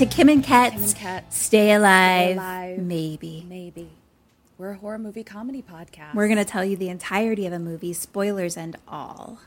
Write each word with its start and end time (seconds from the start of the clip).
To 0.00 0.06
Kim 0.06 0.30
and 0.30 0.42
Ket's 0.42 0.72
Kim 0.76 0.84
and 0.84 0.96
Ket. 0.96 1.30
Stay 1.30 1.72
Alive, 1.72 2.34
Alive. 2.38 2.78
Maybe. 2.78 3.44
Maybe. 3.46 3.90
We're 4.56 4.70
a 4.70 4.76
horror 4.78 4.98
movie 4.98 5.22
comedy 5.22 5.60
podcast. 5.62 6.14
We're 6.14 6.26
going 6.26 6.38
to 6.38 6.44
tell 6.46 6.64
you 6.64 6.74
the 6.74 6.88
entirety 6.88 7.44
of 7.44 7.52
a 7.52 7.58
movie, 7.58 7.92
spoilers 7.92 8.56
and 8.56 8.78
all. 8.88 9.40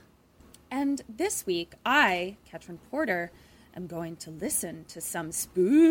And 0.69 1.01
this 1.09 1.47
week, 1.47 1.73
I, 1.83 2.37
Ketryn 2.47 2.77
Porter, 2.91 3.31
am 3.75 3.87
going 3.87 4.15
to 4.17 4.29
listen 4.29 4.85
to 4.89 5.01
some 5.01 5.31
spooky 5.31 5.89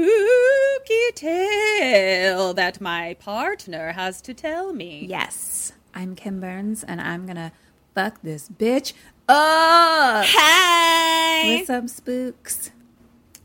tale 1.17 2.55
that 2.55 2.81
my 2.81 3.15
partner 3.15 3.91
has 3.95 4.21
to 4.21 4.33
tell 4.33 4.73
me. 4.73 5.07
Yes, 5.11 5.73
I'm 5.93 6.15
Kim 6.15 6.39
Burns 6.39 6.85
and 6.85 7.01
I'm 7.01 7.27
going 7.27 7.35
to 7.35 7.51
fuck 7.97 8.23
this 8.23 8.49
bitch 8.49 8.93
up 9.29 10.25
Hey! 10.25 11.57
with 11.59 11.67
some 11.67 11.89
spooks. 11.89 12.71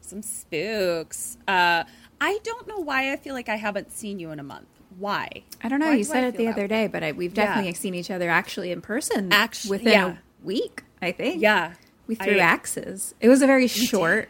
Some 0.08 0.22
spooks. 0.22 1.38
Uh, 1.47 1.83
I 2.22 2.39
don't 2.44 2.67
know 2.67 2.77
why 2.77 3.11
I 3.11 3.17
feel 3.17 3.33
like 3.33 3.50
I 3.50 3.55
haven't 3.58 3.91
seen 3.91 4.19
you 4.19 4.31
in 4.31 4.39
a 4.39 4.43
month. 4.43 4.67
Why? 4.98 5.30
I 5.61 5.70
don't 5.70 5.80
know. 5.80 5.87
Why 5.87 5.93
you 5.93 6.04
do 6.05 6.09
said 6.11 6.23
I 6.23 6.27
it 6.27 6.37
the 6.37 6.48
other 6.48 6.67
day, 6.67 6.87
but 6.87 7.04
I, 7.04 7.11
we've 7.11 7.36
Yeah. 7.37 7.45
definitely 7.48 7.73
seen 7.73 7.93
each 7.93 8.09
other 8.09 8.30
actually 8.30 8.71
in 8.71 8.81
person 8.81 9.31
Actu- 9.31 9.70
within 9.70 9.92
yeah. 9.93 10.08
a 10.14 10.17
week, 10.43 10.83
I 11.02 11.11
think. 11.11 11.42
Yeah. 11.42 11.73
We 12.08 12.15
threw 12.15 12.36
I- 12.36 12.39
axes. 12.39 13.14
It 13.20 13.27
was 13.30 13.42
a 13.42 13.48
very 13.48 13.67
short 13.67 14.30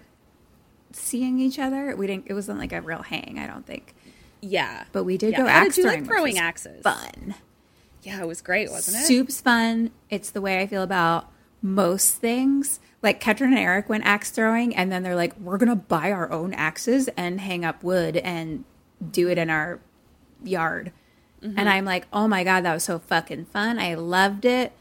seeing 0.91 1.39
each 1.39 1.59
other. 1.59 1.95
We 1.95 2.07
didn't. 2.07 2.25
It 2.27 2.33
wasn't 2.33 2.59
like 2.59 2.73
a 2.73 2.81
real 2.81 3.03
hang. 3.03 3.37
I 3.39 3.45
don't 3.47 3.65
think. 3.65 3.93
Yeah. 4.41 4.85
But 4.91 5.03
we 5.03 5.17
did 5.17 5.31
Yeah. 5.33 5.37
go 5.43 5.47
axe 5.47 5.75
did 5.75 5.83
throwing, 5.83 5.99
like 6.01 6.09
throwing 6.09 6.37
axes? 6.39 6.81
Fun. 6.81 7.35
Yeah, 8.03 8.21
it 8.21 8.27
was 8.27 8.41
great, 8.41 8.69
wasn't 8.71 8.97
it? 8.97 9.05
Soup's 9.05 9.41
fun. 9.41 9.91
It's 10.09 10.29
the 10.31 10.41
way 10.41 10.59
I 10.59 10.67
feel 10.67 10.83
about 10.83 11.31
most 11.61 12.15
things. 12.15 12.79
Like 13.03 13.21
Ketryn 13.21 13.47
and 13.49 13.59
Eric 13.59 13.89
went 13.89 14.05
axe 14.05 14.31
throwing, 14.31 14.75
and 14.75 14.91
then 14.91 15.03
they're 15.03 15.15
like, 15.15 15.37
"We're 15.39 15.57
gonna 15.57 15.75
buy 15.75 16.11
our 16.11 16.31
own 16.31 16.53
axes 16.53 17.07
and 17.15 17.39
hang 17.39 17.63
up 17.63 17.83
wood 17.83 18.17
and 18.17 18.63
do 19.11 19.29
it 19.29 19.37
in 19.37 19.49
our 19.49 19.79
yard." 20.43 20.91
Mm-hmm. 21.43 21.59
And 21.59 21.69
I'm 21.69 21.85
like, 21.85 22.07
"Oh 22.11 22.27
my 22.27 22.43
god, 22.43 22.61
that 22.65 22.73
was 22.73 22.83
so 22.83 22.97
fucking 22.99 23.45
fun! 23.45 23.77
I 23.79 23.93
loved 23.93 24.45
it." 24.45 24.71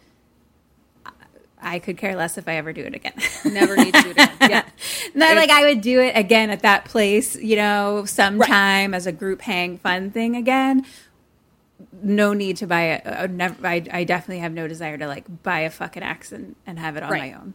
I 1.61 1.79
could 1.79 1.97
care 1.97 2.15
less 2.15 2.37
if 2.37 2.49
I 2.49 2.57
ever 2.57 2.73
do 2.73 2.83
it 2.83 2.95
again. 2.95 3.15
Never 3.45 3.77
need 3.77 3.93
to 3.95 4.03
do 4.03 4.11
it 4.11 4.19
again. 4.19 4.37
Yeah. 4.51 4.63
Not 5.15 5.37
like 5.37 5.51
I 5.51 5.65
would 5.65 5.81
do 5.81 6.01
it 6.01 6.13
again 6.15 6.51
at 6.51 6.61
that 6.61 6.85
place, 6.85 7.35
you 7.35 7.57
know, 7.57 8.05
sometime 8.05 8.93
as 8.93 9.07
a 9.07 9.11
group 9.13 9.41
hang 9.41 9.79
fun 9.79 10.11
thing 10.11 10.37
again. 10.37 10.85
No 12.03 12.35
need 12.35 12.59
to 12.59 12.67
buy 12.67 12.83
it. 12.93 13.03
I, 13.65 13.83
I 13.91 14.05
definitely 14.05 14.41
have 14.41 14.53
no 14.53 14.69
desire 14.69 14.99
to 14.99 15.07
like 15.07 15.43
buy 15.43 15.61
a 15.61 15.71
fucking 15.71 16.03
axe 16.03 16.31
and, 16.31 16.57
and 16.67 16.79
have 16.79 16.97
it 16.97 17.03
on 17.03 17.11
Right. 17.11 17.33
my 17.33 17.39
own. 17.39 17.55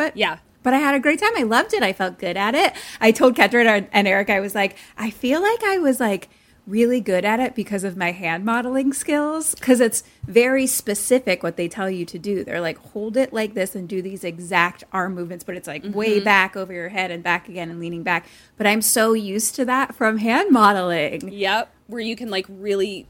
But 0.00 0.16
Yeah. 0.16 0.38
but 0.62 0.72
I 0.72 0.78
had 0.78 0.94
a 0.94 0.98
great 0.98 1.20
time. 1.20 1.32
I 1.36 1.42
loved 1.42 1.74
it. 1.74 1.82
I 1.82 1.92
felt 1.92 2.18
good 2.18 2.36
at 2.38 2.54
it. 2.54 2.72
I 3.02 3.12
told 3.12 3.36
Ketryn 3.36 3.86
and 3.92 4.08
Eric, 4.08 4.30
I 4.30 4.40
was 4.40 4.54
like, 4.54 4.76
I 4.96 5.10
feel 5.10 5.42
like 5.42 5.62
I 5.62 5.78
was 5.78 6.00
like 6.00 6.30
really 6.66 7.00
good 7.00 7.24
at 7.24 7.38
it 7.38 7.54
because 7.54 7.84
of 7.84 7.98
my 7.98 8.12
hand 8.12 8.44
modeling 8.44 8.94
skills. 8.94 9.54
Because 9.54 9.78
it's 9.78 10.02
very 10.26 10.66
specific 10.66 11.42
what 11.42 11.56
they 11.58 11.68
tell 11.68 11.90
you 11.90 12.06
to 12.06 12.18
do. 12.18 12.44
They're 12.44 12.62
like, 12.62 12.78
hold 12.78 13.18
it 13.18 13.32
like 13.32 13.52
this 13.52 13.74
and 13.74 13.86
do 13.86 14.00
these 14.00 14.24
exact 14.24 14.84
arm 14.90 15.14
movements, 15.14 15.44
but 15.44 15.54
it's 15.54 15.68
like 15.68 15.82
way 15.84 16.16
mm-hmm. 16.16 16.24
back 16.24 16.56
over 16.56 16.72
your 16.72 16.88
head 16.88 17.10
and 17.10 17.22
back 17.22 17.46
again 17.48 17.70
and 17.70 17.78
leaning 17.78 18.02
back. 18.02 18.26
But 18.56 18.66
I'm 18.66 18.80
so 18.80 19.12
used 19.12 19.54
to 19.56 19.66
that 19.66 19.94
from 19.94 20.16
hand 20.16 20.50
modeling. 20.50 21.30
Yep, 21.30 21.70
where 21.88 22.00
you 22.00 22.16
can 22.16 22.30
like 22.30 22.46
really 22.48 23.06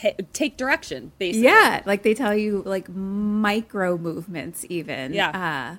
pa 0.00 0.10
take 0.32 0.56
direction, 0.56 1.12
basically. 1.18 1.44
Yeah, 1.44 1.82
like 1.86 2.02
they 2.02 2.14
tell 2.14 2.34
you 2.34 2.62
like 2.64 2.88
micro 2.88 3.96
movements, 3.96 4.64
even. 4.68 5.12
Yeah. 5.14 5.78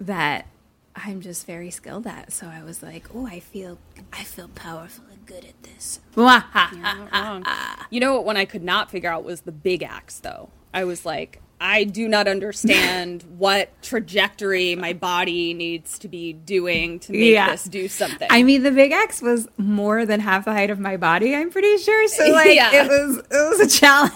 that 0.00 0.46
I'm 0.94 1.20
just 1.20 1.46
very 1.46 1.70
skilled 1.70 2.06
at. 2.06 2.32
So 2.32 2.46
I 2.46 2.62
was 2.62 2.82
like, 2.82 3.06
oh, 3.14 3.26
I 3.26 3.40
feel, 3.40 3.78
I 4.12 4.24
feel 4.24 4.48
powerful 4.48 5.04
and 5.10 5.24
good 5.26 5.44
at 5.44 5.62
this. 5.62 6.00
You're 6.16 6.24
not 6.24 7.12
wrong. 7.12 7.44
You 7.90 8.00
know 8.00 8.14
what 8.14 8.24
one 8.24 8.36
I 8.36 8.44
could 8.44 8.62
not 8.62 8.90
figure 8.90 9.10
out 9.10 9.24
was 9.24 9.42
the 9.42 9.52
big 9.52 9.82
axe, 9.82 10.18
though. 10.18 10.50
I 10.74 10.84
was 10.84 11.04
like, 11.04 11.41
I 11.64 11.84
do 11.84 12.08
not 12.08 12.26
understand 12.26 13.22
what 13.38 13.70
trajectory 13.82 14.74
my 14.74 14.94
body 14.94 15.54
needs 15.54 15.96
to 16.00 16.08
be 16.08 16.32
doing 16.32 16.98
to 17.00 17.12
make 17.12 17.32
Yeah. 17.32 17.52
this 17.52 17.64
do 17.64 17.86
something. 17.86 18.26
I 18.30 18.42
mean, 18.42 18.64
the 18.64 18.72
big 18.72 18.90
axe 18.90 19.22
was 19.22 19.46
more 19.56 20.04
than 20.04 20.18
half 20.18 20.44
the 20.44 20.52
height 20.52 20.70
of 20.70 20.80
my 20.80 20.96
body. 20.96 21.36
I'm 21.36 21.50
pretty 21.50 21.78
sure. 21.78 22.08
So 22.08 22.26
like, 22.32 22.56
Yeah. 22.56 22.70
it 22.84 22.88
was, 22.88 23.18
it 23.18 23.26
was 23.30 23.60
a 23.60 23.68
challenge. 23.80 24.12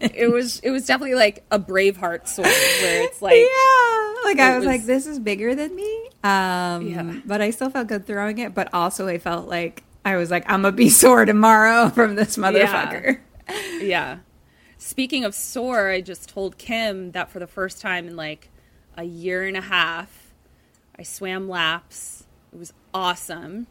it 0.00 0.32
was 0.32 0.58
it 0.60 0.70
was 0.70 0.86
definitely 0.86 1.14
like 1.14 1.44
a 1.52 1.58
Braveheart 1.58 2.26
sword 2.26 2.48
where 2.48 3.02
it's 3.04 3.22
like 3.22 3.36
yeah, 3.36 4.22
like 4.24 4.38
I 4.40 4.54
It 4.54 4.56
was, 4.58 4.66
like, 4.66 4.84
this 4.86 5.06
is 5.06 5.18
bigger 5.20 5.54
than 5.54 5.74
me. 5.76 6.08
Um, 6.24 6.88
Yeah. 6.88 7.20
but 7.24 7.40
I 7.40 7.50
still 7.50 7.70
felt 7.70 7.86
good 7.86 8.06
throwing 8.06 8.38
it. 8.38 8.54
But 8.54 8.68
also, 8.74 9.06
I 9.06 9.18
felt 9.18 9.48
like 9.48 9.84
I 10.04 10.16
was 10.16 10.30
like, 10.32 10.44
I'm 10.50 10.62
gonna 10.62 10.72
be 10.72 10.88
sore 10.90 11.24
tomorrow 11.24 11.90
from 11.90 12.16
this 12.16 12.36
motherfucker. 12.36 13.20
Yeah. 13.80 14.18
Speaking 14.88 15.22
of 15.26 15.34
sore, 15.34 15.90
I 15.90 16.00
just 16.00 16.30
told 16.30 16.56
Kim 16.56 17.12
that 17.12 17.30
for 17.30 17.40
the 17.40 17.46
first 17.46 17.78
time 17.78 18.08
in 18.08 18.16
like 18.16 18.48
a 18.96 19.04
year 19.04 19.44
and 19.44 19.54
a 19.54 19.60
half, 19.60 20.32
I 20.98 21.02
swam 21.02 21.46
laps. 21.46 22.24
It 22.54 22.58
was 22.58 22.72
awesome. 22.94 23.66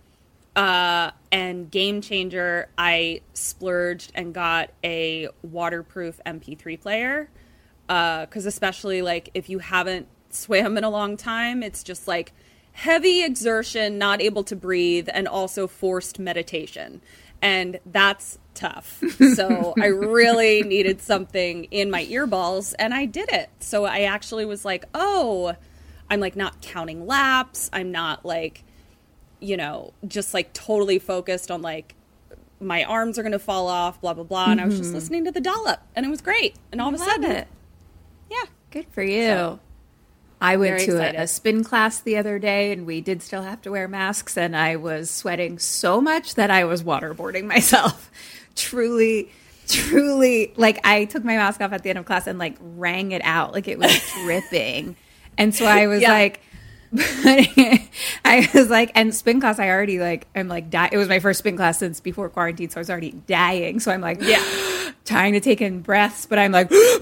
Uh, 0.55 1.09
and 1.31 1.71
game 1.71 2.01
changer, 2.01 2.69
I 2.77 3.21
splurged 3.33 4.11
and 4.13 4.31
got 4.31 4.69
a 4.83 5.29
waterproof 5.41 6.19
MP3 6.23 6.79
player. 6.79 7.31
Because 7.87 8.45
especially 8.45 9.01
like 9.01 9.31
if 9.33 9.49
you 9.49 9.57
haven't 9.57 10.07
swam 10.29 10.77
in 10.77 10.83
a 10.83 10.89
long 10.91 11.17
time, 11.17 11.63
it's 11.63 11.81
just 11.81 12.07
like 12.07 12.31
heavy 12.73 13.23
exertion, 13.23 13.97
not 13.97 14.21
able 14.21 14.43
to 14.43 14.55
breathe, 14.55 15.09
and 15.11 15.27
also 15.27 15.65
forced 15.65 16.19
meditation. 16.19 17.01
And 17.41 17.79
that's 17.85 18.39
tough. 18.53 19.03
So 19.35 19.75
I 19.79 19.87
really 19.87 20.63
needed 20.63 21.01
something 21.01 21.65
in 21.65 21.91
my 21.91 22.05
earballs, 22.05 22.73
and 22.79 22.93
I 22.93 23.05
did 23.05 23.29
it. 23.31 23.49
So 23.59 23.85
I 23.85 24.01
actually 24.01 24.45
was 24.45 24.65
like, 24.65 24.85
oh, 24.93 25.55
I'm 26.09 26.19
like 26.19 26.35
not 26.35 26.61
counting 26.61 27.05
laps. 27.05 27.69
I'm 27.71 27.91
not 27.91 28.25
like, 28.25 28.63
you 29.39 29.57
know, 29.57 29.93
just 30.07 30.33
like 30.33 30.53
totally 30.53 30.97
focused 30.97 31.51
on 31.51 31.61
like 31.61 31.93
my 32.59 32.83
arms 32.83 33.19
are 33.19 33.23
going 33.23 33.33
to 33.33 33.39
fall 33.39 33.67
off, 33.67 34.01
blah, 34.01 34.13
blah, 34.13 34.23
blah. 34.23 34.51
And 34.51 34.59
I 34.59 34.65
was 34.65 34.77
just 34.77 34.87
mm-hmm. 34.87 34.95
listening 34.95 35.25
to 35.25 35.31
the 35.31 35.41
dollop, 35.41 35.81
and 35.95 36.05
it 36.05 36.09
was 36.09 36.21
great. 36.21 36.55
And 36.71 36.81
all 36.81 36.89
of 36.89 36.95
a 36.95 36.97
sudden, 36.97 37.31
it. 37.31 37.47
yeah. 38.31 38.45
Good 38.71 38.87
for 38.91 39.03
you. 39.03 39.59
I 40.39 40.57
went 40.57 40.75
Very 40.77 40.85
to 40.85 41.19
a, 41.19 41.23
a 41.23 41.27
spin 41.27 41.63
class 41.63 41.99
the 41.99 42.17
other 42.17 42.37
day 42.39 42.71
and 42.71 42.85
we 42.85 43.01
did 43.01 43.21
still 43.23 43.41
have 43.41 43.61
to 43.63 43.71
wear 43.71 43.87
masks 43.87 44.37
and 44.37 44.55
I 44.55 44.75
was 44.75 45.09
sweating 45.09 45.57
so 45.57 45.99
much 45.99 46.35
that 46.35 46.51
I 46.51 46.65
was 46.65 46.83
waterboarding 46.83 47.45
myself. 47.47 48.11
truly, 48.55 49.31
truly 49.67 50.53
like 50.55 50.79
I 50.85 51.05
took 51.05 51.23
my 51.23 51.35
mask 51.37 51.59
off 51.61 51.73
at 51.73 51.81
the 51.83 51.89
end 51.89 51.99
of 51.99 52.05
class 52.05 52.27
and 52.27 52.37
like 52.37 52.55
rang 52.61 53.11
it 53.13 53.21
out 53.25 53.53
like 53.53 53.67
it 53.67 53.79
was 53.79 53.99
dripping. 54.23 54.95
And 55.37 55.55
so 55.55 55.65
I 55.65 55.87
was 55.87 56.01
Yeah. 56.01 56.11
like 56.11 56.41
I 56.93 58.49
was 58.53 58.69
like, 58.69 58.91
and 58.95 59.13
spin 59.13 59.41
class, 59.41 59.59
I 59.59 59.69
already 59.69 59.99
like, 59.99 60.25
I'm 60.35 60.47
like, 60.47 60.69
die. 60.69 60.89
It 60.91 60.97
was 60.97 61.09
my 61.09 61.19
first 61.19 61.39
spin 61.39 61.57
class 61.57 61.79
since 61.79 61.99
before 61.99 62.29
quarantine, 62.29 62.69
so 62.69 62.77
I 62.79 62.81
was 62.81 62.89
already 62.89 63.11
dying. 63.11 63.79
So 63.81 63.91
I'm 63.91 64.01
like, 64.01 64.19
Yeah. 64.21 64.41
trying 65.07 65.33
to 65.33 65.39
take 65.39 65.61
in 65.61 65.81
breaths, 65.81 66.25
but 66.25 66.37
I'm 66.37 66.51
like, 66.51 66.69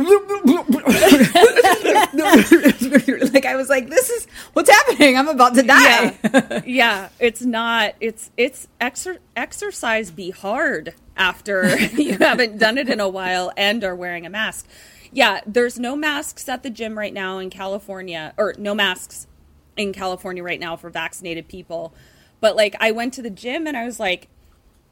like 3.33 3.45
I 3.45 3.55
was 3.55 3.67
like, 3.67 3.89
this 3.89 4.09
is 4.09 4.27
what's 4.53 4.69
happening. 4.69 5.17
I'm 5.17 5.27
about 5.27 5.55
to 5.55 5.63
die. 5.63 6.17
Yeah. 6.23 6.61
yeah, 6.65 7.09
it's 7.19 7.41
not. 7.41 7.95
It's 7.99 8.31
it's 8.37 8.67
exer- 8.79 9.19
exercise 9.35 10.11
be 10.11 10.29
hard 10.29 10.93
after 11.17 11.77
you 11.79 12.17
haven't 12.17 12.59
done 12.59 12.77
it 12.77 12.89
in 12.89 12.99
a 12.99 13.09
while 13.09 13.51
and 13.57 13.83
are 13.83 13.95
wearing 13.95 14.25
a 14.25 14.29
mask. 14.29 14.67
Yeah, 15.11 15.41
there's 15.45 15.79
no 15.79 15.95
masks 15.95 16.47
at 16.47 16.63
the 16.63 16.69
gym 16.69 16.97
right 16.97 17.13
now 17.13 17.39
in 17.39 17.49
California, 17.49 18.33
or 18.37 18.53
no 18.57 18.75
masks 18.75 19.27
in 19.75 19.93
California 19.93 20.43
right 20.43 20.59
now 20.59 20.75
for 20.75 20.89
vaccinated 20.89 21.47
people. 21.47 21.93
But 22.39 22.55
like, 22.55 22.75
I 22.79 22.91
went 22.91 23.13
to 23.15 23.21
the 23.21 23.29
gym 23.29 23.65
and 23.65 23.75
I 23.75 23.85
was 23.85 23.99
like, 23.99 24.27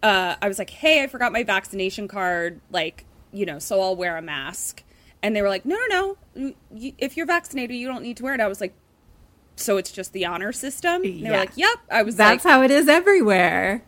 uh, 0.03 0.35
I 0.41 0.47
was 0.47 0.59
like, 0.59 0.69
hey, 0.69 1.01
I 1.01 1.07
forgot 1.07 1.31
my 1.31 1.44
vaccination 1.44 2.07
card. 2.07 2.59
Like, 2.69 3.05
you 3.31 3.45
know, 3.47 3.57
so 3.57 3.81
I'll 3.81 3.95
wear 3.95 4.17
a 4.17 4.21
mask. 4.21 4.83
And 5.23 5.35
they 5.35 5.41
were 5.41 5.50
like, 5.50 5.65
no, 5.65 5.77
no, 5.89 6.17
no. 6.35 6.53
You, 6.75 6.94
if 6.97 7.15
you're 7.17 7.25
vaccinated, 7.25 7.75
you 7.77 7.88
don't 7.88 8.03
need 8.03 8.17
to 8.17 8.23
wear 8.23 8.35
it. 8.35 8.41
I 8.41 8.47
was 8.47 8.59
like, 8.61 8.73
so 9.55 9.77
it's 9.77 9.91
just 9.91 10.13
the 10.13 10.25
honor 10.25 10.51
system? 10.51 11.01
They 11.03 11.29
were 11.29 11.38
like, 11.38 11.55
yep. 11.55 11.77
I 11.89 12.03
was 12.03 12.15
That's 12.17 12.44
like, 12.44 12.51
how 12.53 12.61
it 12.63 12.71
is 12.71 12.89
everywhere. 12.89 13.83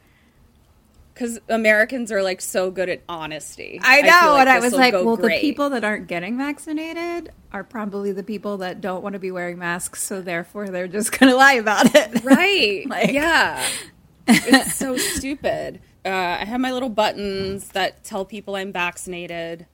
because 1.14 1.40
Americans 1.50 2.12
are 2.12 2.22
like 2.24 2.40
so 2.40 2.72
good 2.72 2.88
at 2.88 3.02
honesty. 3.10 3.80
I 3.84 4.02
know. 4.02 4.38
and 4.38 4.48
I 4.48 4.60
was 4.60 4.74
like, 4.74 4.94
well, 4.94 5.18
great. 5.18 5.42
the 5.42 5.48
people 5.48 5.70
that 5.72 5.84
aren't 5.84 6.08
getting 6.08 6.38
vaccinated 6.38 7.32
are 7.52 7.64
probably 7.64 8.12
the 8.12 8.24
people 8.24 8.58
that 8.58 8.80
don't 8.80 9.02
want 9.04 9.14
to 9.14 9.20
be 9.20 9.32
wearing 9.32 9.58
masks. 9.58 10.04
So 10.04 10.22
therefore, 10.22 10.68
they're 10.70 10.88
just 10.88 11.18
going 11.20 11.30
to 11.32 11.36
lie 11.38 11.54
about 11.54 11.94
it. 11.96 12.24
Right. 12.24 12.86
Like- 12.90 13.12
yeah. 13.12 13.66
It's 14.28 14.74
so 14.76 14.98
stupid. 14.98 15.82
Uh, 16.06 16.38
I 16.40 16.46
have 16.46 16.62
my 16.62 16.72
little 16.72 16.90
buttons 16.90 17.70
that 17.70 18.04
tell 18.04 18.26
people 18.26 18.56
I'm 18.56 18.72
vaccinated. 18.72 19.66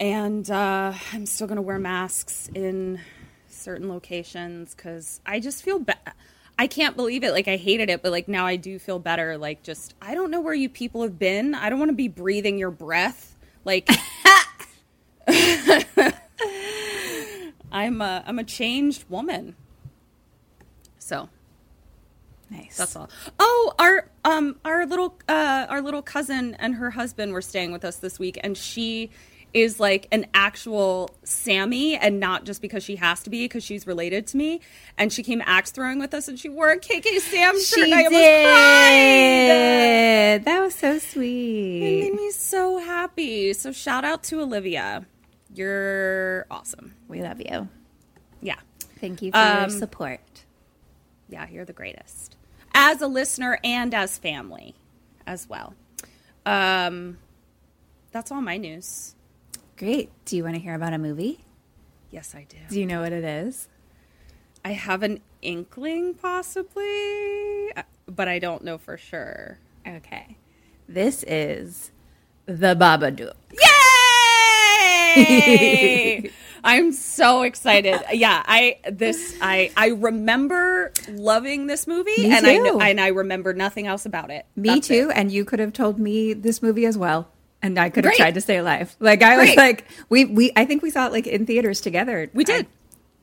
And 0.00 0.50
uh, 0.50 0.92
I'm 1.12 1.24
still 1.26 1.46
going 1.46 1.56
to 1.56 1.62
wear 1.62 1.78
masks 1.78 2.50
in 2.52 3.00
certain 3.48 3.88
locations 3.88 4.74
because 4.74 5.20
I 5.24 5.38
just 5.38 5.62
feel 5.62 5.78
bad. 5.78 6.14
I 6.58 6.66
can't 6.66 6.96
believe 6.96 7.22
it. 7.22 7.30
Like, 7.30 7.46
I 7.46 7.56
hated 7.56 7.90
it, 7.90 8.02
but 8.02 8.10
like 8.10 8.26
now 8.26 8.44
I 8.44 8.56
do 8.56 8.80
feel 8.80 8.98
better. 8.98 9.38
Like, 9.38 9.62
just, 9.62 9.94
I 10.02 10.14
don't 10.14 10.32
know 10.32 10.40
where 10.40 10.54
you 10.54 10.68
people 10.68 11.02
have 11.02 11.16
been. 11.18 11.54
I 11.54 11.70
don't 11.70 11.78
want 11.78 11.90
to 11.90 11.96
be 11.96 12.08
breathing 12.08 12.58
your 12.58 12.72
breath. 12.72 13.36
Like, 13.64 13.88
I'm 17.70 18.02
a, 18.02 18.24
I'm 18.26 18.40
a 18.40 18.44
changed 18.44 19.04
woman. 19.08 19.54
So 20.98 21.28
Nice. 22.50 22.76
that's 22.76 22.96
all. 22.96 23.08
Oh, 23.38 23.72
our 23.78 24.08
um 24.24 24.58
our 24.64 24.84
little 24.86 25.16
uh 25.28 25.66
our 25.68 25.80
little 25.80 26.02
cousin 26.02 26.56
and 26.58 26.74
her 26.74 26.90
husband 26.90 27.32
were 27.32 27.42
staying 27.42 27.70
with 27.72 27.84
us 27.84 27.96
this 27.98 28.18
week 28.18 28.38
and 28.42 28.56
she 28.56 29.10
is 29.52 29.80
like 29.80 30.06
an 30.12 30.26
actual 30.32 31.10
Sammy 31.24 31.96
and 31.96 32.20
not 32.20 32.44
just 32.44 32.62
because 32.62 32.84
she 32.84 32.94
has 32.96 33.22
to 33.24 33.30
be 33.30 33.44
because 33.44 33.64
she's 33.64 33.84
related 33.86 34.26
to 34.28 34.36
me 34.36 34.60
and 34.96 35.12
she 35.12 35.22
came 35.24 35.42
axe 35.44 35.70
throwing 35.72 35.98
with 35.98 36.14
us 36.14 36.28
and 36.28 36.38
she 36.38 36.48
wore 36.48 36.70
a 36.70 36.78
KK 36.78 37.18
Sam 37.18 37.54
shirt 37.54 37.64
She 37.64 37.82
and 37.82 37.94
I 37.94 38.04
almost 38.04 38.12
did. 40.40 40.44
That 40.44 40.60
was 40.60 40.74
so 40.74 40.98
sweet. 40.98 41.82
It 41.82 42.00
made 42.12 42.14
me 42.14 42.30
so 42.30 42.78
happy. 42.78 43.52
So 43.52 43.72
shout 43.72 44.04
out 44.04 44.22
to 44.24 44.40
Olivia. 44.40 45.04
You're 45.54 46.46
awesome. 46.50 46.94
We 47.08 47.20
love 47.22 47.40
you. 47.40 47.68
Yeah. 48.40 48.56
Thank 49.00 49.20
you 49.22 49.32
for 49.32 49.38
your 49.38 49.64
Um, 49.64 49.70
support. 49.70 50.20
Yeah, 51.28 51.48
you're 51.50 51.64
the 51.64 51.72
greatest. 51.72 52.36
As 52.74 53.00
a 53.02 53.06
listener 53.06 53.58
and 53.64 53.94
as 53.94 54.18
family 54.18 54.74
as 55.26 55.48
well. 55.48 55.74
Um 56.46 57.18
that's 58.12 58.30
all 58.32 58.40
my 58.40 58.56
news. 58.56 59.14
Great. 59.76 60.10
Do 60.24 60.36
you 60.36 60.44
want 60.44 60.56
to 60.56 60.60
hear 60.60 60.74
about 60.74 60.92
a 60.92 60.98
movie? 60.98 61.44
Yes, 62.10 62.34
I 62.34 62.44
do. 62.48 62.56
Do 62.68 62.78
you 62.80 62.86
know 62.86 63.00
what 63.02 63.12
it 63.12 63.24
is? 63.24 63.68
I 64.64 64.72
have 64.72 65.02
an 65.02 65.20
inkling 65.42 66.14
possibly, 66.14 67.72
uh, 67.76 67.82
but 68.06 68.28
I 68.28 68.38
don't 68.38 68.62
know 68.64 68.78
for 68.78 68.96
sure. 68.98 69.58
Okay. 69.86 70.36
This 70.88 71.22
is 71.26 71.92
The 72.46 72.74
Babadook. 72.74 73.34
Yay! 75.16 76.30
I'm 76.64 76.92
so 76.92 77.42
excited. 77.42 78.00
Yeah, 78.12 78.42
I 78.46 78.78
this 78.90 79.36
I 79.40 79.70
I 79.76 79.88
remember 79.88 80.92
loving 81.08 81.66
this 81.66 81.86
movie 81.86 82.10
Me 82.18 82.36
and 82.36 82.46
I 82.46 82.56
too. 82.56 82.64
know, 82.64 82.80
and 82.80 83.00
I 83.00 83.08
remember 83.08 83.52
nothing 83.54 83.86
else 83.86 84.04
about 84.06 84.30
it. 84.30 84.46
Me 84.56 84.68
That's 84.74 84.88
too. 84.88 85.08
it. 85.10 85.16
And 85.16 85.30
you 85.32 85.44
could 85.44 85.58
have 85.60 85.72
told 85.72 85.98
me 85.98 86.32
this 86.34 86.62
movie 86.62 86.86
as 86.86 86.96
well. 86.98 87.28
And 87.62 87.78
I 87.78 87.90
could 87.90 88.04
have 88.04 88.12
Great. 88.12 88.18
tried 88.18 88.34
to 88.34 88.40
stay 88.40 88.56
alive. 88.56 88.96
Like 89.00 89.22
I 89.22 89.36
was 89.36 89.54
like, 89.56 89.84
we 90.08 90.24
we 90.24 90.52
I 90.56 90.64
think 90.64 90.82
we 90.82 90.90
saw 90.90 91.06
it 91.06 91.12
like 91.12 91.26
in 91.26 91.46
theaters 91.46 91.80
together. 91.80 92.30
We 92.34 92.44
did. 92.44 92.66
I 92.66 92.68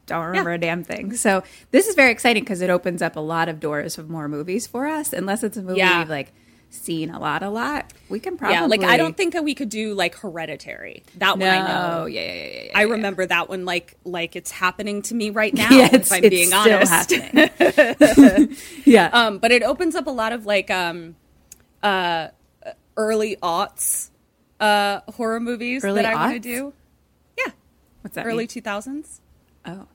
don't 0.05 0.25
remember 0.27 0.51
a 0.53 0.57
damn 0.57 0.83
thing. 0.83 1.13
So 1.15 1.43
this 1.71 1.87
is 1.87 1.95
very 1.95 2.11
exciting 2.11 2.43
because 2.43 2.61
it 2.61 2.69
opens 2.69 3.01
up 3.01 3.15
a 3.17 3.19
lot 3.19 3.49
of 3.49 3.59
doors 3.59 3.97
of 3.97 4.09
more 4.09 4.27
movies 4.29 4.65
for 4.65 4.87
us. 4.87 5.11
Unless 5.11 5.43
it's 5.43 5.57
a 5.57 5.61
movie 5.61 5.79
Yeah. 5.79 6.05
like 6.07 6.31
seen 6.69 7.09
a 7.09 7.19
lot, 7.19 7.43
a 7.43 7.49
lot. 7.49 7.93
We 8.09 8.19
can 8.19 8.37
probably 8.37 8.55
Yeah, 8.55 8.65
like 8.65 8.83
I 8.83 8.97
don't 8.97 9.15
think 9.15 9.33
that 9.33 9.43
we 9.43 9.55
could 9.55 9.69
do 9.69 9.93
like 9.93 10.15
Hereditary. 10.15 11.03
That 11.17 11.37
No, 11.37 11.45
one 11.45 11.55
I 11.55 11.67
know. 11.67 12.05
yeah, 12.05 12.21
yeah, 12.21 12.33
yeah, 12.33 12.63
yeah. 12.65 12.71
I 12.77 12.81
remember 12.83 13.25
that 13.25 13.49
one 13.49 13.65
like 13.65 13.95
like 14.03 14.35
it's 14.35 14.51
happening 14.51 15.01
to 15.03 15.15
me 15.15 15.29
right 15.29 15.53
now. 15.63 15.69
Yeah, 15.71 15.85
if 15.87 15.93
it's, 15.93 16.11
I'm 16.11 16.23
it's 16.23 16.29
being 16.29 16.47
still 16.47 16.59
honest. 16.59 17.11
happening. 17.11 18.55
yeah. 18.85 19.09
Um, 19.13 19.37
but 19.39 19.51
it 19.51 19.63
opens 19.63 19.95
up 19.95 20.07
a 20.07 20.11
lot 20.11 20.33
of 20.33 20.45
like 20.45 20.69
um, 20.69 21.15
uh, 21.83 22.29
early 22.95 23.37
aughts 23.37 24.09
uh, 24.59 25.01
horror 25.13 25.39
movies 25.39 25.83
Early 25.83 26.01
that 26.01 26.11
I 26.11 26.15
want 26.15 26.33
to 26.33 26.39
do. 26.39 26.73
Yeah, 27.37 27.51
What's 28.01 28.15
that? 28.15 28.25
early 28.25 28.47
two 28.47 28.61
thousands, 28.61 29.21
Oh, 29.65 29.85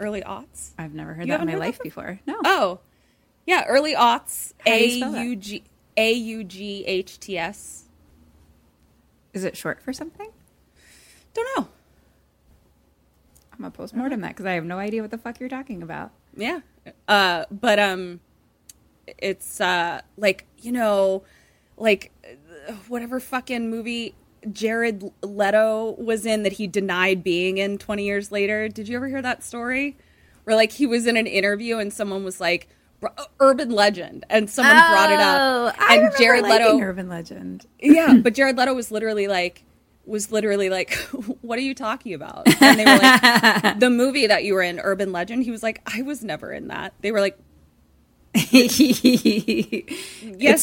early 0.00 0.20
aughts. 0.22 0.70
I've 0.78 0.94
never 0.94 1.14
heard 1.14 1.26
You 1.26 1.32
that 1.32 1.40
in 1.40 1.46
my 1.46 1.54
life 1.56 1.78
before. 1.82 2.20
No. 2.26 2.36
Oh, 2.44 2.80
yeah, 3.46 3.64
early 3.66 3.94
aughts. 3.94 4.52
A 4.66 4.84
you 4.86 4.96
spell 4.98 5.12
that? 5.12 5.24
U 5.24 5.36
G 5.36 5.62
A 5.96 6.12
U 6.12 6.44
G 6.44 6.84
H 6.86 7.18
T 7.18 7.38
S. 7.38 7.84
Is 9.32 9.44
it 9.44 9.56
short 9.56 9.82
for 9.82 9.92
something? 9.92 10.30
Don't 11.34 11.48
know. 11.56 11.68
I'm 13.52 13.58
gonna 13.58 13.70
postmortem 13.70 14.20
that 14.20 14.28
because 14.28 14.46
I 14.46 14.52
have 14.52 14.64
no 14.64 14.78
idea 14.78 15.02
what 15.02 15.10
the 15.10 15.18
fuck 15.18 15.40
you're 15.40 15.48
talking 15.48 15.82
about. 15.82 16.10
Yeah. 16.36 16.60
Uh, 17.08 17.44
but 17.50 17.78
um, 17.78 18.20
it's 19.18 19.60
uh 19.60 20.00
like 20.16 20.46
you 20.58 20.72
know, 20.72 21.22
like 21.76 22.12
whatever 22.88 23.20
fucking 23.20 23.70
movie 23.70 24.14
Jared 24.52 25.10
Leto 25.22 25.96
was 25.98 26.26
in 26.26 26.42
that 26.42 26.54
he 26.54 26.66
denied 26.66 27.24
being 27.24 27.58
in 27.58 27.78
20 27.78 28.04
years 28.04 28.30
later. 28.30 28.68
Did 28.68 28.88
you 28.88 28.96
ever 28.96 29.08
hear 29.08 29.22
that 29.22 29.42
story? 29.42 29.96
Where 30.44 30.54
like 30.54 30.72
he 30.72 30.86
was 30.86 31.06
in 31.06 31.16
an 31.16 31.26
interview 31.26 31.78
and 31.78 31.92
someone 31.92 32.24
was 32.24 32.40
like 32.40 32.68
"Br- 32.68 32.72
uh, 32.72 32.75
urban 33.40 33.70
legend 33.70 34.24
and 34.30 34.48
someone 34.50 34.74
brought 34.74 35.10
it 35.12 35.20
up 35.20 35.40
Oh, 35.40 35.72
I 35.78 35.96
and 35.98 36.12
Jared 36.18 36.44
Leto 36.44 36.80
Urban 36.80 37.08
Legend. 37.08 37.66
yeah, 37.78 38.14
but 38.22 38.34
Jared 38.34 38.56
Leto 38.56 38.74
was 38.74 38.90
literally 38.90 39.28
like, 39.28 39.62
was 40.06 40.30
literally 40.32 40.70
like, 40.70 40.94
"What 41.42 41.58
are 41.58 41.62
you 41.62 41.74
talking 41.74 42.14
about?" 42.14 42.46
And 42.62 42.78
they 42.78 42.84
were 42.84 42.96
like, 42.98 43.78
"The 43.80 43.90
movie 43.90 44.26
that 44.28 44.44
you 44.44 44.54
were 44.54 44.62
in, 44.62 44.78
Urban 44.80 45.12
Legend." 45.12 45.42
He 45.44 45.50
was 45.50 45.62
like, 45.62 45.80
"I 45.86 46.02
was 46.02 46.22
never 46.24 46.52
in 46.52 46.68
that." 46.68 46.94
They 47.00 47.12
were 47.12 47.20
like, 47.20 47.38
yes, 48.34 48.78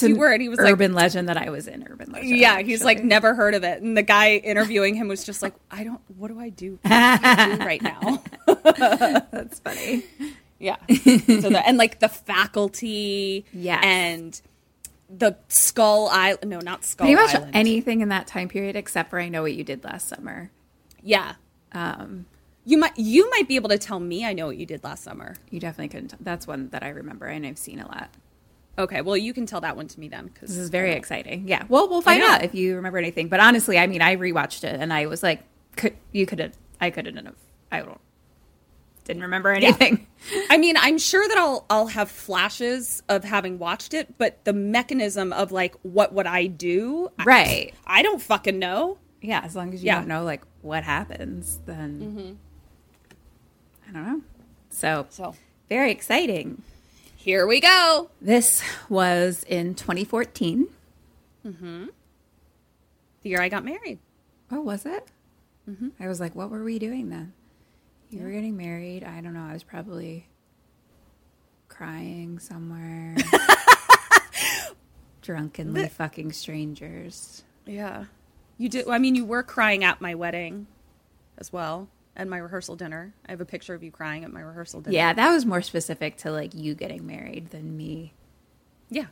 you 0.03 0.15
were. 0.15 0.31
And 0.31 0.41
he 0.41 0.49
was 0.49 0.59
like- 0.59 0.71
Urban 0.73 0.93
Legend 0.93 1.27
that 1.29 1.37
I 1.37 1.49
was 1.49 1.67
in. 1.67 1.85
Urban 1.89 2.11
Legend. 2.11 2.37
"Yeah." 2.37 2.61
He's 2.61 2.83
like, 2.83 3.03
"Never 3.03 3.33
heard 3.35 3.53
of 3.55 3.63
it." 3.63 3.81
And 3.81 3.97
the 3.97 4.03
guy 4.03 4.35
interviewing 4.37 4.95
him 4.95 5.07
was 5.07 5.23
just 5.23 5.41
like, 5.41 5.53
"I 5.71 5.83
don't. 5.83 5.99
What 6.17 6.29
do 6.29 6.39
I 6.39 6.49
do, 6.49 6.79
what 6.81 6.89
do, 6.89 6.95
I 6.95 7.55
do 7.57 7.65
right 7.65 7.81
now?" 7.81 8.23
that's 9.31 9.59
funny. 9.59 10.03
Yeah. 10.63 10.77
So 10.87 11.49
the, 11.49 11.61
and 11.67 11.77
like 11.77 11.99
the 11.99 12.09
faculty, 12.09 13.45
Yeah. 13.53 13.79
and 13.83 14.39
the 15.09 15.35
Skull 15.49 16.07
Island. 16.11 16.49
No, 16.49 16.59
not 16.59 16.83
Skull 16.85 17.05
Pretty 17.07 17.21
much 17.21 17.35
Island. 17.35 17.51
anything 17.55 18.01
in 18.01 18.09
that 18.09 18.25
time 18.27 18.47
period 18.49 18.75
except 18.75 19.09
for 19.09 19.19
I 19.19 19.29
know 19.29 19.41
what 19.43 19.53
you 19.53 19.63
did 19.63 19.83
last 19.83 20.07
summer. 20.07 20.49
yeah. 21.01 21.33
Um, 21.73 22.25
You 22.65 22.77
might 22.77 22.97
you 22.97 23.29
might 23.31 23.47
be 23.47 23.55
able 23.57 23.69
to 23.69 23.77
tell 23.77 23.99
me. 23.99 24.25
I 24.25 24.33
know 24.33 24.45
what 24.47 24.57
you 24.57 24.65
did 24.65 24.83
last 24.83 25.03
summer. 25.03 25.35
you 25.49 25.59
definitely 25.59 25.89
couldn't. 25.89 26.09
T- 26.09 26.17
that's 26.21 26.47
one 26.47 26.69
that 26.69 26.81
I 26.83 26.89
remember 26.89 27.25
and 27.27 27.45
I've 27.45 27.57
seen 27.57 27.79
a 27.79 27.87
lot. 27.87 28.09
Okay, 28.77 29.01
well 29.01 29.17
you 29.17 29.33
can 29.33 29.45
tell 29.45 29.61
that 29.61 29.75
one 29.75 29.87
to 29.87 29.99
me 29.99 30.07
then 30.07 30.27
because 30.27 30.49
This 30.49 30.57
is 30.57 30.69
very 30.69 30.93
exciting. 30.93 31.47
Yeah. 31.47 31.63
Well, 31.69 31.89
we'll 31.89 32.01
find 32.01 32.23
out 32.23 32.43
if 32.43 32.55
you 32.55 32.75
remember 32.75 32.97
anything. 32.97 33.27
But 33.27 33.39
honestly, 33.39 33.77
I 33.77 33.85
mean, 33.87 34.01
I 34.01 34.15
rewatched 34.15 34.63
it 34.63 34.79
and 34.79 34.91
I 34.93 35.05
was 35.07 35.21
like, 35.21 35.41
could 35.75 35.95
you 36.11 36.25
could 36.25 36.39
have, 36.39 36.55
I 36.79 36.89
couldn't 36.89 37.17
have, 37.17 37.35
I 37.71 37.79
don't, 37.81 37.99
didn't 39.05 39.23
remember 39.23 39.51
anything. 39.51 40.07
I 40.49 40.57
mean, 40.57 40.75
I'm 40.77 40.97
sure 40.97 41.27
that 41.27 41.37
I'll 41.37 41.65
I'll 41.69 41.87
have 41.87 42.09
flashes 42.09 43.03
of 43.09 43.23
having 43.23 43.59
watched 43.59 43.93
it, 43.93 44.17
but 44.17 44.43
the 44.45 44.53
mechanism 44.53 45.33
of 45.33 45.51
like 45.51 45.75
what 45.83 46.13
would 46.13 46.27
I 46.27 46.47
do? 46.47 47.09
Right. 47.25 47.73
I, 47.85 48.01
don't 48.01 48.21
fucking 48.21 48.59
know. 48.59 48.97
Yeah, 49.21 49.41
as 49.43 49.55
long 49.55 49.73
as 49.73 49.83
you 49.83 49.87
Yeah. 49.87 49.99
don't 49.99 50.07
know 50.07 50.23
like 50.23 50.41
what 50.61 50.83
happens, 50.83 51.59
then 51.65 52.37
I 53.87 53.91
don't 53.91 54.05
know. 54.07 54.21
So, 54.69 55.07
So 55.09 55.35
very 55.69 55.91
exciting. 55.91 56.61
here 57.15 57.45
we 57.45 57.59
go. 57.59 58.09
This 58.21 58.63
was 58.89 59.43
in 59.47 59.75
2014. 59.75 60.67
Mm-hmm. 61.45 61.85
The 63.21 63.29
year 63.29 63.41
I 63.41 63.49
got 63.49 63.63
married. 63.65 63.99
Oh, 64.51 64.61
was 64.61 64.85
it? 64.85 65.07
I 65.99 66.07
was 66.09 66.19
like, 66.19 66.35
what 66.35 66.49
were 66.49 66.63
we 66.63 66.77
doing 66.79 67.09
then? 67.09 67.31
You 68.13 68.23
were 68.23 68.31
getting 68.31 68.55
married. 68.55 69.03
I 69.03 69.21
don't 69.21 69.33
know. 69.33 69.43
I 69.43 69.53
was 69.53 69.63
probably 69.63 70.27
crying 71.67 72.39
somewhere. 72.39 73.15
Drunkenly 75.21 75.87
fucking 75.87 76.33
strangers. 76.33 77.43
Yeah. 77.65 78.05
You 78.57 78.69
did. 78.69 78.87
I 78.87 78.99
mean, 78.99 79.15
you 79.15 79.25
were 79.25 79.41
crying 79.41 79.83
at 79.83 80.01
my 80.01 80.15
wedding 80.15 80.67
as 81.37 81.51
well, 81.51 81.87
and 82.15 82.29
my 82.29 82.37
rehearsal 82.37 82.75
dinner. 82.75 83.13
I 83.27 83.31
have 83.31 83.41
a 83.41 83.45
picture 83.45 83.73
of 83.73 83.81
you 83.81 83.89
crying 83.91 84.23
at 84.23 84.31
my 84.31 84.41
rehearsal 84.41 84.81
dinner. 84.81 84.93
Yeah, 84.93 85.13
that 85.13 85.31
was 85.31 85.45
more 85.45 85.61
specific 85.61 86.17
to 86.17 86.31
like 86.31 86.53
you 86.53 86.75
getting 86.75 87.07
married 87.07 87.49
than 87.49 87.75
me 87.77 88.13
Yeah. 88.89 89.05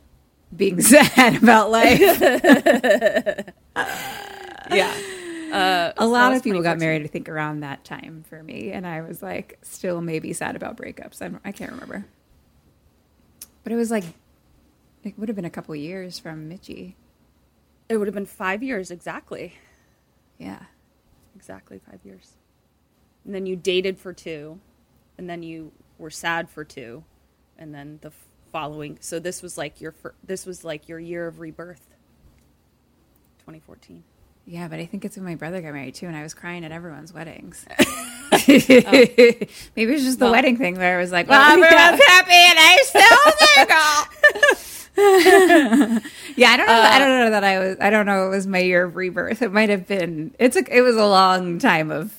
being 0.54 0.80
sad 0.82 1.42
about 1.42 1.70
life. 1.70 2.00
Yeah. 4.70 4.94
Uh, 5.52 5.92
a 5.98 6.06
lot 6.06 6.32
of 6.32 6.42
people 6.42 6.62
got 6.62 6.78
married, 6.78 7.02
I 7.02 7.06
think, 7.06 7.28
around 7.28 7.60
that 7.60 7.84
time 7.84 8.24
for 8.28 8.42
me, 8.42 8.72
and 8.72 8.86
I 8.86 9.02
was 9.02 9.22
like, 9.22 9.58
still 9.62 10.00
maybe 10.00 10.32
sad 10.32 10.56
about 10.56 10.76
breakups. 10.76 11.20
I, 11.20 11.28
don't, 11.28 11.42
I 11.44 11.52
can't 11.52 11.72
remember, 11.72 12.06
but 13.62 13.72
it 13.72 13.76
was 13.76 13.90
like 13.90 14.04
it 15.04 15.18
would 15.18 15.28
have 15.28 15.36
been 15.36 15.44
a 15.44 15.50
couple 15.50 15.74
years 15.76 16.18
from 16.18 16.48
Mitchie. 16.48 16.94
It 17.88 17.96
would 17.96 18.06
have 18.06 18.14
been 18.14 18.26
five 18.26 18.62
years 18.62 18.90
exactly. 18.90 19.54
Yeah, 20.38 20.60
Exactly 21.36 21.80
five 21.90 22.00
years. 22.04 22.36
And 23.24 23.34
then 23.34 23.46
you 23.46 23.56
dated 23.56 23.98
for 23.98 24.12
two, 24.12 24.60
and 25.18 25.28
then 25.28 25.42
you 25.42 25.72
were 25.98 26.10
sad 26.10 26.48
for 26.50 26.64
two, 26.64 27.04
and 27.58 27.74
then 27.74 27.98
the 28.02 28.12
following. 28.52 28.98
So 29.00 29.18
this 29.18 29.42
was 29.42 29.56
like 29.58 29.80
your 29.80 29.92
fir- 29.92 30.14
this 30.24 30.46
was 30.46 30.64
like 30.64 30.88
your 30.88 30.98
year 30.98 31.26
of 31.26 31.40
rebirth. 31.40 31.86
2014. 33.40 34.04
Yeah, 34.46 34.68
but 34.68 34.78
I 34.80 34.86
think 34.86 35.04
it's 35.04 35.16
when 35.16 35.24
my 35.24 35.34
brother 35.34 35.60
got 35.60 35.72
married 35.72 35.94
too, 35.94 36.06
and 36.06 36.16
I 36.16 36.22
was 36.22 36.34
crying 36.34 36.64
at 36.64 36.72
everyone's 36.72 37.12
weddings. 37.12 37.64
Maybe 38.32 39.52
it's 39.76 40.02
just 40.04 40.18
the 40.18 40.30
wedding 40.30 40.56
thing 40.56 40.76
where 40.76 40.98
I 40.98 41.00
was 41.00 41.12
like, 41.12 41.28
"Well, 41.28 41.40
everyone's 41.52 42.02
happy, 42.06 42.32
and 42.32 42.58
I'm 42.58 42.78
still 42.84 43.18
single." 43.38 43.76
Oh. 44.94 46.00
yeah, 46.36 46.48
I 46.50 46.56
don't 46.56 46.66
know. 46.66 46.72
I 46.72 46.98
don't 46.98 47.08
know 47.20 47.30
that 47.30 47.44
I 47.44 47.58
was. 47.58 47.76
I 47.80 47.90
don't 47.90 48.06
know. 48.06 48.26
It 48.26 48.30
was 48.30 48.46
my 48.46 48.58
year 48.58 48.84
of 48.84 48.96
rebirth. 48.96 49.42
It 49.42 49.52
might 49.52 49.68
have 49.68 49.86
been. 49.86 50.34
It's 50.38 50.56
a. 50.56 50.64
It 50.76 50.80
was 50.82 50.96
a 50.96 51.06
long 51.06 51.58
time 51.58 51.90
of 51.90 52.14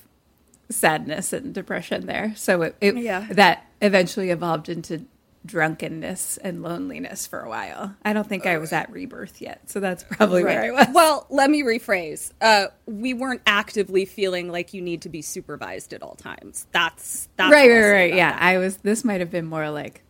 sadness 0.69 1.33
and 1.33 1.53
depression 1.53 2.05
there. 2.05 2.33
So 2.35 2.61
it, 2.63 2.75
it 2.81 2.97
Yeah. 2.97 3.27
that 3.31 3.65
eventually 3.81 4.29
evolved 4.29 4.69
into 4.69 5.05
drunkenness 5.45 6.37
and 6.37 6.63
loneliness 6.63 7.27
for 7.27 7.41
a 7.41 7.49
while. 7.49 7.95
I 8.03 8.13
don't 8.13 8.27
think 8.27 8.45
I 8.45 8.57
was 8.57 8.71
at 8.71 8.89
rebirth 8.91 9.41
yet. 9.41 9.69
So 9.69 9.79
that's 9.79 10.03
probably 10.03 10.43
where 10.43 10.63
I 10.63 10.71
was. 10.71 10.87
Well, 10.93 11.25
let 11.29 11.49
me 11.49 11.63
rephrase. 11.63 12.31
Uh, 12.41 12.67
we 12.85 13.13
weren't 13.13 13.41
actively 13.45 14.05
feeling 14.05 14.51
like 14.51 14.73
you 14.73 14.81
need 14.81 15.01
to 15.01 15.09
be 15.09 15.21
supervised 15.21 15.93
at 15.93 16.01
all 16.01 16.15
times. 16.15 16.67
That's 16.71 17.27
that's 17.35 17.51
right, 17.51 17.69
right, 17.69 17.91
right. 17.91 18.13
Yeah, 18.13 18.31
that. 18.31 18.41
I 18.41 18.57
was. 18.57 18.77
This 18.77 19.03
might 19.03 19.19
have 19.19 19.31
been 19.31 19.45
more 19.45 19.69
like 19.69 20.03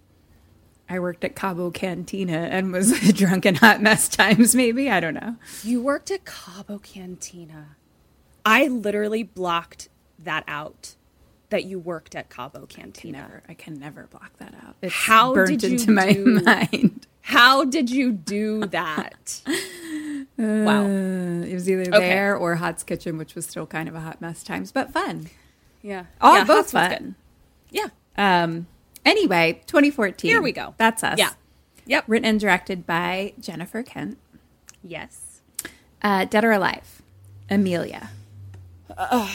I 0.90 1.00
worked 1.00 1.24
at 1.24 1.36
Cabo 1.36 1.72
Cantina 1.72 2.50
and 2.52 2.72
was 2.72 3.00
drunk 3.14 3.46
in 3.46 3.56
hot 3.56 3.82
mess 3.82 4.08
times. 4.10 4.54
Maybe 4.54 4.90
I 4.90 5.00
don't 5.00 5.16
know. 5.16 5.38
You 5.64 5.82
worked 5.82 6.12
at 6.12 6.26
Cabo 6.26 6.78
Cantina. 6.78 7.78
I 8.46 8.68
literally 8.68 9.24
blocked 9.24 9.90
that 10.20 10.44
out. 10.48 10.96
That 11.54 11.66
you 11.66 11.78
worked 11.78 12.16
at 12.16 12.32
Cabo 12.32 12.66
Cantina. 12.66 13.20
Never, 13.20 13.44
I 13.48 13.54
can 13.54 13.78
never 13.80 14.08
block 14.08 14.32
that 14.40 14.56
out. 14.66 14.76
It's 14.82 14.92
How 14.92 15.36
burnt 15.36 15.60
did 15.60 15.62
you 15.64 15.70
into 15.78 15.92
my 15.92 16.12
do- 16.14 16.42
mind. 16.42 17.06
How 17.22 17.64
did 17.64 17.92
you 17.92 18.12
do 18.12 18.66
that? 18.66 19.40
wow. 20.38 20.86
Uh, 20.86 21.44
it 21.46 21.54
was 21.54 21.70
either 21.70 21.84
Okay. 21.84 22.10
there 22.10 22.36
or 22.36 22.56
Hot's 22.56 22.82
Kitchen, 22.82 23.20
which 23.20 23.36
was 23.36 23.46
still 23.46 23.68
kind 23.68 23.88
of 23.88 23.94
a 23.94 24.00
hot 24.00 24.20
mess 24.20 24.42
times, 24.44 24.72
but 24.72 24.92
fun. 24.92 25.30
Yeah. 25.84 26.06
All 26.20 26.36
yeah, 26.36 26.44
both 26.44 26.72
Hots 26.72 26.72
fun. 26.72 27.14
Yeah. 27.70 27.90
Um. 28.18 28.66
Anyway, 29.06 29.62
2014. 29.68 30.28
Here 30.32 30.42
we 30.42 30.54
go. 30.54 30.74
That's 30.80 31.04
us. 31.04 31.20
Yeah. 31.20 31.34
Yep. 31.86 32.06
Written 32.08 32.26
and 32.26 32.40
directed 32.40 32.88
by 32.88 33.34
Jennifer 33.40 33.84
Kent. 33.84 34.18
Yes. 34.82 35.42
Uh, 36.02 36.26
Dead 36.26 36.44
or 36.44 36.52
Alive. 36.52 37.04
Amelia. 37.48 38.10
Al- 38.98 39.30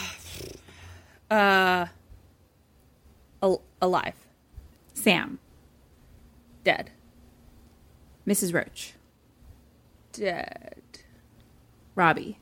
alive. 3.81 4.15
Sam. 4.93 5.39
Dead. 6.63 6.91
Mrs. 8.27 8.53
Roach. 8.53 8.93
Dead. 10.11 10.81
Robbie. 11.95 12.37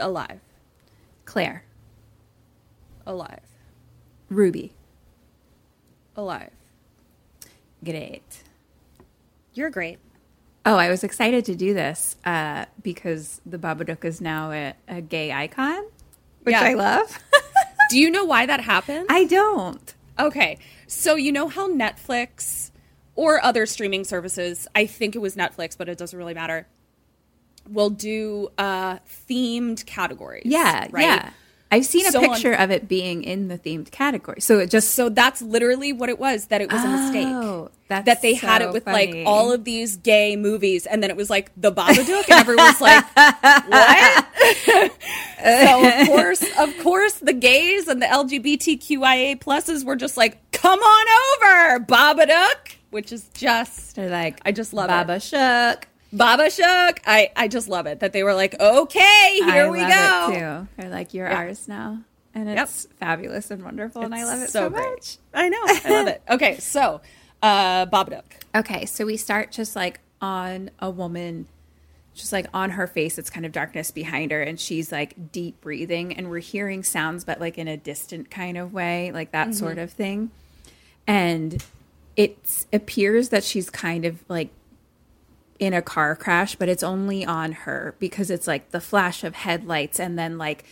Alive. 0.00 0.40
Claire. 1.24 1.64
Alive. 3.06 3.40
Ruby. 4.28 4.72
Alive. 6.16 6.50
Great. 7.84 8.42
You're 9.52 9.70
great. 9.70 9.98
Oh, 10.66 10.76
I 10.76 10.88
was 10.88 11.04
excited 11.04 11.44
to 11.44 11.54
do 11.54 11.74
this 11.74 12.16
uh, 12.24 12.64
because 12.82 13.40
the 13.44 13.58
Babadook 13.58 14.04
is 14.04 14.20
now 14.20 14.50
a, 14.50 14.74
a 14.88 15.02
gay 15.02 15.30
icon, 15.30 15.84
which 16.42 16.54
Yeah. 16.54 16.62
I 16.62 16.74
love. 16.74 17.18
Do 17.90 17.98
you 17.98 18.10
know 18.10 18.24
why 18.24 18.46
that 18.46 18.60
happened? 18.60 19.06
I 19.08 19.24
don't. 19.24 19.94
Okay. 20.18 20.58
So 20.86 21.16
you 21.16 21.32
know 21.32 21.48
how 21.48 21.68
Netflix 21.68 22.70
or 23.14 23.44
other 23.44 23.66
streaming 23.66 24.04
services, 24.04 24.66
I 24.74 24.86
think 24.86 25.14
it 25.14 25.18
was 25.20 25.36
Netflix, 25.36 25.76
but 25.76 25.88
it 25.88 25.98
doesn't 25.98 26.18
really 26.18 26.34
matter, 26.34 26.66
will 27.68 27.90
do 27.90 28.50
uh 28.58 28.98
themed 29.28 29.86
categories. 29.86 30.44
Yeah, 30.46 30.88
right? 30.90 31.02
yeah. 31.02 31.30
I've 31.74 31.86
seen 31.86 32.06
a 32.06 32.10
So 32.12 32.22
on- 32.22 32.28
picture 32.34 32.52
of 32.52 32.70
it 32.70 32.86
being 32.88 33.24
in 33.24 33.48
the 33.48 33.58
themed 33.58 33.90
category. 33.90 34.40
So 34.40 34.58
it 34.60 34.70
just 34.70 34.94
So 34.94 35.08
that's 35.08 35.42
literally 35.42 35.92
what 35.92 36.08
it 36.08 36.18
was, 36.18 36.46
that 36.46 36.60
it 36.60 36.70
was 36.72 36.82
a 36.84 36.88
mistake. 36.88 37.26
Oh, 37.28 37.70
that's 37.88 38.06
that 38.06 38.22
they 38.22 38.34
had 38.34 38.62
it 38.62 38.72
with 38.72 38.84
funny. 38.84 39.12
like 39.24 39.26
all 39.26 39.52
of 39.52 39.64
these 39.64 39.96
gay 39.96 40.36
movies, 40.36 40.86
and 40.86 41.02
then 41.02 41.10
it 41.10 41.16
was 41.16 41.28
like 41.30 41.50
the 41.56 41.70
Babadook, 41.72 42.24
and 42.30 42.40
everyone's 42.40 42.80
like, 42.80 43.04
"What?" 43.14 44.26
so 45.44 46.00
of 46.00 46.06
course, 46.08 46.44
of 46.58 46.78
course, 46.78 47.14
the 47.14 47.32
gays 47.32 47.88
and 47.88 48.00
the 48.00 48.06
LGBTQIA 48.06 49.38
pluses 49.40 49.84
were 49.84 49.96
just 49.96 50.16
like, 50.16 50.38
"Come 50.52 50.80
on 50.80 51.06
over, 51.78 51.84
Babadook," 51.84 52.76
which 52.90 53.12
is 53.12 53.28
just 53.34 53.96
They're 53.96 54.08
like, 54.10 54.40
I 54.44 54.52
just 54.52 54.72
love 54.72 54.88
Baba 54.88 55.14
it. 55.16 55.22
Shook. 55.22 55.88
Baba 56.16 56.50
Shook. 56.50 57.00
I 57.06 57.30
I 57.36 57.48
just 57.48 57.68
love 57.68 57.86
it 57.86 58.00
that 58.00 58.12
they 58.12 58.22
were 58.22 58.34
like, 58.34 58.58
"Okay, 58.60 59.34
here 59.36 59.66
I 59.66 59.70
we 59.70 59.80
love 59.80 59.90
go." 59.90 60.32
It 60.32 60.38
too. 60.38 60.68
They're 60.76 60.90
like, 60.90 61.14
you're 61.14 61.28
Yeah. 61.28 61.36
ours 61.36 61.66
now, 61.68 61.98
and 62.34 62.48
Yep. 62.48 62.58
it's 62.68 62.88
fabulous 62.98 63.50
and 63.50 63.62
wonderful, 63.64 64.02
and 64.02 64.14
I 64.14 64.24
love 64.24 64.40
it 64.42 64.50
so, 64.50 64.70
great. 64.70 64.88
much. 64.90 65.18
I 65.34 65.48
know, 65.48 65.58
I 65.62 65.90
love 65.90 66.06
it. 66.08 66.22
Okay, 66.30 66.58
so 66.58 67.00
uh, 67.42 67.86
Babadook. 67.86 68.24
Okay, 68.54 68.86
so 68.86 69.04
we 69.04 69.16
start 69.16 69.50
just 69.50 69.74
like 69.76 70.00
on 70.20 70.70
a 70.78 70.88
woman, 70.90 71.46
just 72.14 72.32
like 72.32 72.46
on 72.54 72.70
her 72.70 72.86
face, 72.86 73.18
it's 73.18 73.28
kind 73.30 73.44
of 73.44 73.52
darkness 73.52 73.90
behind 73.90 74.30
her, 74.30 74.40
and 74.40 74.58
she's 74.60 74.90
like 74.92 75.32
deep 75.32 75.60
breathing, 75.60 76.12
and 76.14 76.30
we're 76.30 76.38
hearing 76.38 76.82
sounds, 76.82 77.24
but 77.24 77.40
like 77.40 77.58
in 77.58 77.68
a 77.68 77.76
distant 77.76 78.30
kind 78.30 78.56
of 78.56 78.72
way, 78.72 79.10
like 79.12 79.32
that 79.32 79.54
sort 79.54 79.78
of 79.78 79.90
thing. 79.90 80.30
And 81.06 81.62
it 82.16 82.64
appears 82.72 83.28
that 83.30 83.44
she's 83.44 83.68
kind 83.68 84.04
of 84.06 84.24
like 84.28 84.48
in 85.58 85.72
a 85.72 85.82
car 85.82 86.14
crash, 86.16 86.56
but 86.56 86.68
it's 86.68 86.82
only 86.82 87.24
on 87.24 87.52
her 87.52 87.94
because 87.98 88.30
it's 88.30 88.46
like 88.46 88.70
the 88.70 88.80
flash 88.80 89.24
of 89.24 89.34
headlights 89.34 89.98
and 90.00 90.18
then 90.18 90.38
like 90.38 90.64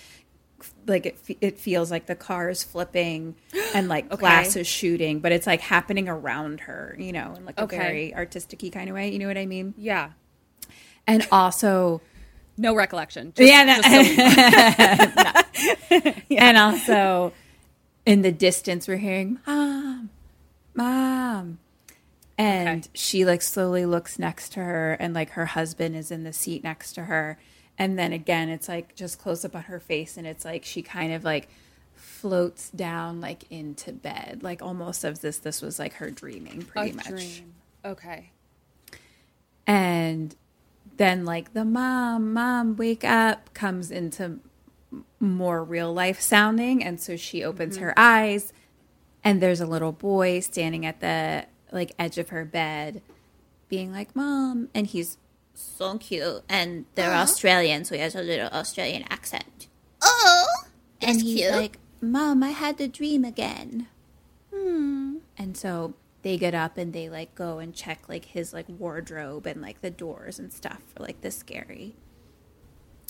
like 0.86 1.06
it, 1.06 1.18
it 1.40 1.58
feels 1.58 1.90
like 1.90 2.06
the 2.06 2.14
car 2.14 2.48
is 2.48 2.62
flipping 2.62 3.34
and 3.74 3.88
like 3.88 4.08
glass 4.08 4.54
is 4.56 4.66
shooting, 4.66 5.20
but 5.20 5.32
it's 5.32 5.46
like 5.46 5.60
happening 5.60 6.08
around 6.08 6.60
her, 6.60 6.96
you 6.98 7.12
know, 7.12 7.34
in 7.36 7.44
like 7.44 7.58
a 7.58 7.64
very 7.78 8.14
artistic-y 8.14 8.70
kind 8.70 8.88
of 8.88 8.94
way. 8.94 9.10
You 9.10 9.18
know 9.18 9.26
what 9.28 9.38
I 9.38 9.46
mean? 9.46 9.74
Yeah, 9.76 10.10
And 11.06 11.26
also, 11.32 12.00
no 12.56 12.74
recollection. 12.74 13.32
Just, 13.34 13.50
yeah, 13.50 13.64
no- 13.64 13.82
so- 13.82 14.02
and 16.30 16.56
also 16.58 17.32
in 18.06 18.22
the 18.22 18.32
distance 18.32 18.88
we're 18.88 18.96
hearing 18.96 19.38
mom 19.46 20.10
mom 20.74 21.58
and 22.42 22.80
Okay. 22.84 22.90
she 22.94 23.25
like 23.25 23.42
slowly 23.42 23.87
looks 23.87 24.18
next 24.18 24.52
to 24.54 24.61
her 24.61 24.94
and 24.94 25.14
like 25.14 25.30
her 25.30 25.46
husband 25.46 25.94
is 25.96 26.11
in 26.11 26.25
the 26.25 26.32
seat 26.32 26.64
next 26.64 26.92
to 26.94 27.04
her 27.04 27.38
and 27.78 27.99
then 27.99 28.12
again 28.12 28.49
it's 28.49 28.68
like 28.68 28.94
just 28.94 29.18
close 29.18 29.44
up 29.44 29.54
on 29.54 29.62
her 29.62 29.80
face 29.80 30.16
and 30.16 30.26
it's 30.26 30.44
like 30.44 30.64
she 30.64 30.82
kind 30.82 31.12
of 31.12 31.25
like 31.25 31.49
floats 31.94 32.70
down 32.70 33.20
like 33.20 33.44
into 33.50 33.92
bed, 33.92 34.40
like 34.42 34.62
almost 34.62 35.04
as 35.04 35.20
this 35.20 35.38
this 35.38 35.62
was 35.62 35.78
like 35.78 35.94
her 35.94 36.11
dreaming 36.11 36.62
pretty 36.62 36.90
a 36.90 36.94
much. 36.94 37.06
dream. 37.08 37.54
Okay. 37.84 38.30
And 39.66 40.34
then 40.96 41.25
like 41.25 41.52
the 41.52 41.64
mom, 41.64 42.32
mom, 42.32 42.76
wake 42.76 43.04
up 43.04 43.52
comes 43.54 43.90
into 43.90 44.40
more 45.18 45.64
real 45.64 45.92
life 45.92 46.20
sounding 46.20 46.82
and 46.84 47.00
so 47.00 47.16
she 47.16 47.42
opens 47.42 47.76
mm-hmm. 47.76 47.84
her 47.87 47.94
eyes 47.99 48.52
and 49.25 49.40
there's 49.40 49.61
a 49.61 49.66
little 49.66 49.92
boy 49.92 50.40
standing 50.40 50.84
at 50.84 51.00
the 51.00 51.46
like 51.72 51.92
edge 51.98 52.18
of 52.18 52.28
her 52.30 52.44
bed 52.44 53.02
being 53.68 53.92
like, 53.92 54.14
"Mom," 54.14 54.68
and 54.74 54.86
he's 54.86 55.18
so 55.54 55.98
cute 55.98 56.42
and 56.48 56.86
they're 56.94 57.12
Australian, 57.12 57.84
so 57.84 57.94
he 57.94 58.00
has 58.00 58.14
a 58.14 58.22
little 58.22 58.48
Australian 58.48 59.04
accent. 59.10 59.68
Oh, 60.02 60.46
and 61.00 61.20
he's 61.20 61.50
like, 61.50 61.78
"Mom, 62.00 62.42
I 62.42 62.50
had 62.50 62.78
the 62.78 62.88
dream 62.88 63.24
again." 63.24 63.88
Hmm. 64.52 65.16
And 65.36 65.56
so 65.56 65.94
they 66.22 66.38
get 66.38 66.54
up 66.54 66.78
and 66.78 66.92
they 66.92 67.08
like 67.08 67.34
go 67.34 67.58
and 67.58 67.74
check 67.74 68.08
like 68.08 68.26
his 68.26 68.52
like 68.52 68.66
wardrobe 68.68 69.46
and 69.46 69.60
like 69.60 69.80
the 69.80 69.90
doors 69.90 70.38
and 70.38 70.52
stuff 70.52 70.80
for 70.94 71.02
like 71.02 71.20
the 71.20 71.30
scary. 71.30 71.96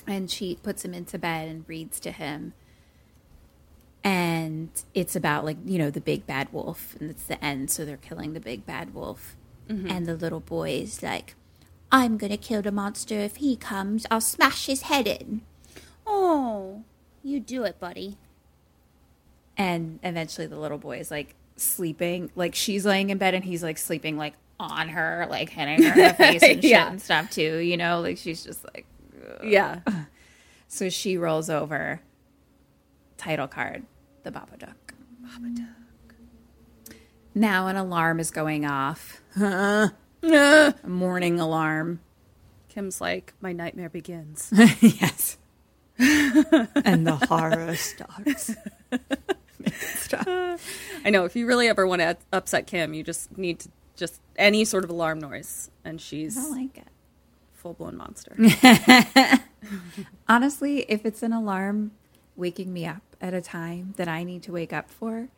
And 0.06 0.30
she 0.30 0.56
puts 0.62 0.84
him 0.84 0.94
into 0.94 1.18
bed 1.18 1.48
and 1.48 1.68
reads 1.68 2.00
to 2.00 2.10
him. 2.10 2.54
And 4.04 4.70
it's 4.94 5.14
about 5.14 5.44
like, 5.44 5.58
you 5.64 5.78
know, 5.78 5.90
the 5.90 6.00
big 6.00 6.26
bad 6.26 6.52
wolf 6.52 6.96
and 6.98 7.08
it's 7.10 7.24
the 7.24 7.42
end, 7.44 7.70
so 7.70 7.84
they're 7.84 7.96
killing 7.96 8.32
the 8.32 8.40
big 8.40 8.66
bad 8.66 8.94
wolf. 8.94 9.36
Mm-hmm. 9.68 9.88
And 9.90 10.06
the 10.06 10.16
little 10.16 10.40
boy 10.40 10.70
is 10.70 11.02
like, 11.02 11.34
I'm 11.92 12.16
gonna 12.16 12.36
kill 12.36 12.62
the 12.62 12.72
monster 12.72 13.14
if 13.20 13.36
he 13.36 13.54
comes. 13.54 14.06
I'll 14.10 14.20
smash 14.20 14.66
his 14.66 14.82
head 14.82 15.06
in. 15.06 15.42
Oh. 16.06 16.82
you 17.22 17.38
do 17.38 17.62
it, 17.64 17.78
buddy. 17.78 18.16
and 19.56 20.00
eventually 20.02 20.46
the 20.46 20.58
little 20.58 20.78
boy 20.78 20.98
is 20.98 21.10
like 21.10 21.34
sleeping 21.56 22.30
like 22.34 22.54
she's 22.54 22.84
laying 22.86 23.10
in 23.10 23.18
bed 23.18 23.34
and 23.34 23.44
he's 23.44 23.62
like 23.62 23.76
sleeping 23.78 24.16
like 24.16 24.32
on 24.58 24.88
her 24.88 25.26
like 25.30 25.50
hitting 25.50 25.82
her 25.82 25.92
in 25.92 26.08
the 26.08 26.14
face 26.18 26.42
and 26.42 26.62
shit 26.62 26.70
Yeah. 26.70 26.90
and 26.90 27.00
stuff 27.00 27.30
too 27.30 27.58
you 27.58 27.76
know 27.76 28.00
like 28.00 28.16
she's 28.16 28.42
just 28.42 28.64
like 28.74 28.86
Yeah. 29.44 29.80
so 30.68 30.88
she 30.88 31.16
rolls 31.18 31.50
over 31.50 32.00
title 33.18 33.46
card 33.46 33.84
the 34.22 34.30
babadook 34.30 34.94
babadook 35.24 35.82
now 37.34 37.66
an 37.68 37.76
alarm 37.76 38.20
is 38.20 38.30
going 38.30 38.66
off. 38.66 39.22
A 39.40 39.92
morning 40.86 41.40
alarm. 41.40 42.00
Kim's 42.68 43.00
like, 43.00 43.34
my 43.40 43.52
nightmare 43.52 43.88
begins. 43.88 44.52
yes. 44.80 45.38
And 46.84 47.06
the 47.06 47.16
horror 47.28 47.76
starts. 47.76 48.54
I 51.04 51.10
know. 51.10 51.24
If 51.24 51.36
you 51.36 51.46
really 51.46 51.68
ever 51.68 51.86
want 51.86 52.00
to 52.00 52.16
upset 52.32 52.66
Kim, 52.66 52.94
you 52.94 53.02
just 53.02 53.36
need 53.38 53.60
to 53.60 53.68
just 53.94 54.20
any 54.36 54.64
sort 54.64 54.84
of 54.84 54.90
alarm 54.90 55.20
noise, 55.20 55.70
and 55.84 56.00
she's 56.00 56.36
i 56.36 56.48
like 56.48 56.76
it. 56.78 56.88
full 57.52 57.74
blown 57.74 57.96
monster. 57.96 58.36
Honestly, 60.28 60.80
if 60.88 61.06
it's 61.06 61.22
an 61.22 61.32
alarm 61.32 61.92
waking 62.34 62.72
me 62.72 62.86
up 62.86 63.11
at 63.22 63.32
a 63.32 63.40
time 63.40 63.94
that 63.96 64.08
I 64.08 64.24
need 64.24 64.42
to 64.44 64.52
wake 64.52 64.72
up 64.72 64.90
for, 64.90 65.28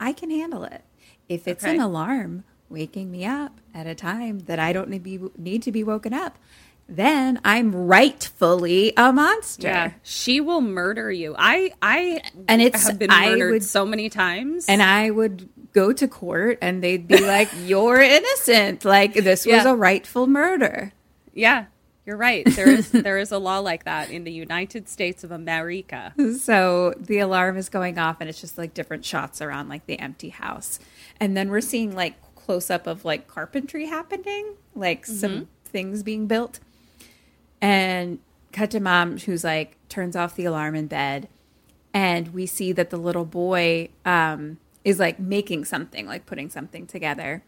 I 0.00 0.12
can 0.12 0.30
handle 0.30 0.64
it. 0.64 0.82
If 1.28 1.46
it's 1.46 1.64
an 1.64 1.78
alarm 1.80 2.44
waking 2.68 3.10
me 3.10 3.24
up 3.24 3.60
at 3.74 3.86
a 3.86 3.94
time 3.94 4.40
that 4.40 4.58
I 4.58 4.72
don't 4.72 4.88
need, 4.88 5.02
be, 5.02 5.20
need 5.36 5.62
to 5.62 5.70
be 5.72 5.84
woken 5.84 6.12
up, 6.14 6.38
then 6.88 7.40
I'm 7.44 7.74
rightfully 7.74 8.92
a 8.96 9.12
monster. 9.12 9.66
yeah, 9.68 9.90
she 10.02 10.40
will 10.40 10.60
murder 10.60 11.10
you. 11.10 11.34
I 11.36 11.72
I 11.82 12.22
And 12.48 12.62
it's- 12.62 12.86
have 12.86 12.98
been 12.98 13.10
I 13.10 13.30
murdered 13.30 13.50
would- 13.52 13.64
so 13.64 13.84
many 13.84 14.08
times. 14.08 14.66
And 14.68 14.82
I 14.82 15.10
would 15.10 15.48
go 15.72 15.92
to 15.92 16.08
court 16.08 16.58
and 16.62 16.82
they'd 16.82 17.06
be 17.08 17.18
like, 17.18 17.48
You're 17.64 18.00
innocent. 18.00 18.84
Like, 18.84 19.14
this 19.14 19.44
was 19.46 19.64
a 19.64 19.74
rightful 19.74 20.26
murder. 20.26 20.92
yeah, 21.34 21.66
you're 22.06 22.16
right. 22.16 22.46
There 22.46 22.68
is 22.68 22.90
there 22.92 23.18
is 23.18 23.32
a 23.32 23.38
law 23.38 23.58
like 23.58 23.84
that 23.84 24.10
in 24.10 24.24
the 24.24 24.32
United 24.32 24.88
States 24.88 25.24
of 25.24 25.32
America. 25.32 26.14
So 26.38 26.94
the 26.98 27.18
alarm 27.18 27.56
is 27.56 27.68
going 27.68 27.98
off, 27.98 28.18
and 28.20 28.30
it's 28.30 28.40
just 28.40 28.56
like 28.56 28.72
different 28.72 29.04
shots 29.04 29.42
around 29.42 29.68
like 29.68 29.86
the 29.86 29.98
empty 29.98 30.30
house. 30.30 30.78
And 31.18 31.36
then 31.36 31.50
we're 31.50 31.60
seeing 31.60 31.94
like 31.94 32.14
close 32.36 32.70
up 32.70 32.86
of 32.86 33.04
like 33.04 33.26
carpentry 33.26 33.86
happening, 33.86 34.54
like 34.74 35.04
some 35.04 35.48
things 35.64 36.04
being 36.04 36.26
built. 36.26 36.60
And 37.60 38.20
cut 38.52 38.70
to 38.70 38.80
mom, 38.80 39.18
who's 39.18 39.42
like 39.42 39.76
turns 39.88 40.14
off 40.14 40.36
the 40.36 40.44
alarm 40.44 40.74
in 40.76 40.86
bed. 40.86 41.28
And 41.92 42.28
we 42.28 42.46
see 42.46 42.72
that 42.72 42.90
the 42.90 42.98
little 42.98 43.24
boy 43.24 43.88
um, 44.04 44.58
is 44.84 44.98
like 45.00 45.18
making 45.18 45.64
something, 45.64 46.06
like 46.06 46.24
putting 46.24 46.50
something 46.50 46.86
together. 46.86 47.42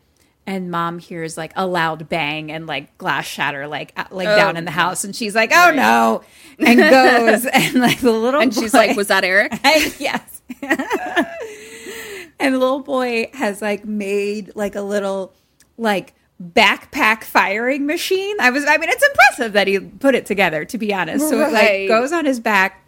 And 0.49 0.71
mom 0.71 0.99
hears 0.99 1.37
like 1.37 1.53
a 1.57 1.67
loud 1.67 2.09
bang 2.09 2.51
and 2.51 2.67
like 2.67 2.97
glass 2.97 3.27
shatter, 3.27 3.67
like 3.67 3.93
like 4.11 4.29
down 4.29 4.57
in 4.57 4.65
the 4.65 4.71
oh. 4.71 4.75
house, 4.75 5.05
and 5.05 5.15
she's 5.15 5.35
like, 5.35 5.51
"Oh 5.53 5.73
no!" 5.75 6.23
and 6.59 6.79
goes 6.91 7.45
and 7.45 7.75
like 7.75 8.01
the 8.01 8.11
little 8.11 8.41
And 8.41 8.55
she's 8.55 8.73
like, 8.73 8.97
"Was 8.97 9.09
that 9.09 9.25
Eric?" 9.25 9.53
yes. 9.99 10.41
and 12.41 12.55
the 12.55 12.59
little 12.59 12.81
boy 12.81 13.31
has 13.35 13.61
like 13.61 13.85
made 13.85 14.53
like 14.57 14.75
a 14.75 14.81
little 14.81 15.35
like 15.77 16.15
backpack 16.43 17.25
firing 17.25 17.85
machine. 17.85 18.37
I 18.41 18.49
was 18.49 18.65
I 18.67 18.79
mean 18.79 18.89
it's 18.89 19.07
impressive 19.07 19.53
that 19.53 19.67
he 19.67 19.79
put 19.81 20.15
it 20.15 20.25
together 20.25 20.65
to 20.65 20.79
be 20.79 20.95
honest. 20.95 21.29
So 21.29 21.47
it 21.47 21.53
like 21.53 21.89
goes 21.89 22.11
on 22.11 22.25
his 22.25 22.41
back. 22.41 22.87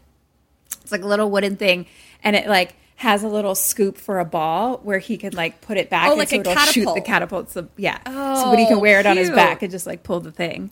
It's 0.81 0.92
like 0.92 1.03
a 1.03 1.07
little 1.07 1.31
wooden 1.31 1.57
thing 1.57 1.85
and 2.25 2.35
it 2.37 2.46
like 2.46 2.75
has 3.01 3.23
a 3.23 3.29
little 3.29 3.55
scoop 3.55 3.97
for 3.97 4.19
a 4.19 4.27
ball 4.27 4.77
where 4.83 4.99
he 4.99 5.17
can 5.17 5.33
like 5.33 5.63
put 5.63 5.79
it 5.79 5.89
back 5.89 6.07
Oh, 6.07 6.11
and 6.11 6.19
like 6.19 6.29
so 6.29 6.37
a 6.37 6.41
it'll 6.41 6.55
shoot 6.55 6.95
the 6.95 7.01
catapults. 7.01 7.55
So, 7.55 7.67
yeah. 7.79 7.97
so 8.05 8.51
but 8.51 8.59
he 8.59 8.67
can 8.67 8.77
Oh, 8.77 8.81
wear 8.81 9.01
it 9.01 9.07
on 9.07 9.17
his 9.17 9.31
back 9.31 9.63
and 9.63 9.71
just 9.71 9.87
like 9.87 10.03
pull 10.03 10.21
the 10.21 10.31
thing. 10.31 10.71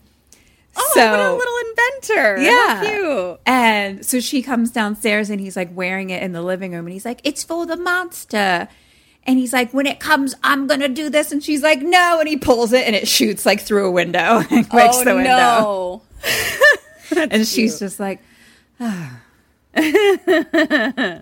Oh, 0.77 0.91
so 0.93 1.09
what 1.09 1.19
a 1.19 1.33
little 1.33 1.69
inventor! 1.71 2.41
yeah. 2.43 2.75
How 2.75 2.83
cute. 2.83 3.39
And 3.47 4.05
so 4.05 4.19
she 4.19 4.43
comes 4.43 4.69
downstairs 4.69 5.31
and 5.31 5.41
he's 5.41 5.55
like 5.55 5.75
wearing 5.75 6.11
it 6.11 6.21
in 6.21 6.31
the 6.31 6.43
living 6.43 6.73
room 6.73 6.85
and 6.85 6.93
he's 6.93 7.03
like, 7.03 7.19
it's 7.23 7.43
for 7.43 7.65
the 7.65 7.75
monster. 7.77 8.67
And 9.23 9.39
he's 9.39 9.51
like, 9.51 9.73
when 9.73 9.87
it 9.87 9.99
comes, 9.99 10.35
I'm 10.43 10.67
going 10.67 10.81
to 10.81 10.87
do 10.87 11.09
this. 11.09 11.31
And 11.31 11.43
she's 11.43 11.63
like, 11.63 11.81
no. 11.81 12.19
And 12.19 12.29
he 12.29 12.37
pulls 12.37 12.73
it 12.73 12.85
and 12.85 12.95
it 12.95 13.07
shoots 13.07 13.43
like 13.43 13.59
through 13.59 13.87
a 13.87 13.91
window 13.91 14.43
and 14.51 14.67
oh, 14.67 14.69
breaks 14.69 14.97
oh 14.97 15.03
the 15.03 15.15
window. 15.15 16.03
no! 17.17 17.27
and 17.31 17.47
she's 17.47 17.79
just 17.79 17.99
like, 17.99 18.21
ah. 18.79 19.19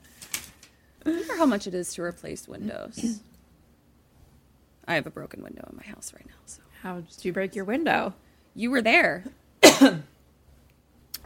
I 1.07 1.11
wonder 1.11 1.37
how 1.37 1.45
much 1.45 1.67
it 1.67 1.73
is 1.73 1.93
to 1.95 2.01
replace 2.03 2.47
windows. 2.47 3.21
I 4.87 4.95
have 4.95 5.07
a 5.07 5.11
broken 5.11 5.41
window 5.41 5.67
in 5.69 5.77
my 5.77 5.83
house 5.83 6.13
right 6.13 6.25
now. 6.25 6.35
So 6.45 6.61
how 6.81 7.01
did 7.01 7.25
you 7.25 7.33
break 7.33 7.55
your 7.55 7.65
window? 7.65 8.13
you 8.57 8.71
were 8.71 8.81
there. 8.81 9.23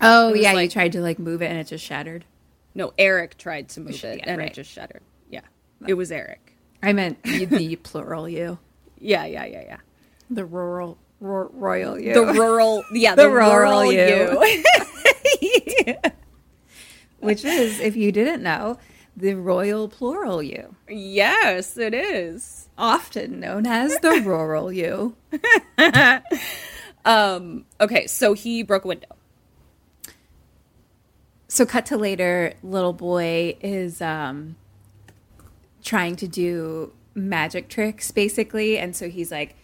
Oh, 0.04 0.34
yeah. 0.34 0.54
you 0.54 0.68
tried 0.68 0.94
to 0.94 1.00
like 1.00 1.20
move 1.20 1.44
it 1.44 1.52
and 1.52 1.60
it 1.60 1.68
just 1.68 1.86
shattered. 1.86 2.26
No, 2.74 2.92
Eric 2.98 3.38
tried 3.38 3.70
to 3.70 3.82
move 3.82 4.04
it, 4.04 4.18
yeah, 4.18 4.24
and 4.26 4.40
right. 4.40 4.48
it 4.50 4.54
just 4.56 4.72
shattered. 4.72 5.04
Yeah, 5.30 5.42
it 5.86 5.94
was 5.94 6.12
Eric. 6.12 6.58
I 6.82 6.92
meant 6.92 7.22
the 7.24 7.76
plural 7.76 8.28
you. 8.28 8.58
Yeah, 8.98 9.26
yeah, 9.26 9.46
yeah, 9.46 9.62
yeah. 9.62 9.78
The 10.32 10.44
rural, 10.44 10.98
ro- 11.20 11.52
royal 11.54 12.00
you. 12.00 12.16
The 12.16 12.34
rural, 12.34 12.84
yeah, 12.92 13.14
The 13.16 13.22
the, 13.26 13.30
rural 13.30 13.52
rural, 13.52 13.94
you. 13.94 14.42
you. 15.40 15.96
Which 17.20 17.46
is, 17.46 17.80
if 17.80 17.96
you 17.96 18.12
didn't 18.12 18.42
know, 18.42 18.80
the 19.16 19.34
royal 19.36 19.88
plural 19.88 20.42
you. 20.42 20.76
yes, 20.90 21.78
it 21.78 21.94
is. 21.94 22.70
often 22.78 23.40
known 23.40 23.68
as 23.68 23.98
the 24.00 24.22
rural 24.26 24.72
you. 24.72 25.16
Um. 27.04 27.66
Okay, 27.80 28.06
so 28.06 28.34
he 28.34 28.62
broke 28.62 28.86
a 28.86 28.90
window. 28.90 29.08
So 31.48 31.66
cut 31.66 31.86
to 31.88 31.98
later, 31.98 32.54
little 32.62 32.94
boy 32.94 33.58
is 33.60 34.02
um 34.02 34.56
trying 35.84 36.16
to 36.18 36.28
do 36.28 36.94
magic 37.16 37.70
tricks 37.70 38.12
basically, 38.12 38.78
and 38.78 38.96
so 38.96 39.10
he's 39.10 39.32
like 39.32 39.56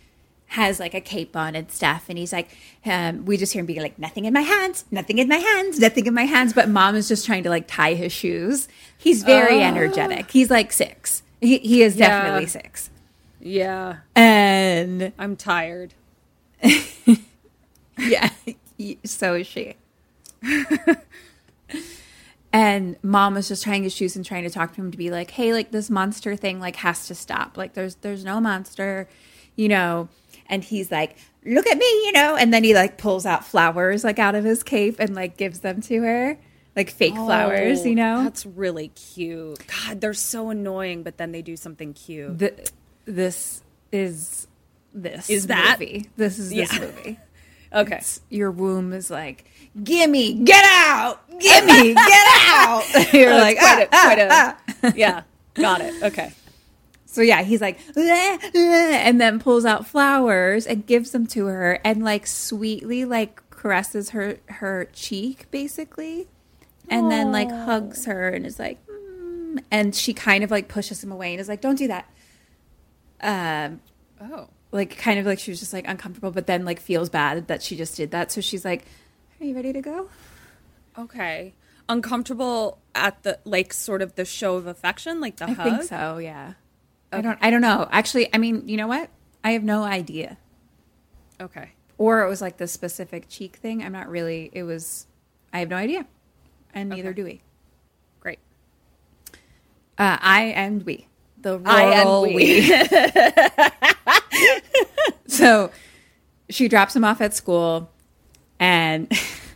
has 0.48 0.80
like 0.80 0.94
a 0.94 1.02
cape 1.02 1.36
on 1.36 1.56
and 1.56 1.70
stuff, 1.72 2.06
and 2.10 2.18
he's 2.18 2.32
like, 2.32 2.50
um, 2.86 3.26
we 3.26 3.36
just 3.38 3.52
hear 3.54 3.60
him 3.60 3.66
being 3.66 3.82
like, 3.82 4.00
nothing 4.00 4.26
in 4.26 4.34
my 4.34 4.42
hands, 4.42 4.86
nothing 4.92 5.18
in 5.18 5.28
my 5.28 5.36
hands, 5.38 5.80
nothing 5.80 6.06
in 6.06 6.14
my 6.14 6.24
hands. 6.24 6.54
But 6.54 6.70
mom 6.70 6.96
is 6.96 7.08
just 7.08 7.26
trying 7.26 7.44
to 7.44 7.50
like 7.50 7.68
tie 7.68 7.94
his 7.96 8.12
shoes. 8.14 8.68
He's 8.98 9.24
very 9.24 9.62
energetic. 9.62 10.32
He's 10.32 10.50
like 10.50 10.72
six. 10.72 11.22
He 11.42 11.58
he 11.60 11.84
is 11.84 11.96
Yeah. 11.98 12.08
definitely 12.08 12.48
six. 12.48 12.90
Yeah, 13.40 13.98
And 14.16 15.12
I'm 15.20 15.36
tired. 15.36 15.94
Yeah, 18.00 18.30
so 19.06 19.34
is 19.34 19.48
she. 19.48 19.74
and 22.54 22.96
mom 23.04 23.34
was 23.34 23.48
just 23.48 23.64
trying 23.64 23.84
his 23.84 23.94
shoes 23.94 24.16
and 24.16 24.26
trying 24.26 24.44
to 24.44 24.50
talk 24.50 24.74
to 24.76 24.82
him 24.82 24.92
to 24.92 24.98
be 24.98 25.10
like, 25.12 25.32
"Hey, 25.32 25.54
like 25.54 25.72
this 25.72 25.90
monster 25.90 26.36
thing 26.36 26.60
like 26.60 26.78
has 26.78 27.08
to 27.08 27.16
stop. 27.16 27.58
Like 27.58 27.74
there's 27.74 27.96
there's 27.96 28.24
no 28.24 28.40
monster, 28.40 29.08
you 29.56 29.68
know." 29.68 30.10
And 30.50 30.64
he's 30.64 30.92
like, 30.92 31.18
"Look 31.46 31.68
at 31.68 31.78
me, 31.78 31.86
you 32.06 32.12
know." 32.14 32.36
And 32.36 32.54
then 32.54 32.64
he 32.64 32.74
like 32.74 32.98
pulls 32.98 33.26
out 33.26 33.46
flowers 33.46 34.04
like 34.04 34.20
out 34.20 34.36
of 34.36 34.44
his 34.44 34.64
cape 34.64 34.98
and 35.00 35.14
like 35.16 35.38
gives 35.38 35.60
them 35.60 35.82
to 35.82 36.02
her. 36.02 36.38
like 36.76 36.92
fake 36.92 37.16
flowers, 37.16 37.84
you 37.86 37.94
Oh, 37.94 37.96
know? 37.96 38.24
That's 38.24 38.46
really 38.46 38.90
cute. 38.90 39.58
God, 39.68 40.00
they're 40.00 40.14
so 40.14 40.52
annoying, 40.52 41.02
but 41.02 41.18
then 41.18 41.32
they 41.32 41.42
do 41.42 41.56
something 41.58 41.94
cute. 41.96 42.38
Th- 42.38 42.68
this 43.06 43.64
is 43.92 44.46
this 44.94 45.28
Is 45.30 45.48
that- 45.48 45.78
movie. 45.80 46.08
This 46.18 46.38
is 46.38 46.50
this 46.52 46.72
Yeah. 46.72 46.80
movie. 46.80 47.20
okay. 47.74 47.96
It's- 47.96 48.22
your 48.30 48.52
womb 48.52 48.94
is 48.94 49.10
like, 49.10 49.46
gimme, 49.84 50.36
get 50.44 50.64
out, 50.68 51.28
gimme, 51.40 51.94
get 51.96 52.28
out. 52.38 52.84
You're 53.14 53.32
That's 53.32 53.42
like, 53.42 53.58
ah, 53.60 53.82
a- 53.82 53.88
quite 53.88 54.20
ah, 54.30 54.58
a- 54.84 54.88
ah. 54.88 54.94
yeah, 54.96 55.22
got 55.56 55.82
it. 55.82 56.04
Okay. 56.04 56.32
So 57.18 57.24
yeah, 57.24 57.42
he's 57.42 57.62
like, 57.62 57.80
"Bleh, 57.96 58.38
bleh," 58.40 58.54
and 58.54 59.20
then 59.20 59.40
pulls 59.40 59.66
out 59.66 59.88
flowers 59.88 60.68
and 60.68 60.86
gives 60.86 61.10
them 61.12 61.26
to 61.28 61.48
her, 61.48 61.80
and 61.84 62.04
like 62.04 62.28
sweetly 62.28 63.06
like 63.06 63.42
caresses 63.50 64.12
her 64.12 64.38
her 64.46 64.88
cheek, 64.94 65.50
basically, 65.50 66.28
and 66.90 67.10
then 67.10 67.32
like 67.32 67.50
hugs 67.50 68.06
her 68.06 68.30
and 68.30 68.46
is 68.46 68.60
like, 68.60 68.78
mm, 68.86 69.64
and 69.72 69.96
she 69.96 70.14
kind 70.14 70.44
of 70.44 70.52
like 70.52 70.68
pushes 70.68 71.04
him 71.04 71.12
away 71.12 71.32
and 71.32 71.42
is 71.42 71.48
like, 71.50 71.60
"Don't 71.62 71.76
do 71.80 71.88
that." 71.88 72.08
Um, 73.22 73.82
Oh. 74.22 74.48
like 74.72 74.96
kind 74.98 75.20
of 75.20 75.26
like 75.26 75.40
she 75.40 75.50
was 75.50 75.60
just 75.60 75.74
like 75.74 75.88
uncomfortable, 75.88 76.30
but 76.30 76.46
then 76.46 76.66
like 76.66 76.80
feels 76.80 77.10
bad 77.10 77.48
that 77.48 77.64
she 77.64 77.76
just 77.76 77.98
did 77.98 78.12
that. 78.12 78.32
So 78.32 78.42
she's 78.42 78.64
like, 78.64 78.86
"Are 79.42 79.46
you 79.46 79.56
ready 79.56 79.74
to 79.74 79.82
go?" 79.82 80.08
Okay. 81.00 81.54
Uncomfortable 81.90 82.78
at 82.94 83.24
the 83.24 83.40
like 83.44 83.74
sort 83.74 84.04
of 84.04 84.14
the 84.14 84.24
show 84.26 84.56
of 84.56 84.68
affection, 84.68 85.20
like 85.20 85.38
the 85.38 85.46
I 85.50 85.54
hug. 85.54 85.66
think 85.80 85.84
so. 85.90 86.20
Yeah. 86.20 86.54
I 87.12 87.22
don't. 87.22 87.38
I 87.42 87.50
don't 87.50 87.62
know. 87.62 87.88
Actually, 87.92 88.34
I 88.34 88.38
mean, 88.38 88.68
you 88.68 88.78
know 88.78 88.88
what? 88.88 89.10
I 89.44 89.52
have 89.52 89.64
no 89.64 89.84
idea. 89.84 90.38
Okay. 91.40 91.70
or 91.98 92.24
it 92.24 92.30
was 92.30 92.42
like 92.42 92.58
the 92.58 92.68
specific 92.68 93.30
cheek 93.30 93.58
thing. 93.58 93.84
I'm 93.84 93.92
not 93.94 94.10
really. 94.10 94.50
It 94.54 94.64
was. 94.64 95.08
I 95.54 95.60
have 95.60 95.70
no 95.70 95.76
idea, 95.78 96.06
and 96.74 96.90
neither 96.90 97.14
do 97.14 97.24
we. 97.24 97.42
Great. 98.20 98.40
Uh, 99.98 100.18
I 100.20 100.46
and 100.56 100.84
we. 100.86 101.08
The 101.42 101.62
I 101.66 101.84
and 102.02 102.36
we. 102.36 102.72
so 105.28 105.72
she 106.50 106.68
drops 106.68 106.96
him 106.96 107.04
off 107.06 107.22
at 107.22 107.34
school, 107.34 107.90
and 108.60 109.12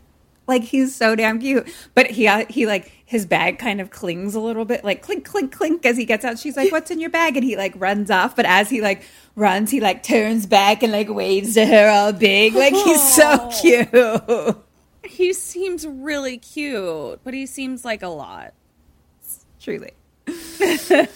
like 0.47 0.63
he's 0.63 0.95
so 0.95 1.15
damn 1.15 1.39
cute, 1.39 1.71
but 1.93 2.07
he 2.11 2.27
uh, 2.27 2.45
he 2.49 2.65
like 2.65 2.91
his 3.05 3.25
bag 3.25 3.59
kind 3.59 3.79
of 3.81 3.89
clings 3.89 4.35
a 4.35 4.39
little 4.39 4.65
bit, 4.65 4.83
like 4.83 5.01
clink 5.01 5.25
clink 5.25 5.51
clink 5.51 5.85
as 5.85 5.97
he 5.97 6.05
gets 6.05 6.25
out. 6.25 6.39
She's 6.39 6.57
like, 6.57 6.71
"What's 6.73 6.91
in 6.91 6.99
your 6.99 7.09
bag?" 7.09 7.37
And 7.37 7.43
he 7.43 7.55
like 7.55 7.73
runs 7.77 8.09
off, 8.11 8.35
but 8.35 8.45
as 8.45 8.69
he 8.69 8.81
like 8.81 9.03
runs, 9.35 9.71
he 9.71 9.79
like 9.79 10.03
turns 10.03 10.45
back 10.45 10.83
and 10.83 10.91
like 10.91 11.09
waves 11.09 11.53
to 11.55 11.65
her 11.65 11.89
all 11.89 12.13
big, 12.13 12.53
like 12.53 12.73
he's 12.73 13.13
so 13.15 13.49
cute. 13.61 14.57
He 15.03 15.33
seems 15.33 15.85
really 15.85 16.37
cute, 16.37 17.19
but 17.23 17.33
he 17.33 17.45
seems 17.47 17.83
like 17.83 18.01
a 18.03 18.07
lot. 18.07 18.53
truly. 19.59 19.91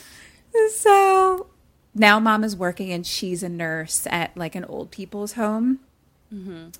so 0.71 1.47
now 1.93 2.19
mom 2.19 2.43
is 2.43 2.55
working 2.57 2.91
and 2.91 3.05
she's 3.05 3.43
a 3.43 3.47
nurse 3.47 4.05
at 4.09 4.35
like 4.35 4.55
an 4.55 4.65
old 4.65 4.91
people's 4.91 5.33
home. 5.33 5.79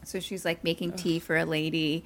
So 0.04 0.20
she's 0.20 0.44
like 0.44 0.64
making 0.64 0.94
tea 0.94 1.20
for 1.20 1.38
a 1.38 1.46
lady. 1.46 2.04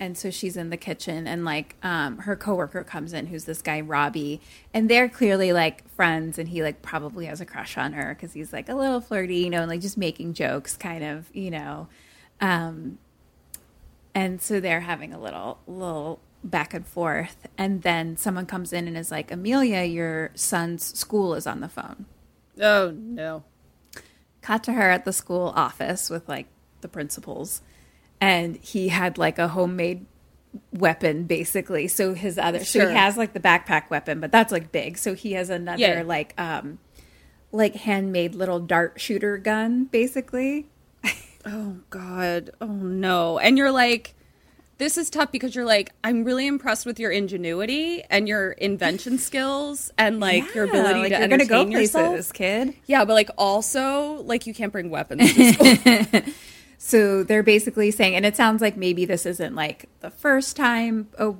And 0.00 0.16
so 0.16 0.30
she's 0.30 0.56
in 0.56 0.70
the 0.70 0.76
kitchen 0.76 1.26
and 1.26 1.44
like 1.44 1.74
um, 1.82 2.18
her 2.18 2.36
coworker 2.36 2.84
comes 2.84 3.12
in 3.12 3.26
who's 3.26 3.44
this 3.44 3.60
guy 3.62 3.80
Robbie 3.80 4.40
and 4.72 4.88
they're 4.88 5.08
clearly 5.08 5.52
like 5.52 5.88
friends 5.90 6.38
and 6.38 6.48
he 6.48 6.62
like 6.62 6.82
probably 6.82 7.26
has 7.26 7.40
a 7.40 7.46
crush 7.46 7.76
on 7.76 7.92
her 7.94 8.14
because 8.14 8.32
he's 8.32 8.52
like 8.52 8.68
a 8.68 8.74
little 8.74 9.00
flirty 9.00 9.38
you 9.38 9.50
know 9.50 9.60
and 9.60 9.68
like 9.68 9.80
just 9.80 9.96
making 9.98 10.34
jokes 10.34 10.76
kind 10.76 11.02
of 11.04 11.28
you 11.34 11.50
know. 11.50 11.88
Um, 12.40 12.98
and 14.14 14.40
so 14.40 14.60
they're 14.60 14.80
having 14.80 15.12
a 15.12 15.20
little 15.20 15.58
little 15.66 16.20
back 16.44 16.72
and 16.72 16.86
forth 16.86 17.48
and 17.58 17.82
then 17.82 18.16
someone 18.16 18.46
comes 18.46 18.72
in 18.72 18.86
and 18.86 18.96
is 18.96 19.10
like 19.10 19.32
amelia 19.32 19.82
your 19.82 20.30
son's 20.34 20.96
school 20.96 21.34
is 21.34 21.46
on 21.46 21.60
the 21.60 21.68
phone. 21.68 22.06
Oh 22.60 22.92
no. 22.96 23.42
cut 24.42 24.62
to 24.64 24.72
her 24.72 24.90
at 24.90 25.04
the 25.04 25.12
school 25.12 25.52
office 25.56 26.08
with 26.08 26.28
like 26.28 26.46
the 26.80 26.88
principals 26.88 27.60
and 28.20 28.56
he 28.56 28.88
had 28.88 29.18
like 29.18 29.38
a 29.38 29.48
homemade 29.48 30.06
weapon 30.72 31.24
basically 31.24 31.86
so 31.86 32.14
his 32.14 32.38
other 32.38 32.64
so 32.64 32.88
he 32.88 32.94
has 32.94 33.16
like 33.16 33.32
the 33.32 33.40
backpack 33.40 33.90
weapon 33.90 34.18
but 34.18 34.32
that's 34.32 34.50
like 34.50 34.72
big 34.72 34.96
so 34.98 35.14
he 35.14 35.32
has 35.34 35.50
another 35.50 35.78
Yeah. 35.80 36.02
like 36.02 36.32
um 36.38 36.78
like 37.52 37.74
handmade 37.76 38.34
little 38.34 38.58
dart 38.58 39.00
shooter 39.00 39.36
gun 39.38 39.84
basically 39.84 40.66
Oh 41.46 41.76
God. 41.88 42.50
Oh 42.60 42.66
no. 42.66 43.38
And 43.38 43.56
you're 43.56 43.70
like, 43.70 44.14
this 44.76 44.98
is 44.98 45.08
tough 45.08 45.32
because 45.32 45.54
you're 45.54 45.64
like, 45.64 45.92
I'm 46.04 46.24
really 46.24 46.46
impressed 46.46 46.84
with 46.84 47.00
your 47.00 47.10
ingenuity 47.10 48.02
and 48.10 48.28
your 48.28 48.50
invention 48.52 49.16
skills 49.28 49.90
and 49.96 50.20
like 50.20 50.54
your 50.54 50.64
ability 50.64 51.00
like, 51.00 51.12
to 51.12 51.18
you're 51.20 51.28
gonna 51.28 51.46
go 51.46 51.60
entertain 51.60 51.70
yourself. 51.80 52.08
places 52.08 52.32
kid 52.32 52.74
Yeah, 52.86 53.04
but 53.06 53.14
like 53.14 53.30
also 53.38 54.22
like 54.24 54.46
you 54.46 54.52
can't 54.52 54.72
bring 54.72 54.90
weapons 54.90 55.32
to 55.34 55.52
school. 56.02 56.32
So 56.78 57.24
they're 57.24 57.42
basically 57.42 57.90
saying, 57.90 58.14
and 58.14 58.24
it 58.24 58.36
sounds 58.36 58.62
like 58.62 58.76
maybe 58.76 59.04
this 59.04 59.26
isn't 59.26 59.54
like 59.54 59.88
the 60.00 60.10
first 60.10 60.56
time. 60.56 61.08
Oh, 61.18 61.38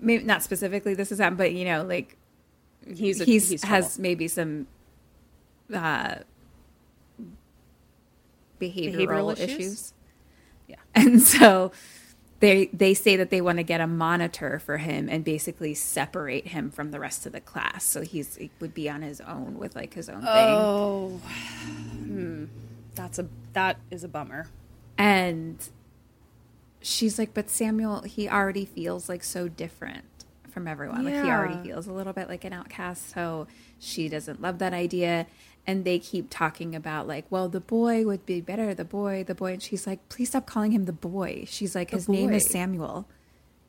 maybe 0.00 0.24
not 0.24 0.42
specifically 0.42 0.94
this 0.94 1.12
is 1.12 1.20
happened, 1.20 1.38
but 1.38 1.52
you 1.52 1.64
know, 1.64 1.84
like 1.84 2.16
he's 2.86 3.20
a, 3.20 3.24
he's, 3.24 3.48
he's 3.48 3.62
has 3.62 4.00
maybe 4.00 4.26
some 4.26 4.66
uh, 5.72 6.16
behavioral, 8.60 8.96
Behavioral 8.96 9.32
issues. 9.38 9.50
issues? 9.50 9.94
Yeah, 10.66 10.76
and 10.96 11.22
so 11.22 11.70
they 12.40 12.66
they 12.72 12.92
say 12.92 13.14
that 13.14 13.30
they 13.30 13.40
want 13.40 13.58
to 13.58 13.62
get 13.62 13.80
a 13.80 13.86
monitor 13.86 14.58
for 14.58 14.78
him 14.78 15.08
and 15.08 15.24
basically 15.24 15.74
separate 15.74 16.48
him 16.48 16.72
from 16.72 16.90
the 16.90 16.98
rest 16.98 17.24
of 17.24 17.30
the 17.30 17.40
class, 17.40 17.84
so 17.84 18.02
he's 18.02 18.34
he 18.34 18.50
would 18.58 18.74
be 18.74 18.90
on 18.90 19.02
his 19.02 19.20
own 19.20 19.60
with 19.60 19.76
like 19.76 19.94
his 19.94 20.08
own 20.08 20.22
thing. 20.22 20.28
Oh, 20.28 21.20
hmm. 21.92 22.44
that's 22.96 23.20
a 23.20 23.28
that 23.52 23.78
is 23.92 24.02
a 24.02 24.08
bummer. 24.08 24.48
And 25.02 25.68
she's 26.80 27.18
like, 27.18 27.34
but 27.34 27.50
Samuel, 27.50 28.02
he 28.02 28.28
already 28.28 28.64
feels 28.64 29.08
like 29.08 29.24
so 29.24 29.48
different 29.48 30.04
from 30.50 30.68
everyone. 30.68 31.04
Like 31.04 31.14
he 31.14 31.30
already 31.30 31.60
feels 31.62 31.86
a 31.86 31.92
little 31.92 32.12
bit 32.12 32.28
like 32.28 32.44
an 32.44 32.52
outcast. 32.52 33.10
So 33.10 33.46
she 33.78 34.08
doesn't 34.08 34.40
love 34.40 34.58
that 34.58 34.72
idea. 34.72 35.26
And 35.66 35.84
they 35.84 35.98
keep 35.98 36.28
talking 36.28 36.74
about 36.74 37.06
like, 37.06 37.24
well, 37.30 37.48
the 37.48 37.60
boy 37.60 38.04
would 38.04 38.26
be 38.26 38.40
better. 38.40 38.74
The 38.74 38.84
boy, 38.84 39.24
the 39.24 39.34
boy. 39.34 39.54
And 39.54 39.62
she's 39.62 39.86
like, 39.86 40.08
please 40.08 40.28
stop 40.28 40.46
calling 40.46 40.72
him 40.72 40.84
the 40.84 40.92
boy. 40.92 41.44
She's 41.46 41.74
like, 41.74 41.90
his 41.90 42.08
name 42.08 42.32
is. 42.32 42.48
Samuel. 42.48 43.06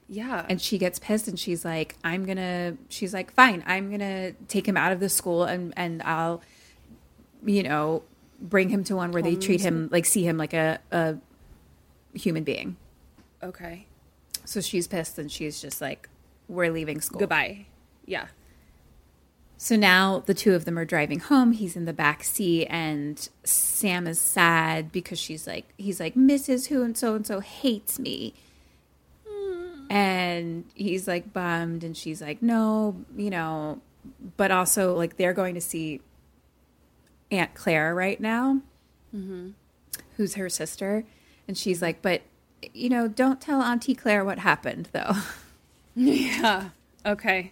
Yeah, 0.10 0.46
And 0.50 0.62
she 0.62 0.78
gets 0.78 1.00
pissed 1.00 1.28
and 1.28 1.40
she's 1.40 1.64
like, 1.64 1.96
I'm 2.04 2.26
gonna 2.26 2.78
she's 2.90 3.14
like, 3.14 3.34
fine, 3.34 3.64
I'm 3.66 3.90
gonna 3.90 4.34
take 4.48 4.68
him 4.68 4.78
out 4.78 4.92
of 4.92 5.00
the 5.00 5.10
school 5.10 5.46
and 5.46 5.74
and 5.78 6.04
I'll 6.04 6.42
you 7.46 7.64
know, 7.64 8.04
bring 8.44 8.70
him 8.70 8.84
to 8.84 8.96
one 8.96 9.12
where 9.12 9.24
they 9.24 9.36
treat 9.36 9.62
him 9.62 9.90
like 9.92 10.06
see 10.06 10.24
him 10.24 10.38
like 10.38 10.54
a, 10.54 10.80
a 10.92 11.16
human 12.14 12.44
being. 12.44 12.76
okay. 13.42 13.88
So 14.46 14.60
she's 14.60 14.88
pissed 14.88 15.18
and 15.18 15.32
she's 15.32 15.62
just 15.62 15.80
like, 15.80 16.10
We're 16.50 16.70
leaving 16.70 17.00
school. 17.00 17.20
Goodbye. 17.20 17.68
Yeah. 18.06 18.28
So 19.56 19.78
now 19.78 20.22
the 20.26 20.34
two 20.34 20.54
of 20.54 20.66
them 20.66 20.78
are 20.78 20.84
driving 20.84 21.20
home. 21.20 21.54
He's 21.54 21.78
in 21.78 21.86
the 21.86 21.94
back 21.94 22.26
seat, 22.26 22.68
and 22.68 23.30
Sam 23.46 24.06
is 24.08 24.20
sad 24.20 24.92
because 24.92 25.18
she's 25.18 25.48
like, 25.48 25.66
he's 25.78 26.02
like, 26.02 26.16
Mrs. 26.16 26.68
Who 26.68 26.84
and 26.84 26.98
so 26.98 27.16
and 27.16 27.26
so 27.26 27.40
hates 27.40 27.98
me. 27.98 28.34
And 29.90 30.66
he's 30.74 31.08
like 31.08 31.32
bummed, 31.32 31.86
and 31.86 31.96
she's 31.96 32.22
like, 32.22 32.42
no, 32.42 32.98
you 33.16 33.30
know, 33.30 33.80
but 34.36 34.52
also 34.52 34.96
like 34.96 35.16
they're 35.16 35.34
going 35.34 35.56
to 35.56 35.62
see 35.62 36.02
Aunt 37.34 37.54
Claire 37.54 37.94
right 37.94 38.20
now, 38.20 38.62
mm-hmm. 39.14 39.50
who's 40.18 40.36
her 40.36 40.50
sister. 40.50 41.04
And 41.48 41.58
she's 41.58 41.82
like, 41.82 42.02
but, 42.02 42.22
you 42.74 42.90
know, 42.90 43.08
don't 43.08 43.42
tell 43.42 43.62
Auntie 43.62 43.96
Claire 43.96 44.24
what 44.24 44.40
happened, 44.40 44.90
though. 44.94 45.14
Yeah. 45.96 46.70
Okay. 47.06 47.52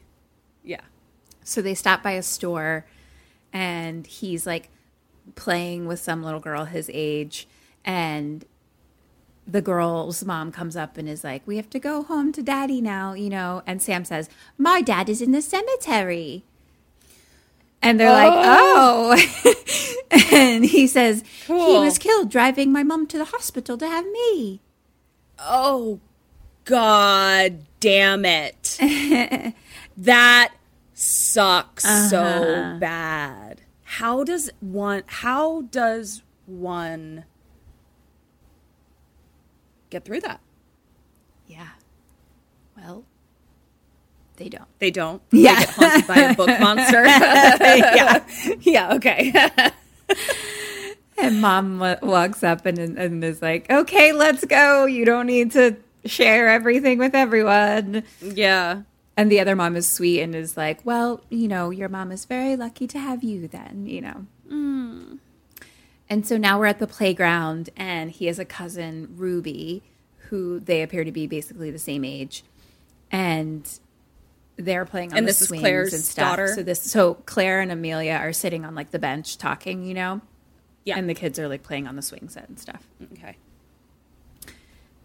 Yeah. 0.64 0.82
So 1.44 1.62
they 1.62 1.76
stop 1.76 2.02
by 2.02 2.14
a 2.14 2.24
store 2.24 2.86
and 3.54 4.08
he's 4.08 4.48
like 4.48 4.70
playing 5.36 5.86
with 5.86 6.00
some 6.00 6.24
little 6.24 6.40
girl 6.40 6.66
his 6.66 6.90
age 6.92 7.48
and 7.86 8.46
the 9.48 9.62
girl's 9.62 10.24
mom 10.24 10.52
comes 10.52 10.76
up 10.76 10.98
and 10.98 11.10
is 11.10 11.24
like, 11.24 11.42
"We 11.46 11.58
have 11.58 11.70
to 11.72 11.80
go 11.80 12.04
home 12.04 12.32
to 12.34 12.44
daddy 12.44 12.80
now, 12.80 13.14
you 13.14 13.30
know." 13.30 13.64
And 13.66 13.82
Sam 13.82 14.06
says, 14.06 14.30
"My 14.58 14.82
dad 14.82 15.10
is 15.10 15.22
in 15.22 15.32
the 15.32 15.42
cemetery." 15.42 16.46
And 17.82 18.00
they're 18.00 18.12
like, 18.12 18.34
"Oh." 18.34 19.16
oh. 19.18 20.26
and 20.32 20.66
he 20.66 20.88
says, 20.88 21.24
"He 21.48 21.54
was 21.54 21.98
killed 21.98 22.30
driving 22.30 22.72
my 22.72 22.84
mom 22.84 23.08
to 23.08 23.18
the 23.18 23.26
hospital 23.26 23.78
to 23.78 23.88
have 23.88 24.06
me." 24.06 24.62
Oh, 25.40 26.00
God 26.66 27.66
damn 27.80 28.26
it. 28.26 28.78
that 29.98 30.54
sucks 30.94 31.84
so 32.10 32.22
uh-huh. 32.22 32.78
bad. 32.80 33.62
How 33.84 34.24
does 34.24 34.52
one, 34.60 35.04
how 35.08 35.64
does 35.64 36.22
one 36.46 37.26
get 39.90 40.06
through 40.06 40.22
that? 40.22 40.40
Yeah. 41.48 41.70
Well, 42.78 43.04
They 44.42 44.50
don't. 44.50 44.80
They 44.80 44.90
don't. 44.92 45.22
Yeah. 45.32 45.54
They 45.54 45.66
get 45.66 45.70
haunted 45.70 46.08
by 46.08 46.16
a 46.16 46.36
book 46.36 46.48
monster. 46.60 47.06
yeah. 47.06 48.26
Yeah. 48.62 48.94
Okay. 48.96 49.32
And 51.18 51.42
mom 51.42 51.78
wa- 51.78 51.98
walks 52.02 52.44
up 52.44 52.66
and, 52.66 52.80
and 52.80 53.24
is 53.24 53.42
like, 53.42 53.70
okay, 53.70 54.12
let's 54.14 54.44
go. 54.46 54.86
You 54.86 55.06
don't 55.06 55.28
need 55.28 55.52
to 55.52 55.76
share 56.06 56.50
everything 56.50 56.98
with 56.98 57.14
everyone. 57.14 58.04
yeah. 58.22 58.82
And 59.16 59.32
the 59.32 59.40
other 59.40 59.56
mom 59.56 59.76
is 59.76 59.88
sweet 59.94 60.22
and 60.22 60.34
is 60.34 60.58
like, 60.58 60.84
well, 60.84 61.22
you 61.30 61.48
know, 61.48 61.70
your 61.70 61.90
mom 61.90 62.12
is 62.12 62.26
very 62.26 62.56
lucky 62.56 62.88
to 62.88 62.98
have 62.98 63.24
you 63.24 63.48
then, 63.48 63.86
you 63.86 64.02
know. 64.02 64.26
Hmm. 64.50 65.16
And 66.10 66.26
so 66.26 66.38
now 66.38 66.58
we're 66.58 66.66
at 66.66 66.80
the 66.80 66.88
playground 66.88 67.70
and 67.78 68.10
he 68.10 68.26
has 68.26 68.40
a 68.40 68.46
cousin, 68.46 69.14
Ruby, 69.16 69.84
who 70.30 70.60
they 70.60 70.82
appear 70.82 71.04
to 71.04 71.12
be 71.12 71.28
basically 71.28 71.70
the 71.70 71.78
same 71.78 72.04
age. 72.04 72.44
And 73.12 73.70
they're 74.62 74.86
playing 74.86 75.12
on 75.12 75.18
And 75.20 75.28
the 75.28 75.32
this 75.32 75.42
is 75.42 75.48
swings 75.50 75.62
Claire's 75.62 75.94
and 75.94 76.04
stuff. 76.04 76.30
daughter? 76.32 76.48
So 76.56 76.64
this 76.64 76.82
so 76.82 77.16
Claire 77.26 77.60
and 77.62 77.72
Amelia 77.72 78.14
are 78.14 78.34
sitting 78.34 78.66
on 78.66 78.76
like 78.76 78.92
the 78.92 79.00
bench 79.00 79.38
talking, 79.38 79.84
you 79.84 79.94
know? 79.94 80.22
Yeah. 80.86 80.98
And 80.98 81.10
the 81.10 81.14
kids 81.14 81.38
are 81.40 81.48
like 81.48 81.64
playing 81.64 81.88
on 81.88 81.96
the 81.96 82.02
swing 82.02 82.30
set 82.30 82.48
and 82.50 82.60
stuff. 82.60 82.88
Okay. 83.14 83.38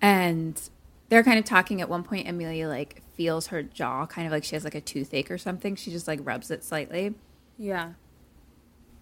And 0.00 0.60
they're 1.08 1.22
kind 1.22 1.38
of 1.38 1.44
talking 1.44 1.80
at 1.80 1.88
one 1.88 2.02
point 2.02 2.28
Amelia 2.28 2.68
like 2.68 3.02
feels 3.14 3.48
her 3.48 3.62
jaw 3.62 4.06
kind 4.06 4.26
of 4.26 4.32
like 4.32 4.44
she 4.44 4.54
has 4.56 4.64
like 4.64 4.74
a 4.74 4.80
toothache 4.80 5.30
or 5.30 5.38
something. 5.38 5.76
She 5.76 5.90
just 5.90 6.06
like 6.08 6.20
rubs 6.22 6.50
it 6.50 6.64
slightly. 6.64 7.14
Yeah. 7.58 7.92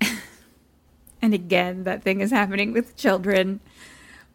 And 1.22 1.32
again, 1.32 1.84
that 1.84 2.02
thing 2.02 2.20
is 2.20 2.30
happening 2.30 2.74
with 2.74 2.96
children 2.96 3.60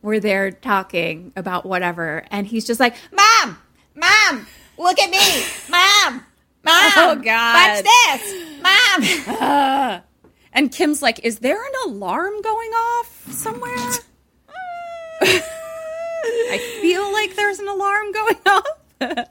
where 0.02 0.20
they're 0.20 0.50
talking 0.50 1.32
about 1.36 1.64
whatever. 1.64 2.26
And 2.32 2.48
he's 2.48 2.66
just 2.66 2.80
like, 2.80 2.96
Mom, 3.12 3.60
Mom, 3.94 4.48
look 4.80 5.00
at 5.00 5.10
me. 5.12 5.46
Mom, 5.70 6.24
Mom. 6.64 6.92
Oh, 6.98 7.22
God. 7.24 7.84
Watch 7.84 7.84
this. 7.84 8.62
Mom. 9.40 10.02
And 10.52 10.72
Kim's 10.72 11.04
like, 11.04 11.24
"Is 11.24 11.40
there 11.40 11.64
an 11.64 11.72
alarm 11.86 12.42
going 12.42 12.72
off 12.72 13.28
somewhere?" 13.30 13.78
I 15.22 16.80
feel 16.82 17.12
like 17.14 17.36
there's 17.36 17.60
an 17.60 17.68
alarm 17.68 18.12
going 18.12 18.38
off. 18.48 19.28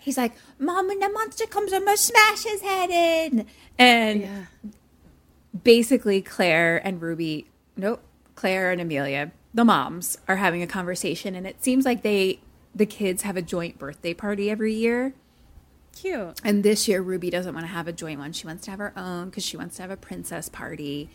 He's 0.00 0.16
like, 0.18 0.32
Mom, 0.58 0.88
when 0.88 0.98
the 0.98 1.08
monster 1.08 1.46
comes, 1.46 1.72
I'm 1.72 1.86
to 1.86 1.96
smash 1.96 2.42
his 2.44 2.62
head 2.62 2.90
in. 2.90 3.46
And 3.78 4.46
basically, 5.62 6.20
Claire 6.20 6.84
and 6.84 7.00
Ruby, 7.00 7.46
nope, 7.76 8.02
Claire 8.34 8.72
and 8.72 8.80
Amelia, 8.80 9.30
the 9.54 9.64
moms, 9.64 10.18
are 10.26 10.36
having 10.36 10.62
a 10.62 10.66
conversation. 10.66 11.34
And 11.34 11.46
it 11.46 11.62
seems 11.62 11.84
like 11.84 12.02
they, 12.02 12.40
the 12.74 12.86
kids 12.86 13.22
have 13.22 13.36
a 13.36 13.42
joint 13.42 13.78
birthday 13.78 14.14
party 14.14 14.50
every 14.50 14.72
year. 14.72 15.14
Cute. 15.96 16.40
And 16.44 16.62
this 16.62 16.86
year, 16.86 17.02
Ruby 17.02 17.30
doesn't 17.30 17.52
want 17.52 17.66
to 17.66 17.72
have 17.72 17.88
a 17.88 17.92
joint 17.92 18.20
one. 18.20 18.32
She 18.32 18.46
wants 18.46 18.64
to 18.64 18.70
have 18.70 18.78
her 18.78 18.92
own 18.96 19.28
because 19.28 19.44
she 19.44 19.56
wants 19.56 19.76
to 19.76 19.82
have 19.82 19.90
a 19.90 19.96
princess 19.96 20.48
party. 20.48 21.10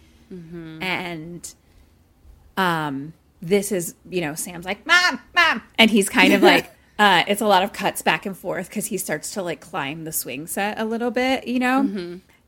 And 0.82 1.54
um, 2.58 3.14
this 3.42 3.72
is, 3.72 3.96
you 4.10 4.22
know, 4.22 4.36
Sam's 4.36 4.66
like, 4.66 4.86
Mom, 4.86 5.20
Mom. 5.36 5.62
And 5.78 5.90
he's 5.90 6.10
kind 6.10 6.34
of 6.34 6.44
like, 6.44 6.72
uh, 7.00 7.24
it's 7.28 7.42
a 7.42 7.48
lot 7.48 7.64
of 7.64 7.74
cuts 7.74 8.02
back 8.02 8.26
and 8.26 8.38
forth 8.38 8.70
because 8.70 8.88
he 8.88 8.98
starts 8.98 9.32
to 9.32 9.42
like 9.42 9.62
climb 9.62 10.04
the 10.04 10.12
swing 10.12 10.46
set 10.48 10.80
a 10.80 10.86
little 10.86 11.12
bit, 11.12 11.48
you 11.48 11.60
know? 11.60 11.82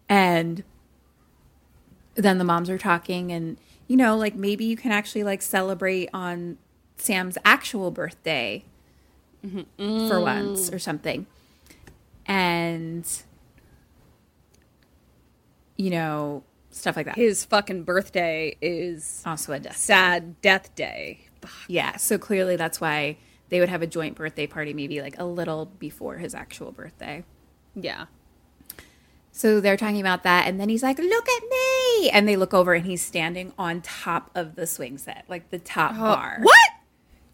And 0.10 0.64
then 2.16 2.38
the 2.40 2.44
moms 2.44 2.70
are 2.70 2.78
talking, 2.78 3.32
and, 3.32 3.58
you 3.88 3.96
know, 3.96 4.18
like 4.18 4.36
maybe 4.36 4.66
you 4.66 4.76
can 4.76 4.92
actually 4.92 5.24
like 5.24 5.42
celebrate 5.42 6.10
on 6.14 6.58
Sam's 6.98 7.38
actual 7.46 7.92
birthday 7.92 8.66
for 9.78 10.20
once 10.20 10.72
or 10.72 10.80
something 10.80 11.26
and 12.28 13.24
you 15.78 15.90
know 15.90 16.44
stuff 16.72 16.96
like 16.96 17.06
that. 17.08 17.16
His 17.16 17.44
fucking 17.46 17.84
birthday 17.84 18.56
is 18.62 19.24
Also 19.26 19.54
a 19.54 19.60
death. 19.60 19.78
sad 19.78 20.40
death 20.42 20.76
day. 20.76 21.22
Yeah, 21.68 21.96
so 21.96 22.18
clearly 22.18 22.56
that's 22.56 22.82
why 22.82 23.18
they 23.50 23.60
would 23.60 23.70
have 23.70 23.82
a 23.82 23.88
joint 23.88 24.16
birthday 24.16 24.48
party, 24.48 24.74
maybe 24.74 25.02
like 25.02 25.18
a 25.18 25.24
little 25.24 25.66
before 25.66 26.18
his 26.18 26.36
actual 26.36 26.72
birthday. 26.72 27.24
Yeah. 27.74 28.06
So 29.32 29.62
they're 29.62 29.78
talking 29.78 30.02
about 30.02 30.24
that, 30.24 30.48
and 30.48 30.60
then 30.60 30.68
he's 30.68 30.84
like, 30.84 30.98
"Look 30.98 31.30
at 31.30 31.44
me!" 31.44 32.10
And 32.10 32.28
they 32.28 32.36
look 32.36 32.54
over, 32.54 32.74
and 32.74 32.86
he's 32.86 33.04
standing 33.04 33.54
on 33.58 33.82
top 33.82 34.32
of 34.36 34.56
the 34.56 34.66
swing 34.68 34.98
set, 34.98 35.26
like 35.30 35.52
the 35.52 35.60
top 35.60 35.94
oh, 35.96 36.00
bar. 36.00 36.40
What? 36.42 36.70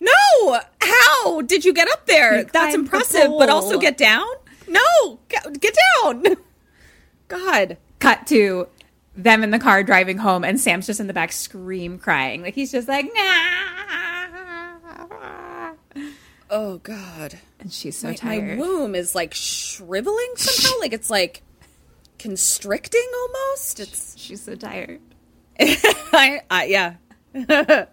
No! 0.03 0.59
How 0.81 1.41
did 1.41 1.65
you 1.65 1.73
get 1.73 1.87
up 1.89 2.05
there? 2.05 2.37
He 2.37 2.43
That's 2.43 2.51
climbed 2.51 2.73
the 2.73 2.79
impressive, 2.79 3.31
but 3.37 3.49
also 3.49 3.79
get 3.79 3.97
down? 3.97 4.25
No! 4.67 5.19
Get, 5.29 5.77
down! 6.03 6.35
God. 7.27 7.77
Cut 7.99 8.27
to 8.27 8.67
them 9.15 9.43
in 9.43 9.51
the 9.51 9.59
car 9.59 9.83
driving 9.83 10.17
home, 10.17 10.43
and 10.43 10.59
Sam's 10.59 10.87
just 10.87 10.99
in 10.99 11.07
the 11.07 11.13
back, 11.13 11.31
scream 11.31 11.97
crying, 11.99 12.41
like 12.41 12.55
he's 12.55 12.71
just 12.71 12.87
like, 12.87 13.05
"Nah!" 13.13 13.53
Oh, 16.49 16.77
God. 16.83 17.39
And 17.59 17.73
she's 17.73 17.97
so 17.97 18.13
My, 18.21 18.37
my 18.39 18.55
womb 18.57 18.93
is 18.93 19.15
like 19.15 19.33
shriveling 19.33 20.33
somehow. 20.35 20.79
like 20.79 20.93
it's 20.93 21.09
like 21.09 21.41
constricting 22.19 23.07
almost. 23.15 23.79
It's, 23.79 24.15
She's 24.19 24.43
so 24.43 24.53
tired. 24.55 25.01
I, 25.59 26.41
I, 26.51 26.65
yeah. 26.65 26.95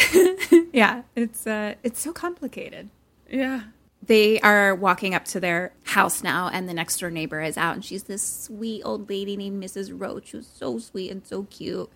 Yeah, 0.72 1.02
it's 1.14 1.46
uh, 1.46 1.74
it's 1.82 2.00
so 2.00 2.12
complicated. 2.12 2.88
Yeah. 3.28 3.64
they 4.02 4.40
are 4.40 4.74
walking 4.74 5.14
up 5.14 5.24
to 5.26 5.38
their 5.40 5.72
house 5.84 6.22
now, 6.22 6.48
and 6.52 6.68
the 6.68 6.74
next 6.74 6.98
door 6.98 7.10
neighbor 7.10 7.40
is 7.42 7.56
out, 7.58 7.74
and 7.74 7.84
she's 7.84 8.04
this 8.04 8.22
sweet 8.22 8.82
old 8.84 9.08
lady 9.10 9.36
named 9.36 9.62
Mrs. 9.62 9.92
Roach, 9.94 10.30
who's 10.32 10.46
so 10.46 10.78
sweet 10.78 11.10
and 11.10 11.26
so 11.26 11.44
cute. 11.44 11.90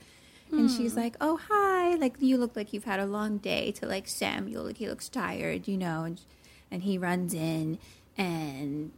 And 0.52 0.70
she's 0.70 0.94
like, 0.94 1.16
"Oh 1.20 1.40
hi, 1.50 1.96
like 1.96 2.14
you 2.20 2.36
look 2.38 2.54
like 2.54 2.72
you've 2.72 2.84
had 2.84 3.00
a 3.00 3.06
long 3.06 3.38
day." 3.38 3.72
To 3.72 3.86
like 3.86 4.06
Samuel, 4.06 4.64
like 4.64 4.76
he 4.76 4.88
looks 4.88 5.08
tired, 5.08 5.66
you 5.66 5.76
know, 5.76 6.04
and 6.04 6.20
and 6.70 6.82
he 6.84 6.98
runs 6.98 7.34
in, 7.34 7.78
and 8.16 8.92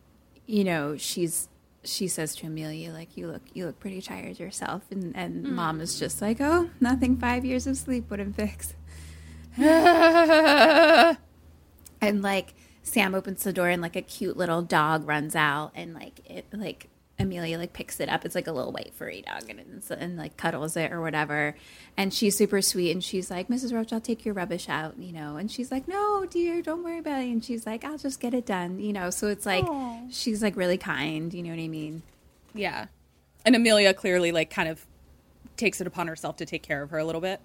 you 0.46 0.62
know 0.64 0.96
she's 0.98 1.48
she 1.84 2.06
says 2.08 2.34
to 2.36 2.46
Amelia, 2.48 2.92
like 2.92 3.16
you 3.16 3.28
look 3.28 3.42
you 3.54 3.64
look 3.64 3.78
pretty 3.80 4.02
tired 4.02 4.38
yourself, 4.38 4.82
and 4.90 5.16
and 5.16 5.44
mom 5.44 5.80
is 5.80 5.98
just 5.98 6.20
like, 6.20 6.38
"Oh, 6.40 6.68
nothing 6.80 7.16
five 7.16 7.44
years 7.46 7.66
of 7.66 7.76
sleep 7.78 8.10
wouldn't 8.10 8.36
fix." 8.36 8.74
and 12.00 12.22
like 12.22 12.54
Sam 12.82 13.14
opens 13.14 13.44
the 13.44 13.52
door 13.52 13.68
and 13.68 13.82
like 13.82 13.96
a 13.96 14.02
cute 14.02 14.36
little 14.36 14.62
dog 14.62 15.06
runs 15.06 15.34
out 15.34 15.72
and 15.74 15.94
like 15.94 16.20
it 16.24 16.46
like 16.52 16.88
Amelia 17.18 17.58
like 17.58 17.72
picks 17.72 17.98
it 17.98 18.08
up. 18.08 18.24
It's 18.24 18.34
like 18.34 18.46
a 18.46 18.52
little 18.52 18.70
white 18.70 18.92
furry 18.94 19.22
dog 19.22 19.50
and 19.50 19.60
it's, 19.76 19.90
and 19.90 20.16
like 20.16 20.36
cuddles 20.36 20.76
it 20.76 20.92
or 20.92 21.00
whatever. 21.00 21.56
And 21.96 22.14
she's 22.14 22.36
super 22.36 22.62
sweet 22.62 22.92
and 22.92 23.02
she's 23.02 23.30
like, 23.30 23.48
Mrs. 23.48 23.72
Roach, 23.72 23.92
I'll 23.92 24.00
take 24.00 24.24
your 24.24 24.34
rubbish 24.34 24.68
out, 24.68 24.98
you 24.98 25.12
know. 25.12 25.36
And 25.36 25.50
she's 25.50 25.72
like, 25.72 25.88
No, 25.88 26.24
dear, 26.26 26.62
don't 26.62 26.84
worry 26.84 26.98
about 26.98 27.22
it. 27.22 27.30
And 27.30 27.44
she's 27.44 27.66
like, 27.66 27.84
I'll 27.84 27.98
just 27.98 28.20
get 28.20 28.34
it 28.34 28.46
done, 28.46 28.78
you 28.78 28.92
know. 28.92 29.10
So 29.10 29.26
it's 29.26 29.46
like 29.46 29.66
she's 30.10 30.42
like 30.42 30.56
really 30.56 30.78
kind, 30.78 31.34
you 31.34 31.42
know 31.42 31.50
what 31.50 31.58
I 31.58 31.68
mean? 31.68 32.02
Yeah. 32.54 32.86
And 33.44 33.56
Amelia 33.56 33.92
clearly 33.94 34.30
like 34.30 34.50
kind 34.50 34.68
of 34.68 34.86
takes 35.56 35.80
it 35.80 35.86
upon 35.86 36.06
herself 36.06 36.36
to 36.36 36.46
take 36.46 36.62
care 36.62 36.82
of 36.82 36.90
her 36.90 36.98
a 36.98 37.04
little 37.04 37.20
bit. 37.20 37.40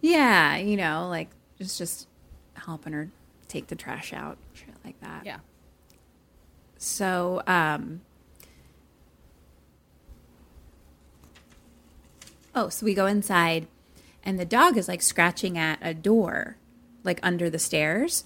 Yeah, 0.00 0.56
you 0.56 0.76
know, 0.76 1.08
like 1.08 1.28
just 1.58 1.78
just 1.78 2.08
helping 2.54 2.92
her 2.92 3.10
take 3.48 3.66
the 3.68 3.76
trash 3.76 4.12
out, 4.12 4.38
shit 4.54 4.74
like 4.84 5.00
that. 5.00 5.24
Yeah. 5.24 5.38
So, 6.78 7.42
um, 7.46 8.00
oh, 12.54 12.68
so 12.70 12.86
we 12.86 12.94
go 12.94 13.06
inside, 13.06 13.66
and 14.24 14.38
the 14.38 14.46
dog 14.46 14.76
is 14.76 14.88
like 14.88 15.02
scratching 15.02 15.58
at 15.58 15.78
a 15.82 15.92
door, 15.92 16.56
like 17.04 17.20
under 17.22 17.50
the 17.50 17.58
stairs. 17.58 18.24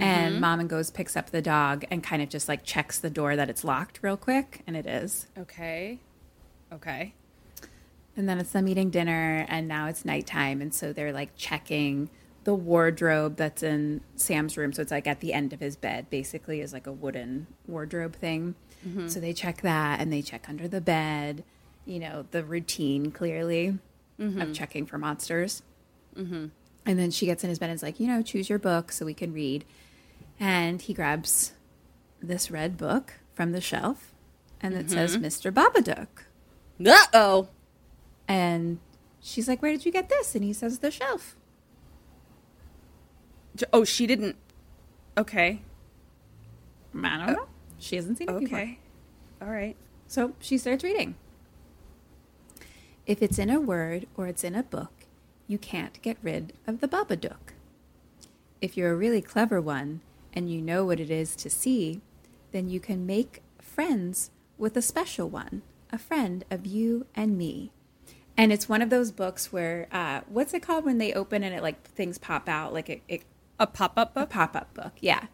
And 0.00 0.40
mom 0.40 0.60
and 0.60 0.70
goes 0.70 0.92
picks 0.92 1.16
up 1.16 1.30
the 1.30 1.42
dog 1.42 1.84
and 1.90 2.04
kind 2.04 2.22
of 2.22 2.28
just 2.28 2.46
like 2.48 2.62
checks 2.62 3.00
the 3.00 3.10
door 3.10 3.34
that 3.34 3.50
it's 3.50 3.64
locked 3.64 3.98
real 4.00 4.16
quick, 4.16 4.62
and 4.64 4.76
it 4.76 4.86
is. 4.86 5.26
Okay. 5.36 5.98
Okay. 6.72 7.14
And 8.18 8.28
then 8.28 8.40
it's 8.40 8.50
them 8.50 8.66
eating 8.66 8.90
dinner, 8.90 9.46
and 9.48 9.68
now 9.68 9.86
it's 9.86 10.04
nighttime, 10.04 10.60
and 10.60 10.74
so 10.74 10.92
they're 10.92 11.12
like 11.12 11.36
checking 11.36 12.10
the 12.42 12.52
wardrobe 12.52 13.36
that's 13.36 13.62
in 13.62 14.00
Sam's 14.16 14.56
room. 14.56 14.72
So 14.72 14.82
it's 14.82 14.90
like 14.90 15.06
at 15.06 15.20
the 15.20 15.32
end 15.32 15.52
of 15.52 15.60
his 15.60 15.76
bed, 15.76 16.10
basically, 16.10 16.60
is 16.60 16.72
like 16.72 16.88
a 16.88 16.92
wooden 16.92 17.46
wardrobe 17.68 18.16
thing. 18.16 18.56
Mm-hmm. 18.84 19.06
So 19.06 19.20
they 19.20 19.32
check 19.32 19.62
that, 19.62 20.00
and 20.00 20.12
they 20.12 20.20
check 20.20 20.48
under 20.48 20.66
the 20.66 20.80
bed. 20.80 21.44
You 21.86 22.00
know, 22.00 22.26
the 22.32 22.42
routine 22.42 23.12
clearly 23.12 23.68
of 23.68 23.78
mm-hmm. 24.18 24.52
checking 24.52 24.84
for 24.84 24.98
monsters. 24.98 25.62
Mm-hmm. 26.16 26.46
And 26.86 26.98
then 26.98 27.12
she 27.12 27.24
gets 27.24 27.44
in 27.44 27.50
his 27.50 27.60
bed 27.60 27.70
and 27.70 27.76
is 27.76 27.84
like, 27.84 28.00
you 28.00 28.08
know, 28.08 28.20
choose 28.20 28.48
your 28.48 28.58
book 28.58 28.90
so 28.90 29.06
we 29.06 29.14
can 29.14 29.32
read. 29.32 29.64
And 30.40 30.82
he 30.82 30.92
grabs 30.92 31.52
this 32.20 32.50
red 32.50 32.76
book 32.76 33.14
from 33.32 33.52
the 33.52 33.60
shelf, 33.60 34.12
and 34.60 34.74
it 34.74 34.90
says 34.90 35.16
Mr. 35.16 35.52
Babadook. 35.52 36.08
Uh 36.84 37.06
oh. 37.14 37.48
And 38.28 38.78
she's 39.20 39.48
like, 39.48 39.62
Where 39.62 39.72
did 39.72 39.84
you 39.84 39.90
get 39.90 40.08
this? 40.08 40.34
And 40.34 40.44
he 40.44 40.52
says, 40.52 40.78
The 40.78 40.90
shelf. 40.90 41.34
Oh, 43.72 43.82
she 43.82 44.06
didn't. 44.06 44.36
Okay. 45.16 45.62
I 46.94 47.18
don't 47.18 47.30
oh, 47.30 47.32
know. 47.32 47.48
She 47.78 47.96
hasn't 47.96 48.18
seen 48.18 48.28
it 48.28 48.38
before. 48.38 48.58
Okay. 48.58 48.78
All 49.42 49.48
right. 49.48 49.76
So 50.06 50.34
she 50.38 50.58
starts 50.58 50.84
reading. 50.84 51.16
If 53.06 53.22
it's 53.22 53.38
in 53.38 53.50
a 53.50 53.60
word 53.60 54.06
or 54.16 54.26
it's 54.26 54.44
in 54.44 54.54
a 54.54 54.62
book, 54.62 54.92
you 55.46 55.58
can't 55.58 56.00
get 56.02 56.18
rid 56.22 56.52
of 56.66 56.80
the 56.80 56.88
Babadook. 56.88 57.54
If 58.60 58.76
you're 58.76 58.92
a 58.92 58.96
really 58.96 59.22
clever 59.22 59.60
one 59.60 60.00
and 60.32 60.50
you 60.50 60.60
know 60.60 60.84
what 60.84 61.00
it 61.00 61.10
is 61.10 61.34
to 61.36 61.50
see, 61.50 62.00
then 62.52 62.68
you 62.68 62.80
can 62.80 63.06
make 63.06 63.42
friends 63.60 64.30
with 64.58 64.76
a 64.76 64.82
special 64.82 65.28
one, 65.28 65.62
a 65.90 65.98
friend 65.98 66.44
of 66.50 66.66
you 66.66 67.06
and 67.14 67.38
me. 67.38 67.70
And 68.38 68.52
it's 68.52 68.68
one 68.68 68.80
of 68.80 68.88
those 68.88 69.10
books 69.10 69.52
where, 69.52 69.88
uh, 69.90 70.20
what's 70.28 70.54
it 70.54 70.60
called 70.62 70.84
when 70.84 70.98
they 70.98 71.12
open 71.12 71.42
and 71.42 71.52
it 71.52 71.60
like 71.60 71.82
things 71.82 72.18
pop 72.18 72.48
out? 72.48 72.72
Like 72.72 72.88
it, 72.88 73.02
it 73.08 73.22
A 73.58 73.66
pop 73.66 73.94
up 73.96 74.16
a 74.16 74.20
book? 74.20 74.30
pop 74.30 74.54
up 74.54 74.72
book, 74.74 74.92
yeah. 75.00 75.26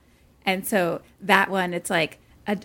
And 0.47 0.67
so 0.67 1.03
that 1.21 1.51
one, 1.51 1.75
it's 1.75 1.91
like 1.91 2.19
a. 2.47 2.59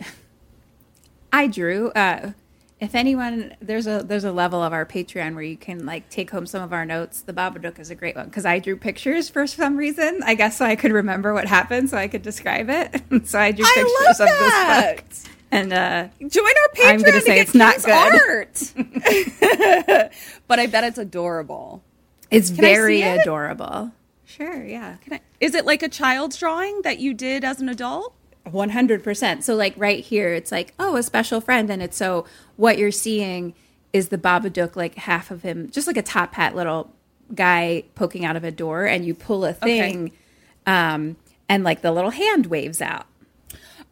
I 1.34 1.48
drew. 1.48 1.90
Uh, 1.92 2.32
if 2.80 2.96
anyone, 2.96 3.56
there's 3.62 3.88
a 3.88 4.02
there's 4.02 4.24
a 4.24 4.32
level 4.32 4.64
of 4.64 4.72
our 4.72 4.86
Patreon 4.86 5.34
where 5.34 5.44
you 5.44 5.58
can 5.58 5.86
like 5.86 6.10
take 6.10 6.32
home 6.32 6.46
some 6.46 6.64
of 6.64 6.72
our 6.72 6.86
notes. 6.86 7.22
The 7.22 7.34
Babadook 7.34 7.78
is 7.78 7.90
a 7.90 7.96
great 7.96 8.16
one 8.16 8.26
because 8.26 8.46
I 8.46 8.60
drew 8.60 8.78
pictures 8.78 9.28
for 9.28 9.46
some 9.46 9.76
reason. 9.76 10.22
I 10.26 10.36
guess 10.36 10.58
so 10.58 10.66
I 10.66 10.78
could 10.78 10.94
remember 10.94 11.34
what 11.34 11.48
happened, 11.48 11.90
so 11.90 11.98
I 11.98 12.08
could 12.08 12.22
describe 12.22 12.70
it. 12.70 13.02
so 13.28 13.38
I 13.40 13.52
drew 13.52 13.66
I 13.66 13.74
pictures 13.76 14.20
love 14.20 14.30
of 14.30 14.40
this 14.40 15.24
book. 15.26 15.39
And 15.52 15.74
uh, 15.74 16.08
Join 16.20 16.46
our 16.46 16.76
Patreon 16.76 16.90
I'm 16.90 17.02
gonna 17.02 17.20
to 17.20 17.22
say 17.22 17.36
get 17.36 17.48
it's 17.48 17.56
not 17.56 17.84
good. 17.84 17.92
art. 17.92 18.74
but 20.48 20.60
I 20.60 20.68
bet 20.68 20.84
it's 20.84 20.98
adorable. 20.98 21.84
it's 22.30 22.52
I 22.52 22.56
very 22.56 23.02
it? 23.02 23.22
adorable. 23.22 23.92
Sure, 24.26 24.64
yeah. 24.64 24.98
Can 25.02 25.14
I, 25.14 25.22
is 25.40 25.56
it 25.56 25.66
like 25.66 25.82
a 25.82 25.90
child's 25.90 26.38
drawing 26.38 26.84
that 26.84 27.00
you 27.00 27.14
did 27.16 27.44
as 27.44 27.62
an 27.62 27.70
adult? 27.70 28.14
100%. 28.46 29.44
So, 29.44 29.56
like 29.56 29.74
right 29.76 30.04
here, 30.04 30.34
it's 30.34 30.52
like, 30.52 30.74
oh, 30.80 30.96
a 30.96 31.04
special 31.04 31.42
friend. 31.42 31.70
And 31.70 31.82
it's 31.82 31.98
so 31.98 32.26
what 32.56 32.78
you're 32.78 32.92
seeing 32.92 33.54
is 33.92 34.10
the 34.10 34.18
Babadook, 34.18 34.76
like 34.76 34.96
half 34.96 35.32
of 35.32 35.42
him, 35.42 35.70
just 35.72 35.88
like 35.88 35.98
a 35.98 36.04
top 36.04 36.36
hat 36.36 36.56
little 36.56 36.94
guy 37.34 37.84
poking 37.96 38.24
out 38.26 38.36
of 38.36 38.44
a 38.44 38.52
door, 38.52 38.86
and 38.86 39.06
you 39.06 39.16
pull 39.16 39.46
a 39.46 39.54
thing, 39.54 40.12
um, 40.68 41.16
and 41.48 41.64
like 41.64 41.82
the 41.82 41.92
little 41.92 42.12
hand 42.12 42.48
waves 42.48 42.82
out. 42.82 43.08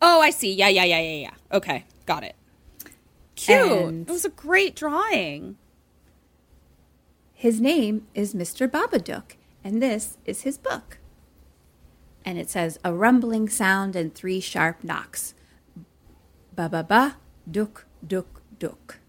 Oh, 0.02 0.22
I 0.22 0.30
see. 0.30 0.54
Yeah, 0.54 0.70
yeah, 0.70 0.84
yeah, 0.84 1.00
yeah, 1.00 1.22
yeah. 1.22 1.34
Okay, 1.58 1.86
got 2.06 2.24
it. 2.24 2.36
Cute. 3.36 3.72
And- 3.72 4.08
it 4.10 4.12
was 4.12 4.26
a 4.26 4.30
great 4.30 4.76
drawing. 4.76 5.58
His 7.34 7.62
name 7.62 8.08
is 8.16 8.34
Mr. 8.34 8.68
Babadook, 8.68 9.36
and 9.64 9.82
this 9.82 10.18
is 10.26 10.42
his 10.42 10.58
book. 10.58 10.98
And 12.26 12.38
it 12.38 12.50
says, 12.50 12.80
a 12.84 12.94
rumbling 12.94 13.48
sound 13.48 13.96
and 13.96 14.14
three 14.14 14.40
sharp 14.40 14.84
knocks. 14.84 15.34
Ba 16.56 16.68
ba 16.68 16.84
ba, 16.84 17.18
dook, 17.50 17.86
dook, 18.06 18.42
dook. 18.60 19.00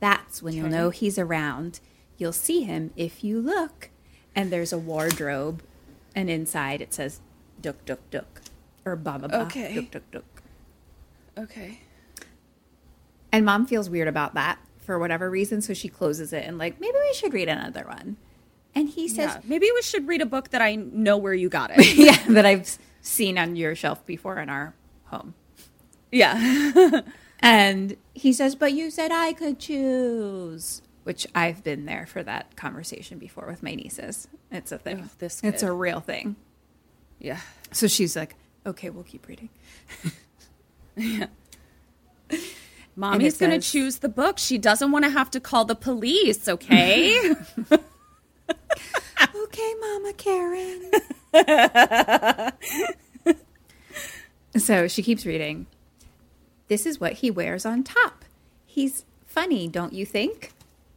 That's 0.00 0.42
when 0.42 0.54
you'll 0.54 0.68
know 0.68 0.90
he's 0.90 1.18
around. 1.18 1.80
You'll 2.18 2.32
see 2.32 2.62
him 2.62 2.90
if 2.96 3.22
you 3.24 3.40
look. 3.40 3.88
And 4.34 4.50
there's 4.50 4.72
a 4.72 4.78
wardrobe, 4.78 5.62
and 6.14 6.28
inside 6.28 6.82
it 6.82 6.92
says, 6.92 7.20
dook, 7.60 7.84
dook, 7.84 8.10
dook. 8.10 8.40
Or 8.86 8.96
ba 8.96 9.18
ba 9.18 9.28
ba, 9.28 9.42
Okay. 9.42 9.74
dook, 9.74 9.90
dook, 9.90 10.10
dook. 10.10 10.42
Okay. 11.38 11.80
And 13.32 13.44
mom 13.44 13.66
feels 13.66 13.90
weird 13.90 14.08
about 14.08 14.34
that 14.34 14.58
for 14.78 14.98
whatever 14.98 15.30
reason, 15.30 15.62
so 15.62 15.74
she 15.74 15.88
closes 15.88 16.32
it 16.32 16.44
and, 16.46 16.58
like, 16.58 16.80
maybe 16.80 16.96
we 17.00 17.14
should 17.14 17.32
read 17.32 17.48
another 17.48 17.84
one. 17.86 18.16
And 18.74 18.88
he 18.88 19.08
says, 19.08 19.32
Yeah. 19.34 19.40
Maybe 19.44 19.68
we 19.74 19.82
should 19.82 20.06
read 20.06 20.20
a 20.20 20.26
book 20.26 20.50
that 20.50 20.60
I 20.62 20.74
know 20.74 21.16
where 21.16 21.32
you 21.34 21.48
got 21.48 21.70
it. 21.74 21.94
yeah, 21.96 22.18
that 22.28 22.44
I've 22.44 22.78
seen 23.00 23.38
on 23.38 23.56
your 23.56 23.74
shelf 23.74 24.04
before 24.06 24.38
in 24.38 24.48
our 24.50 24.74
home. 25.04 25.34
yeah. 26.12 27.00
And 27.40 27.98
he 28.14 28.32
says, 28.32 28.54
But 28.54 28.72
you 28.72 28.90
said 28.90 29.10
I 29.12 29.34
could 29.34 29.58
choose. 29.58 30.80
Which 31.02 31.26
I've 31.34 31.62
been 31.62 31.84
there 31.84 32.06
for 32.06 32.22
that 32.22 32.56
conversation 32.56 33.18
before 33.18 33.46
with 33.46 33.62
my 33.62 33.74
nieces. 33.74 34.28
It's 34.50 34.72
a 34.72 34.78
thing. 34.78 35.00
Ugh, 35.02 35.08
this 35.18 35.42
it's 35.44 35.62
a 35.62 35.70
real 35.70 36.00
thing. 36.00 36.36
yeah. 37.18 37.40
So 37.70 37.86
she's 37.86 38.16
like, 38.16 38.34
Okay, 38.66 38.90
we'll 38.90 39.04
keep 39.04 39.26
reading. 39.28 39.48
yeah. 40.96 41.26
Mommy's 42.96 43.36
going 43.38 43.50
to 43.50 43.60
choose 43.60 43.98
the 43.98 44.08
book. 44.08 44.38
She 44.38 44.56
doesn't 44.56 44.92
want 44.92 45.04
to 45.04 45.10
have 45.10 45.30
to 45.32 45.40
call 45.40 45.64
the 45.64 45.74
police, 45.74 46.48
okay? 46.48 47.34
Okay, 49.36 49.74
Mama 49.80 50.12
Karen. 50.14 50.90
so 54.56 54.88
she 54.88 55.00
keeps 55.02 55.24
reading. 55.24 55.66
This 56.66 56.86
is 56.86 56.98
what 56.98 57.12
he 57.14 57.30
wears 57.30 57.64
on 57.64 57.84
top. 57.84 58.24
He's 58.66 59.04
funny, 59.26 59.68
don't 59.68 59.92
you 59.92 60.04
think? 60.04 60.52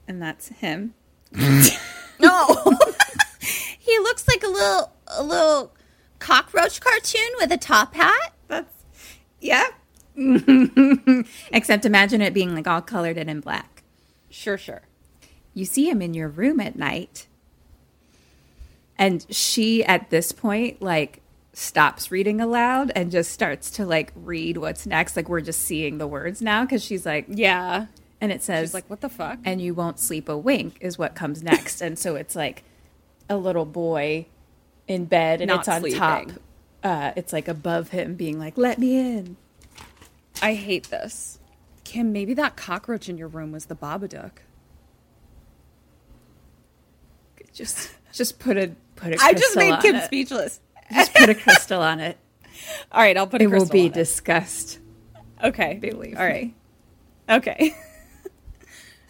And 0.08 0.22
that's 0.22 0.48
him. 0.50 0.94
No. 2.20 2.48
he 3.78 4.00
looks 4.00 4.28
like 4.28 4.42
a 4.42 4.48
little 4.48 4.92
a 5.06 5.22
little 5.22 5.72
cockroach 6.20 6.80
cartoon 6.82 7.30
with 7.40 7.52
a 7.52 7.58
top 7.58 7.94
hat. 7.94 8.34
That's 8.48 8.74
yeah. 9.40 9.68
Except 11.52 11.86
imagine 11.86 12.22
it 12.22 12.34
being 12.34 12.56
like 12.56 12.68
all 12.68 12.82
colored 12.82 13.18
and 13.18 13.30
in 13.30 13.40
black. 13.40 13.84
sure, 14.30 14.58
sure. 14.58 14.82
You 15.54 15.66
see 15.66 15.90
him 15.90 16.02
in 16.02 16.14
your 16.14 16.28
room 16.28 16.60
at 16.60 16.76
night. 16.76 17.28
And 18.98 19.26
she 19.30 19.84
at 19.84 20.10
this 20.10 20.32
point 20.32 20.82
like 20.82 21.22
stops 21.54 22.12
reading 22.12 22.40
aloud 22.42 22.92
and 22.96 23.10
just 23.12 23.32
starts 23.32 23.72
to 23.72 23.86
like 23.86 24.12
read 24.16 24.58
what's 24.58 24.86
next. 24.86 25.16
Like 25.16 25.30
we're 25.30 25.42
just 25.42 25.62
seeing 25.62 25.98
the 25.98 26.08
words 26.08 26.42
now 26.42 26.64
because 26.64 26.84
she's 26.84 27.06
like 27.06 27.26
Yeah. 27.30 27.88
and 28.22 28.32
it 28.32 28.42
says 28.44 28.70
She's 28.70 28.74
like, 28.74 28.90
what 28.90 29.02
the 29.02 29.10
fuck? 29.10 29.40
and 29.46 29.62
you 29.62 29.74
won't 29.74 30.00
sleep 30.00 30.30
a 30.30 30.38
wink 30.38 30.78
is 30.82 30.98
what 30.98 31.16
comes 31.16 31.44
next. 31.44 31.82
and 31.82 31.98
so 31.98 32.16
it's 32.16 32.36
like 32.36 32.64
a 33.30 33.38
little 33.38 33.66
boy 33.66 34.28
in 34.88 35.06
bed 35.06 35.42
and 35.42 35.50
Not 35.50 35.60
it's 35.60 35.68
on 35.68 35.90
top. 35.92 36.32
Uh, 36.84 37.12
it's 37.16 37.34
like 37.34 37.48
above 37.48 37.90
him 37.90 38.16
being 38.16 38.40
like, 38.40 38.58
let 38.58 38.78
me 38.80 38.98
in. 38.98 39.36
I 40.42 40.54
hate 40.54 40.90
this. 40.90 41.40
Kim, 41.84 42.12
maybe 42.14 42.34
that 42.36 42.56
cockroach 42.56 43.10
in 43.10 43.18
your 43.18 43.28
room 43.28 43.52
was 43.52 43.66
the 43.66 43.76
Babadook. 43.76 44.32
Just 47.54 47.90
just 48.14 48.40
put 48.40 48.58
a 48.58 48.72
put 48.96 49.14
a 49.14 49.18
I 49.22 49.34
just 49.34 49.56
made 49.56 49.80
Kim 49.82 49.96
it. 49.96 50.06
speechless. 50.06 50.60
Just 50.94 51.14
put 51.16 51.30
a 51.30 51.36
crystal 51.36 51.82
on 51.82 52.00
it. 52.00 52.18
All 52.92 53.02
right, 53.02 53.18
I'll 53.18 53.28
put 53.28 53.42
a 53.42 53.46
It 53.46 53.48
will 53.52 53.68
be 53.68 53.88
it. 53.88 53.94
discussed. 53.94 54.80
Okay. 55.44 55.76
Believe 55.82 56.18
All 56.18 56.26
right. 56.26 56.54
Okay. 57.30 57.76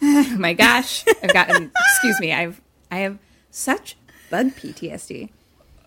Oh 0.00 0.36
my 0.38 0.52
gosh. 0.54 1.04
I've 1.24 1.32
gotten 1.32 1.72
excuse 1.90 2.20
me, 2.20 2.32
I've 2.32 2.60
I 2.88 2.98
have 2.98 3.18
such 3.50 3.96
bug 4.30 4.52
PTSD. 4.52 5.30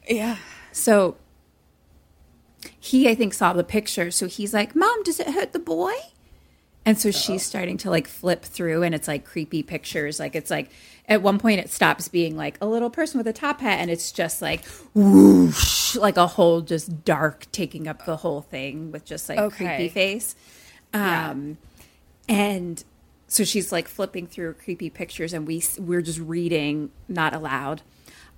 Yeah. 0.07 0.37
So 0.71 1.17
he, 2.79 3.09
I 3.09 3.15
think, 3.15 3.33
saw 3.33 3.53
the 3.53 3.63
picture. 3.63 4.11
So 4.11 4.27
he's 4.27 4.53
like, 4.53 4.75
Mom, 4.75 5.03
does 5.03 5.19
it 5.19 5.27
hurt 5.29 5.53
the 5.53 5.59
boy? 5.59 5.93
And 6.83 6.97
so 6.99 7.11
she's 7.11 7.45
starting 7.45 7.77
to 7.79 7.91
like 7.91 8.07
flip 8.07 8.43
through 8.43 8.81
and 8.81 8.95
it's 8.95 9.07
like 9.07 9.23
creepy 9.23 9.61
pictures. 9.61 10.19
Like 10.19 10.35
it's 10.35 10.49
like 10.49 10.71
at 11.07 11.21
one 11.21 11.37
point 11.37 11.59
it 11.59 11.69
stops 11.69 12.07
being 12.07 12.35
like 12.35 12.57
a 12.59 12.65
little 12.65 12.89
person 12.89 13.19
with 13.19 13.27
a 13.27 13.33
top 13.33 13.61
hat 13.61 13.79
and 13.79 13.91
it's 13.91 14.11
just 14.11 14.41
like 14.41 14.65
whoosh, 14.95 15.95
like 15.95 16.17
a 16.17 16.25
whole 16.25 16.61
just 16.61 17.05
dark 17.05 17.45
taking 17.51 17.87
up 17.87 18.05
the 18.05 18.17
whole 18.17 18.41
thing 18.41 18.91
with 18.91 19.05
just 19.05 19.29
like 19.29 19.37
Okay. 19.37 19.65
creepy 19.67 19.89
face. 19.89 20.35
Um 20.91 21.59
and 22.27 22.83
so 23.27 23.43
she's 23.43 23.71
like 23.71 23.87
flipping 23.87 24.25
through 24.25 24.53
creepy 24.55 24.89
pictures 24.89 25.33
and 25.33 25.45
we 25.45 25.61
we're 25.77 26.01
just 26.01 26.19
reading 26.19 26.89
not 27.07 27.35
aloud. 27.35 27.83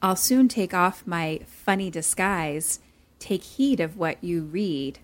I'll 0.03 0.17
soon 0.17 0.49
take 0.49 0.73
off 0.73 1.07
my 1.07 1.39
funny 1.47 1.89
disguise. 1.89 2.79
Take 3.19 3.43
heed 3.43 3.79
of 3.79 3.97
what 3.97 4.21
you 4.21 4.43
read. 4.43 4.99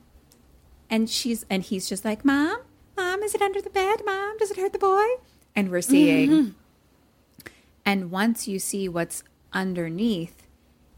And 0.90 1.10
she's 1.10 1.46
and 1.50 1.64
he's 1.64 1.88
just 1.88 2.04
like, 2.04 2.26
"Mom, 2.26 2.60
mom, 2.98 3.24
is 3.24 3.34
it 3.34 3.42
under 3.42 3.62
the 3.62 3.70
bed? 3.70 4.02
Mom, 4.06 4.38
does 4.38 4.52
it 4.52 4.58
hurt 4.58 4.74
the 4.74 4.80
boy?" 4.80 5.06
And 5.56 5.72
we're 5.72 5.80
mm-hmm. 5.80 5.92
seeing 5.92 6.56
And 7.86 8.12
once 8.12 8.48
you 8.48 8.60
see 8.60 8.90
what's 8.90 9.24
underneath, 9.54 10.46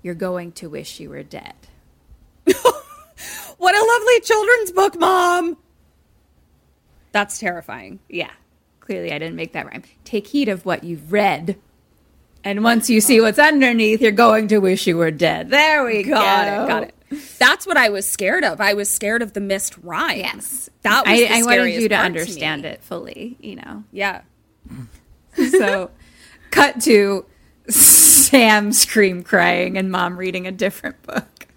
you're 0.02 0.16
going 0.16 0.52
to 0.54 0.70
wish 0.70 1.00
you 1.00 1.10
were 1.10 1.24
dead. 1.24 1.56
What 3.62 3.76
a 3.76 3.86
lovely 3.94 4.20
children's 4.22 4.72
book, 4.72 5.00
Mom. 5.00 5.56
That's 7.12 7.38
terrifying. 7.38 8.00
Yeah. 8.10 8.32
Clearly 8.80 9.12
I 9.14 9.20
didn't 9.20 9.36
make 9.36 9.54
that 9.54 9.68
rhyme. 9.68 9.84
Take 10.04 10.26
heed 10.26 10.50
of 10.50 10.66
what 10.66 10.84
you've 10.84 11.14
read. 11.14 11.60
And 12.44 12.64
once 12.64 12.90
you 12.90 13.02
see 13.02 13.22
what's 13.22 13.40
underneath, 13.40 14.02
you're 14.02 14.12
going 14.12 14.48
to 14.50 14.58
wish 14.58 14.88
you 14.88 14.98
were 14.98 15.12
dead. 15.12 15.50
There 15.50 15.86
we 15.86 16.04
go. 16.04 16.14
Got 16.14 16.48
it. 16.48 16.68
Got 16.68 16.84
it. 16.84 16.96
That's 17.38 17.68
what 17.68 17.78
I 17.78 17.90
was 17.90 18.10
scared 18.10 18.44
of. 18.44 18.62
I 18.62 18.74
was 18.74 18.90
scared 18.90 19.22
of 19.22 19.34
the 19.34 19.42
missed 19.42 19.78
rhyme. 19.84 20.18
Yes. 20.18 20.70
That 20.82 21.06
was 21.06 21.20
I, 21.20 21.40
I 21.40 21.44
wanted 21.44 21.74
you 21.82 21.90
to 21.90 21.96
understand 21.96 22.64
me. 22.64 22.70
it 22.70 22.84
fully, 22.84 23.38
you 23.40 23.58
know. 23.58 23.84
Yeah. 23.92 24.22
So, 25.50 25.92
cut 26.52 26.82
to 26.82 27.26
Sam 27.68 28.72
scream 28.72 29.24
crying 29.24 29.78
and 29.78 29.92
mom 29.92 30.18
reading 30.18 30.48
a 30.48 30.52
different 30.52 31.02
book. 31.04 31.48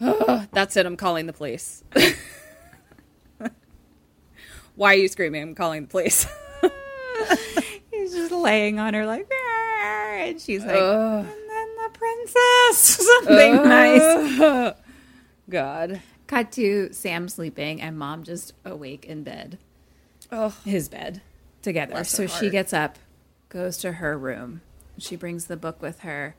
That's 0.52 0.76
it. 0.76 0.86
I'm 0.86 0.96
calling 0.96 1.26
the 1.26 1.32
police. 1.32 1.82
Why 4.74 4.92
are 4.92 4.98
you 4.98 5.08
screaming? 5.08 5.42
I'm 5.42 5.54
calling 5.54 5.82
the 5.82 5.88
police. 5.88 6.26
He's 7.90 8.14
just 8.14 8.32
laying 8.32 8.78
on 8.78 8.94
her 8.94 9.06
like, 9.06 9.30
and 10.16 10.40
she's 10.40 10.64
like, 10.64 10.76
and 10.76 11.26
then 11.26 11.68
the 11.76 11.90
princess, 11.92 12.78
something 13.24 13.54
nice. 13.56 14.74
God. 15.48 16.00
Cut 16.26 16.50
to 16.52 16.92
Sam 16.92 17.28
sleeping 17.28 17.80
and 17.80 17.96
mom 17.98 18.24
just 18.24 18.52
awake 18.64 19.04
in 19.04 19.22
bed, 19.22 19.58
Oh, 20.32 20.56
his 20.64 20.88
bed, 20.88 21.20
together. 21.62 21.92
Bless 21.92 22.10
So 22.10 22.26
she 22.26 22.46
heart. 22.46 22.52
gets 22.52 22.72
up, 22.72 22.98
goes 23.48 23.76
to 23.78 23.92
her 23.92 24.18
room. 24.18 24.60
She 24.98 25.14
brings 25.14 25.46
the 25.46 25.56
book 25.56 25.80
with 25.80 26.00
her 26.00 26.34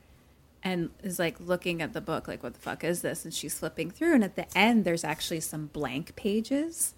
and 0.62 0.90
is 1.04 1.20
like 1.20 1.40
looking 1.40 1.82
at 1.82 1.94
the 1.94 2.02
book, 2.02 2.28
like, 2.28 2.44
what 2.44 2.54
the 2.54 2.60
fuck 2.60 2.84
is 2.84 3.02
this? 3.02 3.24
And 3.24 3.34
she's 3.34 3.58
flipping 3.58 3.90
through. 3.92 4.16
And 4.16 4.24
at 4.26 4.36
the 4.36 4.46
end, 4.58 4.84
there's 4.84 5.06
actually 5.06 5.40
some 5.40 5.68
blank 5.68 6.16
pages. 6.18 6.94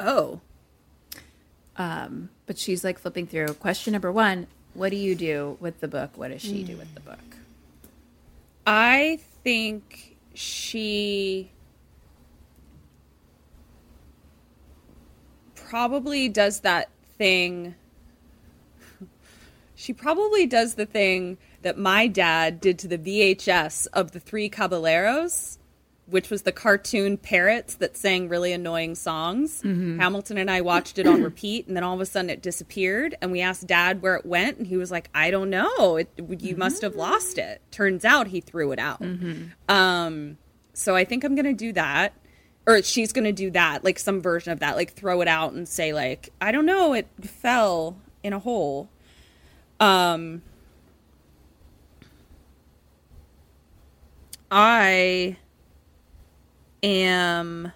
oh. 0.00 0.40
Um, 1.76 2.30
But 2.46 2.58
she's 2.58 2.82
like 2.82 2.98
flipping 2.98 3.26
through. 3.28 3.54
Question 3.54 3.92
number 3.92 4.10
one 4.10 4.48
What 4.78 4.90
do 4.90 4.96
you 4.96 5.16
do 5.16 5.56
with 5.58 5.80
the 5.80 5.88
book? 5.88 6.12
What 6.14 6.30
does 6.30 6.40
she 6.40 6.62
do 6.62 6.76
with 6.76 6.94
the 6.94 7.00
book? 7.00 7.18
I 8.64 9.18
think 9.42 10.16
she 10.34 11.50
probably 15.56 16.28
does 16.28 16.60
that 16.60 16.90
thing. 17.16 17.74
She 19.74 19.92
probably 19.92 20.46
does 20.46 20.74
the 20.74 20.86
thing 20.86 21.38
that 21.62 21.78
my 21.78 22.06
dad 22.06 22.60
did 22.60 22.78
to 22.80 22.88
the 22.88 22.98
VHS 22.98 23.88
of 23.92 24.10
the 24.12 24.20
Three 24.20 24.48
Caballeros, 24.48 25.57
which 26.10 26.30
was 26.30 26.42
the 26.42 26.52
cartoon 26.52 27.16
parrots 27.18 27.74
that 27.76 27.96
sang 27.96 28.28
really 28.28 28.52
annoying 28.52 28.94
songs. 28.94 29.60
Hamilton 29.62 30.38
and 30.38 30.50
I 30.50 30.60
watched 30.62 30.98
it 30.98 31.06
on 31.06 31.22
repeat, 31.22 31.66
and 31.66 31.76
then 31.76 31.84
all 31.84 31.94
of 31.94 32.00
a 32.00 32.06
sudden 32.06 32.30
it 32.30 32.42
disappeared. 32.42 33.16
And 33.20 33.30
we 33.30 33.40
asked 33.40 33.66
Dad 33.66 34.00
where 34.02 34.16
it 34.16 34.24
went, 34.24 34.58
and 34.58 34.66
he 34.66 34.76
was 34.76 34.90
like, 34.90 35.10
"I 35.14 35.30
don't 35.30 35.50
know. 35.50 35.96
It, 35.96 36.08
you 36.40 36.56
must 36.56 36.82
have 36.82 36.96
lost 36.96 37.38
it." 37.38 37.60
Turns 37.70 38.04
out 38.04 38.28
he 38.28 38.40
threw 38.40 38.72
it 38.72 38.78
out. 38.78 39.02
Um, 39.68 40.38
so 40.72 40.94
I 40.96 41.04
think 41.04 41.24
I'm 41.24 41.34
gonna 41.34 41.52
do 41.52 41.72
that, 41.72 42.12
or 42.66 42.82
she's 42.82 43.12
gonna 43.12 43.32
do 43.32 43.50
that, 43.50 43.84
like 43.84 43.98
some 43.98 44.20
version 44.22 44.52
of 44.52 44.60
that, 44.60 44.76
like 44.76 44.92
throw 44.94 45.20
it 45.20 45.28
out 45.28 45.52
and 45.52 45.68
say 45.68 45.92
like, 45.92 46.30
"I 46.40 46.52
don't 46.52 46.66
know. 46.66 46.92
It 46.94 47.06
fell 47.20 47.96
in 48.22 48.32
a 48.32 48.38
hole." 48.38 48.88
Um. 49.80 50.42
I 54.50 55.36
am. 56.82 57.72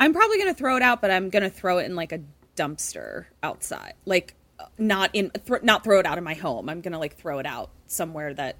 I'm 0.00 0.12
probably 0.12 0.38
going 0.38 0.52
to 0.52 0.58
throw 0.58 0.76
it 0.76 0.82
out, 0.82 1.00
but 1.00 1.10
I'm 1.10 1.30
going 1.30 1.44
to 1.44 1.50
throw 1.50 1.78
it 1.78 1.84
in 1.84 1.94
like 1.94 2.12
a 2.12 2.20
dumpster 2.56 3.26
outside. 3.42 3.94
Like, 4.04 4.34
not 4.78 5.10
in, 5.12 5.30
th- 5.30 5.62
not 5.62 5.84
throw 5.84 5.98
it 6.00 6.06
out 6.06 6.18
of 6.18 6.24
my 6.24 6.34
home. 6.34 6.68
I'm 6.68 6.80
going 6.80 6.92
to 6.92 6.98
like 6.98 7.16
throw 7.16 7.38
it 7.38 7.46
out 7.46 7.70
somewhere 7.86 8.34
that 8.34 8.56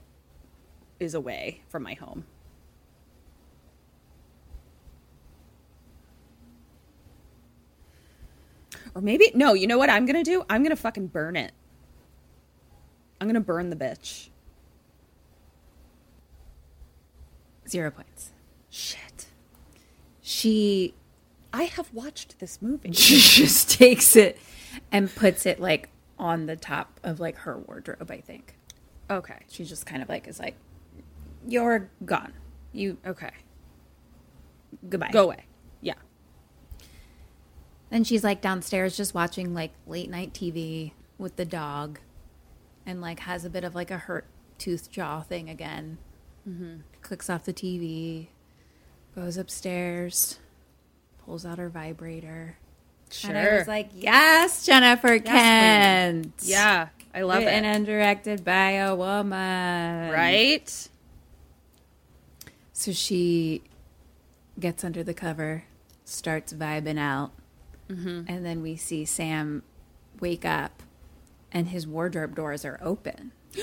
is 1.00 1.14
away 1.14 1.62
from 1.68 1.82
my 1.82 1.94
home. 1.94 2.24
Or 8.94 9.00
maybe, 9.00 9.32
no, 9.34 9.54
you 9.54 9.66
know 9.66 9.78
what 9.78 9.90
I'm 9.90 10.06
going 10.06 10.22
to 10.22 10.30
do? 10.30 10.44
I'm 10.50 10.62
going 10.62 10.70
to 10.70 10.80
fucking 10.80 11.08
burn 11.08 11.36
it. 11.36 11.52
I'm 13.20 13.26
going 13.26 13.34
to 13.34 13.40
burn 13.40 13.70
the 13.70 13.76
bitch. 13.76 14.28
Zero 17.72 17.90
points. 17.90 18.32
Shit. 18.68 19.28
She 20.20 20.94
I 21.54 21.62
have 21.64 21.90
watched 21.94 22.38
this 22.38 22.60
movie. 22.60 22.92
She 22.92 23.16
just 23.42 23.70
takes 23.70 24.14
it 24.14 24.38
and 24.90 25.12
puts 25.14 25.46
it 25.46 25.58
like 25.58 25.88
on 26.18 26.44
the 26.44 26.54
top 26.56 27.00
of 27.02 27.18
like 27.18 27.36
her 27.38 27.56
wardrobe, 27.58 28.10
I 28.10 28.20
think. 28.20 28.58
Okay. 29.10 29.38
She 29.48 29.64
just 29.64 29.86
kind 29.86 30.02
of 30.02 30.10
like 30.10 30.28
is 30.28 30.38
like, 30.38 30.56
You're 31.48 31.88
gone. 32.04 32.34
You 32.72 32.98
Okay. 33.06 33.30
goodbye. 34.90 35.08
Go 35.10 35.24
away. 35.24 35.46
Yeah. 35.80 35.94
Then 37.88 38.04
she's 38.04 38.22
like 38.22 38.42
downstairs 38.42 38.98
just 38.98 39.14
watching 39.14 39.54
like 39.54 39.72
late 39.86 40.10
night 40.10 40.34
TV 40.34 40.92
with 41.16 41.36
the 41.36 41.46
dog 41.46 42.00
and 42.84 43.00
like 43.00 43.20
has 43.20 43.46
a 43.46 43.50
bit 43.50 43.64
of 43.64 43.74
like 43.74 43.90
a 43.90 43.96
hurt 43.96 44.26
tooth 44.58 44.90
jaw 44.90 45.22
thing 45.22 45.48
again. 45.48 45.96
Mm-hmm. 46.46 46.80
Clicks 47.02 47.28
off 47.28 47.44
the 47.44 47.52
TV, 47.52 48.28
goes 49.14 49.36
upstairs, 49.36 50.38
pulls 51.24 51.44
out 51.44 51.58
her 51.58 51.68
vibrator. 51.68 52.56
Sure. 53.10 53.30
And 53.30 53.38
I 53.38 53.58
was 53.58 53.68
like, 53.68 53.90
yes, 53.94 54.64
Jennifer 54.64 55.18
Kent. 55.18 56.32
Yeah. 56.42 56.88
I 57.14 57.22
love 57.22 57.40
Written 57.44 57.64
it. 57.64 57.76
and 57.76 57.84
directed 57.86 58.42
by 58.44 58.70
a 58.72 58.94
woman. 58.94 60.10
right? 60.12 60.88
So 62.72 62.92
she 62.92 63.62
gets 64.58 64.82
under 64.82 65.04
the 65.04 65.12
cover, 65.14 65.64
starts 66.04 66.52
vibing 66.52 66.98
out, 66.98 67.32
Mm-hmm. 67.90 68.22
and 68.32 68.46
then 68.46 68.62
we 68.62 68.76
see 68.76 69.04
Sam 69.04 69.62
wake 70.20 70.46
up, 70.46 70.82
and 71.50 71.68
his 71.68 71.86
wardrobe 71.86 72.34
doors 72.34 72.64
are 72.64 72.78
open. 72.80 73.32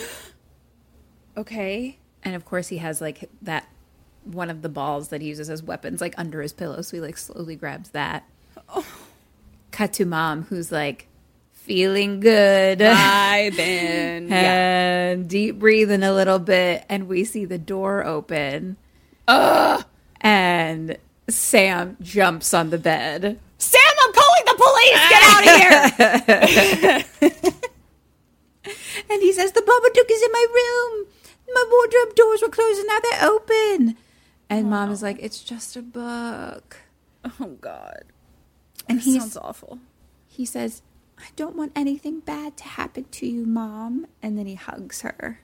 Okay. 1.37 1.98
And 2.23 2.35
of 2.35 2.45
course, 2.45 2.67
he 2.67 2.77
has 2.77 3.01
like 3.01 3.29
that 3.41 3.67
one 4.23 4.49
of 4.49 4.61
the 4.61 4.69
balls 4.69 5.09
that 5.09 5.21
he 5.21 5.27
uses 5.27 5.49
as 5.49 5.63
weapons, 5.63 6.01
like 6.01 6.13
under 6.17 6.41
his 6.41 6.53
pillow. 6.53 6.81
So 6.81 6.97
he 6.97 7.01
like 7.01 7.17
slowly 7.17 7.55
grabs 7.55 7.89
that. 7.91 8.23
Oh. 8.67 8.85
Cut 9.71 9.93
to 9.93 10.05
mom, 10.05 10.43
who's 10.43 10.71
like 10.71 11.07
feeling 11.53 12.19
good. 12.19 12.81
I've 12.81 13.55
been. 13.55 14.27
yeah. 14.29 15.09
and 15.11 15.29
deep 15.29 15.59
breathing 15.59 16.03
a 16.03 16.13
little 16.13 16.39
bit, 16.39 16.85
and 16.89 17.07
we 17.07 17.23
see 17.23 17.45
the 17.45 17.57
door 17.57 18.05
open. 18.05 18.77
And 20.21 20.97
Sam 21.29 21.97
jumps 22.01 22.53
on 22.53 22.71
the 22.71 22.77
bed. 22.77 23.39
Sam, 23.57 23.81
I'm 24.01 24.13
calling 24.13 24.45
the 24.45 24.55
police. 24.57 25.09
Get 25.09 25.23
out 25.23 25.43
of 26.41 27.19
here. 27.21 27.53
And 29.09 29.21
he 29.21 29.33
says, 29.33 29.51
The 29.51 29.61
Babadook 29.61 30.11
is 30.11 30.21
in 30.21 30.31
my 30.31 30.45
room. 30.53 31.07
My 31.53 31.65
wardrobe 31.71 32.15
doors 32.15 32.41
were 32.41 32.49
closed 32.49 32.79
and 32.79 32.87
now 32.87 32.99
they're 33.01 33.29
open. 33.29 33.97
And 34.49 34.69
mom 34.69 34.91
is 34.91 35.01
like, 35.03 35.17
It's 35.21 35.43
just 35.43 35.75
a 35.75 35.81
book. 35.81 36.77
oh 37.39 37.57
God. 37.61 38.03
And 38.87 38.99
he 39.01 39.19
sounds 39.19 39.37
awful. 39.37 39.79
he 40.27 40.45
says, 40.45 40.81
I 41.19 41.27
don't 41.35 41.55
want 41.55 41.73
anything 41.75 42.21
bad 42.21 42.57
to 42.57 42.63
happen 42.63 43.05
to 43.11 43.27
you, 43.27 43.45
mom. 43.45 44.07
And 44.23 44.37
then 44.37 44.45
he 44.47 44.55
hugs 44.55 45.01
her. 45.01 45.41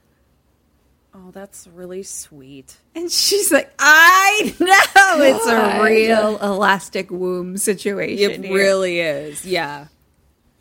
Oh, 1.13 1.31
that's 1.31 1.67
really 1.67 2.03
sweet. 2.03 2.77
And 2.93 3.11
she's 3.11 3.51
like, 3.51 3.71
I 3.79 4.53
know 4.59 5.23
it's 5.23 5.47
a 5.47 5.81
real 5.83 6.37
elastic 6.39 7.09
womb 7.11 7.57
situation. 7.57 8.31
It 8.43 8.45
here." 8.45 8.55
really 8.55 8.99
is. 8.99 9.45
Yeah. 9.45 9.87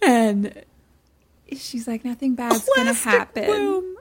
And 0.02 0.62
she's 1.56 1.88
like, 1.88 2.04
nothing 2.04 2.34
bad's 2.34 2.68
gonna 2.76 2.92
happen. 2.92 3.46
womb. 3.48 3.96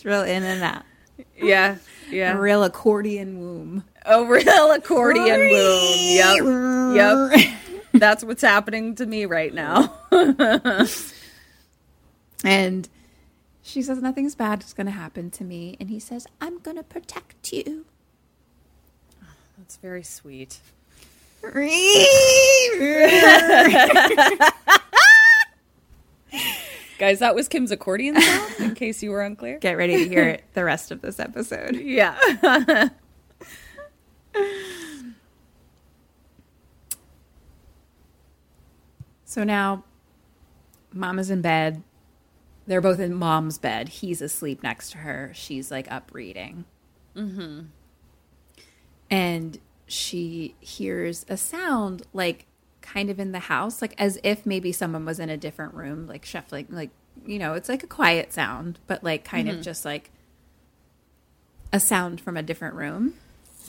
It's 0.00 0.06
real 0.06 0.22
in 0.22 0.42
and 0.44 0.62
out. 0.62 0.82
Yeah. 1.36 1.76
yeah. 2.10 2.32
A 2.32 2.40
real 2.40 2.64
accordion 2.64 3.38
womb. 3.38 3.84
A 4.06 4.24
real 4.24 4.72
accordion 4.72 5.26
boom. 5.26 6.96
Yep. 6.96 6.96
Yep. 6.96 7.54
That's 7.92 8.24
what's 8.24 8.40
happening 8.40 8.94
to 8.94 9.04
me 9.04 9.26
right 9.26 9.52
now. 9.52 9.94
And 12.42 12.88
she 13.60 13.82
says, 13.82 14.00
nothing's 14.00 14.34
bad 14.34 14.62
is 14.62 14.72
gonna 14.72 14.92
happen 14.92 15.30
to 15.32 15.44
me. 15.44 15.76
And 15.78 15.90
he 15.90 16.00
says, 16.00 16.26
I'm 16.40 16.58
gonna 16.60 16.82
protect 16.82 17.52
you. 17.52 17.84
That's 19.58 19.76
very 19.76 20.02
sweet. 20.02 20.60
Guys, 27.00 27.20
that 27.20 27.34
was 27.34 27.48
Kim's 27.48 27.70
accordion 27.70 28.20
sound, 28.20 28.54
in 28.58 28.74
case 28.74 29.02
you 29.02 29.10
were 29.10 29.22
unclear. 29.22 29.58
Get 29.58 29.78
ready 29.78 30.04
to 30.04 30.08
hear 30.08 30.38
the 30.52 30.64
rest 30.64 30.90
of 30.90 31.00
this 31.00 31.18
episode. 31.18 31.74
Yeah. 31.76 32.18
So 39.24 39.44
now 39.44 39.84
mom 40.92 41.20
is 41.20 41.30
in 41.30 41.40
bed. 41.40 41.84
They're 42.66 42.80
both 42.80 42.98
in 42.98 43.14
mom's 43.14 43.58
bed. 43.58 43.88
He's 43.88 44.20
asleep 44.20 44.60
next 44.64 44.90
to 44.90 44.98
her. 44.98 45.30
She's 45.36 45.70
like 45.70 45.88
up 45.88 46.10
reading. 46.12 46.64
Mm-hmm. 47.14 47.66
And 49.08 49.58
she 49.86 50.56
hears 50.58 51.24
a 51.28 51.36
sound 51.36 52.02
like 52.12 52.46
kind 52.92 53.10
of 53.10 53.20
in 53.20 53.32
the 53.32 53.38
house, 53.38 53.80
like 53.82 53.94
as 53.98 54.18
if 54.24 54.44
maybe 54.44 54.72
someone 54.72 55.04
was 55.04 55.18
in 55.20 55.30
a 55.30 55.36
different 55.36 55.74
room, 55.74 56.06
like 56.06 56.24
shuffling, 56.24 56.66
like, 56.70 56.90
you 57.26 57.38
know, 57.38 57.54
it's 57.54 57.68
like 57.68 57.82
a 57.82 57.86
quiet 57.86 58.32
sound, 58.32 58.78
but 58.86 59.04
like 59.04 59.24
kind 59.24 59.48
of 59.48 59.60
just 59.60 59.84
like 59.84 60.10
a 61.72 61.78
sound 61.80 62.20
from 62.20 62.36
a 62.36 62.42
different 62.42 62.74
room. 62.74 63.14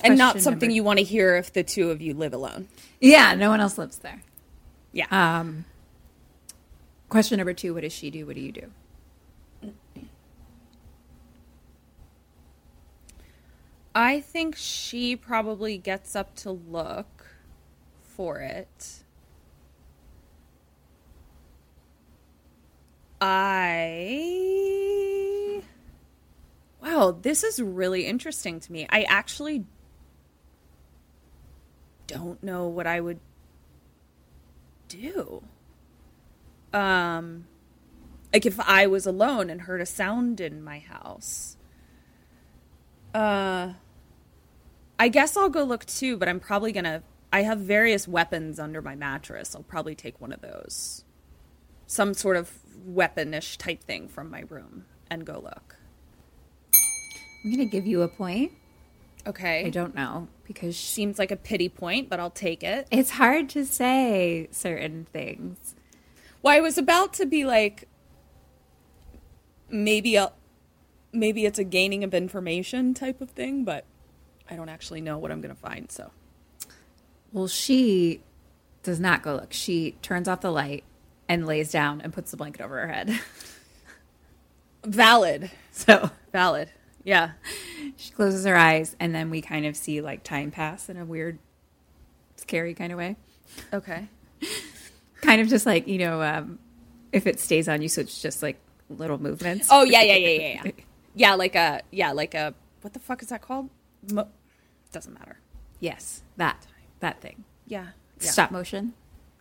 and 0.04 0.18
not 0.18 0.40
something 0.42 0.70
number- 0.70 0.76
you 0.76 0.84
want 0.84 0.98
to 1.00 1.06
hear 1.06 1.36
if 1.38 1.54
the 1.54 1.64
two 1.64 1.92
of 1.92 2.02
you 2.02 2.14
live 2.14 2.34
alone. 2.34 2.68
Yeah, 3.00 3.36
no 3.36 3.50
one 3.50 3.60
else 3.60 3.78
lives 3.78 4.00
there. 4.00 4.22
Yeah. 4.92 5.06
Um, 5.12 5.66
question 7.10 7.38
number 7.38 7.54
two: 7.54 7.74
What 7.76 7.82
does 7.82 7.94
she 7.94 8.10
do? 8.10 8.26
What 8.26 8.36
do 8.36 8.42
you 8.42 8.52
do? 8.52 8.72
I 13.94 14.22
think 14.22 14.56
she 14.56 15.16
probably 15.16 15.78
gets 15.78 16.16
up 16.16 16.36
to 16.38 16.52
look 16.52 17.26
for 18.02 18.40
it. 18.40 19.01
I. 23.22 24.42
Wow, 26.82 27.18
this 27.22 27.44
is 27.44 27.62
really 27.62 28.08
interesting 28.08 28.60
to 28.60 28.72
me. 28.72 28.88
I 28.90 29.04
actually 29.04 29.66
don't 32.08 32.42
know 32.44 32.68
what 32.68 32.88
I 32.88 33.00
would 33.00 33.20
do. 34.88 35.44
Um, 36.74 37.46
like 38.34 38.46
if 38.46 38.60
I 38.60 38.88
was 38.88 39.06
alone 39.06 39.50
and 39.50 39.62
heard 39.62 39.82
a 39.82 39.86
sound 39.86 40.42
in 40.42 40.64
my 40.64 40.80
house. 40.80 41.58
Uh, 43.14 43.74
I 44.98 45.10
guess 45.10 45.36
I'll 45.38 45.50
go 45.50 45.64
look 45.64 45.86
too, 45.86 46.18
but 46.18 46.28
I'm 46.30 46.40
probably 46.40 46.72
gonna. 46.72 47.04
I 47.34 47.44
have 47.44 47.60
various 47.60 48.08
weapons 48.08 48.60
under 48.60 48.82
my 48.82 48.96
mattress. 48.96 49.56
I'll 49.56 49.64
probably 49.64 49.96
take 49.96 50.20
one 50.20 50.32
of 50.32 50.42
those, 50.42 51.04
some 51.88 52.14
sort 52.14 52.38
of 52.38 52.61
weaponish 52.88 53.58
type 53.58 53.84
thing 53.84 54.08
from 54.08 54.30
my 54.30 54.44
room, 54.50 54.86
and 55.10 55.26
go 55.26 55.40
look. 55.40 55.78
I'm 57.44 57.52
gonna 57.52 57.66
give 57.66 57.88
you 57.88 58.02
a 58.02 58.08
point. 58.08 58.52
Okay, 59.26 59.66
I 59.66 59.70
don't 59.70 59.96
know 59.96 60.28
because 60.46 60.78
seems 60.78 61.18
like 61.20 61.32
a 61.32 61.36
pity 61.36 61.70
point, 61.70 62.10
but 62.10 62.20
I'll 62.20 62.30
take 62.30 62.64
it. 62.64 62.88
it's 62.92 63.12
hard 63.12 63.50
to 63.50 63.66
say 63.66 64.48
certain 64.52 65.08
things. 65.14 65.76
Well, 66.42 66.56
I 66.56 66.60
was 66.60 66.78
about 66.78 67.14
to 67.14 67.26
be 67.26 67.46
like, 67.46 67.88
maybe 69.70 70.16
a, 70.16 70.32
maybe 71.14 71.46
it's 71.46 71.60
a 71.60 71.64
gaining 71.64 72.04
of 72.04 72.14
information 72.14 72.94
type 72.94 73.22
of 73.22 73.30
thing, 73.32 73.64
but 73.64 73.86
I 74.50 74.56
don't 74.56 74.70
actually 74.70 75.02
know 75.02 75.18
what 75.18 75.32
I'm 75.32 75.40
gonna 75.42 75.56
find. 75.56 75.92
So 75.92 76.12
Well, 77.32 77.48
she 77.48 78.22
does 78.84 79.00
not 79.00 79.22
go 79.22 79.36
look. 79.36 79.54
She 79.54 79.96
turns 80.02 80.28
off 80.28 80.42
the 80.42 80.52
light 80.52 80.84
and 81.32 81.48
lays 81.48 81.72
down 81.72 82.02
and 82.02 82.12
puts 82.12 82.32
the 82.32 82.36
blanket 82.36 82.62
over 82.62 82.78
her 82.82 82.92
head. 82.92 83.18
valid, 84.84 85.50
so 85.72 86.10
valid. 86.34 86.70
Yeah. 87.06 87.32
she 87.96 88.12
closes 88.12 88.44
her 88.46 88.58
eyes, 88.58 88.98
and 89.00 89.16
then 89.16 89.30
we 89.30 89.42
kind 89.42 89.66
of 89.66 89.78
see 89.78 90.02
like 90.02 90.24
time 90.24 90.52
pass 90.52 90.90
in 90.90 90.98
a 90.98 91.06
weird, 91.06 91.40
scary 92.36 92.74
kind 92.74 92.92
of 92.92 92.98
way. 92.98 93.16
Okay. 93.74 94.08
Kind 95.22 95.40
of 95.40 95.48
just 95.50 95.68
like 95.68 95.88
you 95.88 96.00
know, 96.00 96.20
um, 96.24 96.58
if 97.12 97.28
it 97.28 97.40
stays 97.40 97.70
on 97.70 97.84
you, 97.84 97.88
so 97.88 98.02
it's 98.02 98.20
just 98.20 98.42
like 98.42 98.60
little 98.90 99.20
movements. 99.20 99.68
Oh 99.70 99.84
yeah, 99.84 100.02
yeah, 100.02 100.16
yeah, 100.16 100.30
yeah, 100.30 100.62
yeah. 100.66 100.72
Yeah, 101.14 101.34
like 101.36 101.54
a 101.56 101.82
yeah, 101.92 102.12
like 102.12 102.34
a 102.34 102.56
what 102.82 102.94
the 102.94 103.00
fuck 103.00 103.22
is 103.22 103.28
that 103.28 103.42
called? 103.42 103.70
Mo- 104.12 104.30
doesn't 104.92 105.14
matter. 105.14 105.38
yes, 105.80 106.24
that 106.38 106.66
that 107.02 107.22
thing. 107.22 107.44
Yeah. 107.68 107.90
yeah. 108.20 108.32
Stop 108.32 108.50
motion, 108.50 108.94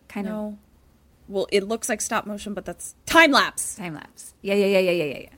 kind 0.07 0.27
of 0.27 0.33
No. 0.33 0.57
Well, 1.31 1.47
it 1.51 1.67
looks 1.67 1.87
like 1.89 2.01
stop 2.01 2.25
motion, 2.27 2.53
but 2.53 2.65
that's 2.65 2.95
time 3.05 3.31
lapse. 3.31 3.75
time 3.75 3.93
lapse. 3.95 4.33
Yeah, 4.41 4.55
yeah, 4.55 4.65
yeah, 4.65 4.79
yeah, 4.79 4.91
yeah, 4.91 5.03
yeah, 5.05 5.19
yeah. 5.19 5.29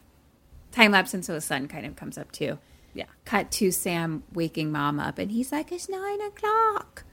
Time 0.71 0.91
lapse, 0.91 1.13
and 1.13 1.23
so 1.23 1.33
the 1.33 1.41
sun 1.41 1.67
kind 1.67 1.85
of 1.85 1.95
comes 1.95 2.17
up 2.17 2.31
too. 2.31 2.57
Yeah. 2.95 3.05
cut 3.25 3.49
to 3.53 3.71
Sam 3.71 4.21
waking 4.33 4.71
mom 4.71 4.99
up, 4.99 5.17
and 5.17 5.31
he's 5.31 5.51
like, 5.51 5.71
"It's 5.71 5.89
nine 5.89 6.21
o'clock." 6.21 7.03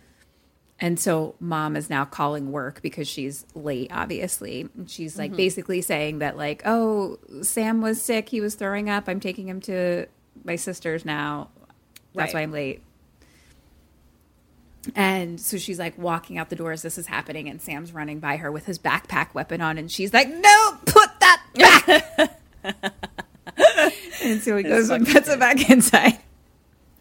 And 0.78 0.98
so 0.98 1.34
mom 1.40 1.76
is 1.76 1.90
now 1.90 2.04
calling 2.06 2.52
work 2.52 2.80
because 2.80 3.06
she's 3.06 3.44
late, 3.54 3.90
obviously. 3.92 4.68
And 4.76 4.90
she's 4.90 5.18
like 5.18 5.30
mm-hmm. 5.30 5.36
basically 5.36 5.82
saying 5.82 6.20
that, 6.20 6.38
like, 6.38 6.62
oh, 6.64 7.18
Sam 7.42 7.82
was 7.82 8.00
sick. 8.00 8.30
He 8.30 8.40
was 8.40 8.54
throwing 8.54 8.88
up. 8.88 9.06
I'm 9.06 9.20
taking 9.20 9.46
him 9.46 9.60
to 9.62 10.06
my 10.42 10.56
sister's 10.56 11.04
now. 11.04 11.50
That's 12.14 12.32
Right. 12.32 12.40
why 12.40 12.42
I'm 12.44 12.52
late. 12.52 12.82
And 14.94 15.38
so 15.38 15.58
she's 15.58 15.78
like 15.78 15.98
walking 15.98 16.38
out 16.38 16.48
the 16.48 16.56
door 16.56 16.72
as 16.72 16.82
this 16.82 16.96
is 16.96 17.06
happening, 17.06 17.48
and 17.48 17.60
Sam's 17.60 17.92
running 17.92 18.18
by 18.18 18.38
her 18.38 18.50
with 18.50 18.64
his 18.64 18.78
backpack 18.78 19.34
weapon 19.34 19.60
on, 19.60 19.76
and 19.76 19.90
she's 19.90 20.14
like, 20.14 20.28
"No, 20.28 20.78
put 20.86 21.10
that 21.20 21.42
back!" 21.54 22.40
and 24.22 24.40
so 24.40 24.56
he 24.56 24.62
goes 24.62 24.88
and 24.88 25.06
puts 25.06 25.28
it 25.28 25.38
back 25.38 25.68
inside, 25.68 26.18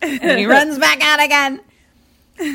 and 0.02 0.40
he 0.40 0.46
runs 0.46 0.78
back 0.78 1.02
out 1.02 1.22
again. 1.22 1.62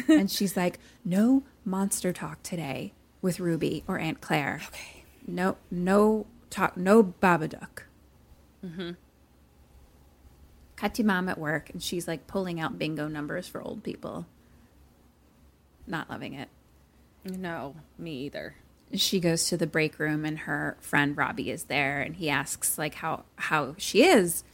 And 0.08 0.30
she's 0.30 0.56
like, 0.58 0.78
"No 1.04 1.42
monster 1.64 2.12
talk 2.12 2.42
today 2.42 2.92
with 3.22 3.40
Ruby 3.40 3.82
or 3.88 3.98
Aunt 3.98 4.20
Claire. 4.20 4.60
Okay, 4.66 5.04
no, 5.26 5.56
no 5.70 6.26
talk, 6.50 6.76
no 6.76 7.02
Babadook." 7.02 7.84
Mm-hmm. 8.64 8.90
Cut 10.76 10.94
to 10.94 11.02
mom 11.02 11.30
at 11.30 11.38
work, 11.38 11.70
and 11.70 11.82
she's 11.82 12.06
like 12.06 12.26
pulling 12.26 12.60
out 12.60 12.78
bingo 12.78 13.08
numbers 13.08 13.48
for 13.48 13.62
old 13.62 13.82
people. 13.82 14.26
Not 15.86 16.10
loving 16.10 16.34
it. 16.34 16.48
No, 17.24 17.76
me 17.98 18.12
either. 18.24 18.54
She 18.92 19.18
goes 19.20 19.46
to 19.48 19.56
the 19.56 19.66
break 19.66 19.98
room, 19.98 20.24
and 20.24 20.40
her 20.40 20.76
friend 20.80 21.16
Robbie 21.16 21.50
is 21.50 21.64
there, 21.64 22.00
and 22.00 22.16
he 22.16 22.28
asks 22.30 22.78
like 22.78 22.94
how 22.96 23.24
how 23.36 23.74
she 23.78 24.04
is, 24.04 24.44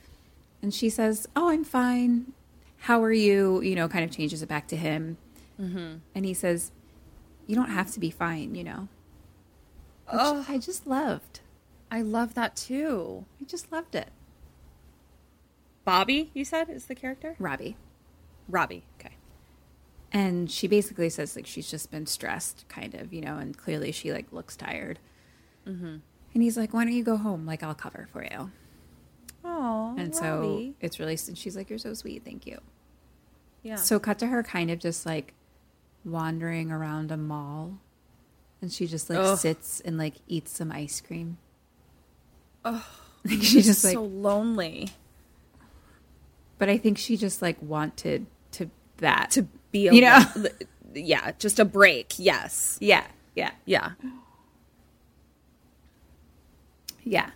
and 0.63 0.73
she 0.73 0.89
says, 0.89 1.27
"Oh, 1.37 1.51
I'm 1.51 1.65
fine. 1.65 2.33
How 2.79 3.03
are 3.03 3.13
you?" 3.13 3.61
You 3.61 3.75
know, 3.75 3.89
kind 3.89 4.05
of 4.05 4.11
changes 4.11 4.41
it 4.43 4.49
back 4.49 4.67
to 4.69 4.77
him, 4.77 5.19
mm-hmm. 5.61 5.97
and 6.15 6.25
he 6.25 6.33
says, 6.33 6.71
"You 7.47 7.57
don't 7.57 7.71
have 7.71 7.91
to 7.93 8.01
be 8.01 8.11
fine, 8.11 8.55
you 8.55 8.65
know." 8.65 8.89
Which 10.09 10.21
Oh. 10.23 10.45
I 10.49 10.59
just 10.59 10.87
loved. 10.87 11.41
I 11.91 12.03
love 12.03 12.35
that 12.35 12.57
too. 12.57 13.27
I 13.41 13.45
just 13.45 13.71
loved 13.71 13.95
it. 13.95 14.09
Bobby, 15.85 16.31
you 16.35 16.45
said 16.45 16.69
is 16.71 16.87
the 16.87 16.95
character? 16.95 17.35
Robbie. 17.39 17.77
Robbie. 18.49 18.85
Okay. 18.99 19.15
And 20.13 20.51
she 20.51 20.67
basically 20.67 21.09
says 21.09 21.37
like 21.37 21.47
she's 21.47 21.71
just 21.71 21.91
been 21.91 22.07
stressed, 22.07 22.65
kind 22.69 22.95
of, 22.95 23.13
you 23.13 23.21
know, 23.21 23.37
and 23.37 23.57
clearly 23.57 23.93
she 23.93 24.13
like 24.13 24.33
looks 24.33 24.57
tired. 24.57 24.99
Mm-hmm. 25.67 25.97
And 26.35 26.43
he's 26.43 26.57
like, 26.57 26.73
"Why 26.73 26.85
don't 26.85 26.93
you 26.95 27.05
go 27.05 27.17
home? 27.17 27.47
Like 27.47 27.63
I'll 27.63 27.75
cover 27.75 28.09
for 28.13 28.25
you." 28.25 28.51
Oh, 29.45 29.95
And 29.97 30.15
so 30.15 30.73
it's 30.81 30.99
really, 30.99 31.17
and 31.27 31.39
she's 31.39 31.57
like, 31.57 31.71
"You're 31.71 31.79
so 31.79 31.95
sweet, 31.95 32.25
thank 32.25 32.47
you." 32.47 32.59
yeah. 33.63 33.77
So 33.77 33.99
cut 33.99 34.19
to 34.21 34.27
her 34.29 34.43
kind 34.43 34.71
of 34.71 34.79
just 34.79 35.07
like 35.07 35.35
wandering 36.05 36.71
around 36.73 37.13
a 37.13 37.17
mall, 37.17 37.79
and 38.61 38.73
she 38.73 38.87
just 38.87 39.11
like 39.11 39.19
Ugh. 39.19 39.39
sits 39.39 39.81
and 39.81 39.97
like 39.97 40.15
eats 40.27 40.53
some 40.53 40.73
ice 40.73 41.01
cream. 41.01 41.39
Oh, 42.65 42.87
like, 43.25 43.43
she 43.43 43.63
just 43.63 43.85
like, 43.85 43.95
so 43.95 44.03
lonely 44.03 44.91
but 46.61 46.69
I 46.69 46.77
think 46.77 46.99
she 46.99 47.17
just 47.17 47.41
like 47.43 47.57
wanted 47.61 47.97
to 47.97 48.27
that 49.01 49.31
to 49.33 49.43
be 49.71 49.91
You 49.91 50.01
know? 50.03 50.25
yeah, 50.95 51.33
just 51.39 51.59
a 51.59 51.65
break. 51.65 52.15
Yes. 52.19 52.79
yeah, 52.81 53.05
yeah, 53.35 53.51
Yeah. 53.67 53.93
yeah. 57.03 57.31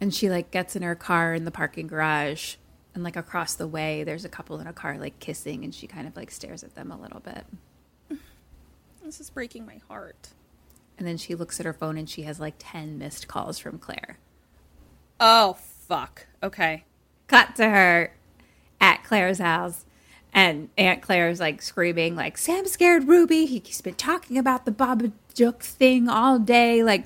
And 0.00 0.14
she 0.14 0.30
like 0.30 0.50
gets 0.50 0.76
in 0.76 0.82
her 0.82 0.94
car 0.94 1.34
in 1.34 1.44
the 1.44 1.50
parking 1.50 1.86
garage, 1.86 2.56
and 2.94 3.04
like 3.04 3.16
across 3.16 3.54
the 3.54 3.66
way, 3.68 4.02
there's 4.04 4.24
a 4.24 4.28
couple 4.30 4.58
in 4.60 4.66
a 4.66 4.72
car 4.72 4.96
like 4.98 5.18
kissing, 5.18 5.62
and 5.64 5.74
she 5.74 5.86
kind 5.86 6.06
of 6.06 6.16
like 6.16 6.30
stares 6.30 6.62
at 6.64 6.74
them 6.74 6.90
a 6.90 6.98
little 7.00 7.20
bit. 7.20 7.44
This 9.04 9.20
is 9.20 9.30
breaking 9.30 9.66
my 9.66 9.80
heart. 9.88 10.28
And 10.98 11.06
then 11.08 11.16
she 11.16 11.34
looks 11.34 11.58
at 11.58 11.66
her 11.66 11.72
phone 11.72 11.96
and 11.96 12.08
she 12.08 12.22
has 12.22 12.38
like 12.38 12.54
10 12.58 12.98
missed 12.98 13.26
calls 13.26 13.58
from 13.58 13.78
Claire. 13.78 14.18
Oh 15.18 15.54
fuck. 15.88 16.26
Okay. 16.42 16.84
Cut 17.26 17.56
to 17.56 17.68
her 17.68 18.14
at 18.80 19.02
Claire's 19.02 19.38
house. 19.38 19.84
And 20.32 20.68
Aunt 20.78 21.02
Claire's 21.02 21.40
like 21.40 21.60
screaming, 21.60 22.14
like, 22.14 22.38
Sam 22.38 22.66
scared 22.66 23.08
Ruby. 23.08 23.46
He's 23.46 23.80
been 23.80 23.94
talking 23.94 24.38
about 24.38 24.64
the 24.64 24.70
Babadook 24.70 25.60
thing 25.60 26.08
all 26.08 26.38
day. 26.38 26.84
Like, 26.84 27.04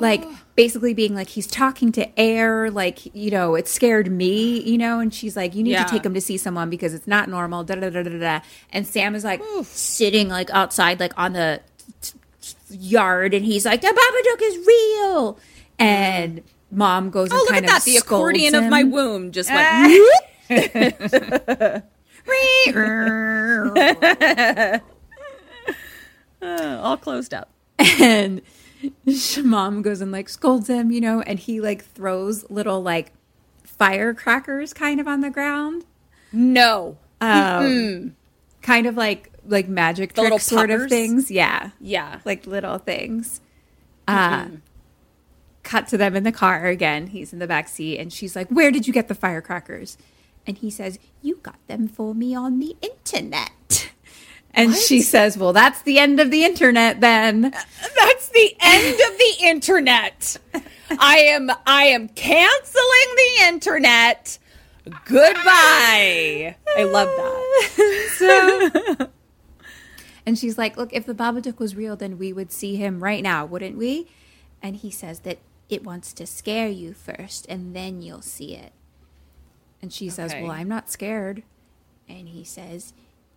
like 0.00 0.24
basically 0.56 0.94
being 0.94 1.14
like, 1.14 1.28
he's 1.28 1.46
talking 1.46 1.92
to 1.92 2.18
air. 2.18 2.70
Like, 2.70 3.14
you 3.14 3.30
know, 3.30 3.54
it 3.56 3.68
scared 3.68 4.10
me, 4.10 4.60
you 4.62 4.78
know? 4.78 5.00
And 5.00 5.12
she's 5.12 5.36
like, 5.36 5.54
you 5.54 5.62
need 5.62 5.72
Yeah. 5.72 5.84
to 5.84 5.90
take 5.90 6.04
him 6.06 6.14
to 6.14 6.20
see 6.20 6.38
someone 6.38 6.70
because 6.70 6.94
it's 6.94 7.06
not 7.06 7.28
normal. 7.28 7.62
Da 7.62 7.74
da 7.74 7.90
da 7.90 8.02
da 8.02 8.18
da. 8.18 8.40
And 8.72 8.86
Sam 8.86 9.14
is 9.14 9.22
like 9.22 9.42
sitting 9.64 10.28
like 10.30 10.48
outside, 10.50 10.98
like 10.98 11.12
on 11.18 11.34
the 11.34 11.60
t- 12.00 12.12
t- 12.40 12.54
yard. 12.74 13.34
And 13.34 13.44
he's 13.44 13.66
like, 13.66 13.82
the 13.82 13.88
Babadook 13.88 14.42
is 14.42 14.66
real. 14.66 15.38
And 15.78 16.42
mom 16.70 17.10
goes 17.10 17.28
Oh, 17.30 17.36
look 17.36 17.48
kind 17.50 17.66
at 17.66 17.70
that. 17.70 17.84
The 17.84 17.98
accordion 17.98 18.54
of 18.54 18.64
my 18.70 18.82
womb 18.82 19.30
just 19.30 19.50
went. 19.50 19.68
Ah. 20.50 21.82
uh, 26.42 26.80
all 26.82 26.96
closed 26.96 27.34
up. 27.34 27.50
and 27.78 28.42
mom 29.44 29.82
goes 29.82 30.00
and 30.00 30.12
like 30.12 30.28
scolds 30.28 30.68
him, 30.68 30.90
you 30.90 31.00
know, 31.00 31.20
and 31.22 31.38
he 31.38 31.60
like 31.60 31.84
throws 31.84 32.48
little 32.50 32.82
like 32.82 33.12
firecrackers 33.64 34.72
kind 34.72 35.00
of 35.00 35.08
on 35.08 35.20
the 35.20 35.30
ground, 35.30 35.84
No. 36.32 36.96
um, 37.20 38.14
kind 38.62 38.86
of 38.86 38.96
like 38.96 39.30
like 39.46 39.68
magic 39.68 40.10
The 40.10 40.22
trick 40.22 40.24
little 40.24 40.38
sort 40.38 40.70
of 40.70 40.88
things. 40.88 41.30
Yeah, 41.30 41.70
Yeah. 41.80 42.20
like 42.24 42.46
little 42.46 42.78
things. 42.78 43.40
Uh, 44.06 44.46
cut 45.62 45.86
to 45.88 45.96
them 45.96 46.14
in 46.16 46.24
the 46.24 46.32
car 46.32 46.66
again. 46.66 47.06
He's 47.08 47.32
in 47.32 47.38
the 47.38 47.46
back 47.46 47.68
seat, 47.68 47.98
and 47.98 48.12
she's 48.12 48.34
like, 48.36 48.48
"Where 48.48 48.70
did 48.72 48.86
you 48.86 48.92
get 48.92 49.06
the 49.08 49.14
firecrackers?" 49.14 49.96
And 50.46 50.58
he 50.58 50.70
says, 50.70 50.98
"You 51.20 51.38
got 51.42 51.64
them 51.66 51.88
for 51.88 52.14
me 52.14 52.34
on 52.34 52.58
the 52.58 52.76
internet." 52.80 53.90
And 54.54 54.74
she 54.74 55.00
says, 55.00 55.38
"Well, 55.38 55.54
that's 55.54 55.80
the 55.80 55.98
end 55.98 56.20
of 56.20 56.30
the 56.30 56.44
internet 56.44 57.00
then." 57.00 57.40
That's 57.96 58.28
the 58.28 58.54
end 58.60 59.00
of 59.00 59.18
the 59.18 59.34
internet. 59.40 60.36
I 60.98 61.16
am 61.20 61.50
I 61.66 61.84
am 61.84 62.08
canceling 62.08 63.16
the 63.16 63.44
internet. 63.44 64.38
Goodbye. 65.06 66.56
I 66.76 66.84
love 66.84 67.08
that. 68.20 69.10
And 70.24 70.38
she's 70.38 70.56
like, 70.56 70.76
Look, 70.76 70.92
if 70.92 71.06
the 71.06 71.14
Babadook 71.14 71.58
was 71.58 71.74
real, 71.74 71.96
then 71.96 72.18
we 72.18 72.32
would 72.32 72.52
see 72.52 72.76
him 72.76 73.02
right 73.02 73.22
now, 73.22 73.44
wouldn't 73.44 73.76
we? 73.76 74.08
And 74.62 74.76
he 74.76 74.90
says 74.90 75.20
that 75.20 75.38
it 75.68 75.84
wants 75.84 76.12
to 76.14 76.26
scare 76.26 76.68
you 76.68 76.92
first, 76.94 77.46
and 77.48 77.74
then 77.74 78.02
you'll 78.02 78.22
see 78.22 78.54
it. 78.54 78.72
And 79.82 79.92
she 79.92 80.08
says, 80.08 80.32
Okay. 80.32 80.42
Well, 80.42 80.52
I'm 80.52 80.68
not 80.68 80.88
scared. 80.88 81.42
And 82.08 82.28
he 82.28 82.44
says, 82.44 82.94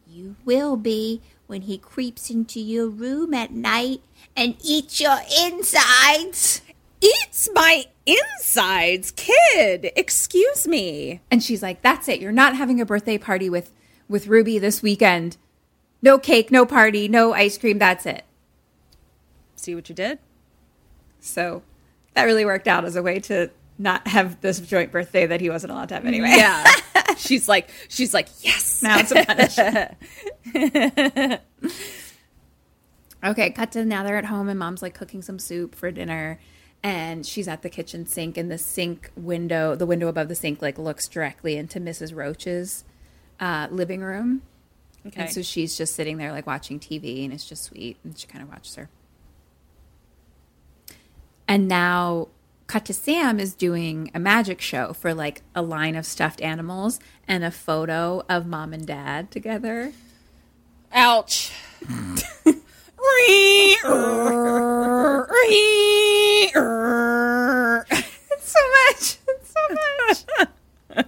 You 0.08 0.36
will 0.46 0.78
be 0.78 1.22
when 1.48 1.64
he 1.64 1.78
creeps 1.78 2.30
into 2.30 2.60
your 2.60 2.88
room 2.88 3.34
at 3.34 3.52
night 3.52 4.02
and 4.38 4.56
eats 4.64 5.02
your 5.02 5.18
insides. 5.44 6.62
Eats 7.02 7.50
my 7.54 7.86
insides, 8.06 9.12
kid. 9.12 9.92
Excuse 9.96 10.68
me. 10.68 11.22
And 11.30 11.44
she's 11.44 11.64
like, 11.64 11.82
That's 11.82 12.08
it. 12.08 12.22
You're 12.22 12.32
not 12.32 12.56
having 12.56 12.80
a 12.80 12.86
birthday 12.86 13.18
party 13.18 13.50
with, 13.50 13.72
with 14.08 14.28
Ruby 14.28 14.60
this 14.60 14.82
weekend. 14.82 15.38
No 16.02 16.20
cake, 16.20 16.52
no 16.52 16.66
party, 16.66 17.08
no 17.08 17.34
ice 17.34 17.58
cream. 17.58 17.80
That's 17.80 18.06
it. 18.06 18.24
See 19.56 19.74
what 19.74 19.90
you 19.90 19.96
did? 19.96 20.20
So 21.20 21.64
that 22.14 22.26
really 22.26 22.46
worked 22.46 22.68
out 22.68 22.86
as 22.86 22.96
a 22.96 23.02
way 23.02 23.20
to 23.22 23.50
not 23.78 24.08
have 24.08 24.42
this 24.42 24.60
joint 24.60 24.92
birthday 24.92 25.26
that 25.26 25.42
he 25.42 25.50
wasn't 25.50 25.72
allowed 25.72 25.90
to 25.90 25.96
have 25.96 26.06
anyway. 26.06 26.30
Yeah. 26.30 26.66
she's 27.18 27.48
like 27.48 27.70
she's 27.90 28.14
like, 28.14 28.30
yes. 28.42 28.82
Now 28.82 29.00
it's 29.00 29.12
a 29.12 29.26
punishment. 29.26 31.42
okay, 33.24 33.50
cut 33.52 33.72
to 33.74 33.86
now 33.86 34.04
they're 34.04 34.18
at 34.18 34.26
home 34.26 34.50
and 34.50 34.58
mom's 34.58 34.82
like 34.82 34.94
cooking 34.94 35.22
some 35.22 35.40
soup 35.40 35.76
for 35.76 35.92
dinner 35.92 36.40
and 36.84 37.26
she's 37.26 37.48
at 37.48 37.62
the 37.64 37.70
kitchen 37.70 38.06
sink 38.06 38.38
and 38.38 38.52
the 38.52 38.60
sink 38.60 39.10
window, 39.16 39.76
the 39.76 39.88
window 39.88 40.08
above 40.08 40.28
the 40.28 40.36
sink 40.36 40.62
like 40.62 40.78
looks 40.78 41.08
directly 41.08 41.58
into 41.58 41.80
Mrs. 41.80 42.16
Roach's 42.16 42.84
uh, 43.40 43.68
living 43.72 44.02
room. 44.02 44.44
Okay. 45.08 45.24
And 45.24 45.32
so 45.32 45.42
she's 45.42 45.78
just 45.78 45.96
sitting 45.96 46.18
there 46.18 46.32
like 46.32 46.46
watching 46.48 46.80
TV 46.80 47.26
and 47.26 47.34
it's 47.34 47.48
just 47.48 47.64
sweet 47.64 47.98
and 48.04 48.18
she 48.18 48.28
kind 48.28 48.44
of 48.44 48.50
watches 48.50 48.76
her. 48.76 48.90
And 51.48 51.68
now 51.68 52.30
cut 52.68 52.86
to 52.86 52.94
Sam 52.94 53.40
is 53.40 53.54
doing 53.54 54.12
a 54.14 54.20
magic 54.20 54.62
show 54.62 54.94
for 54.94 55.14
like 55.14 55.42
a 55.54 55.62
line 55.62 55.96
of 55.96 56.06
stuffed 56.06 56.42
animals 56.42 57.00
and 57.28 57.44
a 57.44 57.52
photo 57.52 58.24
of 58.28 58.46
mom 58.46 58.74
and 58.74 58.86
dad 58.86 59.32
together. 59.32 59.94
Ouch. 60.92 61.52
It's 68.32 68.52
so 68.52 68.60
much. 68.72 69.18
It's 69.28 69.54
so 69.54 69.62
much. 70.08 71.06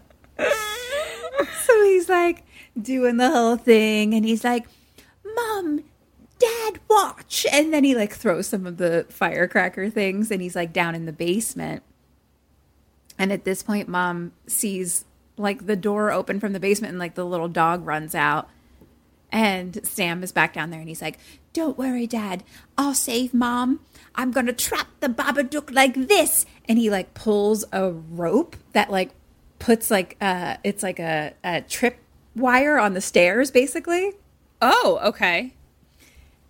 so 1.66 1.84
he's 1.86 2.10
like 2.10 2.44
doing 2.80 3.18
the 3.18 3.30
whole 3.32 3.58
thing 3.58 4.14
and 4.14 4.26
he's 4.26 4.44
like, 4.44 4.68
Mom, 5.36 5.84
Dad, 6.40 6.80
watch. 6.90 7.46
And 7.52 7.74
then 7.74 7.84
he 7.84 7.96
like 7.96 8.14
throws 8.14 8.48
some 8.48 8.66
of 8.66 8.78
the 8.78 9.06
firecracker 9.10 9.90
things 9.90 10.32
and 10.32 10.42
he's 10.42 10.56
like 10.56 10.74
down 10.74 10.96
in 10.96 11.06
the 11.06 11.14
basement. 11.14 11.84
And 13.18 13.32
at 13.32 13.44
this 13.44 13.64
point, 13.64 13.88
mom 13.88 14.34
sees 14.46 15.06
like 15.38 15.66
the 15.66 15.76
door 15.76 16.12
open 16.12 16.40
from 16.40 16.54
the 16.54 16.60
basement 16.60 16.92
and 16.92 17.00
like 17.00 17.16
the 17.16 17.26
little 17.26 17.48
dog 17.48 17.86
runs 17.86 18.14
out. 18.14 18.50
And 19.32 19.86
Sam 19.86 20.24
is 20.24 20.32
back 20.32 20.54
down 20.54 20.70
there 20.70 20.80
and 20.80 20.88
he's 20.88 21.02
like, 21.02 21.20
Don't 21.54 21.78
worry, 21.78 22.08
Dad. 22.08 22.44
I'll 22.78 22.94
save 22.94 23.34
Mom. 23.34 23.82
I'm 24.16 24.32
going 24.32 24.46
to 24.46 24.54
trap 24.54 24.88
the 25.00 25.10
Babadook 25.10 25.74
like 25.74 26.08
this. 26.08 26.46
And 26.66 26.80
he 26.80 26.90
like 26.90 27.14
pulls 27.14 27.66
a 27.74 27.92
rope 27.92 28.56
that 28.74 28.90
like 28.90 29.12
puts 29.60 29.92
like, 29.92 30.16
uh, 30.22 30.58
it's 30.64 30.82
like 30.82 31.00
a, 31.00 31.34
a 31.44 31.62
trip 31.62 31.98
wire 32.36 32.78
on 32.78 32.94
the 32.94 33.02
stairs, 33.02 33.52
basically. 33.52 34.14
Oh, 34.62 35.00
okay. 35.04 35.54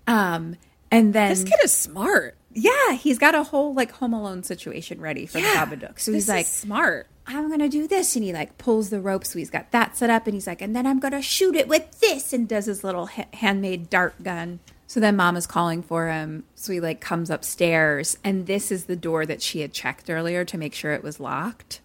Um, 0.08 0.56
and 0.92 1.14
then, 1.14 1.30
This 1.30 1.44
kid 1.44 1.60
is 1.64 1.72
smart. 1.74 2.36
yeah, 2.54 2.94
he's 2.94 3.18
got 3.20 3.36
a 3.36 3.44
whole 3.44 3.74
like 3.74 3.92
Home 3.94 4.14
Alone 4.14 4.44
situation 4.44 5.02
ready 5.02 5.26
for 5.26 5.40
Yeah. 5.40 5.66
the 5.66 5.76
Babadook. 5.76 6.00
So 6.00 6.12
he's 6.14 6.30
like, 6.30 6.46
smart. 6.46 7.08
I'm 7.30 7.50
gonna 7.50 7.68
do 7.68 7.88
this, 7.88 8.16
and 8.16 8.24
he 8.24 8.32
like 8.32 8.58
pulls 8.58 8.90
the 8.90 9.02
rope, 9.02 9.26
so 9.26 9.38
he's 9.38 9.50
got 9.50 9.72
that 9.72 9.98
set 9.98 10.10
up, 10.10 10.28
and 10.28 10.34
he's 10.34 10.48
like, 10.48 10.62
and 10.62 10.74
then 10.74 10.88
I'm 10.88 11.00
gonna 11.00 11.22
shoot 11.22 11.56
it 11.56 11.68
with 11.68 12.00
this, 12.00 12.32
and 12.32 12.48
does 12.48 12.66
his 12.68 12.84
little 12.86 13.08
ha- 13.08 13.26
handmade 13.34 13.90
dart 13.90 14.24
gun. 14.24 14.60
So 14.90 15.02
then 15.02 15.18
mom 15.18 15.36
is 15.36 15.46
calling 15.46 15.84
for 15.84 16.08
him, 16.08 16.46
so 16.56 16.72
he 16.72 16.80
like 16.80 17.02
comes 17.02 17.30
upstairs, 17.30 18.18
and 18.24 18.48
this 18.48 18.72
is 18.72 18.86
the 18.86 18.96
door 18.96 19.26
that 19.26 19.42
she 19.42 19.60
had 19.60 19.74
checked 19.74 20.10
earlier 20.10 20.46
to 20.46 20.58
make 20.58 20.74
sure 20.74 20.94
it 20.94 21.04
was 21.04 21.20
locked. 21.20 21.82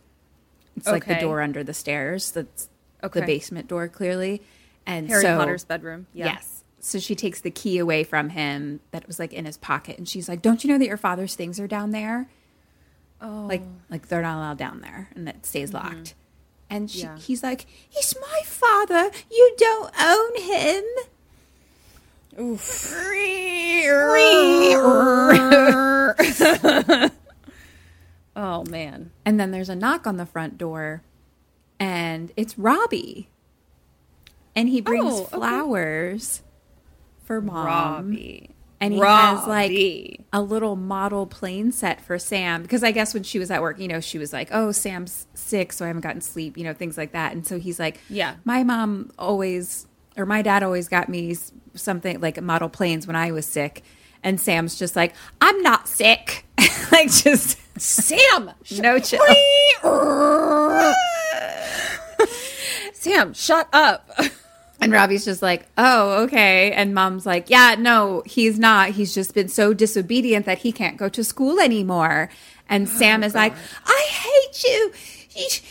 It's 0.77 0.87
like 0.87 1.07
the 1.07 1.17
door 1.17 1.41
under 1.43 1.65
the 1.65 1.75
stairs. 1.75 2.31
That's 2.31 2.69
Okay. 3.03 3.19
the 3.21 3.27
basement 3.27 3.67
door, 3.67 3.89
clearly. 3.89 4.43
And 4.87 5.09
Harry 5.09 5.23
so, 5.23 5.37
Potter's 5.37 5.65
bedroom. 5.65 6.07
Yeah. 6.15 6.27
Yes. 6.27 6.52
So 6.85 6.99
she 6.99 7.15
takes 7.15 7.41
the 7.41 7.51
key 7.53 7.79
away 7.79 8.03
from 8.03 8.31
him 8.31 8.81
that 8.91 9.07
was 9.07 9.21
like 9.21 9.33
in 9.33 9.45
his 9.45 9.57
pocket, 9.57 9.99
and 9.99 10.09
she's 10.09 10.29
like, 10.29 10.43
"Don't 10.43 10.65
you 10.65 10.71
know 10.71 10.79
that 10.79 10.87
your 10.87 10.97
father's 10.97 11.37
things 11.37 11.61
are 11.61 11.69
down 11.69 11.93
there? 11.93 12.29
Oh, 13.21 13.47
like 13.49 13.63
like 13.89 14.09
they're 14.09 14.21
not 14.21 14.37
allowed 14.39 14.59
down 14.59 14.81
there, 14.81 15.09
and 15.15 15.29
that 15.29 15.47
stays 15.47 15.71
mm-hmm. 15.71 15.87
locked." 15.87 16.15
And 16.69 16.91
she, 16.91 17.03
Yeah. 17.03 17.17
he's 17.19 17.41
like, 17.43 17.67
"He's 17.89 18.17
my 18.21 18.41
father. 18.45 19.13
You 19.31 19.55
don't 19.57 19.93
own 20.01 20.43
him." 20.43 20.83
Oof. 22.41 22.61
oh 28.37 28.65
man. 28.65 29.13
And 29.25 29.39
then 29.39 29.53
there's 29.53 29.69
a 29.69 29.77
knock 29.77 30.07
on 30.09 30.17
the 30.17 30.27
front 30.27 30.59
door, 30.59 31.03
and 31.79 32.33
it's 32.37 32.59
Robbie, 32.59 33.29
and 34.57 34.69
he 34.69 34.81
brings 34.81 35.13
Oh, 35.13 35.29
okay. 35.33 35.37
For 37.41 37.47
mom. 37.47 37.67
Robbie. 37.67 38.51
And 38.81 38.93
he 38.95 38.99
has 39.01 39.47
like 39.47 40.21
a 40.33 40.43
little 40.43 40.75
model 40.75 41.25
plane 41.27 41.71
set 41.71 42.01
for 42.01 42.19
Sam 42.19 42.63
because 42.63 42.83
I 42.83 42.91
guess 42.91 43.15
when 43.15 43.23
she 43.23 43.39
was 43.39 43.49
at 43.51 43.63
work, 43.63 43.79
you 43.79 43.87
know, 43.87 44.01
she 44.01 44.19
was 44.19 44.33
like, 44.33 44.49
"Oh, 44.51 44.73
Sam's 44.73 45.29
sick, 45.35 45.73
so 45.73 45.85
I 45.85 45.89
haven't 45.89 46.03
gotten 46.03 46.21
sleep," 46.21 46.59
you 46.59 46.65
know, 46.65 46.75
things 46.75 46.97
like 46.99 47.13
that. 47.13 47.33
And 47.33 47.47
so 47.47 47.61
he's 47.61 47.79
like, 47.79 48.01
Yeah. 48.11 48.35
my 48.45 48.65
mom 48.65 49.13
always 49.19 49.87
or 50.17 50.27
my 50.27 50.43
dad 50.43 50.65
always 50.65 50.89
got 50.89 51.09
me 51.09 51.37
something 51.75 52.21
like 52.21 52.43
model 52.43 52.69
planes 52.69 53.07
when 53.07 53.15
I 53.15 53.31
was 53.31 53.47
sick." 53.47 53.83
And 54.25 54.41
Sam's 54.41 54.77
just 54.77 54.97
like, 54.97 55.15
"I'm 55.41 55.63
not 55.63 55.87
sick," 55.87 56.45
like 56.93 57.09
just 57.11 57.59
Sam. 57.81 58.51
no 58.79 58.99
chill. 59.01 59.21
Sam, 62.95 63.33
shut 63.35 63.69
up. 63.73 64.11
And 64.83 64.93
Robbie's 64.93 65.25
just 65.25 65.43
like, 65.43 65.67
oh, 65.79 66.25
okay. 66.25 66.73
And 66.73 66.95
mom's 66.95 67.25
like, 67.27 67.49
yeah, 67.51 67.77
no, 67.79 68.23
he's 68.27 68.59
not. 68.59 68.91
He's 68.91 69.15
just 69.15 69.35
been 69.35 69.49
so 69.49 69.73
disobedient 69.73 70.47
that 70.47 70.59
he 70.59 70.73
can't 70.73 70.97
go 70.97 71.09
to 71.09 71.23
school 71.25 71.59
anymore. 71.61 72.29
And 72.69 72.87
oh, 72.87 72.91
Sam 72.91 73.23
is 73.23 73.35
like, 73.35 73.55
I 73.87 74.07
hate 74.11 74.65
you. 74.65 74.93
She- 74.95 75.63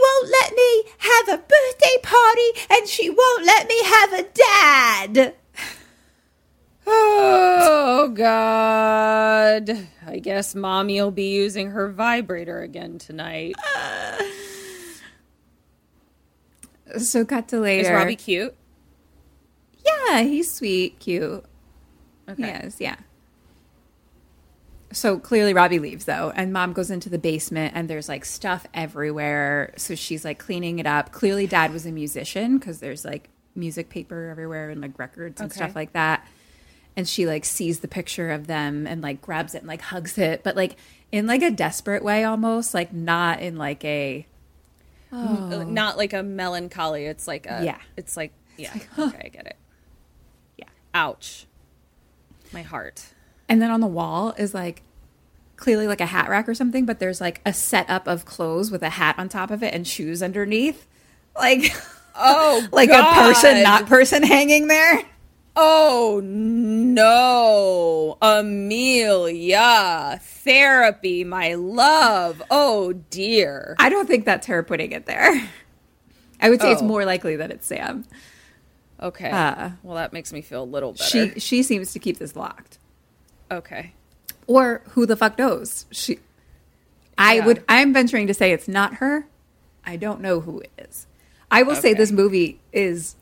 won't 0.00 0.30
let 0.30 0.54
me 0.54 0.82
have 0.98 1.28
a 1.28 1.42
birthday 1.42 1.98
party 2.02 2.50
and 2.70 2.88
she 2.88 3.10
won't 3.10 3.44
let 3.44 3.68
me 3.68 3.82
have 3.84 4.12
a 4.12 4.22
dad. 4.34 5.34
Oh 6.90 8.08
God. 8.14 9.88
I 10.06 10.18
guess 10.20 10.54
mommy'll 10.54 11.10
be 11.10 11.34
using 11.34 11.72
her 11.72 11.92
vibrator 11.92 12.62
again 12.62 12.96
tonight. 12.98 13.56
Uh, 13.76 14.22
So 16.98 17.24
cut 17.24 17.48
to 17.48 17.64
Is. 17.64 17.88
Robbie 17.90 18.16
cute? 18.16 18.54
Yeah, 19.84 20.22
he's 20.22 20.52
sweet, 20.52 20.98
cute. 20.98 21.44
Okay. 22.28 22.42
Yes, 22.42 22.76
yeah. 22.80 22.96
So 24.90 25.18
clearly 25.18 25.52
Robbie 25.52 25.78
leaves 25.78 26.06
though, 26.06 26.32
and 26.34 26.52
mom 26.52 26.72
goes 26.72 26.90
into 26.90 27.10
the 27.10 27.18
basement 27.18 27.74
and 27.76 27.88
there's 27.90 28.08
like 28.08 28.24
stuff 28.24 28.66
everywhere. 28.72 29.74
So 29.76 29.94
she's 29.94 30.24
like 30.24 30.38
cleaning 30.38 30.78
it 30.78 30.86
up. 30.86 31.12
Clearly 31.12 31.46
dad 31.46 31.72
was 31.72 31.84
a 31.84 31.92
musician 31.92 32.58
because 32.58 32.80
there's 32.80 33.04
like 33.04 33.28
music 33.54 33.90
paper 33.90 34.28
everywhere 34.30 34.70
and 34.70 34.80
like 34.80 34.98
records 34.98 35.40
and 35.40 35.50
Okay. 35.50 35.56
stuff 35.58 35.76
like 35.76 35.92
that. 35.92 36.26
And 36.96 37.06
she 37.06 37.26
like 37.26 37.44
sees 37.44 37.80
the 37.80 37.88
picture 37.88 38.30
of 38.30 38.46
them 38.46 38.86
and 38.86 39.02
like 39.02 39.20
grabs 39.20 39.54
it 39.54 39.58
and 39.58 39.68
like 39.68 39.82
hugs 39.82 40.16
it, 40.16 40.42
but 40.42 40.56
like 40.56 40.76
in 41.12 41.26
like 41.26 41.42
a 41.42 41.50
desperate 41.50 42.02
way 42.02 42.24
almost, 42.24 42.72
like 42.72 42.92
not 42.92 43.40
in 43.40 43.56
like 43.56 43.84
a 43.84 44.26
M- 45.12 45.74
not 45.74 45.96
like 45.96 46.12
a 46.12 46.22
melancholy. 46.22 47.06
It's 47.06 47.26
like 47.26 47.46
a 47.46 47.62
Yeah. 47.64 47.78
It's 47.96 48.16
like 48.16 48.32
yeah. 48.56 48.74
okay, 48.98 49.22
I 49.24 49.28
get 49.28 49.46
it. 49.46 49.56
Yeah. 50.56 50.66
Ouch. 50.92 51.46
My 52.52 52.62
heart. 52.62 53.06
And 53.48 53.62
then 53.62 53.70
on 53.70 53.80
the 53.80 53.86
wall 53.86 54.34
is 54.36 54.52
like 54.54 54.82
clearly 55.56 55.86
like 55.86 56.00
a 56.00 56.06
hat 56.06 56.28
rack 56.28 56.48
or 56.48 56.54
something, 56.54 56.84
but 56.86 56.98
there's 56.98 57.20
like 57.20 57.40
a 57.46 57.52
setup 57.52 58.06
of 58.06 58.24
clothes 58.24 58.70
with 58.70 58.82
a 58.82 58.90
hat 58.90 59.16
on 59.18 59.28
top 59.28 59.50
of 59.50 59.62
it 59.62 59.72
and 59.74 59.86
shoes 59.86 60.22
underneath. 60.22 60.86
Like 61.36 61.72
Oh, 62.20 62.66
like 62.72 62.90
a 62.90 63.02
person 63.14 63.62
not 63.62 63.86
person 63.86 64.22
hanging 64.24 64.66
there. 64.66 65.02
Oh 65.60 66.20
no, 66.24 68.16
Amelia, 68.22 70.20
therapy, 70.22 71.24
my 71.24 71.54
love. 71.54 72.40
Oh 72.48 72.92
dear. 73.10 73.74
I 73.78 73.88
don't 73.88 74.06
think 74.06 74.24
that's 74.24 74.46
her 74.46 74.62
putting 74.62 74.92
it 74.92 75.06
there. 75.06 75.48
I 76.40 76.50
would 76.50 76.60
say 76.60 76.70
it's 76.70 76.80
Oh. 76.82 76.86
more 76.86 77.04
likely 77.04 77.34
that 77.36 77.50
it's 77.50 77.66
Sam. 77.66 78.04
Okay. 79.02 79.30
Uh, 79.30 79.70
well, 79.82 79.96
that 79.96 80.12
makes 80.12 80.32
me 80.32 80.42
feel 80.42 80.62
a 80.62 80.64
little 80.64 80.92
better. 80.92 81.04
She 81.34 81.40
she 81.40 81.62
seems 81.64 81.92
to 81.92 81.98
keep 81.98 82.18
this 82.18 82.36
locked. 82.36 82.78
okay. 83.50 83.94
Or 84.46 84.82
who 84.90 85.04
the 85.06 85.16
fuck 85.16 85.36
knows? 85.38 85.86
She 85.90 86.20
I 87.18 87.34
Yeah. 87.34 87.46
would 87.46 87.64
I'm 87.68 87.92
venturing 87.92 88.28
to 88.28 88.34
say 88.34 88.52
it's 88.52 88.68
not 88.68 88.94
her. 88.94 89.26
I 89.84 89.96
don't 89.96 90.20
know 90.20 90.38
who 90.40 90.60
it 90.60 90.70
is. 90.78 91.06
I 91.50 91.62
will 91.64 91.74
say 91.74 91.94
this 91.94 92.12
movie 92.12 92.60
is 92.72 93.16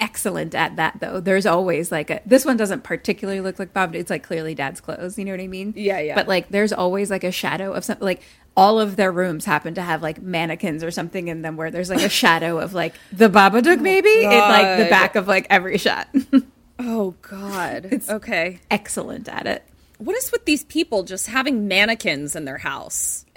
excellent 0.00 0.54
at 0.54 0.76
that 0.76 1.00
though. 1.00 1.20
There's 1.20 1.46
always 1.46 1.90
like 1.92 2.10
a 2.10 2.20
this 2.24 2.44
one 2.44 2.56
doesn't 2.56 2.82
particularly 2.82 3.40
look 3.40 3.58
like 3.58 3.72
Bob. 3.72 3.94
It's 3.94 4.10
like 4.10 4.22
clearly 4.22 4.54
dad's 4.54 4.80
clothes, 4.80 5.18
you 5.18 5.24
know 5.24 5.32
what 5.32 5.40
I 5.40 5.48
mean? 5.48 5.74
Yeah, 5.76 6.00
yeah. 6.00 6.14
But 6.14 6.28
like 6.28 6.48
there's 6.48 6.72
always 6.72 7.10
like 7.10 7.24
a 7.24 7.32
shadow 7.32 7.72
of 7.72 7.84
something 7.84 8.04
like 8.04 8.22
all 8.56 8.80
of 8.80 8.96
their 8.96 9.12
rooms 9.12 9.44
happen 9.44 9.74
to 9.74 9.82
have 9.82 10.02
like 10.02 10.20
mannequins 10.20 10.82
or 10.82 10.90
something 10.90 11.28
in 11.28 11.42
them 11.42 11.56
where 11.56 11.70
there's 11.70 11.90
like 11.90 12.02
a 12.02 12.08
shadow 12.08 12.58
of 12.58 12.74
like 12.74 12.94
the 13.12 13.28
Babadook 13.28 13.80
maybe 13.80 14.08
oh, 14.08 14.30
in 14.30 14.38
like 14.38 14.78
the 14.78 14.90
back 14.90 15.14
of 15.16 15.28
like 15.28 15.46
every 15.50 15.78
shot. 15.78 16.08
Oh 16.80 17.16
God. 17.22 18.02
okay. 18.08 18.60
excellent 18.70 19.28
at 19.28 19.48
it. 19.48 19.64
What 19.98 20.14
is 20.14 20.30
with 20.30 20.44
these 20.44 20.62
people 20.62 21.02
just 21.02 21.26
having 21.26 21.66
mannequins 21.66 22.36
in 22.36 22.44
their 22.44 22.58
house? 22.58 23.26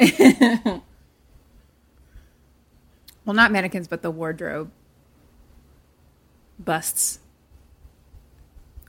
Well, 3.26 3.36
not 3.36 3.51
mannequins, 3.51 3.88
but 3.88 4.01
the 4.01 4.12
wardrobe 4.12 4.72
busts. 6.66 7.20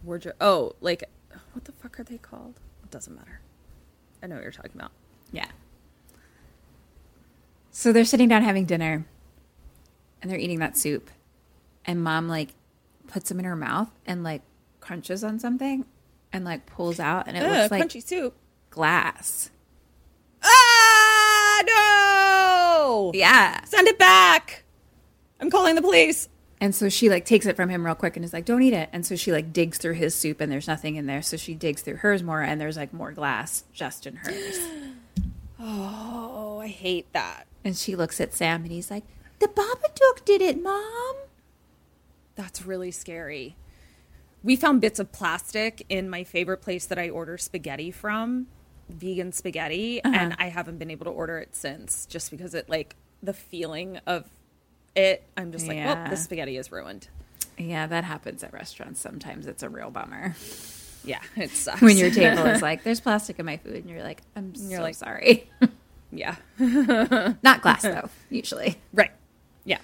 Wardrobe. 0.02 0.36
Oh, 0.40 0.72
like 0.80 1.04
what 1.52 1.64
the 1.64 1.72
fuck 1.72 2.00
are 2.00 2.04
they 2.04 2.18
called? 2.18 2.54
It 2.82 2.90
doesn't 2.90 3.14
matter. 3.14 3.40
I 4.22 4.26
know 4.26 4.34
what 4.36 4.42
you're 4.42 4.52
talking 4.52 4.72
about. 4.74 4.90
Yeah. 5.32 5.46
So 7.70 7.92
they're 7.92 8.04
sitting 8.04 8.28
down 8.28 8.42
having 8.42 8.64
dinner 8.64 9.06
and 10.20 10.30
they're 10.30 10.38
eating 10.38 10.58
that 10.60 10.76
soup. 10.76 11.10
And 11.84 12.02
mom 12.02 12.28
like 12.28 12.50
puts 13.08 13.28
them 13.28 13.38
in 13.38 13.44
her 13.44 13.56
mouth 13.56 13.90
and 14.06 14.22
like 14.22 14.42
crunches 14.80 15.24
on 15.24 15.38
something 15.38 15.84
and 16.32 16.44
like 16.44 16.66
pulls 16.66 17.00
out 17.00 17.26
and 17.28 17.36
it 17.36 17.42
Ugh, 17.42 17.50
looks 17.50 17.70
like 17.70 17.82
crunchy 17.84 18.02
soup. 18.02 18.34
glass. 18.70 19.50
Ah 20.42 21.62
no! 21.66 23.12
Yeah. 23.14 23.64
Send 23.64 23.88
it 23.88 23.98
back. 23.98 24.64
I'm 25.40 25.50
calling 25.50 25.74
the 25.74 25.82
police. 25.82 26.28
And 26.62 26.72
so 26.72 26.88
she 26.88 27.10
like 27.10 27.24
takes 27.24 27.44
it 27.46 27.56
from 27.56 27.70
him 27.70 27.84
real 27.84 27.96
quick 27.96 28.14
and 28.14 28.24
is 28.24 28.32
like, 28.32 28.44
"Don't 28.44 28.62
eat 28.62 28.72
it." 28.72 28.88
And 28.92 29.04
so 29.04 29.16
she 29.16 29.32
like 29.32 29.52
digs 29.52 29.78
through 29.78 29.94
his 29.94 30.14
soup 30.14 30.40
and 30.40 30.50
there's 30.50 30.68
nothing 30.68 30.94
in 30.94 31.06
there. 31.06 31.20
So 31.20 31.36
she 31.36 31.54
digs 31.54 31.82
through 31.82 31.96
hers 31.96 32.22
more 32.22 32.40
and 32.40 32.60
there's 32.60 32.76
like 32.76 32.92
more 32.92 33.10
glass 33.10 33.64
just 33.74 34.06
in 34.06 34.16
hers. 34.16 34.58
Oh, 35.64 36.58
I 36.60 36.66
hate 36.66 37.12
that. 37.12 37.46
and 37.62 37.76
she 37.76 37.94
looks 37.94 38.20
at 38.20 38.34
Sam 38.34 38.62
and 38.62 38.72
he's 38.72 38.90
like, 38.90 39.04
"The 39.38 39.46
Babadook 39.46 40.24
did 40.24 40.42
it, 40.42 40.60
mom." 40.60 41.14
That's 42.34 42.66
really 42.66 42.90
scary. 42.90 43.56
We 44.42 44.56
found 44.56 44.80
bits 44.80 44.98
of 44.98 45.12
plastic 45.12 45.86
in 45.88 46.10
my 46.10 46.24
favorite 46.24 46.62
place 46.62 46.86
that 46.86 46.98
I 46.98 47.10
order 47.10 47.38
spaghetti 47.38 47.92
from, 47.92 48.48
vegan 48.88 49.30
spaghetti, 49.30 50.02
and 50.02 50.32
uh-huh. 50.32 50.36
I 50.36 50.48
haven't 50.48 50.78
been 50.78 50.90
able 50.90 51.04
to 51.04 51.12
order 51.12 51.38
it 51.38 51.54
since 51.54 52.06
just 52.06 52.32
because 52.32 52.54
it 52.54 52.68
like 52.68 52.96
the 53.22 53.32
feeling 53.32 53.98
of 54.04 54.28
it. 54.94 55.22
I'm 55.36 55.52
just 55.52 55.66
like, 55.66 55.76
Yeah. 55.76 55.94
well, 56.02 56.10
the 56.10 56.16
spaghetti 56.16 56.56
is 56.56 56.70
ruined. 56.72 57.08
Yeah, 57.58 57.86
that 57.86 58.04
happens 58.04 58.42
at 58.42 58.52
restaurants 58.52 59.00
sometimes. 59.00 59.46
It's 59.46 59.62
a 59.62 59.68
real 59.68 59.90
bummer. 59.90 60.34
Yeah, 61.04 61.20
it 61.36 61.50
sucks. 61.50 61.80
When 61.82 61.96
your 61.96 62.10
table 62.10 62.46
is 62.46 62.62
like, 62.62 62.82
there's 62.84 63.00
plastic 63.00 63.38
in 63.38 63.46
my 63.46 63.56
food, 63.58 63.74
and 63.76 63.90
you're 63.90 64.02
like, 64.02 64.22
I'm 64.36 64.52
You're 64.56 64.78
so 64.78 64.82
like- 64.82 64.94
sorry. 64.94 65.50
yeah, 66.12 66.36
Not 66.58 67.42
glass, 67.62 67.82
though, 67.82 68.08
usually. 68.30 68.78
right, 68.92 69.10
yeah. 69.64 69.78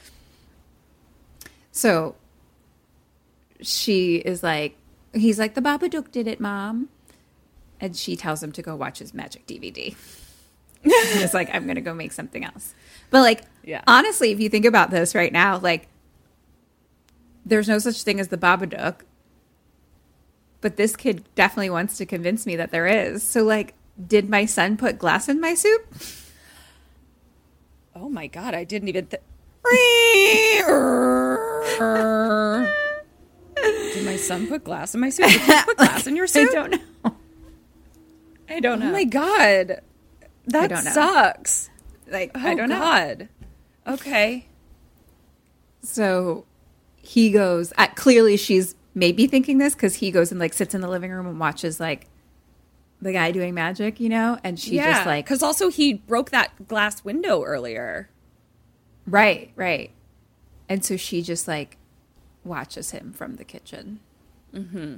So 1.72 2.14
she 3.60 4.16
is 4.16 4.42
like, 4.42 4.76
he's 5.12 5.38
like, 5.38 5.54
the 5.54 5.60
Babadook 5.62 6.10
did 6.10 6.26
it, 6.26 6.40
mom. 6.40 6.88
And 7.80 7.96
she 7.96 8.16
tells 8.16 8.42
him 8.42 8.50
to 8.52 8.62
go 8.62 8.74
watch 8.74 8.98
his 8.98 9.14
magic 9.14 9.46
DVD. 9.46 9.94
and 10.84 10.92
it's 11.22 11.34
like, 11.34 11.54
I'm 11.54 11.64
going 11.64 11.76
to 11.76 11.80
go 11.80 11.94
make 11.94 12.12
something 12.12 12.44
else. 12.44 12.74
But, 13.10 13.20
like, 13.22 13.42
Yeah. 13.64 13.82
honestly, 13.86 14.30
if 14.32 14.40
you 14.40 14.48
think 14.48 14.64
about 14.64 14.90
this 14.90 15.14
right 15.14 15.32
now, 15.32 15.58
like, 15.58 15.88
there's 17.46 17.68
no 17.68 17.78
such 17.78 18.02
thing 18.02 18.20
as 18.20 18.28
the 18.28 18.36
Babadook. 18.38 19.00
But 20.60 20.76
this 20.76 20.96
kid 20.96 21.24
definitely 21.34 21.70
wants 21.70 21.96
to 21.98 22.06
convince 22.06 22.44
me 22.46 22.56
that 22.56 22.70
there 22.72 22.86
is. 22.86 23.22
So, 23.22 23.44
like, 23.44 23.74
did 24.06 24.28
my 24.28 24.44
son 24.44 24.76
put 24.76 24.98
glass 24.98 25.28
in 25.28 25.40
my 25.40 25.54
soup? 25.54 25.86
Oh 27.94 28.08
my 28.08 28.26
god, 28.26 28.54
I 28.54 28.64
didn't 28.64 28.88
even. 28.88 29.06
Th- 29.06 29.22
Did 33.94 34.04
my 34.04 34.16
son 34.16 34.46
put 34.46 34.64
glass 34.64 34.94
in 34.94 35.00
my 35.00 35.10
soup? 35.10 35.26
Did 35.26 35.40
you 35.46 35.62
put 35.64 35.76
glass 35.78 36.06
in 36.06 36.16
your 36.16 36.26
soup? 36.26 36.50
I 36.50 36.54
don't 36.54 36.70
know. 36.70 37.14
I 38.50 38.60
don't 38.60 38.78
know. 38.80 38.88
Oh 38.88 38.92
my 38.92 39.04
god, 39.04 39.80
that 40.46 40.84
sucks. 40.84 41.70
Like, 42.10 42.30
Oh 42.34 42.40
I 42.40 42.54
don't 42.54 42.68
know. 42.68 42.78
god. 42.78 43.28
Okay. 43.86 44.46
So 45.82 46.44
he 46.96 47.30
goes, 47.30 47.72
uh, 47.78 47.86
clearly 47.94 48.36
she's 48.36 48.74
maybe 48.94 49.26
thinking 49.26 49.58
this 49.58 49.74
because 49.74 49.96
he 49.96 50.10
goes 50.10 50.30
and 50.30 50.40
like 50.40 50.52
sits 50.52 50.74
in 50.74 50.80
the 50.80 50.88
living 50.88 51.10
room 51.10 51.26
and 51.26 51.38
watches 51.40 51.78
like 51.80 52.06
the 53.00 53.12
guy 53.12 53.30
doing 53.30 53.54
magic, 53.54 54.00
you 54.00 54.08
know? 54.08 54.38
And 54.42 54.58
she 54.58 54.74
yeah, 54.76 54.92
just 54.94 55.06
like, 55.06 55.24
because 55.24 55.42
also 55.42 55.68
he 55.70 55.94
broke 55.94 56.30
that 56.30 56.66
glass 56.68 57.04
window 57.04 57.44
earlier. 57.44 58.10
right, 59.06 59.50
right. 59.56 59.90
And 60.68 60.84
so 60.84 60.96
she 60.96 61.22
just 61.22 61.48
like 61.48 61.78
watches 62.44 62.90
him 62.90 63.12
from 63.12 63.36
the 63.36 63.44
kitchen. 63.44 64.00
Mm-hmm. 64.52 64.96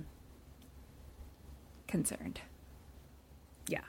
Concerned. 1.86 2.40
Yeah. 3.68 3.80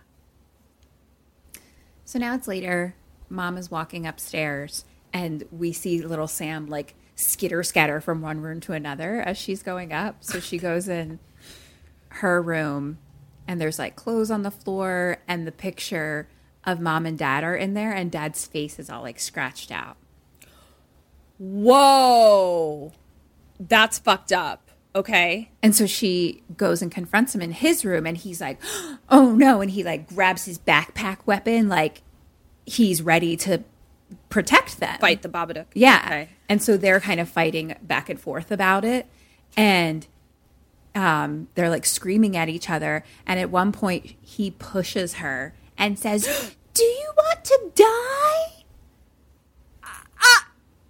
So 2.05 2.19
now 2.19 2.35
it's 2.35 2.47
later. 2.47 2.93
Mom 3.31 3.57
is 3.57 3.71
walking 3.71 4.05
upstairs, 4.05 4.85
and 5.13 5.43
we 5.51 5.71
see 5.71 6.01
little 6.01 6.27
Sam 6.27 6.67
like 6.67 6.95
skitter 7.15 7.63
scatter 7.63 8.01
from 8.01 8.21
one 8.21 8.41
room 8.41 8.59
to 8.61 8.73
another 8.73 9.21
as 9.21 9.37
she's 9.37 9.63
going 9.63 9.93
up. 9.93 10.17
So 10.23 10.39
she 10.39 10.57
goes 10.59 10.87
in 10.87 11.19
her 12.09 12.41
room, 12.41 12.97
and 13.47 13.59
there's 13.59 13.79
like 13.79 13.95
clothes 13.95 14.29
on 14.29 14.43
the 14.43 14.51
floor, 14.51 15.17
and 15.27 15.47
the 15.47 15.51
picture 15.51 16.27
of 16.63 16.79
mom 16.79 17.05
and 17.05 17.17
dad 17.17 17.43
are 17.43 17.55
in 17.55 17.73
there, 17.73 17.93
and 17.93 18.11
dad's 18.11 18.45
face 18.45 18.77
is 18.77 18.89
all 18.89 19.01
like 19.01 19.19
scratched 19.19 19.71
out. 19.71 19.97
Whoa, 21.37 22.91
that's 23.59 23.97
fucked 23.97 24.31
up. 24.31 24.69
Okay. 24.93 25.51
And 25.63 25.73
so 25.73 25.87
she 25.87 26.43
goes 26.57 26.81
and 26.81 26.91
confronts 26.91 27.33
him 27.33 27.41
in 27.41 27.51
his 27.51 27.85
room, 27.85 28.05
and 28.05 28.17
he's 28.17 28.41
like, 28.41 28.59
"Oh 29.09 29.33
no!" 29.33 29.61
And 29.61 29.71
he 29.71 29.83
like 29.83 30.07
grabs 30.09 30.45
his 30.45 30.59
backpack 30.59 31.25
weapon, 31.25 31.69
like 31.69 32.01
he's 32.71 33.01
ready 33.01 33.35
to 33.37 33.63
protect 34.29 34.79
them. 34.79 34.97
Fight 34.99 35.21
the 35.21 35.29
Babadook. 35.29 35.65
Yeah. 35.73 36.01
Okay. 36.05 36.29
And 36.49 36.61
so 36.61 36.77
they're 36.77 36.99
kind 36.99 37.19
of 37.19 37.29
fighting 37.29 37.75
back 37.81 38.09
and 38.09 38.19
forth 38.19 38.51
about 38.51 38.85
it. 38.85 39.07
And 39.57 40.07
um, 40.95 41.47
they're 41.55 41.69
like 41.69 41.85
screaming 41.85 42.35
at 42.37 42.49
each 42.49 42.69
other. 42.69 43.03
And 43.25 43.39
at 43.39 43.49
one 43.49 43.71
point, 43.71 44.15
he 44.21 44.51
pushes 44.51 45.15
her 45.15 45.53
and 45.77 45.97
says, 45.99 46.55
Do 46.73 46.83
you 46.83 47.11
want 47.17 47.43
to 47.45 47.71
die? 47.75 48.63
Uh, 49.83 49.87
uh, 50.21 50.41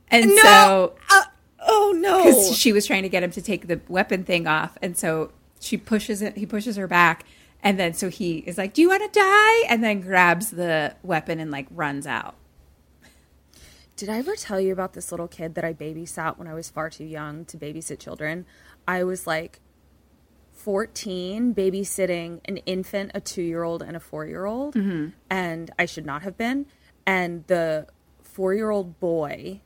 and 0.10 0.32
so 0.32 0.94
uh, 1.10 1.24
Oh 1.60 1.96
no. 1.98 2.18
because 2.24 2.56
she 2.58 2.72
was 2.72 2.86
trying 2.86 3.04
to 3.04 3.10
get 3.10 3.24
him 3.24 3.32
to 3.32 3.42
take 3.42 3.68
the 3.68 3.80
weapon 3.88 4.24
thing 4.24 4.48
off. 4.48 4.78
And 4.82 4.98
so 4.98 5.32
she 5.60 5.78
pushes 5.78 6.22
it, 6.22 6.38
he 6.38 6.46
pushes 6.46 6.76
her 6.76 6.88
back. 6.88 7.26
And 7.64 7.80
then 7.80 7.94
so 7.94 8.10
he 8.10 8.40
is 8.40 8.58
like, 8.58 8.74
Do 8.74 8.82
you 8.82 8.90
want 8.90 9.12
to 9.12 9.20
die? 9.20 9.68
And 9.70 9.84
then 9.84 10.02
grabs 10.02 10.52
the 10.52 10.96
weapon 11.04 11.40
and 11.40 11.52
like 11.52 11.68
runs 11.72 12.08
out. 12.08 12.36
Did 13.96 14.10
I 14.10 14.18
ever 14.18 14.36
tell 14.36 14.60
you 14.60 14.74
about 14.74 14.94
this 14.94 15.12
little 15.12 15.28
kid 15.28 15.54
that 15.56 15.64
I 15.64 15.74
babysat 15.74 16.38
when 16.38 16.48
I 16.48 16.56
was 16.56 16.70
far 16.70 16.90
too 16.90 17.04
young 17.04 17.46
to 17.46 17.58
babysit 17.58 18.00
children? 18.00 18.46
I 18.88 19.04
was 19.04 19.28
like 19.28 19.60
14 20.54 21.54
babysitting 21.54 22.40
an 22.46 22.58
infant, 22.58 23.12
a 23.14 23.22
two 23.22 23.42
year 23.42 23.64
old, 23.64 23.82
and 23.82 23.96
a 23.96 24.00
four 24.00 24.26
year 24.26 24.46
old. 24.46 24.76
Mm-hmm. 24.76 25.10
And 25.30 25.72
I 25.78 25.86
should 25.86 26.06
not 26.06 26.22
have 26.24 26.38
been. 26.38 26.66
And 27.06 27.46
the 27.48 27.88
four 28.22 28.54
year 28.54 28.70
old 28.70 29.00
boy 29.00 29.62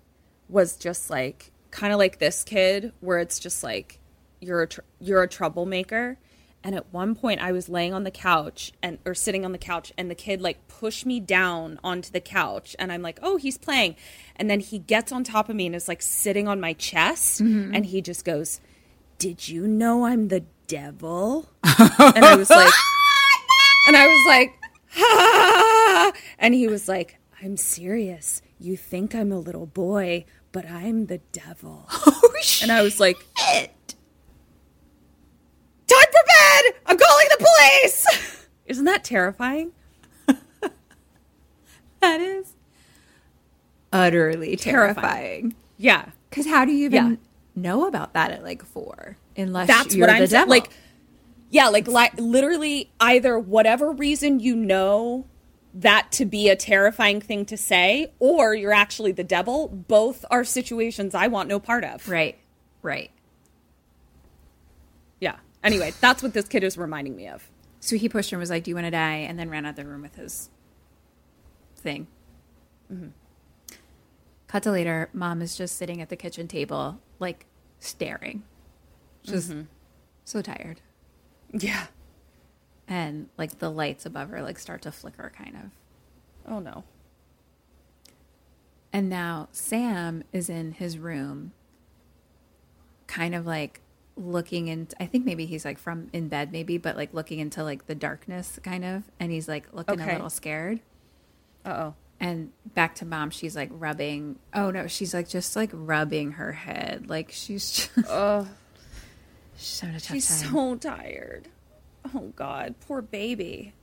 was 0.49 0.77
just 0.77 1.09
like 1.09 1.51
kind 1.71 1.93
of 1.93 1.99
like 1.99 2.19
this 2.19 2.43
kid, 2.43 2.93
where 2.99 3.19
it's 3.19 3.39
just 3.39 3.63
like 3.63 3.99
you're 4.39 4.63
a 4.63 4.67
tr- 4.67 4.81
you're 4.99 5.23
a 5.23 5.27
troublemaker. 5.27 6.17
And 6.65 6.73
at 6.73 6.91
one 6.91 7.13
point, 7.13 7.41
I 7.41 7.51
was 7.51 7.69
laying 7.69 7.93
on 7.93 8.05
the 8.05 8.11
couch 8.11 8.73
and 8.81 8.97
or 9.05 9.13
sitting 9.13 9.45
on 9.45 9.51
the 9.51 9.59
couch, 9.59 9.93
and 9.99 10.09
the 10.09 10.15
kid 10.15 10.41
like 10.41 10.67
pushed 10.67 11.05
me 11.05 11.19
down 11.19 11.79
onto 11.83 12.11
the 12.11 12.19
couch, 12.19 12.75
and 12.79 12.91
I'm 12.91 13.03
like, 13.03 13.19
"Oh, 13.21 13.37
he's 13.37 13.55
playing," 13.55 13.95
and 14.35 14.49
then 14.49 14.59
he 14.61 14.79
gets 14.79 15.11
on 15.11 15.23
top 15.23 15.47
of 15.47 15.55
me 15.55 15.67
and 15.67 15.75
is 15.75 15.87
like 15.87 16.01
sitting 16.01 16.47
on 16.47 16.59
my 16.59 16.73
chest, 16.73 17.43
mm-hmm. 17.43 17.75
and 17.75 17.85
he 17.85 18.01
just 18.01 18.25
goes, 18.25 18.61
"Did 19.19 19.47
you 19.47 19.67
know 19.67 20.07
I'm 20.07 20.29
the 20.29 20.43
devil?" 20.65 21.47
and 21.63 22.25
I 22.25 22.35
was 22.35 22.49
like, 22.49 22.73
and 23.87 23.95
I 23.95 24.07
was 24.07 24.25
like, 24.27 24.53
"Ha!" 24.93 26.13
and 26.39 26.55
he 26.55 26.67
was 26.67 26.87
like, 26.87 27.19
"I'm 27.43 27.57
serious. 27.57 28.41
You 28.59 28.75
think 28.75 29.13
I'm 29.13 29.31
a 29.31 29.37
little 29.37 29.67
boy, 29.67 30.25
but 30.51 30.67
I'm 30.67 31.05
the 31.05 31.19
devil." 31.31 31.87
Oh, 32.07 32.61
and 32.61 32.71
I 32.71 32.81
was 32.81 32.99
like, 32.99 33.17
for 36.15 36.25
bed! 36.27 36.73
I'm 36.85 36.97
calling 36.97 37.27
the 37.37 37.45
police! 37.45 38.47
Isn't 38.65 38.85
that 38.85 39.03
terrifying? 39.03 39.71
That 42.01 42.21
is 42.21 42.53
utterly 43.91 44.55
Terrifying. 44.57 44.95
terrifying. 44.95 45.55
Yeah. 45.77 46.05
Because 46.29 46.45
how 46.45 46.65
do 46.65 46.71
you 46.71 46.85
even 46.85 47.11
Yeah. 47.11 47.15
know 47.55 47.87
about 47.87 48.13
that 48.13 48.31
at 48.31 48.43
like 48.43 48.63
four? 48.63 49.17
Unless 49.37 49.67
That's 49.67 49.95
you're 49.95 50.07
what 50.07 50.13
the 50.17 50.21
I'm 50.23 50.27
saying. 50.27 50.47
Like, 50.47 50.69
yeah, 51.49 51.69
like, 51.69 51.87
like 51.87 52.13
literally 52.19 52.91
either 52.99 53.39
whatever 53.39 53.91
reason 53.91 54.39
you 54.39 54.55
know 54.55 55.25
that 55.73 56.11
to 56.13 56.25
be 56.25 56.47
a 56.49 56.55
terrifying 56.55 57.21
thing 57.21 57.45
to 57.45 57.57
say, 57.57 58.11
or 58.19 58.53
you're 58.53 58.71
actually 58.73 59.11
the 59.11 59.23
devil. 59.23 59.67
Both 59.67 60.25
are 60.29 60.43
situations 60.43 61.15
I 61.15 61.27
want 61.27 61.49
no 61.49 61.59
part 61.59 61.83
of. 61.83 62.07
right, 62.07 62.37
right. 62.81 63.09
Anyway, 65.65 65.91
that's 65.99 66.23
what 66.23 66.33
this 66.33 66.47
kid 66.47 66.63
is 66.63 66.77
reminding 66.77 67.15
me 67.15 67.27
of. 67.27 67.49
So 67.81 67.97
he 67.97 68.07
pushed 68.07 68.29
her 68.31 68.35
and 68.35 68.39
was 68.39 68.49
like, 68.49 68.63
"Do 68.63 68.71
you 68.71 68.75
want 68.75 68.85
to 68.85 68.91
die?" 68.91 69.17
And 69.27 69.37
then 69.37 69.49
ran 69.49 69.65
out 69.65 69.71
of 69.71 69.75
the 69.75 69.85
room 69.85 70.01
with 70.03 70.15
his 70.15 70.49
thing. 71.75 72.07
Mm-hmm. 72.91 73.09
Cut 74.47 74.63
to 74.63 74.71
later. 74.71 75.09
Mom 75.11 75.41
is 75.41 75.57
just 75.57 75.75
sitting 75.77 76.01
at 76.01 76.09
the 76.09 76.15
kitchen 76.15 76.47
table, 76.47 76.99
like 77.19 77.45
staring, 77.79 78.43
just 79.23 79.49
Mm-hmm. 79.49 79.61
so 80.23 80.41
tired, 80.41 80.81
Yeah. 81.51 81.87
and 82.87 83.27
like 83.37 83.59
the 83.59 83.69
lights 83.71 84.05
above 84.05 84.29
her 84.29 84.41
like 84.41 84.59
start 84.59 84.83
to 84.83 84.91
flicker, 84.91 85.31
kind 85.35 85.55
of. 85.55 85.71
Oh 86.51 86.59
no. 86.59 86.83
And 88.93 89.09
now 89.09 89.49
Sam 89.51 90.23
is 90.31 90.49
in 90.49 90.71
his 90.73 90.97
room, 90.97 91.51
kind 93.07 93.35
of 93.35 93.45
like 93.45 93.81
looking 94.17 94.67
into, 94.69 94.95
I 95.01 95.05
think 95.07 95.25
maybe 95.25 95.45
he's 95.45 95.65
like 95.65 95.77
from 95.77 96.09
in 96.13 96.29
bed, 96.29 96.51
maybe, 96.51 96.77
but 96.77 96.95
like 96.95 97.13
looking 97.13 97.39
into 97.39 97.63
like 97.63 97.87
the 97.87 97.95
darkness, 97.95 98.59
kind 98.63 98.85
of. 98.85 99.03
And 99.19 99.31
he's 99.31 99.47
like 99.47 99.67
looking 99.73 99.99
Okay. 100.01 100.09
a 100.11 100.13
little 100.13 100.29
scared. 100.29 100.79
Uh 101.65 101.69
oh. 101.69 101.93
And 102.19 102.51
back 102.73 102.95
to 102.95 103.05
mom, 103.05 103.29
she's 103.29 103.55
like 103.57 103.69
rubbing, 103.73 104.37
oh 104.53 104.71
no, 104.71 104.87
she's 104.87 105.13
like 105.13 105.27
just 105.27 105.55
like 105.55 105.69
rubbing 105.73 106.33
her 106.33 106.53
head. 106.53 107.09
Like 107.09 107.31
she's 107.31 107.71
just, 107.71 107.89
she's 109.57 109.79
having 109.81 109.95
a 109.95 109.99
tough 109.99 110.15
She's 110.15 110.41
time. 110.41 110.51
so 110.53 110.75
tired. 110.77 111.49
Oh 112.13 112.31
God, 112.35 112.75
poor 112.87 113.01
baby. 113.01 113.73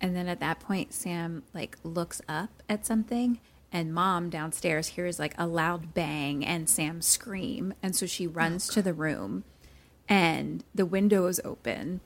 And 0.00 0.14
then 0.14 0.28
at 0.28 0.40
that 0.40 0.60
point, 0.60 0.92
Sam 0.92 1.42
like 1.54 1.78
looks 1.82 2.20
up 2.28 2.62
at 2.68 2.84
something, 2.84 3.40
and 3.76 3.92
mom 3.92 4.30
downstairs 4.30 4.88
hears 4.88 5.18
like 5.18 5.34
a 5.36 5.46
loud 5.46 5.92
bang 5.92 6.42
and 6.42 6.66
Sam 6.66 7.02
scream. 7.02 7.74
And 7.82 7.94
so 7.94 8.06
she 8.06 8.26
runs 8.26 8.68
to 8.68 8.80
the 8.80 8.94
room, 8.94 9.44
and 10.08 10.64
the 10.74 10.86
window 10.86 11.26
is 11.26 11.42
open. 11.44 12.00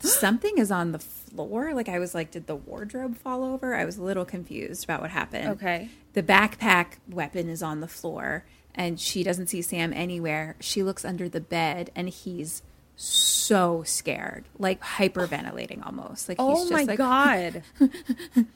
Something 0.00 0.56
is 0.56 0.70
on 0.70 0.92
the 0.92 0.98
floor. 0.98 1.74
Like 1.74 1.90
I 1.90 1.98
was 1.98 2.14
like, 2.14 2.30
did 2.30 2.46
the 2.46 2.56
wardrobe 2.56 3.18
fall 3.18 3.44
over? 3.44 3.74
I 3.74 3.84
was 3.84 3.98
a 3.98 4.02
little 4.02 4.24
confused 4.24 4.84
about 4.84 5.02
what 5.02 5.10
happened. 5.10 5.48
Okay. 5.48 5.90
The 6.14 6.22
backpack 6.22 7.00
weapon 7.06 7.50
is 7.50 7.62
on 7.62 7.80
the 7.80 7.88
floor, 7.88 8.46
and 8.74 8.98
she 8.98 9.22
doesn't 9.22 9.48
see 9.48 9.60
Sam 9.60 9.92
anywhere. 9.92 10.56
She 10.58 10.82
looks 10.82 11.04
under 11.04 11.28
the 11.28 11.40
bed, 11.40 11.90
and 11.94 12.08
he's 12.08 12.62
so 12.96 13.82
scared, 13.82 14.46
like 14.58 14.80
hyperventilating 14.80 15.84
almost. 15.84 16.30
Like 16.30 16.38
he's 16.38 16.46
Oh 16.48 16.60
just 16.60 16.72
my 16.72 16.84
like, 16.84 16.96
God. 16.96 17.62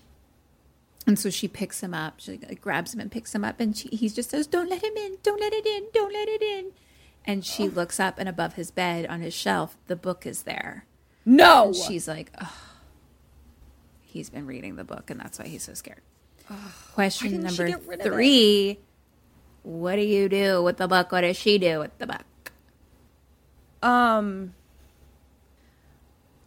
and 1.08 1.18
so 1.18 1.30
she 1.30 1.48
picks 1.48 1.82
him 1.82 1.94
up. 1.94 2.16
She 2.18 2.38
like, 2.46 2.60
grabs 2.60 2.92
him 2.92 3.00
and 3.00 3.10
picks 3.10 3.34
him 3.34 3.42
up, 3.42 3.60
and 3.60 3.74
she, 3.74 3.88
he 3.88 4.10
just 4.10 4.28
says, 4.28 4.46
"Don't 4.46 4.68
let 4.68 4.84
him 4.84 4.94
in! 4.94 5.16
Don't 5.22 5.40
let 5.40 5.54
it 5.54 5.64
in! 5.64 5.86
Don't 5.94 6.12
let 6.12 6.28
it 6.28 6.42
in!" 6.42 6.72
And 7.24 7.46
she 7.46 7.66
looks 7.66 7.98
up, 7.98 8.18
and 8.18 8.28
above 8.28 8.54
his 8.54 8.70
bed 8.70 9.06
on 9.06 9.22
his 9.22 9.32
shelf, 9.32 9.78
the 9.86 9.96
book 9.96 10.26
is 10.26 10.42
there. 10.42 10.84
No. 11.24 11.68
And 11.68 11.74
she's 11.76 12.06
like, 12.06 12.30
oh, 12.38 12.52
"He's 14.02 14.28
been 14.28 14.46
reading 14.46 14.76
the 14.76 14.84
book, 14.84 15.08
and 15.08 15.18
that's 15.18 15.38
why 15.38 15.46
he's 15.46 15.62
so 15.62 15.72
scared." 15.72 16.02
Question 16.92 17.42
number 17.42 17.70
three: 18.02 18.78
What 19.62 19.96
do 19.96 20.02
you 20.02 20.28
do 20.28 20.62
with 20.62 20.76
the 20.76 20.88
book? 20.88 21.10
What 21.10 21.22
does 21.22 21.38
she 21.38 21.56
do 21.56 21.78
with 21.78 21.96
the 21.96 22.06
book? 22.06 22.52
Um, 23.82 24.52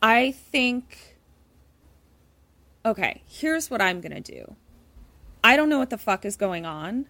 I 0.04 0.32
think. 0.32 1.11
Okay, 2.86 3.22
here's 3.28 3.70
what 3.70 3.82
I'm 3.82 4.02
gonna 4.02 4.22
do. 4.22 4.56
I 5.44 5.56
don't 5.56 5.70
know 5.70 5.80
what 5.80 5.90
the 5.90 5.98
fuck 5.98 6.26
is 6.26 6.36
going 6.36 6.66
on, 6.66 7.08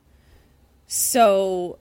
so 0.88 1.80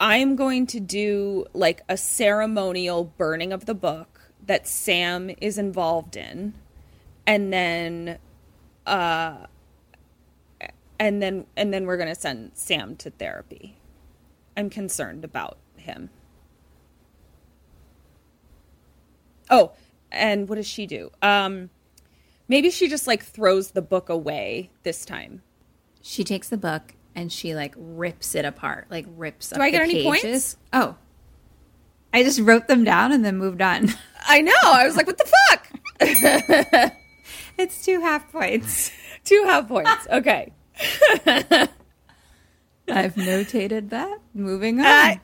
I'm 0.00 0.34
going 0.34 0.66
to 0.68 0.80
do 0.80 1.46
like 1.52 1.82
a 1.88 1.96
ceremonial 1.96 3.04
burning 3.04 3.52
of 3.52 3.66
the 3.66 3.74
book 3.74 4.32
that 4.44 4.66
Sam 4.66 5.30
is 5.40 5.58
involved 5.58 6.16
in, 6.16 6.54
and 7.24 7.52
then, 7.52 8.18
uh, 8.84 9.46
and 10.98 11.22
then 11.22 11.46
and 11.56 11.72
then 11.72 11.86
we're 11.86 11.96
gonna 11.96 12.16
send 12.16 12.52
Sam 12.54 12.96
to 12.96 13.10
therapy. 13.10 13.76
I'm 14.56 14.70
concerned 14.70 15.24
about 15.24 15.58
him. 15.76 16.10
Oh, 19.50 19.72
and 20.10 20.48
what 20.48 20.56
does 20.56 20.66
she 20.66 20.86
do? 20.86 21.10
Um, 21.22 21.70
maybe 22.52 22.68
she 22.70 22.86
just 22.86 23.06
like 23.06 23.24
throws 23.24 23.70
the 23.70 23.80
book 23.80 24.10
away 24.10 24.70
this 24.82 25.06
time. 25.06 25.40
She 26.02 26.22
takes 26.22 26.50
the 26.50 26.58
book 26.58 26.94
and 27.14 27.32
she 27.32 27.54
like 27.54 27.72
rips 27.78 28.34
it 28.34 28.44
apart, 28.44 28.88
like 28.90 29.06
rips. 29.16 29.52
up 29.52 29.56
Do 29.56 29.64
I 29.64 29.70
get 29.70 29.80
any 29.80 30.04
points? 30.04 30.58
Oh, 30.70 30.96
I 32.12 32.22
just 32.22 32.40
wrote 32.40 32.68
them 32.68 32.84
down 32.84 33.10
and 33.10 33.24
then 33.24 33.38
moved 33.38 33.62
on. 33.62 33.88
I 34.26 34.42
know. 34.42 34.52
I 34.62 34.84
was 34.84 34.96
like, 34.96 35.06
what 35.06 35.16
the 35.16 35.32
fuck? 35.48 35.68
it's 37.56 37.82
two 37.84 38.02
half 38.02 38.30
points. 38.30 38.92
Two 39.24 39.44
half 39.46 39.68
points. 39.68 40.08
Okay. 40.10 40.52
I've 42.88 43.14
notated 43.14 43.90
that. 43.90 44.18
Moving 44.34 44.80
on. 44.80 44.84
Uh, 44.84 45.14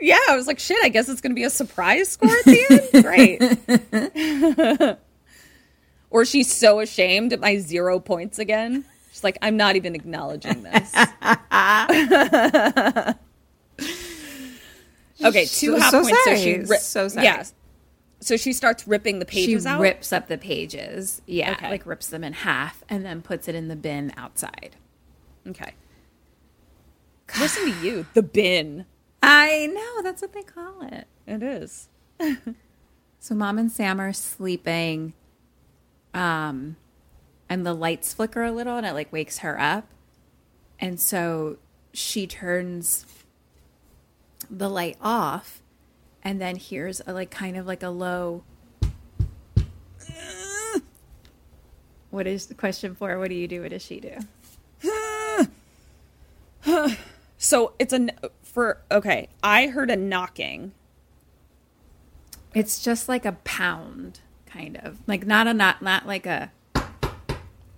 yeah, 0.00 0.16
I 0.30 0.36
was 0.36 0.46
like, 0.46 0.58
shit. 0.58 0.78
I 0.82 0.88
guess 0.88 1.10
it's 1.10 1.20
going 1.20 1.32
to 1.32 1.34
be 1.34 1.44
a 1.44 1.50
surprise 1.50 2.08
score 2.08 2.30
at 2.30 2.44
the 2.46 2.90
end. 2.94 3.04
Great. 4.88 4.98
Or 6.12 6.24
she's 6.24 6.52
so 6.52 6.80
ashamed 6.80 7.32
at 7.32 7.40
my 7.40 7.56
zero 7.58 7.98
points 7.98 8.38
again. 8.38 8.84
She's 9.10 9.24
like, 9.24 9.38
I'm 9.42 9.56
not 9.56 9.76
even 9.76 9.94
acknowledging 9.94 10.62
this. 10.62 10.94
okay, 15.24 15.44
two 15.46 15.46
So- 15.46 15.78
half 15.78 15.90
so 15.90 16.02
points. 16.02 16.18
So 16.18 16.24
sorry. 16.24 16.38
she 16.38 16.54
ri- 16.58 16.76
So 16.78 17.08
sorry. 17.08 17.24
Yeah. 17.26 17.44
So 18.20 18.36
she 18.36 18.52
starts 18.52 18.86
ripping 18.86 19.18
the 19.18 19.26
she 19.28 19.46
pages 19.46 19.66
out. 19.66 19.78
She 19.78 19.82
rips 19.82 20.12
up 20.12 20.28
the 20.28 20.38
pages. 20.38 21.20
Yeah, 21.26 21.52
Okay. 21.52 21.70
like 21.70 21.84
rips 21.86 22.06
them 22.06 22.22
in 22.22 22.32
half 22.34 22.84
and 22.88 23.04
then 23.04 23.20
puts 23.20 23.48
it 23.48 23.54
in 23.56 23.66
the 23.68 23.74
bin 23.76 24.12
outside. 24.16 24.76
Okay. 25.48 25.72
Listen 27.40 27.64
to 27.72 27.78
you. 27.84 28.06
The 28.14 28.22
bin. 28.22 28.86
I 29.22 29.66
know 29.72 30.02
that's 30.02 30.22
what 30.22 30.32
they 30.34 30.42
call 30.42 30.82
it. 30.82 31.06
It 31.26 31.42
is. 31.42 31.88
So 33.18 33.36
mom 33.36 33.56
and 33.56 33.70
Sam 33.70 34.00
are 34.00 34.12
sleeping, 34.12 35.12
um, 36.14 36.76
and 37.48 37.66
the 37.66 37.74
lights 37.74 38.14
flicker 38.14 38.42
a 38.42 38.52
little, 38.52 38.76
and 38.76 38.86
it 38.86 38.92
like 38.92 39.12
wakes 39.12 39.38
her 39.38 39.58
up, 39.60 39.86
and 40.78 41.00
so 41.00 41.58
she 41.92 42.26
turns 42.26 43.06
the 44.50 44.68
light 44.68 44.96
off, 45.00 45.62
and 46.22 46.40
then 46.40 46.56
hears 46.56 47.00
a 47.06 47.12
like 47.12 47.30
kind 47.30 47.56
of 47.56 47.66
like 47.66 47.82
a 47.82 47.90
low. 47.90 48.44
What 52.10 52.26
is 52.26 52.46
the 52.46 52.54
question 52.54 52.94
for? 52.94 53.18
What 53.18 53.30
do 53.30 53.34
you 53.34 53.48
do? 53.48 53.62
What 53.62 53.70
does 53.70 53.82
she 53.82 54.00
do? 54.00 54.18
So 57.42 57.72
it's 57.80 57.92
a 57.92 58.08
for 58.44 58.78
okay. 58.88 59.28
I 59.42 59.66
heard 59.66 59.90
a 59.90 59.96
knocking. 59.96 60.70
It's 62.54 62.80
just 62.80 63.08
like 63.08 63.24
a 63.24 63.32
pound, 63.42 64.20
kind 64.52 64.76
of 64.82 64.98
like 65.06 65.26
not 65.26 65.46
a 65.46 65.54
not 65.54 65.82
not 65.82 66.06
like 66.06 66.26
a. 66.26 66.50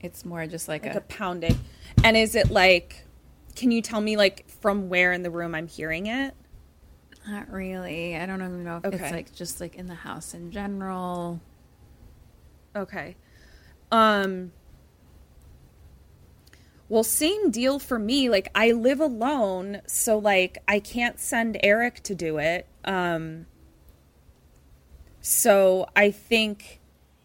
It's 0.00 0.24
more 0.24 0.46
just 0.46 0.68
like, 0.68 0.84
like 0.84 0.96
a, 0.96 0.98
a 0.98 1.00
pounding 1.00 1.58
And 2.02 2.14
is 2.14 2.34
it 2.34 2.50
like, 2.50 3.06
can 3.56 3.70
you 3.70 3.80
tell 3.80 4.02
me 4.02 4.18
like 4.18 4.46
from 4.60 4.90
where 4.90 5.12
in 5.14 5.22
the 5.22 5.30
room 5.30 5.54
I'm 5.54 5.66
hearing 5.66 6.06
it? 6.08 6.34
Not 7.26 7.50
really. 7.50 8.14
I 8.14 8.26
don't 8.26 8.42
even 8.42 8.64
know 8.64 8.76
if 8.78 8.84
Okay. 8.84 8.96
it's 9.02 9.10
like 9.12 9.34
just 9.34 9.62
like 9.62 9.76
in 9.76 9.86
the 9.86 9.94
house 9.94 10.34
in 10.34 10.50
general. 10.50 11.40
Okay. 12.76 13.16
Um 13.90 14.52
Well, 16.90 17.02
same 17.02 17.50
deal 17.50 17.78
for 17.78 17.98
me. 17.98 18.28
Like 18.28 18.50
I 18.54 18.72
live 18.72 19.00
alone, 19.00 19.80
so 19.86 20.18
like 20.18 20.58
I 20.68 20.80
can't 20.80 21.18
send 21.18 21.56
Eric 21.62 22.02
to 22.02 22.14
do 22.14 22.36
it. 22.36 22.66
Um 22.84 23.46
So 25.26 25.86
I 25.96 26.10
think 26.10 26.80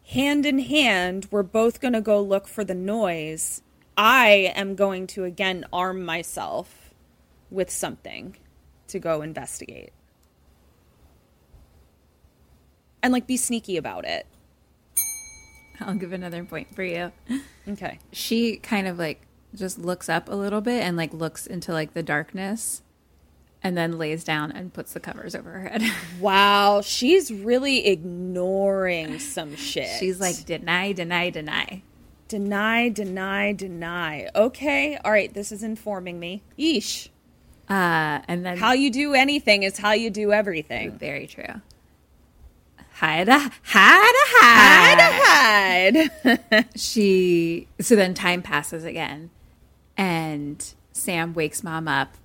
hand 0.07 0.45
in 0.45 0.59
hand 0.59 1.27
we're 1.31 1.43
both 1.43 1.81
going 1.81 1.93
to 1.93 1.99
go 1.99 2.21
look 2.21 2.47
for 2.47 2.63
the 2.63 2.73
noise. 2.73 3.61
I 3.97 4.53
am 4.55 4.75
going 4.75 5.05
to 5.07 5.25
again 5.25 5.65
arm 5.73 6.05
myself 6.05 6.93
with 7.51 7.69
something 7.69 8.37
to 8.87 8.99
go 8.99 9.21
investigate. 9.21 9.91
And 13.03 13.11
like 13.11 13.27
be 13.27 13.35
sneaky 13.35 13.75
about 13.75 14.05
it. 14.05 14.25
I'll 15.81 15.95
give 15.95 16.13
another 16.13 16.45
point 16.45 16.73
for 16.73 16.83
you. 16.83 17.11
Okay. 17.67 17.99
She 18.13 18.55
kind 18.55 18.87
of 18.87 18.97
like 18.97 19.23
just 19.53 19.77
looks 19.77 20.07
up 20.07 20.29
a 20.29 20.35
little 20.35 20.61
bit 20.61 20.83
and 20.83 20.95
like 20.95 21.13
looks 21.13 21.45
into 21.45 21.73
like 21.73 21.93
the 21.93 22.03
darkness 22.03 22.81
and 23.63 23.77
then 23.77 23.97
lays 23.97 24.23
down 24.23 24.51
and 24.51 24.73
puts 24.73 24.93
the 24.93 24.99
covers 24.99 25.35
over 25.35 25.49
her 25.51 25.67
head. 25.69 25.81
Wow, 26.19 26.81
she's 26.81 27.31
really 27.31 27.87
ignoring 27.87 29.19
some 29.19 29.55
shit. 29.55 29.89
She's 29.99 30.19
like, 30.19 30.45
deny, 30.45 30.91
deny, 30.93 31.29
deny. 31.29 31.81
deny, 32.27 32.89
deny, 32.89 33.53
deny. 33.53 34.29
Okay, 34.35 34.97
all 35.03 35.11
right, 35.11 35.33
this 35.33 35.51
is 35.51 35.63
informing 35.63 36.19
me. 36.19 36.41
Yeesh. 36.57 37.09
Uh, 37.69 38.19
and 38.27 38.45
then 38.45 38.57
How 38.57 38.73
you 38.73 38.89
do 38.91 39.13
anything 39.13 39.63
is 39.63 39.77
how 39.77 39.91
you 39.91 40.09
do 40.09 40.31
everything. 40.33 40.91
very 40.97 41.27
true. 41.27 41.61
Hide, 42.93 43.29
a- 43.29 43.51
hide, 43.63 44.15
a- 44.15 44.29
hide. 44.41 46.09
Hide. 46.51 46.65
she 46.75 47.67
so 47.79 47.95
then 47.95 48.13
time 48.13 48.41
passes 48.41 48.83
again 48.83 49.29
and 49.95 50.73
sam 50.91 51.33
wakes 51.33 51.63
mom 51.63 51.87
up 51.87 52.15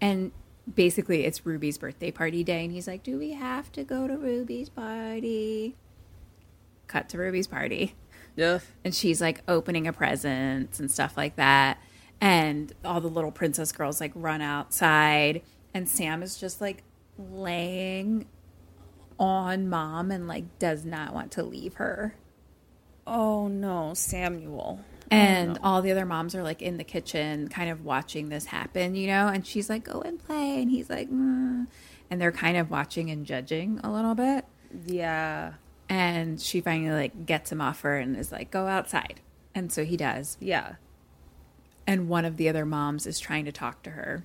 and 0.00 0.32
basically 0.72 1.24
it's 1.24 1.46
ruby's 1.46 1.78
birthday 1.78 2.10
party 2.10 2.42
day 2.42 2.64
and 2.64 2.72
he's 2.72 2.88
like 2.88 3.02
do 3.02 3.18
we 3.18 3.32
have 3.32 3.70
to 3.72 3.84
go 3.84 4.06
to 4.06 4.16
ruby's 4.16 4.68
party? 4.68 5.76
Cut 6.86 7.08
to 7.10 7.18
ruby's 7.18 7.46
party. 7.46 7.94
Yeah. 8.36 8.58
and 8.84 8.94
she's 8.94 9.20
like 9.20 9.42
opening 9.48 9.86
a 9.86 9.92
presents 9.92 10.78
and 10.78 10.90
stuff 10.90 11.16
like 11.16 11.36
that. 11.36 11.78
And 12.20 12.72
all 12.84 13.00
the 13.00 13.08
little 13.08 13.30
princess 13.30 13.72
girls 13.72 14.00
like 14.00 14.12
run 14.14 14.42
outside. 14.42 15.42
And 15.72 15.88
sam 15.88 16.22
is 16.22 16.36
just 16.36 16.60
like 16.60 16.82
laying 17.18 18.26
on 19.18 19.68
mom 19.68 20.10
and 20.10 20.28
like 20.28 20.58
does 20.58 20.84
not 20.84 21.14
want 21.14 21.32
to 21.32 21.42
leave 21.42 21.74
her. 21.74 22.14
Oh 23.06 23.48
no, 23.48 23.94
Samuel. 23.94 24.80
And 25.10 25.58
all 25.62 25.82
the 25.82 25.92
other 25.92 26.04
moms 26.04 26.34
are 26.34 26.42
like 26.42 26.60
in 26.62 26.78
the 26.78 26.84
kitchen 26.84 27.48
kind 27.48 27.70
of 27.70 27.84
watching 27.84 28.28
this 28.28 28.46
happen 28.46 28.94
you 28.94 29.06
know? 29.06 29.28
And 29.28 29.46
she's 29.46 29.68
like 29.70 29.84
go 29.84 30.00
and 30.00 30.18
play. 30.18 30.60
And 30.60 30.70
he's 30.70 30.90
like 30.90 31.10
mm. 31.10 31.66
and 32.10 32.20
they're 32.20 32.32
kind 32.32 32.56
of 32.56 32.70
watching 32.70 33.10
and 33.10 33.24
judging 33.24 33.80
a 33.84 33.90
little 33.92 34.14
bit. 34.14 34.44
Yeah. 34.84 35.54
and 35.88 36.40
she 36.40 36.60
finally 36.60 36.90
like 36.90 37.26
gets 37.26 37.52
him 37.52 37.60
off 37.60 37.82
her 37.82 37.96
and 37.98 38.16
is 38.16 38.32
like 38.32 38.50
go 38.50 38.66
outside. 38.66 39.20
And 39.54 39.72
so 39.72 39.84
he 39.84 39.96
does. 39.96 40.36
Yeah. 40.40 40.74
and 41.86 42.08
one 42.08 42.24
of 42.24 42.36
the 42.36 42.48
other 42.48 42.66
moms 42.66 43.06
is 43.06 43.20
trying 43.20 43.44
to 43.44 43.52
talk 43.52 43.82
to 43.84 43.90
her 43.90 44.24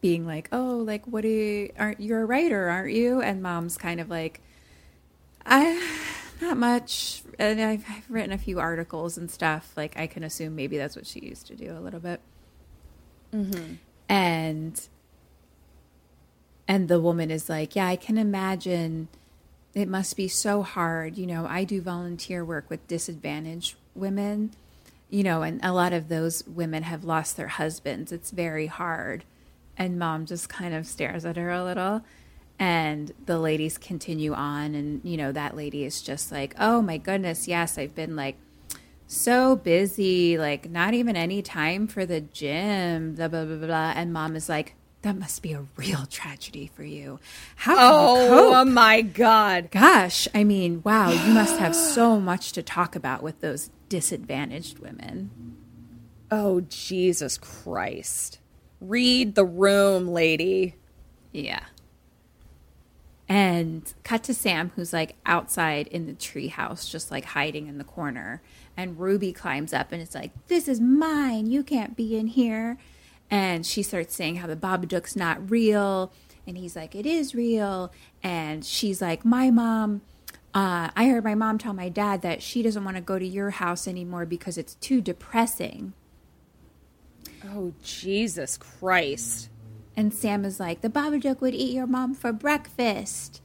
being 0.00 0.26
like 0.26 0.48
oh 0.50 0.82
like 0.84 1.06
what 1.06 1.22
do 1.22 1.28
you 1.28 1.70
aren't 1.78 2.00
you're 2.00 2.22
a 2.22 2.26
writer 2.26 2.68
aren't 2.68 2.92
you? 2.92 3.20
And 3.22 3.42
mom's 3.42 3.76
kind 3.78 4.00
of 4.00 4.10
like 4.10 4.40
i 5.46 5.80
not 6.42 6.58
much. 6.58 7.22
And 7.38 7.60
I've, 7.60 7.84
I've 7.88 8.10
written 8.10 8.32
a 8.32 8.38
few 8.38 8.60
articles 8.60 9.16
and 9.16 9.30
stuff. 9.30 9.72
Like 9.76 9.96
i 9.96 10.06
can 10.06 10.22
assume 10.22 10.54
maybe 10.54 10.76
that's 10.76 10.96
what 10.96 11.06
she 11.06 11.20
used 11.20 11.46
to 11.46 11.54
do 11.54 11.72
a 11.72 11.80
little 11.80 12.00
bit. 12.00 12.20
Mm-hmm. 13.32 13.74
And 14.08 14.88
and 16.68 16.88
the 16.88 17.00
woman 17.00 17.30
is 17.30 17.48
like 17.48 17.74
yeah 17.74 17.86
i 17.86 17.96
can 17.96 18.18
imagine. 18.18 19.08
It 19.74 19.88
must 19.88 20.16
be 20.16 20.28
so 20.28 20.62
hard. 20.62 21.16
You 21.16 21.26
know 21.26 21.46
i 21.48 21.64
do 21.64 21.80
volunteer 21.80 22.44
work 22.44 22.68
with 22.68 22.86
disadvantaged 22.86 23.76
women 23.94 24.52
you 25.10 25.22
know 25.22 25.42
and 25.42 25.60
a 25.62 25.72
lot 25.72 25.92
of 25.92 26.08
those 26.08 26.42
women 26.46 26.82
have 26.82 27.04
lost 27.04 27.36
their 27.36 27.48
husbands. 27.48 28.12
It's 28.12 28.30
very 28.30 28.66
hard. 28.66 29.24
And 29.78 29.98
mom 29.98 30.26
just 30.26 30.50
kind 30.50 30.74
of 30.74 30.86
stares 30.86 31.24
at 31.24 31.36
her 31.36 31.50
a 31.50 31.64
little 31.64 32.02
and 32.62 33.12
the 33.26 33.40
ladies 33.40 33.76
continue 33.76 34.32
on 34.32 34.76
and 34.76 35.00
you 35.02 35.16
know 35.16 35.32
that 35.32 35.56
lady 35.56 35.82
is 35.82 36.00
just 36.00 36.30
like 36.30 36.54
oh 36.60 36.80
my 36.80 36.96
goodness 36.96 37.48
yes 37.48 37.76
i've 37.76 37.92
been 37.96 38.14
like 38.14 38.36
so 39.08 39.56
busy 39.56 40.38
like 40.38 40.70
not 40.70 40.94
even 40.94 41.16
any 41.16 41.42
time 41.42 41.88
for 41.88 42.06
the 42.06 42.20
gym 42.20 43.16
blah 43.16 43.26
blah 43.26 43.44
blah 43.44 43.56
blah, 43.66 43.92
and 43.96 44.12
mom 44.12 44.36
is 44.36 44.48
like 44.48 44.76
that 45.02 45.16
must 45.16 45.42
be 45.42 45.52
a 45.52 45.64
real 45.76 46.06
tragedy 46.06 46.70
for 46.72 46.84
you 46.84 47.18
how 47.56 47.74
oh 47.74 48.28
cope? 48.28 48.54
Oh 48.54 48.64
my 48.64 49.02
god. 49.02 49.72
Gosh, 49.72 50.28
I 50.32 50.44
mean, 50.44 50.80
wow, 50.84 51.10
you 51.10 51.34
must 51.34 51.58
have 51.58 51.74
so 51.74 52.20
much 52.20 52.52
to 52.52 52.62
talk 52.62 52.94
about 52.94 53.24
with 53.24 53.40
those 53.40 53.70
disadvantaged 53.88 54.78
women. 54.78 55.32
Oh 56.30 56.60
Jesus 56.60 57.36
Christ. 57.38 58.38
Read 58.80 59.34
the 59.34 59.44
room, 59.44 60.06
lady. 60.06 60.76
Yeah. 61.32 61.64
And 63.32 63.94
cut 64.04 64.24
to 64.24 64.34
Sam, 64.34 64.72
who's 64.76 64.92
like 64.92 65.14
outside 65.24 65.86
in 65.86 66.04
the 66.04 66.12
treehouse, 66.12 66.90
just 66.90 67.10
like 67.10 67.24
hiding 67.24 67.66
in 67.66 67.78
the 67.78 67.84
corner. 67.84 68.42
And 68.76 69.00
Ruby 69.00 69.32
climbs 69.32 69.72
up 69.72 69.90
and 69.90 70.02
it's 70.02 70.14
like, 70.14 70.32
This 70.48 70.68
is 70.68 70.82
mine. 70.82 71.46
You 71.46 71.62
can't 71.62 71.96
be 71.96 72.14
in 72.14 72.26
here. 72.26 72.76
And 73.30 73.64
she 73.64 73.82
starts 73.82 74.14
saying 74.14 74.36
how 74.36 74.46
the 74.48 74.54
Babadook's 74.54 75.16
not 75.16 75.50
real. 75.50 76.12
And 76.46 76.58
he's 76.58 76.76
like, 76.76 76.94
It 76.94 77.06
is 77.06 77.34
real. 77.34 77.90
And 78.22 78.66
she's 78.66 79.00
like, 79.00 79.24
My 79.24 79.50
mom, 79.50 80.02
uh, 80.52 80.90
I 80.94 81.08
heard 81.08 81.24
my 81.24 81.34
mom 81.34 81.56
tell 81.56 81.72
my 81.72 81.88
dad 81.88 82.20
that 82.20 82.42
she 82.42 82.62
doesn't 82.62 82.84
want 82.84 82.98
to 82.98 83.02
go 83.02 83.18
to 83.18 83.26
your 83.26 83.48
house 83.48 83.88
anymore 83.88 84.26
because 84.26 84.58
it's 84.58 84.74
too 84.74 85.00
depressing. 85.00 85.94
Oh 87.50 87.72
Jesus 87.82 88.58
Christ. 88.58 89.48
And 89.96 90.12
Sam 90.14 90.44
is 90.44 90.58
like, 90.58 90.80
the 90.80 90.88
Babadook 90.88 91.40
would 91.40 91.54
eat 91.54 91.74
your 91.74 91.86
mom 91.86 92.14
for 92.14 92.32
breakfast. 92.32 93.40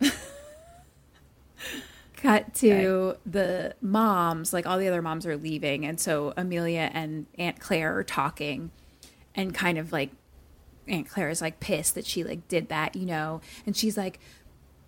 Cut 2.16 2.52
to 2.56 3.16
the 3.24 3.74
moms, 3.80 4.52
like 4.52 4.66
all 4.66 4.76
the 4.78 4.88
other 4.88 5.00
moms 5.02 5.24
are 5.24 5.36
leaving. 5.36 5.86
And 5.86 6.00
so 6.00 6.34
Amelia 6.36 6.90
and 6.92 7.26
Aunt 7.38 7.60
Claire 7.60 7.96
are 7.96 8.02
talking 8.04 8.70
and 9.34 9.54
kind 9.54 9.78
of 9.78 9.92
like, 9.92 10.10
Aunt 10.88 11.08
Claire 11.08 11.28
is 11.30 11.40
like 11.40 11.60
pissed 11.60 11.94
that 11.94 12.04
she 12.06 12.24
like 12.24 12.48
did 12.48 12.68
that, 12.70 12.96
you 12.96 13.06
know, 13.06 13.40
and 13.66 13.76
she's 13.76 13.96
like, 13.96 14.18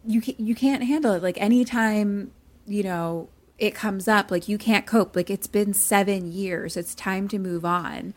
you 0.04 0.20
can't, 0.20 0.40
you 0.40 0.54
can't 0.54 0.82
handle 0.82 1.12
it. 1.12 1.22
Like 1.22 1.40
anytime, 1.40 2.32
you 2.66 2.82
know, 2.82 3.28
it 3.58 3.74
comes 3.74 4.08
up, 4.08 4.30
like 4.30 4.48
you 4.48 4.58
can't 4.58 4.86
cope. 4.86 5.14
Like 5.14 5.30
it's 5.30 5.46
been 5.46 5.72
seven 5.72 6.32
years. 6.32 6.76
It's 6.76 6.94
time 6.94 7.28
to 7.28 7.38
move 7.38 7.64
on. 7.64 8.14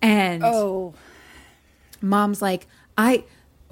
And 0.00 0.42
Oh. 0.44 0.94
Mom's 2.00 2.40
like 2.40 2.66
i 2.96 3.24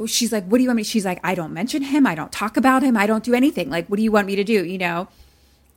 she's 0.07 0.33
like 0.33 0.45
what 0.47 0.59
do 0.59 0.63
you 0.63 0.69
want 0.69 0.77
me 0.77 0.83
she's 0.85 1.05
like 1.05 1.21
i 1.25 1.35
don't 1.35 1.53
mention 1.53 1.83
him 1.83 2.07
i 2.07 2.15
don't 2.15 2.33
talk 2.33 2.57
about 2.57 2.83
him 2.83 2.97
i 2.97 3.07
don't 3.07 3.25
do 3.25 3.35
anything 3.35 3.71
like 3.71 3.87
what 3.89 3.97
do 3.97 4.03
you 4.03 4.13
want 4.13 4.27
me 4.27 4.37
to 4.37 4.45
do 4.45 4.65
you 4.65 4.79
know? 4.79 5.09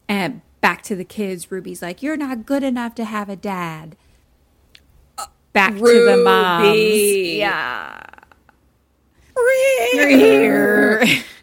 And 0.08 0.42
back 0.60 0.82
to 0.84 0.96
the 0.96 1.06
kids 1.06 1.52
ruby's 1.52 1.82
like 1.82 2.02
you're 2.02 2.18
not 2.18 2.46
good 2.46 2.64
enough 2.64 2.96
to 2.96 3.06
have 3.06 3.30
a 3.30 3.36
dad. 3.36 3.96
Back 5.54 5.76
to 5.76 6.06
the 6.06 6.22
moms. 6.24 6.68
Ruby. 6.68 7.38
yeah 7.40 8.00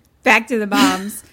back 0.22 0.46
to 0.48 0.58
the 0.58 0.66
moms. 0.66 1.24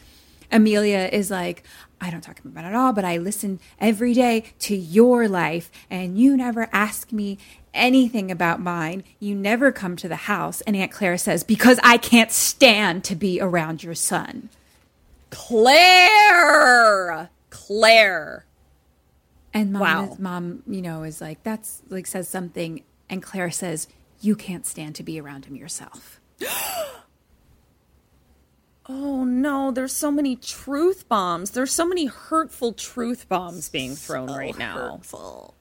Amelia 0.52 1.10
is 1.12 1.32
like 1.32 1.64
i 2.04 2.10
don't 2.12 2.22
talk 2.22 2.40
about 2.44 2.64
it 2.66 2.68
at 2.68 2.76
all 2.76 2.94
but 2.94 3.06
i 3.06 3.18
listen 3.18 3.60
every 3.80 4.14
day 4.14 4.44
to 4.60 4.76
your 4.76 5.28
life 5.28 5.72
and 5.90 6.18
you 6.18 6.36
never 6.38 6.68
ask 6.72 7.12
me 7.12 7.38
anything 7.74 8.30
about 8.30 8.60
mine 8.60 9.04
you 9.20 9.34
never 9.34 9.72
come 9.72 9.96
to 9.96 10.08
the 10.08 10.16
house 10.16 10.62
and 10.62 10.76
aunt 10.76 10.92
claire 10.92 11.18
says 11.18 11.44
because 11.44 11.80
i 11.84 11.98
can't 11.98 12.32
stand 12.32 13.04
to 13.04 13.16
be 13.16 13.40
around 13.42 13.84
your 13.84 13.96
son 13.96 14.50
Claire. 15.32 17.30
Claire. 17.50 18.46
and 19.54 19.72
mom, 19.74 19.82
Wow. 19.82 20.12
is, 20.12 20.20
mom 20.20 20.64
you 20.68 20.82
know 20.82 21.04
is 21.04 21.22
like 21.22 21.42
that's 21.44 21.82
like 21.90 22.06
says 22.06 22.28
something 22.28 22.84
and 23.10 23.24
claire 23.24 23.50
says 23.52 23.88
you 24.22 24.36
can't 24.36 24.66
stand 24.66 24.94
to 24.96 25.04
be 25.04 25.20
around 25.20 25.46
him 25.46 25.56
yourself 25.56 26.20
Oh 28.88 29.24
no, 29.24 29.72
there's 29.72 29.94
so 29.94 30.12
many 30.12 30.36
truth 30.36 31.08
bombs. 31.08 31.52
There's 31.52 31.72
so 31.72 31.88
many 31.88 32.06
hurtful 32.06 32.74
truth 32.74 33.30
bombs 33.30 33.70
being 33.70 33.96
thrown 33.96 34.30
right 34.30 34.58
now. 34.58 34.76
Hurtful. 34.76 35.56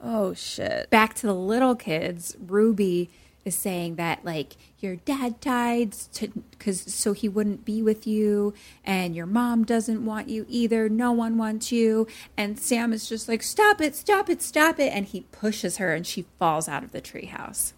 Oh 0.00 0.34
shit. 0.34 0.90
Back 0.90 1.14
to 1.14 1.26
the 1.26 1.34
little 1.34 1.76
kids, 1.76 2.36
Ruby 2.44 3.10
is 3.44 3.54
saying 3.56 3.96
that 3.96 4.24
like 4.24 4.56
your 4.78 4.96
dad 4.96 5.40
died 5.40 5.92
to 5.92 6.32
cuz 6.58 6.92
so 6.92 7.12
he 7.12 7.28
wouldn't 7.28 7.64
be 7.64 7.82
with 7.82 8.06
you 8.06 8.54
and 8.84 9.14
your 9.14 9.26
mom 9.26 9.64
doesn't 9.64 10.04
want 10.04 10.28
you 10.28 10.44
either. 10.48 10.88
No 10.88 11.12
one 11.12 11.38
wants 11.38 11.70
you. 11.70 12.08
And 12.36 12.58
Sam 12.58 12.92
is 12.92 13.08
just 13.08 13.28
like 13.28 13.44
stop 13.44 13.80
it, 13.80 13.94
stop 13.94 14.28
it, 14.28 14.42
stop 14.42 14.80
it 14.80 14.92
and 14.92 15.06
he 15.06 15.22
pushes 15.32 15.76
her 15.76 15.94
and 15.94 16.04
she 16.04 16.26
falls 16.40 16.68
out 16.68 16.82
of 16.82 16.90
the 16.90 17.00
treehouse. 17.00 17.72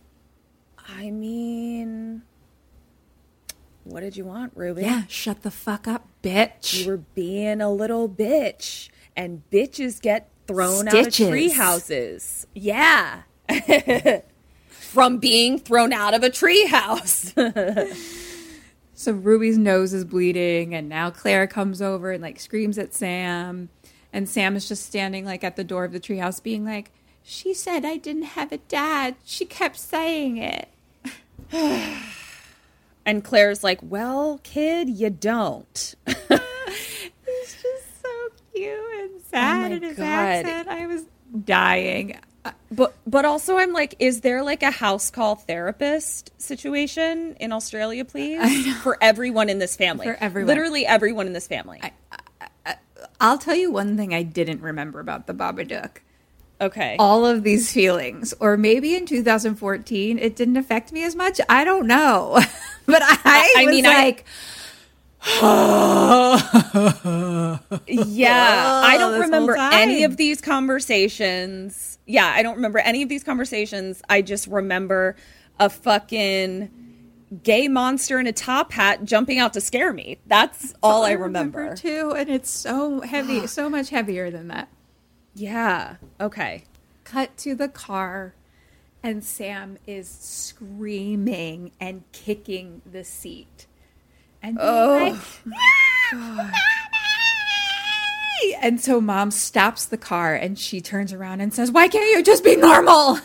I 0.87 1.11
mean, 1.11 2.23
what 3.85 4.01
did 4.01 4.17
you 4.17 4.25
want, 4.25 4.53
Ruby? 4.55 4.83
Yeah, 4.83 5.03
shut 5.09 5.43
the 5.43 5.51
fuck 5.51 5.87
up, 5.87 6.09
bitch. 6.23 6.83
You 6.85 6.91
were 6.91 6.97
being 6.97 7.61
a 7.61 7.71
little 7.71 8.09
bitch, 8.09 8.89
and 9.17 9.43
bitches 9.51 10.01
get 10.01 10.31
thrown 10.47 10.89
Stitches. 10.89 11.21
out 11.21 11.27
of 11.27 11.31
tree 11.31 11.51
houses. 11.51 12.47
Yeah. 12.55 13.23
From 14.69 15.19
being 15.19 15.59
thrown 15.59 15.93
out 15.93 16.15
of 16.15 16.23
a 16.23 16.31
tree 16.31 16.67
house. 16.67 17.33
So 18.97 19.13
Ruby's 19.13 19.59
nose 19.59 19.93
is 19.93 20.05
bleeding, 20.05 20.73
and 20.73 20.89
now 20.89 21.11
Claire 21.11 21.49
comes 21.49 21.83
over 21.83 22.13
and 22.13 22.23
like 22.23 22.39
screams 22.39 22.79
at 22.79 22.95
Sam, 22.95 23.69
and 24.13 24.29
Sam 24.29 24.55
is 24.55 24.69
just 24.69 24.87
standing 24.87 25.25
like 25.25 25.43
at 25.43 25.57
the 25.57 25.65
door 25.65 25.85
of 25.85 25.93
the 25.93 25.99
treehouse, 25.99 26.41
being 26.41 26.65
like, 26.65 26.93
"She 27.23 27.55
said 27.55 27.85
I 27.85 27.97
didn't 27.97 28.23
have 28.23 28.53
a 28.53 28.59
dad. 28.59 29.17
She 29.25 29.47
kept 29.47 29.79
saying 29.79 30.37
it." 30.37 30.69
and 33.07 33.23
Claire's 33.25 33.65
like, 33.65 33.81
Well, 33.83 34.41
kid, 34.43 34.89
you 34.89 35.11
don't. 35.11 35.95
He's 36.07 36.19
just 37.63 38.03
so 38.03 38.29
cute 38.55 38.79
and 39.01 39.11
oh 39.17 39.21
sad 39.31 39.71
my 39.71 39.77
in 39.77 39.83
his 39.83 39.97
God. 39.97 40.05
accent. 40.05 40.69
I 40.69 40.87
was 40.87 41.05
dying. 41.45 42.19
Uh, 42.45 42.53
but 42.71 42.95
but 43.07 43.25
also 43.25 43.57
I'm 43.57 43.73
like, 43.73 43.95
is 43.99 44.21
there 44.21 44.43
like 44.43 44.63
a 44.63 44.71
house 44.71 45.11
call 45.11 45.35
therapist 45.37 46.31
situation 46.41 47.37
in 47.41 47.53
Australia, 47.53 48.05
please? 48.05 48.77
For 48.83 48.99
everyone 49.01 49.49
in 49.49 49.59
this 49.59 49.77
family. 49.77 50.07
For 50.07 50.15
everyone. 50.21 50.49
Literally 50.49 50.87
everyone 50.87 51.27
in 51.27 51.33
this 51.33 51.47
family. 51.47 51.81
I'll 53.21 53.39
tell 53.39 53.55
you 53.55 53.71
one 53.71 53.97
thing 53.97 54.13
I 54.13 54.23
didn't 54.23 54.61
remember 54.61 55.01
about 55.01 55.27
the 55.27 55.35
Babadook. 55.35 55.99
Okay. 56.65 56.97
All 56.99 57.25
of 57.27 57.43
these 57.43 57.73
feelings, 57.73 58.35
or 58.41 58.57
maybe 58.57 58.95
in 58.97 59.07
2014, 59.07 60.19
it 60.19 60.37
didn't 60.37 60.57
affect 60.57 60.93
me 60.93 61.05
as 61.05 61.15
much. 61.17 61.41
I 61.49 61.65
don't 61.65 61.87
know, 61.87 62.33
but 62.87 63.03
I, 63.03 63.55
I 63.57 63.65
was 63.65 63.75
mean, 63.75 63.87
I- 63.87 63.95
like, 64.05 64.25
Yeah, 67.87 68.81
I 68.85 68.97
don't 68.99 69.21
remember 69.21 69.57
any 69.57 70.05
of 70.05 70.17
these 70.17 70.41
conversations. 70.41 71.99
Yeah, 72.07 72.27
I 72.27 72.43
don't 72.43 72.57
remember 72.57 72.79
any 72.79 73.03
of 73.03 73.09
these 73.09 73.25
conversations. 73.25 74.03
I 74.09 74.21
just 74.23 74.47
remember 74.47 75.17
a 75.59 75.71
fucking 75.71 76.71
gay 77.43 77.69
monster 77.69 78.21
in 78.21 78.27
a 78.27 78.33
top 78.33 78.71
hat 78.73 79.05
jumping 79.05 79.39
out 79.39 79.55
to 79.55 79.61
scare 79.61 79.93
me. 79.93 80.19
That's 80.27 80.75
all 80.83 81.05
I 81.05 81.13
remember. 81.13 81.75
too, 81.75 82.13
and 82.17 82.29
it's 82.29 82.51
so 82.51 83.01
heavy, 83.01 83.47
so 83.47 83.71
much 83.71 83.89
heavier 83.91 84.31
than 84.31 84.49
that. 84.49 84.69
Yeah. 85.35 85.97
Okay. 86.21 86.65
Cut 87.05 87.37
to 87.39 87.55
the 87.55 87.69
car, 87.69 88.35
and 89.03 89.23
Sam 89.25 89.79
is 89.87 90.09
screaming 90.09 91.73
and 91.81 92.03
kicking 92.13 92.83
the 92.91 93.05
seat, 93.05 93.67
and 94.43 94.57
being 94.57 94.69
oh. 94.69 95.19
like, 95.45 95.55
"Mommy!" 96.13 96.51
And 98.63 98.81
so 98.81 99.01
mom 99.01 99.31
stops 99.31 99.85
the 99.85 99.99
car, 99.99 100.35
and 100.35 100.59
she 100.59 100.81
turns 100.81 101.13
around 101.13 101.41
and 101.41 101.53
says, 101.53 101.71
"Why 101.71 101.89
can't 101.89 102.17
you 102.17 102.23
just 102.23 102.45
be 102.45 102.57
normal?" 102.57 103.19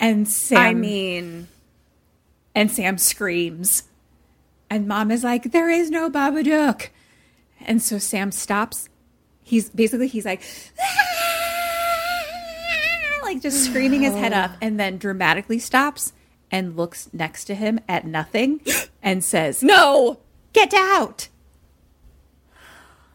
And 0.00 0.28
Sam, 0.28 0.58
I 0.58 0.74
mean, 0.74 1.48
and 2.54 2.70
Sam 2.70 2.98
screams. 2.98 3.84
And 4.70 4.88
mom 4.88 5.10
is 5.10 5.24
like, 5.24 5.52
there 5.52 5.70
is 5.70 5.90
no 5.90 6.10
Babadook. 6.10 6.88
And 7.60 7.82
so 7.82 7.98
Sam 7.98 8.32
stops. 8.32 8.88
He's 9.44 9.68
basically, 9.70 10.08
he's 10.08 10.24
like, 10.24 10.42
ah, 10.80 10.84
like 13.22 13.40
just 13.42 13.64
screaming 13.66 14.00
his 14.02 14.14
head 14.14 14.32
up 14.32 14.52
and 14.60 14.80
then 14.80 14.96
dramatically 14.98 15.58
stops 15.58 16.12
and 16.50 16.76
looks 16.76 17.08
next 17.12 17.44
to 17.44 17.54
him 17.54 17.78
at 17.88 18.06
nothing 18.06 18.60
and 19.02 19.22
says, 19.24 19.62
no. 19.62 20.18
Get 20.52 20.72
out. 20.74 21.28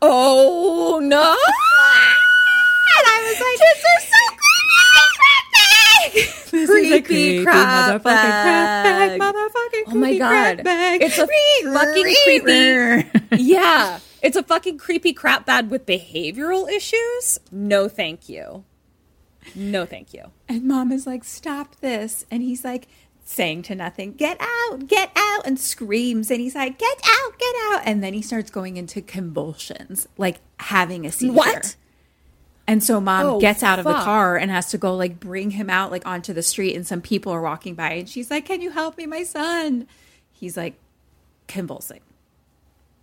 Oh 0.01 0.99
no. 1.03 1.21
And 1.21 3.05
I 3.05 3.21
was 3.27 3.39
like, 3.39 3.59
Kids 3.59 3.83
are 3.85 4.01
so 4.09 4.21
creepy. 6.11 6.31
This 6.51 6.69
is 6.69 6.69
a 6.69 6.71
Creepy 6.73 7.01
creepy 7.01 7.43
crap 7.43 7.67
motherfucking 7.67 8.01
crap 8.03 8.83
bag. 8.83 9.19
bag. 9.19 9.21
Motherfucking 9.21 9.83
Oh 9.87 9.95
my 9.95 10.07
creepy 10.07 10.17
crap 10.19 10.57
God. 10.57 10.63
bag. 10.65 11.01
It's 11.01 11.17
a 11.17 11.27
fucking 11.73 12.03
creepy- 12.03 13.43
yeah. 13.43 13.99
It's 14.21 14.37
a 14.37 14.43
fucking 14.43 14.77
creepy 14.77 15.13
crap 15.13 15.45
bad 15.45 15.69
with 15.69 15.85
behavioral 15.85 16.69
issues. 16.69 17.39
No, 17.51 17.87
thank 17.87 18.29
you. 18.29 18.63
No, 19.55 19.85
thank 19.85 20.13
you. 20.13 20.31
And 20.47 20.63
mom 20.65 20.91
is 20.91 21.07
like, 21.07 21.23
stop 21.23 21.77
this. 21.77 22.25
And 22.29 22.43
he's 22.43 22.63
like, 22.63 22.87
saying 23.29 23.61
to 23.61 23.75
nothing, 23.75 24.13
get 24.13 24.37
out, 24.41 24.87
get 24.87 25.11
out, 25.15 25.45
and 25.45 25.59
screams. 25.59 26.31
And 26.31 26.41
he's 26.41 26.55
like, 26.55 26.79
get 26.79 26.99
out, 27.05 27.37
get 27.37 27.55
out. 27.71 27.81
And 27.85 28.03
then 28.03 28.13
he 28.13 28.23
starts 28.23 28.49
going 28.49 28.75
into 28.75 29.01
convulsions, 29.01 30.07
like 30.17 30.39
having 30.59 31.05
a 31.05 31.11
seizure. 31.11 31.33
What? 31.33 31.75
And 32.67 32.83
so 32.83 32.99
mom 32.99 33.25
Oh, 33.25 33.39
gets 33.39 33.63
out 33.63 33.79
of 33.79 33.85
the 33.85 33.93
car 33.93 34.35
and 34.35 34.51
has 34.51 34.71
to 34.71 34.77
go 34.77 34.95
like 34.95 35.19
bring 35.19 35.51
him 35.51 35.69
out 35.69 35.91
like 35.91 36.05
onto 36.07 36.33
the 36.33 36.43
street. 36.43 36.75
And 36.75 36.85
some 36.85 37.01
people 37.01 37.31
are 37.31 37.41
walking 37.41 37.75
by 37.75 37.93
and 37.93 38.09
she's 38.09 38.29
like, 38.31 38.45
can 38.45 38.61
you 38.61 38.71
help 38.71 38.97
me, 38.97 39.05
my 39.05 39.23
son? 39.23 39.87
He's 40.31 40.57
like 40.57 40.75
convulsing. 41.47 42.01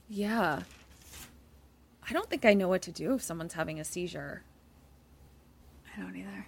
Yeah. 0.08 0.62
I 2.08 2.12
don't 2.12 2.30
think 2.30 2.44
I 2.44 2.54
know 2.54 2.68
what 2.68 2.82
to 2.82 2.92
do 2.92 3.14
if 3.14 3.22
someone's 3.22 3.54
having 3.54 3.80
a 3.80 3.84
seizure. 3.84 4.42
I 5.96 6.00
don't 6.00 6.16
either. 6.16 6.46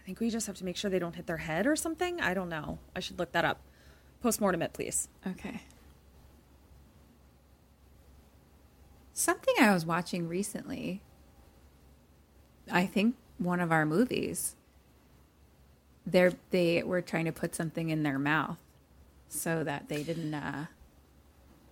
I 0.00 0.04
think 0.04 0.20
we 0.20 0.28
just 0.28 0.46
have 0.46 0.56
to 0.56 0.64
make 0.64 0.76
sure 0.76 0.90
they 0.90 0.98
don't 0.98 1.14
hit 1.14 1.26
their 1.26 1.38
head 1.38 1.66
or 1.66 1.76
something. 1.76 2.20
I 2.20 2.34
don't 2.34 2.48
know. 2.48 2.78
I 2.94 3.00
should 3.00 3.18
look 3.18 3.32
that 3.32 3.44
up. 3.44 3.60
Postmortem 4.20 4.60
it, 4.62 4.72
please. 4.72 5.08
Okay. 5.26 5.62
Something 9.14 9.54
I 9.60 9.72
was 9.72 9.86
watching 9.86 10.28
recently, 10.28 11.02
I 12.70 12.86
think 12.86 13.16
one 13.38 13.60
of 13.60 13.70
our 13.70 13.86
movies, 13.86 14.56
they're, 16.06 16.32
they 16.50 16.82
were 16.82 17.00
trying 17.00 17.26
to 17.26 17.32
put 17.32 17.54
something 17.54 17.90
in 17.90 18.02
their 18.02 18.18
mouth 18.18 18.58
so 19.28 19.64
that 19.64 19.88
they 19.88 20.02
didn't. 20.02 20.34
Uh, 20.34 20.66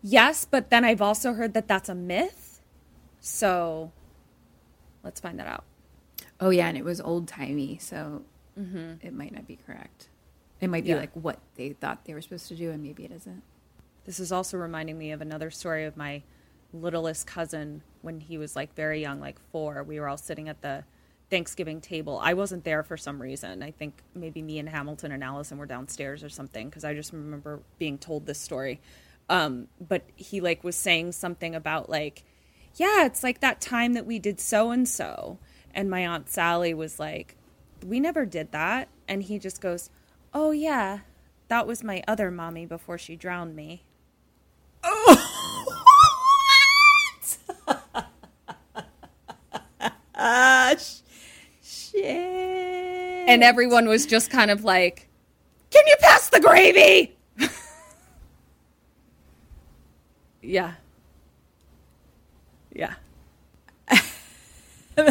Yes, 0.02 0.44
but 0.44 0.70
then 0.70 0.84
I've 0.84 1.02
also 1.02 1.34
heard 1.34 1.54
that 1.54 1.68
that's 1.68 1.88
a 1.88 1.94
myth. 1.94 2.60
So 3.20 3.92
let's 5.04 5.20
find 5.20 5.38
that 5.38 5.46
out. 5.46 5.64
oh, 6.42 6.48
yeah, 6.50 6.68
and 6.68 6.78
it 6.78 6.84
was 6.84 7.02
old 7.02 7.28
timey, 7.28 7.76
so 7.78 8.22
mm-hmm. 8.58 8.94
it 9.06 9.12
might 9.12 9.30
not 9.34 9.46
be 9.46 9.56
correct. 9.66 10.08
It 10.58 10.68
might 10.70 10.84
be 10.84 10.90
Yeah. 10.90 10.96
like 10.96 11.12
what 11.12 11.38
they 11.56 11.74
thought 11.74 12.04
they 12.06 12.14
were 12.14 12.22
supposed 12.22 12.48
to 12.48 12.54
do, 12.54 12.70
and 12.70 12.82
maybe 12.82 13.04
it 13.04 13.10
isn't. 13.12 13.42
This 14.06 14.18
is 14.18 14.32
also 14.32 14.56
reminding 14.56 14.96
me 14.96 15.12
of 15.12 15.20
another 15.20 15.50
story 15.50 15.84
of 15.84 15.98
my 15.98 16.22
littlest 16.72 17.26
cousin 17.26 17.82
when 18.00 18.20
he 18.20 18.38
was 18.38 18.56
like 18.56 18.74
very 18.74 19.02
young, 19.02 19.20
like 19.20 19.38
four. 19.52 19.82
We 19.82 20.00
were 20.00 20.08
all 20.08 20.16
sitting 20.16 20.48
at 20.48 20.62
the 20.62 20.84
Thanksgiving 21.28 21.80
table. 21.82 22.18
I 22.22 22.32
wasn't 22.32 22.64
there 22.64 22.82
for 22.82 22.96
some 22.96 23.20
reason. 23.20 23.62
I 23.62 23.70
think 23.70 24.02
maybe 24.14 24.40
me 24.40 24.58
and 24.58 24.68
Hamilton 24.68 25.12
and 25.12 25.22
Allison 25.22 25.58
were 25.58 25.66
downstairs 25.66 26.24
or 26.24 26.30
something 26.30 26.70
because 26.70 26.84
I 26.84 26.94
just 26.94 27.12
remember 27.12 27.60
being 27.78 27.98
told 27.98 28.24
this 28.24 28.38
story. 28.40 28.80
Um, 29.30 29.68
but 29.80 30.02
he 30.16 30.40
like 30.40 30.64
was 30.64 30.74
saying 30.74 31.12
something 31.12 31.54
about 31.54 31.88
like, 31.88 32.24
yeah, 32.74 33.06
it's 33.06 33.22
like 33.22 33.40
that 33.40 33.60
time 33.60 33.94
that 33.94 34.04
we 34.04 34.18
did 34.18 34.40
so 34.40 34.72
and 34.72 34.86
so. 34.86 35.38
And 35.72 35.88
my 35.88 36.06
aunt 36.06 36.28
Sally 36.28 36.74
was 36.74 36.98
like, 36.98 37.36
we 37.86 38.00
never 38.00 38.26
did 38.26 38.50
that. 38.50 38.88
And 39.08 39.22
he 39.22 39.38
just 39.38 39.60
goes, 39.60 39.88
oh 40.34 40.50
yeah, 40.50 40.98
that 41.46 41.66
was 41.66 41.84
my 41.84 42.02
other 42.08 42.30
mommy 42.30 42.66
before 42.66 42.98
she 42.98 43.16
drowned 43.16 43.56
me. 43.56 43.84
Ah, 50.22 50.74
shit. 51.62 52.04
And 52.04 53.42
everyone 53.42 53.88
was 53.88 54.04
just 54.04 54.30
kind 54.30 54.50
of 54.50 54.64
like, 54.64 55.08
can 55.70 55.82
you 55.86 55.96
pass 56.00 56.28
the 56.28 56.40
gravy? 56.40 57.16
Yeah. 60.42 60.74
Yeah. 62.72 62.94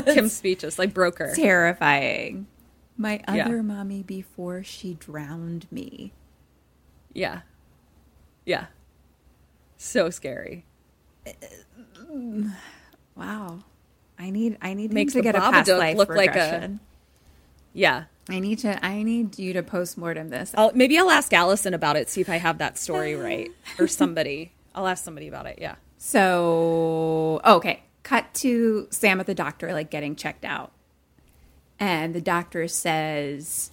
Kim's 0.05 0.33
speechless, 0.33 0.77
like 0.79 0.93
broke 0.93 1.19
her. 1.19 1.33
terrifying. 1.35 2.47
My 2.97 3.21
Yeah. 3.33 3.45
other 3.45 3.63
mommy 3.63 4.03
before 4.03 4.63
she 4.63 4.93
drowned 4.95 5.67
me. 5.71 6.11
Yeah. 7.13 7.41
Yeah. 8.45 8.65
So 9.77 10.09
scary. 10.09 10.65
Uh, 11.25 11.31
uh, 12.11 12.49
wow. 13.15 13.59
I 14.17 14.29
need 14.31 14.57
I 14.61 14.73
need 14.73 14.91
Makes 14.91 15.13
to 15.13 15.21
get 15.21 15.35
a 15.35 15.39
past 15.39 15.69
life 15.69 15.97
look 15.97 16.09
like 16.09 16.35
a- 16.35 16.39
regression. 16.39 16.79
Yeah. 17.73 18.05
I 18.29 18.39
need 18.39 18.59
to 18.59 18.85
I 18.85 19.01
need 19.01 19.39
you 19.39 19.53
to 19.53 19.63
postmortem 19.63 20.29
this. 20.29 20.51
I'll, 20.55 20.71
maybe 20.73 20.99
I'll 20.99 21.09
ask 21.09 21.31
Allison 21.33 21.73
about 21.73 21.95
it, 21.95 22.09
see 22.09 22.21
if 22.21 22.29
I 22.29 22.35
have 22.37 22.57
that 22.59 22.77
story 22.77 23.15
right. 23.15 23.49
Or 23.79 23.87
somebody. 23.87 24.51
I'll 24.79 24.87
ask 24.87 25.03
somebody 25.03 25.27
about 25.27 25.45
it. 25.45 25.59
Yeah. 25.59 25.75
So, 25.97 27.41
okay, 27.45 27.83
cut 28.03 28.33
to 28.35 28.87
Sam 28.91 29.19
at 29.19 29.25
the 29.25 29.35
doctor, 29.35 29.73
like 29.73 29.91
getting 29.91 30.15
checked 30.15 30.45
out. 30.45 30.71
And 31.77 32.15
the 32.15 32.21
doctor 32.21 32.65
says, 32.69 33.71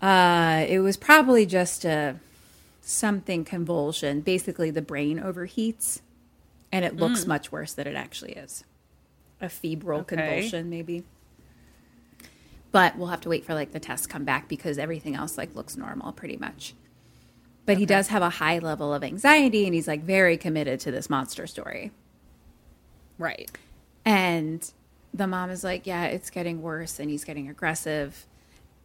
uh, 0.00 0.64
it 0.66 0.78
was 0.78 0.96
probably 0.96 1.44
just 1.44 1.84
a 1.84 2.16
something 2.80 3.44
convulsion. 3.44 4.22
Basically, 4.22 4.70
the 4.70 4.80
brain 4.80 5.20
overheats 5.20 6.00
and 6.72 6.82
it 6.82 6.96
looks 6.96 7.26
much 7.26 7.52
worse 7.52 7.74
than 7.74 7.86
it 7.86 7.96
actually 7.96 8.32
is. 8.32 8.64
A 9.42 9.50
febrile 9.50 10.00
Okay. 10.00 10.16
convulsion, 10.16 10.70
maybe. 10.70 11.04
But 12.72 12.96
we'll 12.96 13.08
have 13.08 13.20
to 13.22 13.28
wait 13.28 13.44
for 13.44 13.52
like 13.52 13.72
the 13.72 13.80
tests 13.80 14.06
come 14.06 14.24
back 14.24 14.48
because 14.48 14.78
everything 14.78 15.14
else 15.14 15.36
like 15.36 15.54
looks 15.54 15.76
normal 15.76 16.12
pretty 16.12 16.38
much. 16.38 16.74
But 17.66 17.78
he 17.78 17.86
does 17.86 18.08
have 18.08 18.22
a 18.22 18.30
high 18.30 18.58
level 18.58 18.94
of 18.94 19.02
anxiety 19.02 19.66
and 19.66 19.74
he's 19.74 19.88
like 19.88 20.02
very 20.02 20.36
committed 20.36 20.80
to 20.80 20.90
this 20.90 21.10
monster 21.10 21.46
story. 21.46 21.90
Right. 23.18 23.50
And 24.04 24.70
the 25.12 25.26
mom 25.26 25.50
is 25.50 25.64
like, 25.64 25.86
Yeah, 25.86 26.04
it's 26.04 26.30
getting 26.30 26.62
worse 26.62 26.98
and 26.98 27.10
he's 27.10 27.24
getting 27.24 27.48
aggressive. 27.48 28.26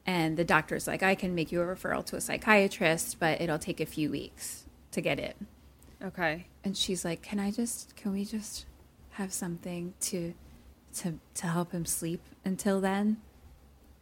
And 0.05 0.35
the 0.35 0.43
doctor's 0.43 0.87
like, 0.87 1.03
I 1.03 1.13
can 1.13 1.35
make 1.35 1.51
you 1.51 1.61
a 1.61 1.65
referral 1.65 2.03
to 2.07 2.15
a 2.15 2.21
psychiatrist, 2.21 3.19
but 3.19 3.39
it'll 3.39 3.59
take 3.59 3.79
a 3.79 3.85
few 3.85 4.09
weeks 4.09 4.65
to 4.91 5.01
get 5.01 5.19
in. 5.19 5.33
Okay. 6.03 6.47
And 6.63 6.75
she's 6.75 7.05
like, 7.05 7.21
Can 7.21 7.39
I 7.39 7.51
just 7.51 7.95
can 7.95 8.11
we 8.11 8.25
just 8.25 8.65
have 9.11 9.31
something 9.31 9.93
to 10.01 10.33
to 10.95 11.19
to 11.35 11.47
help 11.47 11.71
him 11.71 11.85
sleep 11.85 12.21
until 12.43 12.81
then? 12.81 13.17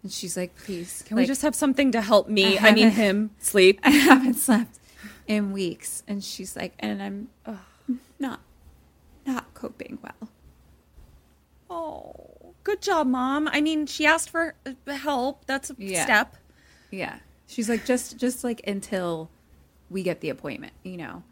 And 0.04 0.12
she's 0.12 0.38
like, 0.38 0.56
Please. 0.56 1.04
Can 1.06 1.18
we 1.18 1.26
just 1.26 1.42
have 1.42 1.56
something 1.56 1.92
to 1.92 2.02
help 2.02 2.30
me? 2.30 2.58
I 2.58 2.70
I, 2.70 2.72
mean, 2.74 2.90
him 2.92 3.32
sleep. 3.40 3.80
I 3.84 3.90
haven't 3.90 4.36
slept 4.36 4.80
in 5.28 5.52
weeks. 5.52 6.04
And 6.08 6.24
she's 6.24 6.56
like, 6.56 6.74
and 6.80 7.02
I'm 7.04 7.28
not 8.20 8.40
not 9.26 9.54
coping 9.54 10.00
well. 10.02 10.30
Oh, 11.70 12.54
good 12.64 12.82
job, 12.82 13.08
mom. 13.08 13.48
I 13.48 13.62
mean, 13.62 13.86
she 13.86 14.06
asked 14.06 14.30
for 14.30 14.56
uh, 14.66 14.94
help. 14.94 15.46
That's 15.46 15.70
a 15.70 15.76
Yeah. 15.78 16.04
step. 16.04 16.36
Yeah. 16.92 17.20
She's 17.48 17.70
like, 17.70 17.86
just 17.86 18.18
just 18.18 18.44
like 18.44 18.62
until 18.68 19.30
we 19.90 20.04
get 20.04 20.22
the 20.22 20.30
appointment, 20.30 20.74
you 20.84 20.98
know. 20.98 21.24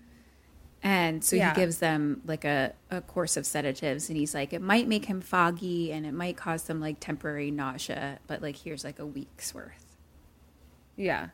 And 0.88 1.22
so 1.22 1.35
Yeah. 1.35 1.53
he 1.53 1.59
gives 1.59 1.80
them 1.80 2.22
like 2.26 2.45
a, 2.45 2.72
a 2.89 3.01
course 3.01 3.35
of 3.35 3.45
sedatives 3.45 4.07
and 4.07 4.18
he's 4.18 4.34
like, 4.34 4.53
it 4.53 4.61
might 4.61 4.88
make 4.88 5.03
him 5.03 5.19
foggy 5.19 5.91
and 5.91 6.05
it 6.05 6.14
might 6.14 6.38
cause 6.38 6.61
some 6.61 6.80
like 6.80 7.01
temporary 7.01 7.51
nausea, 7.51 8.19
but 8.26 8.41
like 8.41 8.55
here's 8.55 8.85
like 8.85 8.97
a 8.97 9.05
week's 9.05 9.53
worth. 9.53 9.97
Yeah. 10.95 11.27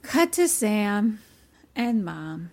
Cut 0.00 0.32
to 0.32 0.48
Sam 0.48 1.20
and 1.76 2.02
mom. 2.06 2.52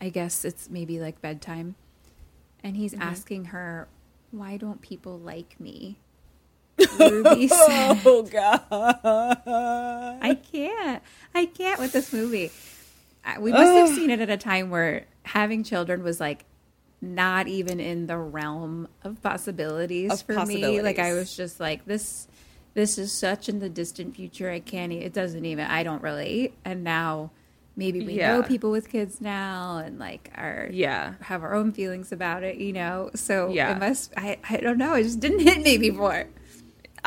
I 0.00 0.08
guess 0.08 0.42
it's 0.42 0.70
maybe 0.70 1.00
like 1.00 1.20
bedtime. 1.20 1.74
And 2.64 2.76
he's 2.76 2.94
mm-hmm. 2.94 3.02
asking 3.02 3.44
her, 3.46 3.88
Why 4.30 4.56
don't 4.56 4.80
people 4.80 5.18
like 5.18 5.60
me? 5.60 5.98
Ruby 6.98 7.48
said, 7.48 8.00
Oh 8.04 8.22
God. 8.30 8.64
I 10.22 10.38
can't. 10.52 11.02
I 11.34 11.46
can't 11.46 11.80
with 11.80 11.92
this 11.92 12.12
movie. 12.12 12.50
We 13.38 13.52
must 13.52 13.72
have 13.76 13.88
seen 13.90 14.10
it 14.10 14.20
at 14.20 14.30
a 14.30 14.36
time 14.38 14.70
where 14.70 15.04
having 15.22 15.62
children 15.62 16.02
was 16.02 16.18
like 16.20 16.44
not 17.00 17.46
even 17.46 17.78
in 17.78 18.06
the 18.06 18.16
realm 18.16 18.88
of 19.02 19.22
possibilities 19.22 20.10
Of 20.12 20.22
for 20.22 20.46
me. 20.46 20.80
Like 20.80 20.98
I 20.98 21.12
was 21.14 21.36
just 21.36 21.60
like 21.60 21.84
this. 21.84 22.26
This 22.74 22.96
is 22.96 23.12
such 23.12 23.48
in 23.48 23.58
the 23.58 23.68
distant 23.68 24.14
future. 24.14 24.50
I 24.50 24.60
can't. 24.60 24.92
It 24.92 25.12
doesn't 25.12 25.44
even. 25.44 25.66
I 25.66 25.82
don't 25.82 26.02
relate. 26.02 26.54
And 26.64 26.84
now, 26.84 27.32
maybe 27.76 28.04
we 28.06 28.16
know 28.16 28.42
people 28.42 28.70
with 28.70 28.88
kids 28.88 29.20
now, 29.20 29.78
and 29.78 29.98
like 29.98 30.30
are 30.36 30.68
Yeah. 30.72 31.14
have 31.22 31.42
our 31.42 31.54
own 31.54 31.72
feelings 31.72 32.12
about 32.12 32.44
it. 32.44 32.56
You 32.56 32.72
know. 32.72 33.10
So 33.14 33.50
Yeah. 33.50 33.72
it 33.74 33.78
must. 33.80 34.12
I. 34.16 34.38
I 34.48 34.58
don't 34.58 34.78
know. 34.78 34.94
It 34.94 35.02
just 35.04 35.18
didn't 35.20 35.40
hit 35.40 35.60
me 35.62 35.76
before. 35.76 36.26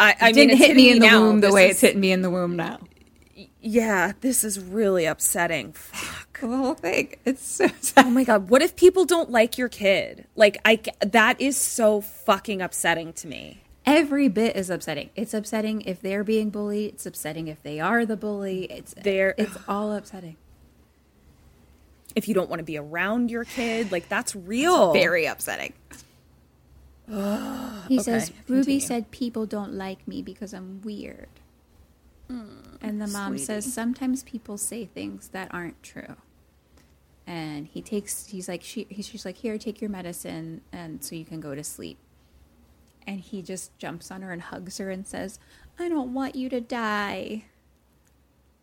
I, 0.01 0.15
I 0.19 0.29
It 0.29 0.35
mean, 0.35 0.47
didn't 0.47 0.51
it's 0.51 0.65
hit 0.67 0.75
me 0.75 0.91
in 0.91 0.99
the 0.99 1.07
now. 1.07 1.21
womb 1.21 1.41
the 1.41 1.47
This 1.47 1.53
way 1.53 1.65
is- 1.65 1.71
it's 1.71 1.81
hitting 1.81 2.01
me 2.01 2.11
in 2.11 2.21
the 2.21 2.29
womb 2.29 2.55
now. 2.55 2.79
Yeah, 3.63 4.13
this 4.21 4.43
is 4.43 4.59
really 4.59 5.05
upsetting. 5.05 5.73
Fuck. 5.73 6.39
The 6.41 6.47
whole 6.47 6.73
thing. 6.73 7.15
It's 7.25 7.45
so 7.45 7.67
Oh 7.97 8.09
my 8.09 8.23
god, 8.23 8.49
what 8.49 8.61
if 8.63 8.75
people 8.75 9.05
don't 9.05 9.29
like 9.29 9.57
your 9.59 9.69
kid? 9.69 10.25
Like 10.35 10.57
I 10.65 10.79
that 11.01 11.39
is 11.39 11.57
so 11.57 12.01
fucking 12.01 12.61
upsetting 12.61 13.13
to 13.13 13.27
me. 13.27 13.61
Every 13.85 14.27
bit 14.29 14.55
is 14.55 14.69
upsetting. 14.71 15.11
It's 15.15 15.33
upsetting 15.35 15.81
if 15.81 16.01
they're 16.01 16.23
being 16.23 16.49
bullied. 16.49 16.93
It's 16.95 17.05
upsetting 17.05 17.47
if 17.47 17.61
they 17.61 17.79
are 17.79 18.05
the 18.05 18.17
bully. 18.17 18.63
It's 18.65 18.93
They're- 18.95 19.35
It's 19.37 19.55
all 19.67 19.93
upsetting. 19.93 20.37
If 22.15 22.27
you 22.27 22.33
don't 22.33 22.49
want 22.49 22.59
to 22.59 22.63
be 22.65 22.77
around 22.77 23.31
your 23.31 23.43
kid, 23.45 23.91
like 23.91 24.09
that's 24.09 24.35
real. 24.35 24.93
Very 24.93 25.25
upsetting. 25.25 25.73
he 27.87 27.99
says 27.99 28.29
okay, 28.29 28.39
Ruby 28.47 28.63
continue. 28.63 28.79
said 28.79 29.11
people 29.11 29.45
don't 29.45 29.73
like 29.73 30.07
me 30.07 30.21
because 30.21 30.53
I'm 30.53 30.81
weird. 30.81 31.27
Hmm, 32.29 32.75
and 32.81 33.01
the 33.01 33.07
mom 33.07 33.37
says 33.37 33.71
sometimes 33.71 34.23
people 34.23 34.57
say 34.57 34.85
things 34.85 35.29
that 35.29 35.53
aren't 35.53 35.81
true. 35.83 36.15
And 37.27 37.67
he 37.67 37.81
takes 37.81 38.27
he's 38.27 38.47
like 38.47 38.63
she 38.63 38.87
he, 38.89 39.01
she's 39.01 39.25
like 39.25 39.37
here 39.37 39.57
take 39.57 39.81
your 39.81 39.89
medicine 39.89 40.61
and 40.71 41.03
so 41.03 41.15
you 41.15 41.25
can 41.25 41.41
go 41.41 41.53
to 41.53 41.63
sleep. 41.63 41.97
And 43.05 43.19
he 43.19 43.41
just 43.41 43.77
jumps 43.77 44.11
on 44.11 44.21
her 44.21 44.31
and 44.31 44.41
hugs 44.41 44.77
her 44.77 44.89
and 44.89 45.05
says, 45.05 45.39
"I 45.77 45.89
don't 45.89 46.13
want 46.13 46.35
you 46.35 46.49
to 46.49 46.61
die." 46.61 47.45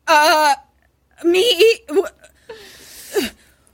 Uh 0.06 0.54
me 1.24 1.80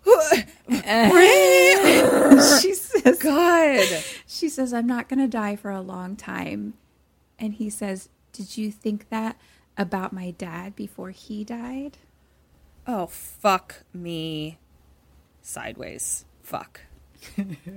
she 2.61 2.75
says 2.75 3.19
God. 3.19 3.87
She 4.35 4.49
says, 4.49 4.75
I'm 4.75 4.89
not 4.89 5.09
going 5.09 5.21
to 5.21 5.29
die 5.29 5.55
for 5.55 5.71
a 5.71 5.81
long 5.81 6.17
time. 6.17 6.75
And 7.39 7.55
he 7.55 7.71
says, 7.71 8.09
Did 8.33 8.57
you 8.57 8.73
think 8.73 9.09
that 9.11 9.37
about 9.79 10.13
my 10.13 10.33
dad 10.33 10.75
before 10.75 11.11
he 11.11 11.45
died? 11.45 11.99
Oh 12.85 13.07
fuck 13.07 13.85
me. 13.93 14.59
Sideways. 15.41 16.25
Fuck. 16.43 16.81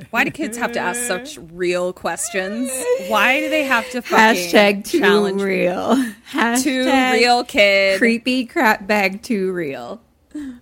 Why 0.10 0.24
do 0.24 0.32
kids 0.32 0.58
have 0.58 0.72
to 0.72 0.80
ask 0.80 1.02
such 1.02 1.38
real 1.54 1.94
questions? 1.94 2.72
Why 3.08 3.40
do 3.40 3.50
they 3.50 3.64
have 3.64 3.90
to 3.92 4.02
fucking 4.02 4.18
Hashtag 4.18 4.84
too 4.84 5.00
challenge 5.00 5.42
real. 5.42 5.96
too 6.62 6.86
real 6.86 7.44
kid? 7.44 8.00
Creepy 8.00 8.46
crap 8.46 8.88
bag 8.88 9.22
too 9.22 9.52
real. 9.54 10.02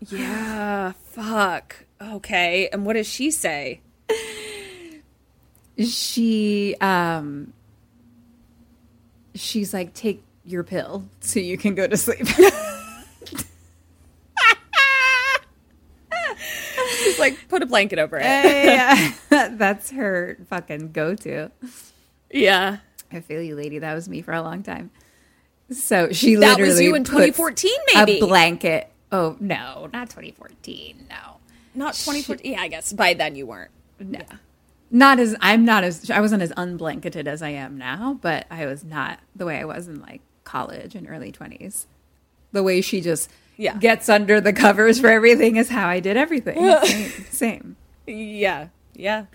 Yeah, 0.08 0.92
fuck. 1.06 1.86
Okay, 2.02 2.68
and 2.72 2.86
what 2.86 2.94
does 2.94 3.08
she 3.08 3.32
say? 3.32 3.80
She, 5.80 6.76
um, 6.80 7.54
she's 9.34 9.74
like, 9.74 9.94
Take 9.94 10.24
your 10.46 10.64
pill 10.64 11.06
so 11.22 11.40
you 11.40 11.58
can 11.58 11.74
go 11.76 11.88
to 11.88 11.98
sleep. 11.98 12.26
She's 17.04 17.20
like, 17.20 17.48
put 17.50 17.62
a 17.64 17.66
blanket 17.66 18.00
over 18.00 18.18
it. 18.18 18.24
yeah. 18.24 19.14
That's 19.30 19.92
her 19.92 20.38
fucking 20.50 20.92
go 20.92 21.16
to. 21.16 21.52
Yeah, 22.32 22.78
I 23.12 23.20
feel 23.22 23.42
you, 23.42 23.56
lady. 23.56 23.80
That 23.80 23.94
was 23.94 24.10
me 24.10 24.22
for 24.22 24.34
a 24.34 24.42
long 24.42 24.62
time. 24.64 24.92
So 25.72 26.12
she 26.12 26.36
that 26.36 26.52
literally 26.58 26.70
was 26.70 26.82
you 26.82 26.96
in 26.96 27.04
2014, 27.04 27.72
maybe. 27.94 28.18
a 28.18 28.26
blanket. 28.26 28.92
Oh 29.12 29.36
no, 29.40 29.90
not 29.94 30.10
2014. 30.10 31.08
No, 31.10 31.38
Not 31.74 31.94
2014. 31.96 32.52
Yeah, 32.54 32.62
I 32.62 32.68
guess 32.68 32.92
by 32.94 33.14
then 33.14 33.36
you 33.36 33.46
weren't. 33.48 33.72
no, 34.00 34.20
not 34.91 35.20
as 35.20 35.36
I'm 35.41 35.66
not 35.66 35.84
as 35.84 36.10
I 36.10 36.20
wasn't 36.22 36.41
as 36.44 36.52
unblanketed 36.53 37.28
as 37.28 37.41
I 37.41 37.49
am 37.49 37.78
now, 37.78 38.20
but 38.22 38.45
I 38.49 38.66
was 38.66 38.84
not 38.84 39.20
the 39.36 39.45
way 39.45 39.60
I 39.60 39.66
was 39.66 39.88
in 39.88 39.99
like 40.02 40.22
college 40.44 40.95
and 40.95 41.10
early 41.10 41.32
20s. 41.32 41.86
The 42.52 42.64
way 42.64 42.82
she 42.82 43.02
just 43.02 43.30
Yeah. 43.57 43.78
gets 43.78 44.07
under 44.10 44.40
the 44.40 44.53
covers 44.53 44.99
for 44.99 45.07
everything 45.10 45.56
is 45.57 45.70
how 45.70 45.88
I 45.88 45.99
did 45.99 46.16
everything. 46.18 46.57
same, 46.84 47.10
same. 47.32 47.76
Yeah, 48.07 48.68
yeah. 48.94 49.26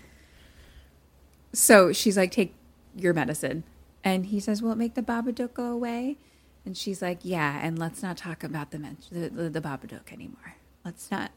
So 1.53 1.91
she's 1.91 2.17
like, 2.17 2.31
take 2.31 2.53
your 2.95 3.13
medicine. 3.13 3.63
And 4.03 4.27
he 4.27 4.39
says, 4.39 4.61
will 4.61 4.71
it 4.71 4.77
make 4.77 4.95
the 4.95 5.01
Babadook 5.03 5.53
go 5.53 5.65
away? 5.65 6.17
And 6.65 6.77
she's 6.77 7.01
like, 7.01 7.19
yeah, 7.23 7.59
and 7.61 7.77
let's 7.77 8.01
not 8.01 8.17
talk 8.17 8.43
about 8.43 8.71
the 8.71 8.79
men- 8.79 8.97
the, 9.11 9.29
the, 9.29 9.49
the 9.49 9.61
Babadook 9.61 10.11
anymore. 10.13 10.55
Let's 10.85 11.11
not. 11.11 11.31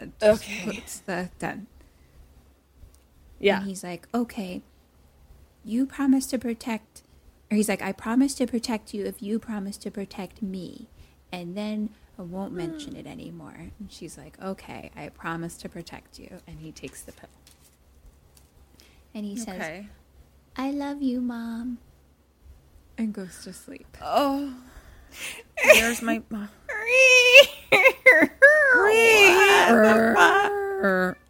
uh, 0.00 0.06
Okay. 0.22 0.78
It's 0.78 0.98
the, 1.00 1.30
done. 1.38 1.66
Yeah. 3.38 3.58
And 3.58 3.66
he's 3.66 3.84
like, 3.84 4.08
okay, 4.14 4.62
you 5.64 5.86
promise 5.86 6.26
to 6.26 6.38
protect, 6.38 7.02
or 7.50 7.56
he's 7.56 7.68
like, 7.68 7.82
I 7.82 7.92
promise 7.92 8.34
to 8.36 8.46
protect 8.46 8.94
you 8.94 9.04
if 9.04 9.22
you 9.22 9.38
promise 9.38 9.76
to 9.78 9.90
protect 9.90 10.42
me. 10.42 10.88
and 11.32 11.56
then 11.56 11.90
I 12.18 12.22
won't 12.22 12.52
hmm. 12.52 12.58
mention 12.58 12.96
it 12.96 13.06
anymore. 13.06 13.54
And 13.78 13.90
she's 13.90 14.16
like, 14.16 14.40
okay, 14.42 14.90
I 14.96 15.08
promise 15.10 15.56
to 15.58 15.68
protect 15.68 16.18
you. 16.18 16.40
And 16.46 16.60
he 16.60 16.72
takes 16.72 17.02
the 17.02 17.12
pill. 17.12 17.28
And 19.14 19.24
he 19.24 19.36
says, 19.36 19.60
Okay. 19.60 19.88
I 20.56 20.70
love 20.70 21.02
you, 21.02 21.20
mom. 21.20 21.78
And 22.96 23.12
goes 23.12 23.44
to 23.44 23.52
sleep. 23.52 23.86
Oh. 24.00 24.54
There's 25.64 26.02
my. 26.02 26.22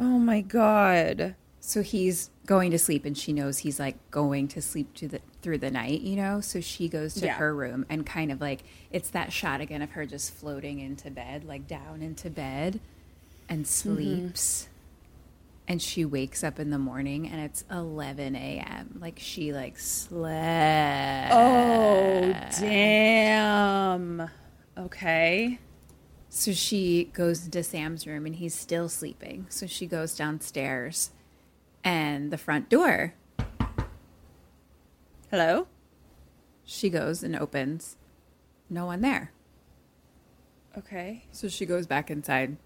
Oh 0.00 0.18
my 0.18 0.40
god. 0.40 1.34
So 1.60 1.82
he's 1.82 2.30
going 2.46 2.70
to 2.70 2.78
sleep, 2.78 3.04
and 3.04 3.16
she 3.16 3.34
knows 3.34 3.58
he's 3.58 3.78
like 3.78 3.96
going 4.10 4.48
to 4.48 4.62
sleep 4.62 4.94
to 4.94 5.06
the 5.06 5.20
through 5.42 5.58
the 5.58 5.70
night, 5.70 6.00
you 6.00 6.16
know. 6.16 6.40
So 6.40 6.60
she 6.60 6.88
goes 6.88 7.12
to 7.16 7.26
Yeah. 7.26 7.34
her 7.34 7.54
room 7.54 7.84
and 7.90 8.06
kind 8.06 8.32
of 8.32 8.40
like 8.40 8.64
it's 8.90 9.10
that 9.10 9.30
shot 9.30 9.60
again 9.60 9.82
of 9.82 9.90
her 9.90 10.06
just 10.06 10.32
floating 10.32 10.80
into 10.80 11.10
bed, 11.10 11.44
like 11.44 11.68
down 11.68 12.00
into 12.00 12.30
bed, 12.30 12.80
and 13.46 13.64
mm-hmm. 13.66 13.94
sleeps. 13.94 14.68
And 15.68 15.80
she 15.80 16.04
wakes 16.04 16.42
up 16.42 16.58
in 16.58 16.70
the 16.70 16.78
morning, 16.78 17.28
and 17.28 17.40
it's 17.42 17.64
eleven 17.70 18.34
a.m. 18.34 18.98
Like 19.00 19.18
she 19.20 19.52
like 19.52 19.78
slept. 19.78 21.30
Oh 21.32 22.34
damn. 22.58 24.30
Okay. 24.78 25.58
So 26.30 26.52
she 26.52 27.10
goes 27.12 27.44
into 27.44 27.62
Sam's 27.62 28.06
room, 28.06 28.24
and 28.24 28.36
he's 28.36 28.54
still 28.54 28.88
sleeping. 28.88 29.46
So 29.50 29.66
she 29.66 29.86
goes 29.86 30.16
downstairs, 30.16 31.10
and 31.84 32.30
the 32.30 32.38
front 32.38 32.68
door 32.70 33.14
Hello. 35.30 35.68
She 36.64 36.90
goes 36.90 37.22
and 37.22 37.36
opens. 37.36 37.96
No 38.68 38.84
one 38.86 39.00
there. 39.00 39.30
Okay. 40.76 41.22
So 41.30 41.46
she 41.46 41.66
goes 41.66 41.86
back 41.86 42.10
inside. 42.10 42.56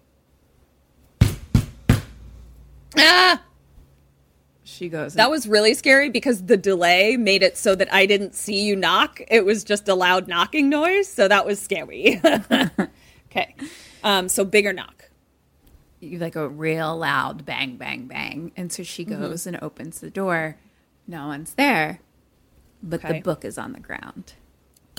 Ah! 2.97 3.43
She 4.63 4.89
goes. 4.89 5.13
That 5.13 5.29
was 5.29 5.47
really 5.47 5.75
scary 5.75 6.09
because 6.09 6.45
the 6.45 6.57
delay 6.57 7.17
made 7.17 7.43
it 7.43 7.55
so 7.55 7.75
that 7.75 7.93
I 7.93 8.07
didn't 8.07 8.33
see 8.33 8.65
you 8.65 8.75
knock. 8.75 9.21
It 9.27 9.45
was 9.45 9.63
just 9.63 9.87
a 9.87 9.93
loud 9.93 10.27
knocking 10.27 10.67
noise, 10.67 11.07
so 11.07 11.27
that 11.27 11.45
was 11.45 11.61
scary. 11.61 12.19
okay. 13.35 13.55
Um, 14.03 14.29
so 14.29 14.45
bigger 14.45 14.73
knock. 14.73 15.09
You 15.99 16.19
like 16.19 16.35
a 16.35 16.47
real 16.47 16.95
loud 16.97 17.45
bang, 17.45 17.77
bang, 17.77 18.05
bang. 18.07 18.51
And 18.55 18.71
so 18.71 18.83
she 18.83 19.05
Mm-hmm. 19.05 19.21
goes 19.21 19.47
and 19.47 19.57
opens 19.61 19.99
the 19.99 20.09
door. 20.09 20.57
No 21.07 21.27
one's 21.27 21.53
there, 21.53 21.99
but 22.83 23.03
Okay. 23.03 23.13
the 23.13 23.21
book 23.21 23.43
is 23.45 23.57
on 23.57 23.73
the 23.73 23.79
ground. 23.79 24.33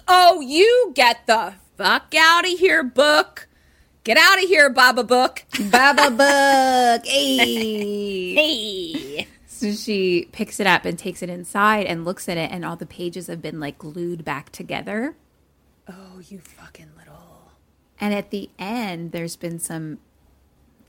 Oh, 0.08 0.40
you 0.40 0.92
get 0.94 1.26
the 1.26 1.54
fuck 1.76 2.14
out 2.16 2.44
of 2.44 2.58
here, 2.58 2.82
book. 2.82 3.48
Get 4.04 4.16
out 4.16 4.40
of 4.40 4.48
here, 4.48 4.70
Baba 4.70 5.02
Book. 5.02 5.44
Baba 5.70 6.10
book. 6.10 7.06
Hey. 7.06 8.34
Hey. 8.34 9.26
So 9.46 9.72
she 9.72 10.28
picks 10.30 10.60
it 10.60 10.66
up 10.68 10.84
and 10.84 10.96
takes 10.98 11.22
it 11.22 11.30
inside 11.30 11.86
and 11.86 12.04
looks 12.04 12.28
at 12.28 12.36
it, 12.36 12.50
and 12.52 12.64
all 12.64 12.76
the 12.76 12.86
pages 12.86 13.26
have 13.26 13.42
been 13.42 13.58
like 13.58 13.78
glued 13.78 14.24
back 14.24 14.50
together. 14.52 15.16
Oh, 15.88 16.20
you 16.28 16.38
fucking. 16.38 16.90
And 18.00 18.12
at 18.14 18.30
the 18.30 18.50
end, 18.58 19.12
there's 19.12 19.36
been 19.36 19.58
some 19.58 19.98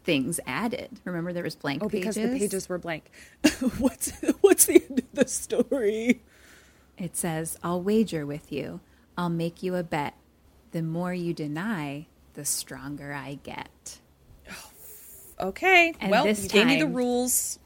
things 0.03 0.39
added. 0.45 0.99
Remember, 1.03 1.33
there 1.33 1.43
was 1.43 1.55
blank 1.55 1.83
Oh, 1.83 1.89
because 1.89 2.15
pages. 2.15 2.31
the 2.31 2.39
pages 2.39 2.69
were 2.69 2.77
blank. 2.77 3.09
what's 3.79 4.11
what's 4.41 4.65
the 4.65 4.83
end 4.89 4.99
of 4.99 5.11
the 5.13 5.27
story? 5.27 6.21
It 6.97 7.15
says, 7.15 7.57
I'll 7.63 7.81
wager 7.81 8.25
with 8.25 8.51
you. 8.51 8.79
I'll 9.17 9.29
make 9.29 9.61
you 9.63 9.75
a 9.75 9.83
bet. 9.83 10.15
The 10.71 10.81
more 10.81 11.13
you 11.13 11.33
deny, 11.33 12.07
the 12.33 12.45
stronger 12.45 13.13
I 13.13 13.39
get. 13.43 13.99
Okay. 15.39 15.93
And 15.99 16.11
well, 16.11 16.23
this 16.23 16.43
you 16.43 16.49
gave 16.49 16.67
me 16.67 16.79
the 16.79 16.87
rules. 16.87 17.59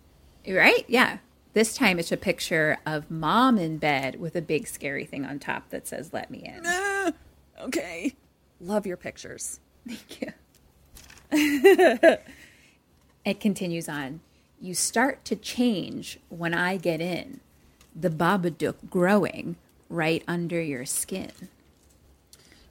Right? 0.48 0.84
Yeah. 0.88 1.20
This 1.54 1.76
time 1.76 2.00
it's 2.00 2.12
a 2.12 2.18
picture 2.18 2.78
of 2.86 3.10
mom 3.12 3.58
in 3.58 3.78
bed 3.78 4.20
with 4.20 4.36
a 4.36 4.42
big 4.42 4.68
scary 4.68 5.06
thing 5.06 5.26
on 5.26 5.40
top 5.40 5.70
that 5.70 5.88
says, 5.88 6.12
Let 6.14 6.30
me 6.32 6.40
in. 6.40 6.64
Ah, 6.66 7.12
okay. 7.62 8.14
Love 8.62 8.86
your 8.86 8.98
pictures. 8.98 9.60
Thank 9.88 10.22
you. 10.22 10.32
it 13.26 13.40
continues 13.40 13.90
on. 13.90 14.22
You 14.60 14.76
start 14.76 15.26
to 15.26 15.36
change 15.36 16.20
when 16.30 16.54
I 16.54 16.78
get 16.78 17.02
in, 17.02 17.40
the 17.96 18.12
Babadook 18.12 18.90
growing 18.90 19.56
right 19.90 20.24
under 20.28 20.62
your 20.62 20.86
skin. 20.86 21.32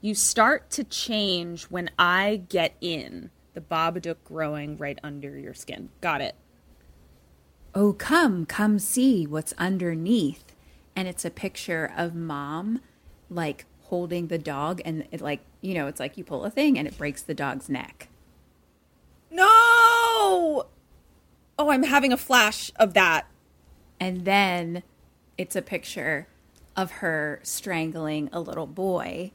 You 0.00 0.14
start 0.14 0.70
to 0.70 0.84
change 0.84 1.64
when 1.64 1.90
I 1.98 2.42
get 2.48 2.76
in. 2.80 3.30
The 3.54 3.60
Babadook 3.60 4.16
growing 4.24 4.78
right 4.78 4.98
under 5.02 5.36
your 5.36 5.54
skin. 5.54 5.88
Got 6.00 6.20
it. 6.20 6.36
Oh, 7.74 7.92
come, 7.92 8.46
come 8.46 8.78
see 8.78 9.26
what's 9.26 9.52
underneath. 9.58 10.54
And 10.94 11.08
it's 11.08 11.24
a 11.24 11.30
picture 11.30 11.92
of 11.96 12.14
mom, 12.14 12.80
like 13.28 13.64
holding 13.90 14.28
the 14.28 14.38
dog, 14.38 14.80
and 14.84 15.06
it, 15.10 15.20
like, 15.20 15.40
you 15.60 15.74
know, 15.74 15.88
it's 15.88 16.00
like 16.00 16.16
you 16.16 16.24
pull 16.24 16.44
a 16.44 16.50
thing 16.50 16.78
and 16.78 16.86
it 16.88 16.96
breaks 16.96 17.22
the 17.22 17.34
dog's 17.34 17.68
neck. 17.68 18.08
No! 19.30 20.64
Oh, 21.58 21.70
I'm 21.70 21.82
having 21.82 22.12
a 22.12 22.16
flash 22.16 22.70
of 22.76 22.94
that. 22.94 23.26
And 23.98 24.24
then 24.24 24.84
it's 25.36 25.56
a 25.56 25.62
picture 25.62 26.28
of 26.76 26.92
her 26.92 27.40
strangling 27.42 28.30
a 28.32 28.40
little 28.40 28.68
boy. 28.68 29.32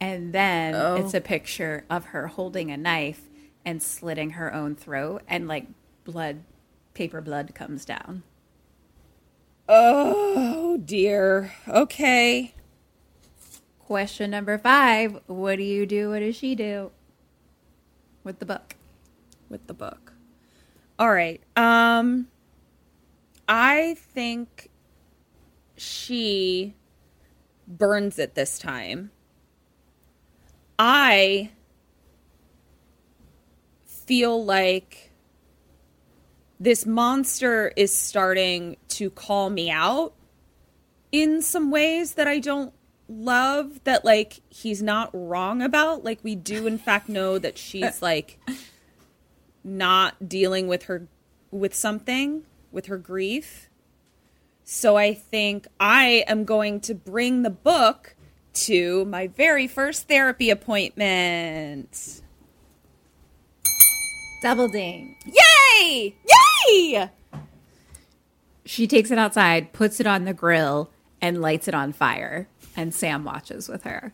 And 0.00 0.34
then 0.34 0.74
oh. 0.74 0.96
it's 0.96 1.14
a 1.14 1.20
picture 1.20 1.84
of 1.88 2.06
her 2.06 2.26
holding 2.26 2.70
a 2.70 2.76
knife 2.76 3.22
and 3.64 3.82
slitting 3.82 4.30
her 4.30 4.52
own 4.52 4.76
throat, 4.76 5.22
and 5.26 5.48
like 5.48 5.66
blood, 6.04 6.44
paper 6.92 7.22
blood 7.22 7.54
comes 7.54 7.86
down. 7.86 8.22
Oh, 9.66 10.76
dear. 10.84 11.54
Okay. 11.66 12.54
Question 13.86 14.30
number 14.30 14.56
five 14.56 15.20
What 15.26 15.56
do 15.56 15.62
you 15.62 15.84
do? 15.84 16.10
What 16.10 16.20
does 16.20 16.36
she 16.36 16.54
do 16.54 16.90
with 18.22 18.38
the 18.38 18.46
book? 18.46 18.76
With 19.50 19.66
the 19.66 19.74
book. 19.74 20.14
All 20.98 21.12
right. 21.12 21.42
Um 21.54 22.28
I 23.46 23.94
think 23.98 24.70
she 25.76 26.74
burns 27.68 28.18
it 28.18 28.34
this 28.34 28.58
time. 28.58 29.10
I 30.78 31.50
feel 33.84 34.42
like 34.42 35.12
this 36.58 36.86
monster 36.86 37.70
is 37.76 37.92
starting 37.92 38.78
to 38.88 39.10
call 39.10 39.50
me 39.50 39.70
out 39.70 40.14
in 41.12 41.42
some 41.42 41.70
ways 41.70 42.14
that 42.14 42.26
I 42.26 42.38
don't 42.38 42.72
love 43.14 43.82
that 43.84 44.04
like 44.04 44.40
he's 44.48 44.82
not 44.82 45.10
wrong 45.12 45.62
about. 45.62 46.04
Like 46.04 46.18
we 46.22 46.34
do 46.34 46.66
in 46.66 46.78
fact 46.78 47.08
know 47.08 47.38
that 47.38 47.58
she's 47.58 48.02
like 48.02 48.38
not 49.62 50.28
dealing 50.28 50.66
with 50.66 50.84
her 50.84 51.06
with 51.50 51.74
something 51.74 52.42
with 52.72 52.86
her 52.86 52.98
grief. 52.98 53.68
So 54.66 54.96
i 54.96 55.12
think 55.12 55.66
i 55.78 56.24
am 56.26 56.44
going 56.44 56.80
to 56.80 56.94
bring 56.94 57.42
the 57.42 57.50
book 57.50 58.16
to 58.54 59.04
my 59.04 59.26
very 59.26 59.66
first 59.66 60.08
therapy 60.08 60.50
appointment. 60.50 62.22
Double 64.42 64.68
ding. 64.68 65.16
yay! 65.24 66.14
Yay! 66.68 67.10
She 68.66 68.86
takes 68.86 69.10
it 69.10 69.18
outside, 69.18 69.72
puts 69.72 70.00
it 70.00 70.06
on 70.06 70.24
the 70.24 70.34
grill, 70.34 70.90
and 71.20 71.40
lights 71.40 71.68
it 71.68 71.74
on 71.74 71.92
fire. 71.92 72.48
And 72.76 72.94
Sam 72.94 73.24
watches 73.24 73.68
with 73.68 73.84
her. 73.84 74.12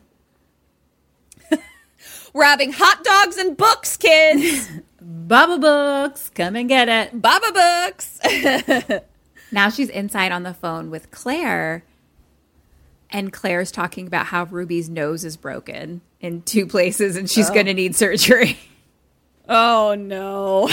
we're 2.33 2.43
having 2.43 2.71
hot 2.73 3.03
dogs 3.03 3.37
and 3.37 3.57
books 3.57 3.97
kids 3.97 4.69
Baba 5.01 5.57
Books, 5.57 6.29
come 6.35 6.55
and 6.55 6.69
get 6.69 6.87
it. 6.87 7.21
baba 7.21 7.51
books 7.51 8.19
Now 9.51 9.69
she's 9.69 9.89
inside 9.89 10.31
on 10.31 10.43
the 10.43 10.53
phone 10.53 10.89
with 10.89 11.11
Claire, 11.11 11.83
and 13.09 13.33
Claire's 13.33 13.69
talking 13.69 14.07
about 14.07 14.27
how 14.27 14.45
Ruby's 14.45 14.89
nose 14.89 15.25
is 15.25 15.35
broken 15.35 15.99
in 16.21 16.43
two 16.43 16.65
places 16.65 17.17
and 17.17 17.29
she's 17.29 17.49
oh. 17.49 17.53
going 17.53 17.65
to 17.65 17.73
need 17.73 17.95
surgery. 17.95 18.57
oh 19.49 19.95
no 19.95 20.69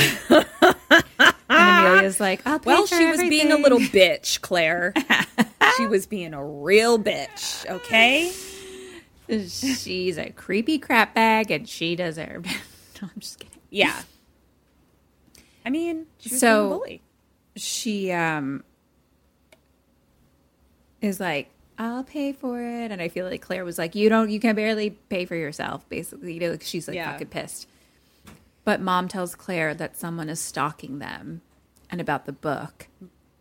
And 1.51 1.87
Amelia's 1.87 2.21
like, 2.21 2.43
I'll 2.47 2.59
pay 2.59 2.67
Well, 2.71 2.87
she 2.87 3.07
was 3.07 3.19
being 3.21 3.51
a 3.53 3.57
little 3.57 3.79
bitch, 3.79 4.41
Claire. 4.43 4.93
she 5.77 5.87
was 5.87 6.07
being 6.07 6.35
a 6.35 6.45
real 6.45 6.99
bitch, 6.99 7.65
okay? 7.71 8.33
She's 9.29 10.19
a 10.19 10.31
creepy 10.31 10.79
crap 10.79 11.15
bag 11.15 11.51
and 11.51 11.69
she 11.69 11.97
deserved 11.97 12.47
it. 12.47 12.57
No, 13.01 13.09
I'm 13.15 13.21
just 13.21 13.39
kidding. 13.39 13.61
Yeah. 13.71 14.03
I 15.65 15.71
mean, 15.71 16.07
So- 16.19 16.31
being 16.63 16.73
a 16.73 16.79
bully. 16.79 17.03
she 17.57 18.11
um 18.11 18.65
is 21.01 21.21
like 21.21 21.51
I'll 21.79 22.03
pay 22.03 22.33
for 22.33 22.61
it. 22.61 22.91
And 22.91 23.01
I 23.01 23.07
feel 23.09 23.25
like 23.25 23.41
Claire 23.41 23.65
was 23.65 23.79
like, 23.79 23.95
you 23.95 24.09
don't, 24.09 24.31
you 24.31 24.41
can 24.41 24.57
barely 24.57 24.91
pay 24.91 25.27
for 25.27 25.37
yourself, 25.37 25.89
basically. 25.89 26.35
You 26.35 26.41
know, 26.41 26.51
like 26.51 26.63
she's 26.65 26.89
like 26.89 26.97
Yeah. 26.97 27.13
fucking 27.13 27.29
pissed. 27.29 27.69
But 28.69 28.83
mom 28.83 29.09
tells 29.09 29.35
Claire 29.35 29.73
that 29.77 29.97
someone 29.97 30.29
is 30.29 30.39
stalking 30.41 30.99
them 30.99 31.41
and 31.89 32.03
about 32.03 32.27
the 32.27 32.33
book. 32.35 32.89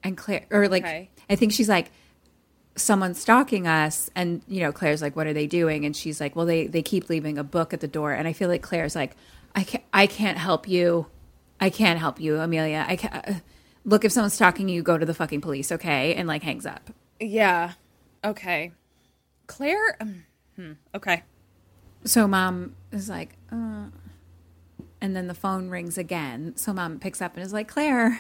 And 0.02 0.16
Claire, 0.16 0.45
or 0.49 0.70
like, 0.70 0.86
Okay. 0.86 1.10
I 1.30 1.36
think 1.36 1.52
she's 1.52 1.68
like, 1.68 1.91
someone's 2.78 3.20
stalking 3.20 3.68
us. 3.68 4.10
And, 4.16 4.41
you 4.48 4.62
know, 4.62 4.72
Claire's 4.72 5.02
like, 5.02 5.18
what 5.18 5.28
are 5.28 5.34
they 5.34 5.45
doing? 5.45 5.84
And 5.84 5.94
she's 5.94 6.22
like, 6.22 6.38
well, 6.38 6.45
they, 6.45 6.68
they 6.68 6.82
keep 6.82 7.10
leaving 7.10 7.38
a 7.38 7.44
book 7.44 7.74
at 7.74 7.82
the 7.82 7.90
door. 7.90 8.14
And 8.14 8.26
I 8.26 8.32
feel 8.32 8.48
like 8.48 8.62
Claire's 8.62 8.95
like, 8.95 9.18
I 9.54 9.64
can't, 9.66 9.84
I 9.91 10.08
can't 10.08 10.38
help 10.38 10.66
you. 10.66 11.08
I 11.60 11.72
can't 11.72 11.99
help 11.99 12.22
you, 12.22 12.38
Amelia. 12.40 12.86
I 12.88 12.95
can't. 12.95 13.14
uh, 13.28 13.34
Look, 13.84 14.06
if 14.06 14.14
someone's 14.14 14.34
stalking 14.34 14.70
you, 14.70 14.82
go 14.82 14.98
to 14.98 15.06
the 15.06 15.14
fucking 15.14 15.41
police, 15.41 15.74
okay? 15.74 16.16
And 16.16 16.26
like 16.26 16.44
hangs 16.44 16.66
up. 16.66 16.90
Yeah. 17.20 17.74
Okay. 18.24 18.72
Claire. 19.48 19.98
Um, 19.99 20.24
hmm. 20.56 20.72
Okay. 20.95 21.24
So 22.06 22.30
mom 22.30 22.78
is 22.94 23.10
like, 23.10 23.36
uh, 23.52 23.88
and 25.02 25.15
then 25.15 25.28
the 25.28 25.34
phone 25.34 25.69
rings 25.69 25.98
again. 25.98 26.53
So 26.56 26.74
mom 26.74 26.99
picks 26.99 27.22
up 27.22 27.36
and 27.36 27.44
is 27.44 27.53
like, 27.53 27.68
Claire, 27.68 28.19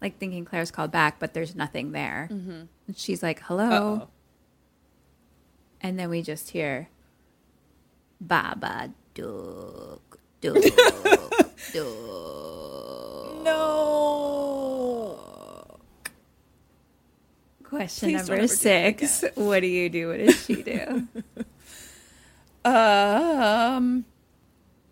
like 0.00 0.18
thinking 0.18 0.44
Claire's 0.44 0.70
called 0.70 0.90
back, 0.90 1.18
but 1.18 1.34
there's 1.34 1.54
nothing 1.54 1.92
there. 1.92 2.28
And 2.30 2.68
she's 2.96 3.22
like, 3.22 3.40
hello. 3.44 3.64
Uh-oh. 4.02 4.08
And 5.80 5.98
then 5.98 6.10
we 6.10 6.22
just 6.22 6.50
hear, 6.50 6.88
Baba 8.20 8.90
Duke, 9.14 10.18
Duke, 10.40 10.54
Duke. 11.72 11.86
No. 13.44 15.18
Question 17.64 18.10
Please 18.10 18.18
number 18.28 18.34
ever 18.34 18.42
do 18.42 18.46
that 18.48 18.54
six. 18.54 19.24
What 19.34 19.60
do 19.60 19.66
you 19.66 19.88
do? 19.88 20.08
What 20.08 20.18
does 20.18 20.44
she 20.44 20.62
do? 20.62 21.08
Um. 22.64 24.04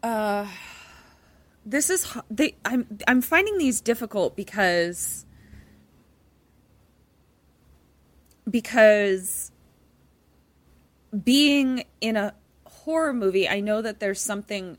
Uh. 0.03 0.45
This 1.71 1.89
is 1.89 2.13
they. 2.29 2.57
I'm. 2.65 2.99
I'm 3.07 3.23
finding 3.23 3.57
these 3.57 3.81
difficult 3.81 4.35
because. 4.35 5.25
Because. 8.51 9.53
Being 11.25 11.85
in 12.01 12.17
a 12.17 12.35
horror 12.65 13.13
movie, 13.13 13.49
I 13.49 13.61
know 13.61 13.83
that 13.83 14.01
there's 14.01 14.21
something 14.21 14.79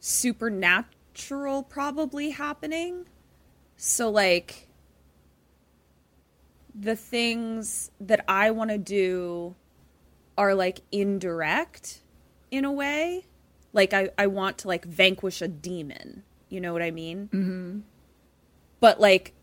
supernatural 0.00 1.62
probably 1.64 2.30
happening. 2.30 3.04
So 3.76 4.10
like. 4.10 4.68
The 6.74 6.96
things 6.96 7.90
that 8.00 8.24
I 8.26 8.50
want 8.52 8.70
to 8.70 8.78
do 8.78 9.54
are 10.38 10.54
like 10.54 10.80
indirect 10.90 12.00
in 12.50 12.64
a 12.64 12.72
way. 12.72 13.26
Like 13.74 13.92
I, 13.92 14.08
I 14.16 14.28
want 14.28 14.58
to 14.58 14.68
like 14.68 14.86
vanquish 14.86 15.42
a 15.42 15.48
demon. 15.48 16.22
You 16.48 16.60
know 16.60 16.72
what 16.72 16.82
I 16.82 16.90
mean? 16.90 17.28
Mm-hmm. 17.32 17.78
But 18.80 19.00
like 19.00 19.34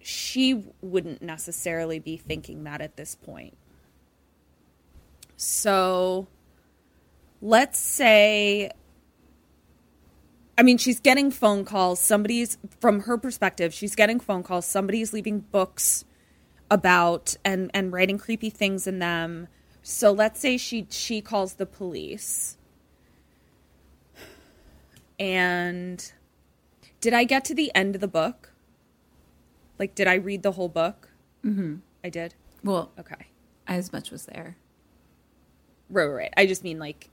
she 0.00 0.64
wouldn't 0.82 1.22
necessarily 1.22 1.98
be 1.98 2.18
thinking 2.18 2.64
that 2.64 2.82
at 2.82 2.96
this 2.96 3.14
point. 3.14 3.56
So 5.36 6.26
let's 7.40 7.78
say 7.78 8.70
I 10.58 10.62
mean 10.62 10.76
she's 10.76 11.00
getting 11.00 11.30
phone 11.30 11.64
calls. 11.64 12.00
Somebody's 12.00 12.58
from 12.80 13.00
her 13.00 13.16
perspective, 13.16 13.72
she's 13.72 13.94
getting 13.94 14.18
phone 14.18 14.42
calls. 14.42 14.66
Somebody's 14.66 15.12
leaving 15.12 15.40
books 15.40 16.04
about 16.70 17.36
and 17.44 17.70
and 17.72 17.92
writing 17.92 18.18
creepy 18.18 18.50
things 18.50 18.88
in 18.88 18.98
them. 18.98 19.46
So 19.82 20.10
let's 20.10 20.40
say 20.40 20.56
she 20.56 20.88
she 20.90 21.20
calls 21.20 21.54
the 21.54 21.66
police. 21.66 22.56
And 25.18 26.12
did 27.00 27.12
I 27.14 27.24
get 27.24 27.44
to 27.46 27.54
the 27.54 27.74
end 27.74 27.94
of 27.94 28.00
the 28.00 28.08
book? 28.08 28.50
Like 29.78 29.94
did 29.94 30.06
I 30.06 30.14
read 30.14 30.42
the 30.42 30.52
whole 30.52 30.68
book? 30.68 31.08
Mhm. 31.44 31.80
I 32.02 32.08
did. 32.08 32.34
well, 32.62 32.92
Okay. 32.98 33.26
as 33.66 33.92
much 33.92 34.10
was 34.10 34.26
there. 34.26 34.56
Right, 35.90 36.06
right, 36.06 36.14
right. 36.14 36.34
I 36.36 36.46
just 36.46 36.64
mean 36.64 36.78
like 36.78 37.10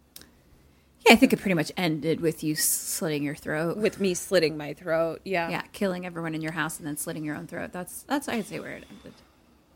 Yeah, 1.05 1.13
I 1.13 1.15
think 1.15 1.33
it 1.33 1.39
pretty 1.39 1.55
much 1.55 1.71
ended 1.77 2.21
with 2.21 2.43
you 2.43 2.55
slitting 2.55 3.23
your 3.23 3.35
throat. 3.35 3.77
with 3.77 3.99
me 3.99 4.13
slitting 4.13 4.55
my 4.57 4.73
throat. 4.73 5.21
Yeah. 5.25 5.49
yeah, 5.49 5.61
killing 5.73 6.05
everyone 6.05 6.33
in 6.35 6.41
your 6.41 6.51
house 6.53 6.77
and 6.77 6.87
then 6.87 6.95
slitting 6.97 7.23
your 7.25 7.35
own 7.35 7.47
throat. 7.47 7.71
That's 7.73 8.03
that's 8.03 8.27
I'd 8.29 8.45
say 8.45 8.59
where 8.59 8.71
it 8.77 8.85
ended. 8.89 9.13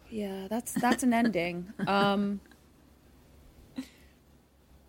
Yeah, 0.10 0.47
that's 0.47 0.72
that's 0.73 1.03
an 1.03 1.14
ending. 1.14 1.73
Um 1.88 2.39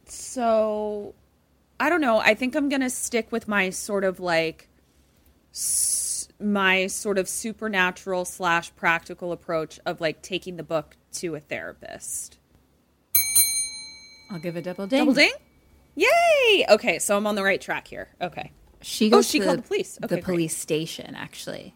so 0.08 1.14
I 1.78 1.88
don't 1.90 2.00
know. 2.00 2.18
I 2.18 2.34
think 2.34 2.54
I'm 2.54 2.68
going 2.68 2.80
to 2.80 2.90
stick 2.90 3.30
with 3.30 3.48
my 3.48 3.70
sort 3.70 4.04
of 4.04 4.18
like 4.20 4.68
s- 5.52 6.28
my 6.40 6.86
sort 6.86 7.18
of 7.18 7.28
supernatural 7.28 8.24
slash 8.24 8.74
practical 8.76 9.32
approach 9.32 9.78
of 9.86 10.00
like 10.00 10.22
taking 10.22 10.56
the 10.56 10.62
book 10.62 10.96
to 11.14 11.34
a 11.34 11.40
therapist. 11.40 12.38
I'll 14.30 14.38
give 14.40 14.56
a 14.56 14.62
double 14.62 14.86
ding. 14.86 15.00
Double 15.00 15.14
ding? 15.14 15.32
Yay! 15.94 16.66
Okay, 16.68 16.98
so 16.98 17.16
I'm 17.16 17.26
on 17.26 17.36
the 17.36 17.42
right 17.44 17.60
track 17.60 17.88
here. 17.88 18.08
Okay. 18.20 18.52
She 18.82 19.06
Oh, 19.08 19.16
goes 19.16 19.28
she 19.28 19.38
to 19.38 19.44
called 19.46 19.58
the 19.58 19.62
police. 19.62 19.98
Okay, 20.02 20.06
the 20.16 20.20
great. 20.20 20.24
police 20.24 20.56
station 20.56 21.14
actually, 21.14 21.74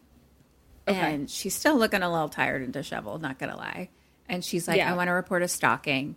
Okay. 0.87 0.99
and 1.13 1.29
she's 1.29 1.55
still 1.55 1.75
looking 1.77 2.03
a 2.03 2.11
little 2.11 2.29
tired 2.29 2.61
and 2.61 2.71
disheveled. 2.71 3.21
Not 3.21 3.39
gonna 3.39 3.57
lie. 3.57 3.89
And 4.29 4.45
she's 4.45 4.67
like, 4.67 4.77
Yeah. 4.77 4.91
"I 4.93 4.95
want 4.95 5.07
to 5.07 5.11
report 5.13 5.41
a 5.41 5.47
stalking." 5.47 6.15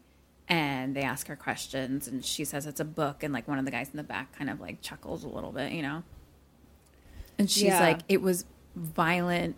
And 0.49 0.95
they 0.95 1.01
ask 1.03 1.27
her 1.29 1.37
questions, 1.37 2.07
and 2.07 2.23
she 2.25 2.45
says 2.45 2.67
it's 2.67 2.81
a 2.81 2.85
book. 2.85 3.23
And 3.23 3.33
like 3.33 3.49
one 3.49 3.59
of 3.59 3.65
the 3.65 3.71
guys 3.71 3.89
in 3.91 3.97
the 3.97 4.03
back 4.03 4.37
kind 4.37 4.51
of 4.51 4.61
like 4.61 4.83
chuckles 4.83 5.25
a 5.25 5.29
little 5.29 5.53
bit, 5.53 5.73
you 5.73 5.81
know. 5.83 6.03
And 7.39 7.51
she's 7.51 7.65
Yeah. 7.65 7.81
like, 7.81 8.01
"It 8.09 8.21
was 8.21 8.45
violent 8.77 9.57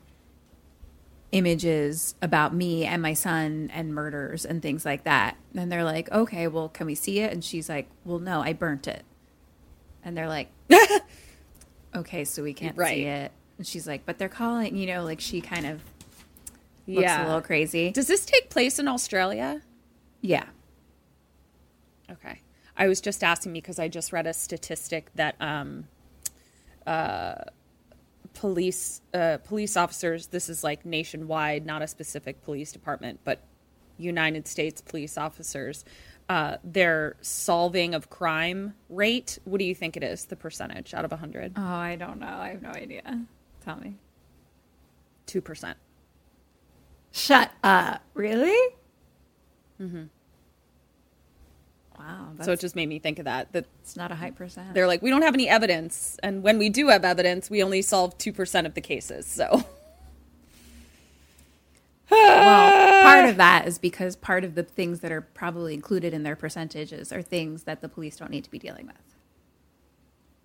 images 1.33 2.15
about 2.23 2.55
me 2.55 2.85
and 2.85 3.03
my 3.03 3.13
son 3.15 3.71
and 3.75 3.95
murders 3.95 4.45
and 4.45 4.63
things 4.63 4.85
like 4.85 5.05
that." 5.05 5.37
And 5.55 5.71
they're 5.73 5.85
like, 5.85 6.11
"Okay, 6.13 6.47
well, 6.47 6.69
can 6.69 6.87
we 6.87 6.95
see 6.95 7.19
it?" 7.21 7.33
And 7.33 7.45
she's 7.45 7.69
like, 7.69 7.89
"Well, 8.05 8.19
no, 8.21 8.41
I 8.41 8.53
burnt 8.53 8.87
it." 8.87 9.05
And 10.05 10.17
they're 10.17 10.29
like, 10.29 10.51
okay, 11.97 12.25
so 12.25 12.43
we 12.45 12.55
can't 12.55 12.77
Right. 12.77 12.95
see 12.95 13.05
it. 13.07 13.33
And 13.59 13.67
she's 13.67 13.89
like, 13.89 14.07
but 14.07 14.19
they're 14.19 14.29
calling, 14.29 14.77
you 14.77 14.87
know, 14.87 15.03
like 15.03 15.19
she 15.21 15.41
kind 15.41 15.67
of 15.67 15.81
looks 16.87 17.03
yeah. 17.03 17.25
a 17.25 17.27
little 17.27 17.41
crazy. 17.41 17.91
Does 17.91 18.07
this 18.07 18.25
take 18.25 18.49
place 18.49 18.79
in 18.79 18.87
Australia? 18.87 19.63
yeah. 20.21 20.45
Okay. 22.11 22.41
I 22.77 22.89
was 22.89 23.01
just 23.01 23.25
asking 23.25 23.53
because 23.53 23.79
I 23.79 23.89
just 23.89 24.13
read 24.13 24.27
a 24.27 24.33
statistic 24.33 25.11
that 25.15 25.35
um, 25.41 25.89
uh, 26.87 27.37
police 28.35 29.01
uh, 29.15 29.39
police 29.39 29.77
officers. 29.77 30.29
This 30.29 30.49
is 30.49 30.63
like 30.63 30.85
nationwide, 30.85 31.65
not 31.65 31.83
a 31.83 31.87
specific 31.87 32.43
police 32.45 32.73
department, 32.73 33.21
but 33.25 33.41
United 33.99 34.47
States 34.47 34.81
police 34.81 35.17
officers. 35.17 35.85
Uh, 36.29 36.57
their 36.65 37.17
solving 37.21 37.95
of 37.95 38.11
crime 38.11 38.75
rate. 38.89 39.39
What 39.45 39.59
do 39.59 39.65
you 39.65 39.77
think 39.77 39.97
it 39.97 40.03
is? 40.03 40.25
The 40.25 40.37
percentage 40.37 40.93
out 40.93 41.05
of 41.05 41.13
hundred? 41.13 41.53
Oh, 41.57 41.63
I 41.63 41.97
don't 41.97 42.19
know. 42.19 42.27
I 42.27 42.49
have 42.49 42.63
no 42.63 42.71
idea. 42.71 43.03
Tell 43.65 43.77
me. 43.77 43.97
Two 45.27 45.41
percent. 45.41 45.79
Shut 47.13 47.51
up. 47.63 48.03
Really? 48.15 48.75
Mm-hmm. 49.81 50.05
Wow. 51.99 52.33
So 52.43 52.53
it 52.53 52.61
just 52.61 52.77
made 52.77 52.89
me 52.89 52.99
think 52.99 53.19
of 53.19 53.25
that. 53.25 53.53
That 53.53 53.67
it's 53.81 53.97
not 53.97 54.13
a 54.13 54.15
high 54.15 54.31
percent. 54.31 54.75
they're 54.75 54.87
like, 54.87 55.03
we 55.03 55.11
don't 55.11 55.23
have 55.23 55.35
any 55.35 55.49
evidence, 55.49 56.19
and 56.23 56.43
when 56.43 56.59
we 56.59 56.69
do 56.69 56.89
have 56.89 57.05
evidence, 57.05 57.49
we 57.49 57.63
only 57.63 57.83
solve 57.83 58.17
two 58.19 58.33
percent 58.33 58.67
of 58.67 58.75
the 58.75 58.81
cases. 58.81 59.27
So. 59.27 59.65
well, 62.11 63.03
part 63.03 63.29
of 63.29 63.37
that 63.37 63.67
is 63.67 63.79
because 63.79 64.15
part 64.15 64.45
of 64.45 64.55
the 64.55 64.63
things 64.63 65.01
that 65.01 65.11
are 65.11 65.23
probably 65.23 65.75
included 65.75 66.15
in 66.15 66.23
their 66.23 66.37
percentages 66.37 67.13
are 67.13 67.21
things 67.21 67.65
that 67.65 67.81
the 67.81 67.89
police 67.89 68.17
don't 68.17 68.31
need 68.31 68.45
to 68.45 68.51
be 68.51 68.61
dealing 68.61 68.87
with. 68.87 68.97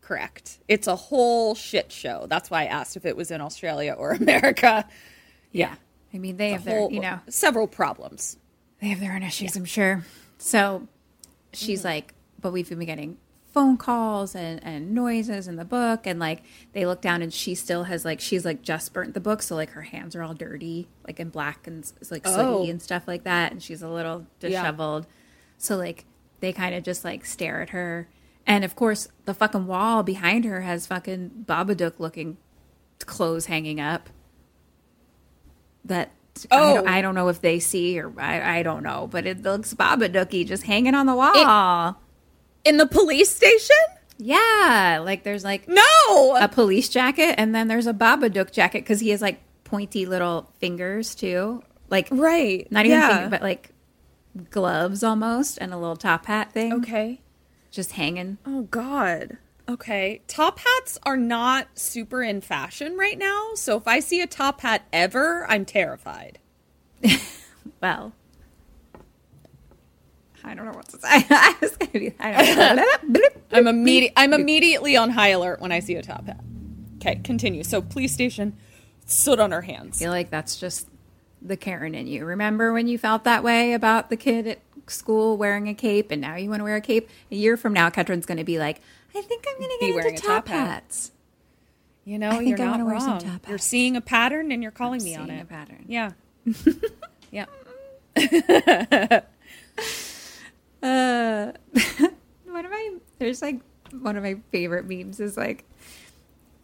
Correct. 0.02 0.60
It's 0.68 0.88
a 0.88 0.96
whole 0.96 1.54
shit 1.56 1.92
show. 1.92 2.26
That's 2.28 2.50
why 2.50 2.64
I 2.64 2.66
asked 2.66 2.98
if 2.98 3.06
it 3.06 3.16
was 3.16 3.32
in 3.32 3.42
Australia 3.42 3.94
or 3.94 4.12
America. 4.20 4.88
Yeah. 5.52 5.76
I 6.14 6.18
mean, 6.18 6.38
they 6.38 6.50
have 6.52 6.66
their, 6.66 6.80
Whole, 6.80 6.92
you 6.92 7.00
know, 7.00 7.20
several 7.30 7.68
problems. 7.68 8.38
They 8.82 8.88
have 8.88 9.00
their 9.00 9.14
own 9.14 9.24
issues, 9.24 9.56
I'm 9.56 9.66
sure. 9.66 10.04
So 10.40 10.88
she's 11.54 11.80
mm-hmm. 11.80 11.88
like, 11.88 12.14
but 12.40 12.52
we've 12.52 12.70
been 12.70 12.80
getting 12.80 13.18
phone 13.52 13.76
calls 13.78 14.34
and, 14.34 14.64
and 14.64 14.92
noises 14.92 15.48
in 15.48 15.58
the 15.58 15.66
book. 15.66 16.08
And 16.08 16.20
like, 16.20 16.44
they 16.74 16.86
look 16.86 17.02
down 17.02 17.22
and 17.22 17.34
she 17.34 17.54
still 17.56 17.84
has 17.84 18.06
like, 18.06 18.20
she's 18.20 18.46
like 18.46 18.62
just 18.62 18.94
burnt 18.94 19.14
the 19.14 19.20
book. 19.20 19.42
So 19.42 19.56
like 19.56 19.72
her 19.72 19.82
hands 19.82 20.16
are 20.16 20.24
all 20.24 20.34
dirty, 20.34 20.88
like 21.06 21.20
in 21.20 21.30
black 21.30 21.68
and 21.68 21.90
like 22.10 22.26
sooty 22.26 22.40
Oh. 22.40 22.70
and 22.70 22.82
stuff 22.82 23.08
like 23.08 23.24
that. 23.24 23.52
And 23.52 23.62
she's 23.62 23.82
a 23.82 23.90
little 23.90 24.26
disheveled. 24.40 25.06
So 25.58 25.76
like, 25.78 26.06
they 26.40 26.54
kind 26.54 26.74
of 26.74 26.84
just 26.84 27.04
like 27.04 27.26
stare 27.26 27.62
at 27.62 27.70
her. 27.70 28.08
And 28.48 28.66
of 28.66 28.76
course, 28.76 29.08
the 29.26 29.34
fucking 29.34 29.68
wall 29.68 30.02
behind 30.02 30.46
her 30.46 30.62
has 30.62 30.88
fucking 30.88 31.46
Babadook 31.48 32.00
looking 32.00 32.38
clothes 33.06 33.46
hanging 33.48 33.80
up 33.80 34.10
that 35.84 36.12
I, 36.50 36.58
Oh. 36.60 36.76
don't, 36.76 36.88
I 36.88 37.02
don't 37.02 37.16
know 37.16 37.28
if 37.28 37.42
they 37.42 37.60
see 37.60 38.00
or 38.00 38.12
I, 38.20 38.60
I 38.60 38.64
don't 38.64 38.84
know, 38.84 39.08
but 39.12 39.26
it 39.26 39.42
looks 39.44 39.74
Babadooky 39.74 40.46
just 40.48 40.64
hanging 40.64 40.96
on 40.96 41.06
the 41.06 41.16
wall. 41.16 41.98
In 42.66 42.78
the 42.78 42.86
police 42.88 43.30
station? 43.30 43.76
yeah, 44.18 45.02
like 45.04 45.24
there's 45.24 45.44
like 45.44 45.68
No. 45.68 46.36
a 46.40 46.48
police 46.48 46.90
jacket, 46.90 47.36
and 47.38 47.54
then 47.56 47.68
there's 47.68 47.88
a 47.88 47.94
Baba 47.94 48.30
Babadook 48.30 48.52
jacket 48.52 48.84
because 48.84 49.00
he 49.00 49.10
has 49.10 49.22
like 49.22 49.42
pointy 49.64 50.06
little 50.06 50.52
fingers 50.60 51.16
too, 51.16 51.64
like 51.90 52.08
right. 52.12 52.70
not 52.72 52.86
even 52.86 53.00
yeah. 53.00 53.08
finger, 53.18 53.30
but 53.30 53.42
like 53.42 53.72
gloves 54.52 55.04
almost, 55.04 55.58
and 55.60 55.74
a 55.74 55.78
little 55.78 55.96
top 55.96 56.26
hat 56.28 56.52
thing, 56.54 56.74
Okay. 56.74 57.22
just 57.72 57.94
hanging. 57.94 58.38
Oh 58.46 58.64
God. 58.64 59.38
Okay. 59.72 60.22
Top 60.28 60.60
hats 60.60 61.00
are 61.04 61.18
not 61.18 61.68
super 61.76 62.22
in 62.22 62.42
fashion 62.42 62.98
right 62.98 63.18
now, 63.18 63.52
so 63.56 63.78
if 63.78 63.88
I 63.88 64.02
see 64.02 64.22
a 64.22 64.28
top 64.28 64.62
hat 64.62 64.84
ever, 64.92 65.46
I'm 65.50 65.66
terrified. 65.66 66.40
Well, 67.82 68.14
I 70.44 70.54
don't 70.54 70.66
know 70.66 70.72
what 70.72 70.88
to 70.90 71.00
say. 71.00 71.08
I 71.30 71.56
was 71.62 71.76
gonna 71.78 71.92
be. 71.92 72.14
I 72.20 72.46
don't 72.46 73.12
know. 73.12 73.20
I'm 73.52 73.68
immediate 73.68 74.14
I'm 74.16 74.34
immediately 74.34 74.96
on 74.98 75.10
high 75.10 75.30
alert 75.30 75.62
when 75.62 75.72
I 75.72 75.80
see 75.80 75.96
a 75.96 76.04
top 76.04 76.26
hat. 76.28 76.40
Okay, 76.98 77.16
continue. 77.24 77.64
So 77.64 77.82
police 77.82 78.14
station 78.14 78.56
stood 79.06 79.40
on 79.40 79.52
her 79.52 79.62
hands. 79.62 80.00
I 80.02 80.06
feel 80.06 80.12
like 80.12 80.30
that's 80.30 80.60
just 80.60 80.88
the 81.42 81.58
Karen 81.58 81.96
in 81.96 82.08
you. 82.08 82.24
Remember 82.26 82.72
when 82.72 82.88
you 82.88 82.98
felt 82.98 83.24
that 83.24 83.44
way 83.44 83.74
about 83.74 84.10
the 84.10 84.18
kid 84.18 84.46
at 84.46 84.60
school 84.88 85.38
wearing 85.38 85.68
a 85.68 85.74
cape, 85.74 86.12
and 86.12 86.22
now 86.22 86.36
you 86.36 86.50
want 86.50 86.60
to 86.60 86.64
wear 86.64 86.76
a 86.76 86.82
cape? 86.82 87.10
A 87.32 87.36
year 87.36 87.58
from 87.58 87.74
now, 87.74 87.90
Ketryn's 87.90 88.28
going 88.28 88.38
to 88.38 88.44
be 88.44 88.60
like, 88.60 88.80
I 89.16 89.22
think 89.22 89.46
I'm 89.48 89.58
going 89.58 89.70
to 89.70 89.78
Be 89.80 89.86
get 89.88 89.96
wearing 89.96 90.16
into 90.16 90.26
a 90.28 90.30
top, 90.30 90.48
hat. 90.48 90.68
hats. 90.68 91.12
You 92.06 92.18
know, 92.18 92.30
I 92.30 92.38
think 92.38 92.50
you're 92.50 92.58
not 92.58 92.72
wanna 92.72 92.86
wear 92.86 93.00
some 93.00 93.20
wrong. 93.20 93.40
You're 93.48 93.58
seeing 93.60 93.96
a 93.96 94.02
pattern 94.02 94.52
and 94.52 94.64
you're 94.64 94.72
calling 94.72 95.04
me 95.04 95.16
on 95.16 95.30
it. 95.30 95.42
a 95.42 95.46
pattern. 95.46 95.86
Yeah. 95.88 96.12
yeah. 97.32 97.46
One 100.82 102.66
of 102.66 102.72
my 102.72 102.96
there's 103.20 103.42
like 103.42 103.60
one 103.92 104.18
of 104.18 104.24
my 104.24 104.38
favorite 104.52 104.88
memes 104.88 105.20
is 105.20 105.38
like 105.38 105.64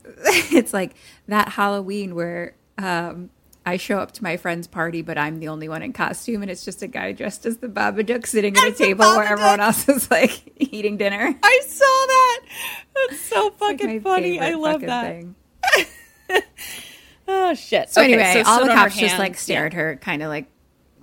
it's 0.03 0.73
like 0.73 0.95
that 1.27 1.49
Halloween 1.49 2.15
where 2.15 2.55
um 2.77 3.29
I 3.65 3.75
show 3.77 3.99
up 3.99 4.13
to 4.13 4.23
my 4.23 4.37
friend's 4.37 4.65
party, 4.65 5.01
but 5.01 5.17
I'm 5.17 5.39
the 5.39 5.49
only 5.49 5.67
one 5.67 5.81
in 5.81 5.91
costume, 5.91 6.41
and 6.41 6.49
it's 6.49 6.63
just 6.63 6.81
a 6.83 6.87
guy 6.87 7.11
dressed 7.11 7.45
as 7.45 7.57
the 7.57 7.67
Babadook 7.67 8.25
sitting 8.25 8.55
at 8.55 8.63
a 8.63 8.71
table 8.71 9.03
where 9.05 9.25
everyone 9.27 9.59
else 9.59 9.89
is 9.89 10.09
like 10.09 10.53
eating 10.55 10.95
dinner. 10.95 11.35
I 11.43 11.61
saw 11.67 11.83
that. 11.85 12.26
That's 12.95 13.19
so 13.19 13.47
It's, 13.47 13.61
like, 13.61 13.79
fucking 13.79 14.01
funny. 14.01 14.39
I 14.39 14.53
love 14.55 14.81
that. 14.81 15.23
Oh 17.27 17.53
shit. 17.53 17.89
So 17.89 18.01
Okay, 18.01 18.13
anyway, 18.13 18.43
all 18.45 18.65
the 18.65 18.73
cops 18.73 18.95
just 18.97 19.19
like 19.19 19.37
stare 19.37 19.63
Yeah. 19.63 19.65
at 19.65 19.73
her, 19.73 19.95
kind 19.97 20.23
of 20.23 20.29
like 20.29 20.45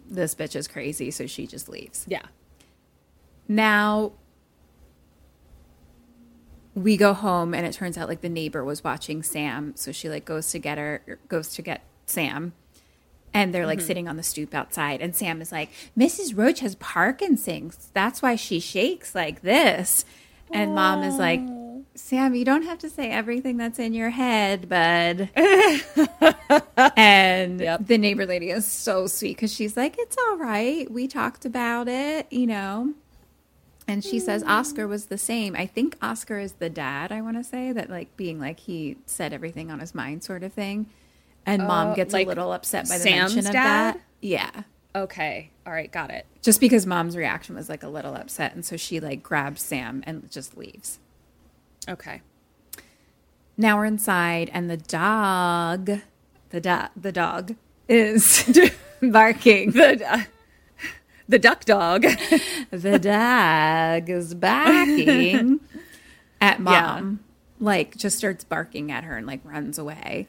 this 0.08 0.34
bitch 0.34 0.56
is 0.56 0.66
crazy, 0.68 1.10
so 1.10 1.26
she 1.26 1.46
just 1.46 1.68
leaves. 1.68 2.04
Yeah. 2.08 2.22
Now 3.46 4.12
we 6.74 6.96
go 6.96 7.12
home 7.12 7.54
and 7.54 7.66
it 7.66 7.72
turns 7.72 7.98
out 7.98 8.08
like 8.08 8.22
the 8.22 8.28
neighbor 8.28 8.64
was 8.64 8.82
watching 8.82 9.22
Sam, 9.22 9.74
so 9.76 9.92
she 9.92 10.08
like 10.08 10.24
goes 10.24 10.50
to 10.52 10.58
get 10.58 10.78
her 10.78 11.18
goes 11.28 11.50
to 11.54 11.62
get 11.62 11.84
Sam. 12.06 12.54
And 13.34 13.52
they're 13.52 13.66
like 13.66 13.80
mm-hmm. 13.80 13.86
sitting 13.86 14.08
on 14.08 14.16
the 14.16 14.22
stoop 14.22 14.54
outside 14.54 15.02
and 15.02 15.14
Sam 15.14 15.42
is 15.42 15.52
like, 15.52 15.70
"Mrs. 15.98 16.36
Roach 16.36 16.60
has 16.60 16.76
Parkinson's. 16.76 17.90
That's 17.92 18.22
why 18.22 18.36
she 18.36 18.60
shakes 18.60 19.14
like 19.14 19.42
this." 19.42 20.06
And 20.52 20.74
mom 20.74 21.02
is 21.02 21.18
like, 21.18 21.40
"Sam, 21.94 22.34
you 22.34 22.44
don't 22.44 22.62
have 22.62 22.78
to 22.78 22.90
say 22.90 23.10
everything 23.10 23.56
that's 23.56 23.78
in 23.78 23.94
your 23.94 24.10
head, 24.10 24.68
bud." 24.68 25.30
and 26.96 27.60
Yep. 27.60 27.86
the 27.86 27.98
neighbor 27.98 28.26
lady 28.26 28.50
is 28.50 28.66
so 28.66 29.06
sweet 29.06 29.38
cuz 29.38 29.52
she's 29.52 29.76
like, 29.76 29.96
"It's 29.98 30.16
all 30.28 30.36
right. 30.36 30.90
We 30.90 31.08
talked 31.08 31.44
about 31.44 31.88
it, 31.88 32.26
you 32.32 32.46
know." 32.46 32.94
And 33.86 34.02
she 34.02 34.18
says 34.18 34.42
Oscar 34.44 34.88
was 34.88 35.06
the 35.06 35.18
same. 35.18 35.54
I 35.54 35.66
think 35.66 35.96
Oscar 36.00 36.38
is 36.38 36.52
the 36.54 36.70
dad, 36.70 37.12
I 37.12 37.20
want 37.20 37.36
to 37.36 37.44
say, 37.44 37.70
that 37.72 37.90
like 37.90 38.16
being 38.16 38.40
like 38.40 38.60
he 38.60 38.96
said 39.04 39.32
everything 39.34 39.70
on 39.70 39.80
his 39.80 39.94
mind 39.94 40.24
sort 40.24 40.42
of 40.42 40.54
thing. 40.54 40.86
And 41.44 41.66
mom 41.66 41.90
Uh, 41.90 41.94
gets 41.94 42.14
like 42.14 42.24
a 42.26 42.28
little 42.28 42.52
upset 42.54 42.88
by 42.88 42.96
the 42.96 43.02
Sam's 43.02 43.34
mention 43.34 43.46
of 43.48 43.52
dad? 43.52 43.94
that. 43.96 44.00
Yeah. 44.22 44.50
Okay. 44.96 45.50
All 45.66 45.72
right. 45.72 45.90
Got 45.90 46.10
it. 46.10 46.26
Just 46.42 46.60
because 46.60 46.86
mom's 46.86 47.16
reaction 47.16 47.54
was 47.54 47.68
like 47.68 47.82
a 47.82 47.88
little 47.88 48.14
upset. 48.14 48.54
And 48.54 48.64
so 48.64 48.76
she 48.76 49.00
like 49.00 49.22
grabs 49.22 49.62
Sam 49.62 50.02
and 50.06 50.30
just 50.30 50.56
leaves. 50.56 50.98
Okay. 51.88 52.20
Now 53.56 53.76
we're 53.76 53.84
inside 53.84 54.50
and 54.52 54.68
the 54.68 54.76
dog, 54.76 55.90
the, 56.50 56.60
do- 56.60 56.88
the 57.00 57.12
dog 57.12 57.54
is 57.88 58.60
barking. 59.02 59.70
The 59.72 60.12
uh, 60.12 60.22
the 61.28 61.38
duck 61.38 61.64
dog. 61.64 62.02
the 62.70 62.98
dog 62.98 64.10
is 64.10 64.34
barking 64.34 65.60
at 66.40 66.60
mom 66.60 67.20
like 67.60 67.96
just 67.96 68.18
starts 68.18 68.44
barking 68.44 68.92
at 68.92 69.04
her 69.04 69.16
and 69.16 69.26
like 69.26 69.40
runs 69.44 69.78
away 69.78 70.28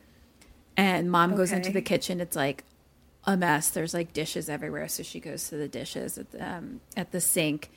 and 0.77 1.11
mom 1.11 1.35
goes 1.35 1.51
into 1.51 1.71
the 1.71 1.81
kitchen 1.81 2.21
it's 2.21 2.35
like 2.35 2.63
a 3.27 3.35
mess 3.35 3.69
there's 3.69 3.93
like 3.93 4.13
dishes 4.13 4.49
everywhere 4.49 4.87
so 4.87 5.01
she 5.03 5.19
goes 5.19 5.49
to 5.49 5.55
the 5.57 5.67
dishes 5.67 6.17
at 6.17 6.31
the, 6.31 6.47
um, 6.55 6.79
at 6.95 7.11
the 7.11 7.19
sink 7.21 7.71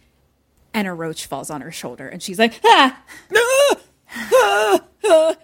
and 0.75 0.87
a 0.87 0.93
roach 0.93 1.27
falls 1.27 1.49
on 1.51 1.61
her 1.63 1.73
shoulder 1.73 2.07
and 2.09 2.23
she's 2.23 2.39
like 2.39 2.61
ah 2.65 3.03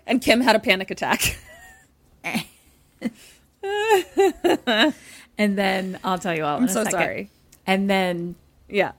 and 0.06 0.20
Kim 0.20 0.40
had 0.40 0.56
a 0.56 0.58
panic 0.58 0.90
attack. 0.90 1.38
and 5.38 5.58
then 5.58 5.98
i'll 6.04 6.18
tell 6.18 6.34
you 6.34 6.44
all 6.44 6.58
I'm 6.58 6.68
so 6.68 6.84
second. 6.84 6.90
sorry. 7.00 7.30
and 7.66 7.88
then 7.90 8.34
Yeah. 8.68 8.92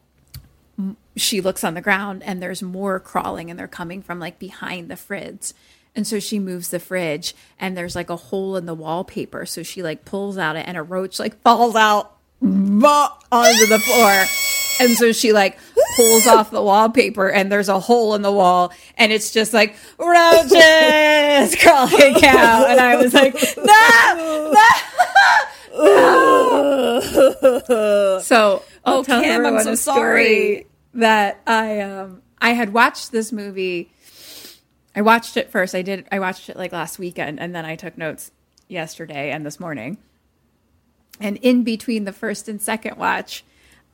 she 1.15 1.41
looks 1.41 1.63
on 1.63 1.73
the 1.75 1.81
ground 1.81 2.23
and 2.23 2.41
there's 2.41 2.61
more 2.61 2.99
crawling 2.99 3.49
and 3.49 3.59
they're 3.59 3.67
coming 3.67 4.01
from 4.01 4.19
like 4.19 4.37
behind 4.39 4.89
the 4.89 4.95
fridge. 4.95 5.53
And 5.95 6.05
so 6.05 6.19
she 6.19 6.39
moves 6.39 6.69
the 6.69 6.79
fridge 6.79 7.33
and 7.59 7.77
there's 7.77 7.95
like 7.95 8.09
a 8.09 8.15
hole 8.17 8.57
in 8.57 8.65
the 8.65 8.73
wallpaper. 8.73 9.45
So 9.45 9.63
she 9.63 9.81
like 9.81 10.03
pulls 10.05 10.37
out 10.37 10.55
it 10.57 10.65
and 10.67 10.75
a 10.77 10.83
roach 10.83 11.19
like 11.19 11.39
falls 11.41 11.75
out 11.75 12.11
onto 12.41 13.65
the 13.67 13.79
floor. 13.79 14.25
And 14.81 14.97
so 14.97 15.13
she 15.13 15.31
like 15.31 15.57
pulls 15.95 16.27
off 16.27 16.51
the 16.51 16.61
wallpaper 16.61 17.29
and 17.29 17.49
there's 17.49 17.69
a 17.69 17.79
hole 17.79 18.13
in 18.15 18.21
the 18.23 18.31
wall 18.31 18.73
and 18.97 19.13
it's 19.13 19.31
just 19.31 19.53
like 19.53 19.77
roaches 19.97 21.55
crawling 21.61 22.15
out. 22.25 22.69
And 22.69 22.81
I 22.81 22.97
was 22.97 23.13
like, 23.13 23.35
no, 23.55 24.51
no. 24.51 24.61
So 28.21 28.63
I'll 28.83 28.97
Oh, 28.99 29.03
tell 29.03 29.21
Kim, 29.21 29.45
I'm 29.45 29.63
so 29.63 29.71
a 29.71 29.77
story 29.77 29.79
sorry. 30.55 30.67
that 30.95 31.41
I 31.47 31.79
um 31.81 32.21
I 32.41 32.49
had 32.51 32.73
watched 32.73 33.11
this 33.11 33.31
movie. 33.31 33.91
I 34.95 35.01
watched 35.01 35.35
it 35.37 35.51
first. 35.51 35.75
I 35.75 35.81
did. 35.81 36.07
I 36.11 36.19
watched 36.19 36.49
it 36.49 36.55
like 36.55 36.71
last 36.71 36.97
weekend, 36.97 37.39
and 37.39 37.53
then 37.53 37.65
I 37.65 37.75
took 37.75 37.97
notes 37.97 38.31
yesterday 38.67 39.31
and 39.31 39.45
this 39.45 39.59
morning. 39.59 39.97
And 41.19 41.37
in 41.37 41.63
between 41.63 42.05
the 42.05 42.13
first 42.13 42.47
and 42.47 42.61
second 42.61 42.97
watch, 42.97 43.43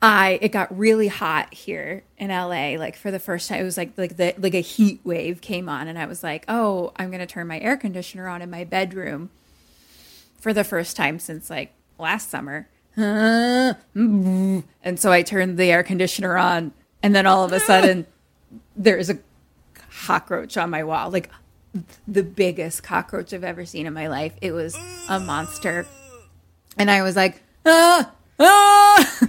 I 0.00 0.38
it 0.40 0.50
got 0.50 0.76
really 0.76 1.08
hot 1.08 1.52
here 1.54 2.04
in 2.18 2.30
LA. 2.30 2.76
Like 2.76 2.96
for 2.96 3.10
the 3.10 3.18
first 3.18 3.48
time, 3.48 3.60
it 3.60 3.64
was 3.64 3.76
like 3.76 3.92
like 3.96 4.16
the 4.16 4.34
like 4.38 4.54
a 4.54 4.60
heat 4.60 5.00
wave 5.04 5.40
came 5.40 5.68
on, 5.68 5.88
and 5.88 5.98
I 5.98 6.06
was 6.06 6.22
like, 6.22 6.44
oh, 6.48 6.92
I'm 6.96 7.10
gonna 7.10 7.26
turn 7.26 7.46
my 7.46 7.58
air 7.58 7.76
conditioner 7.76 8.28
on 8.28 8.42
in 8.42 8.50
my 8.50 8.64
bedroom 8.64 9.30
for 10.38 10.52
the 10.52 10.64
first 10.64 10.96
time 10.96 11.18
since 11.18 11.50
like 11.50 11.72
last 11.98 12.30
summer. 12.30 12.68
And 14.84 14.98
so 14.98 15.12
I 15.12 15.22
turned 15.22 15.58
the 15.58 15.70
air 15.70 15.82
conditioner 15.82 16.36
on, 16.36 16.72
and 17.02 17.14
then 17.14 17.24
all 17.24 17.44
of 17.44 17.52
a 17.52 17.60
sudden, 17.60 18.06
there's 18.76 19.08
a 19.08 19.18
cockroach 20.06 20.56
on 20.56 20.70
my 20.70 20.84
wall, 20.84 21.10
like 21.10 21.30
the 22.06 22.22
biggest 22.22 22.82
cockroach 22.82 23.32
I've 23.32 23.44
ever 23.44 23.64
seen 23.64 23.86
in 23.86 23.92
my 23.92 24.08
life. 24.08 24.34
It 24.40 24.52
was 24.52 24.76
a 25.08 25.20
monster, 25.20 25.86
and 26.76 26.90
I 26.90 27.02
was 27.02 27.16
like, 27.16 27.42
ah, 27.64 28.12
ah. 28.38 29.28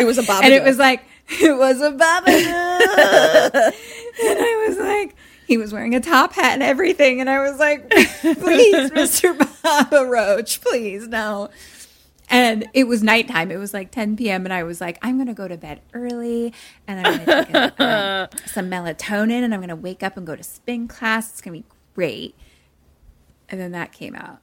It 0.00 0.04
was 0.04 0.18
a 0.18 0.22
Babadook. 0.22 0.42
and 0.44 0.54
it 0.54 0.62
was 0.62 0.78
like 0.78 1.02
it 1.40 1.56
was 1.56 1.80
a 1.80 1.92
Babadook, 1.92 3.54
and 3.54 4.38
I 4.40 4.66
was 4.68 4.78
like. 4.78 5.14
He 5.46 5.56
was 5.56 5.72
wearing 5.72 5.94
a 5.94 6.00
top 6.00 6.34
hat 6.34 6.52
and 6.52 6.62
everything, 6.62 7.22
and 7.22 7.30
I 7.30 7.40
was 7.40 7.58
like, 7.58 7.88
"Please, 7.88 8.92
Mister 8.98 9.32
Babaroach, 9.32 10.60
please 10.60 11.08
no." 11.08 11.48
And 12.30 12.68
it 12.74 12.84
was 12.84 13.02
nighttime. 13.02 13.50
It 13.50 13.56
was 13.56 13.72
like 13.72 13.90
10 13.90 14.16
p.m. 14.16 14.44
And 14.44 14.52
I 14.52 14.62
was 14.62 14.80
like, 14.80 14.98
I'm 15.02 15.16
going 15.16 15.28
to 15.28 15.34
go 15.34 15.48
to 15.48 15.56
bed 15.56 15.80
early 15.94 16.52
and 16.86 17.06
I'm 17.06 17.24
going 17.24 17.26
to 17.26 17.44
take 17.44 17.54
a, 17.78 17.82
um, 17.82 18.38
some 18.46 18.70
melatonin 18.70 19.42
and 19.42 19.54
I'm 19.54 19.60
going 19.60 19.68
to 19.70 19.76
wake 19.76 20.02
up 20.02 20.16
and 20.16 20.26
go 20.26 20.36
to 20.36 20.42
spin 20.42 20.88
class. 20.88 21.30
It's 21.30 21.40
going 21.40 21.62
to 21.62 21.68
be 21.68 21.74
great. 21.94 22.34
And 23.48 23.60
then 23.60 23.72
that 23.72 23.92
came 23.92 24.14
out. 24.14 24.40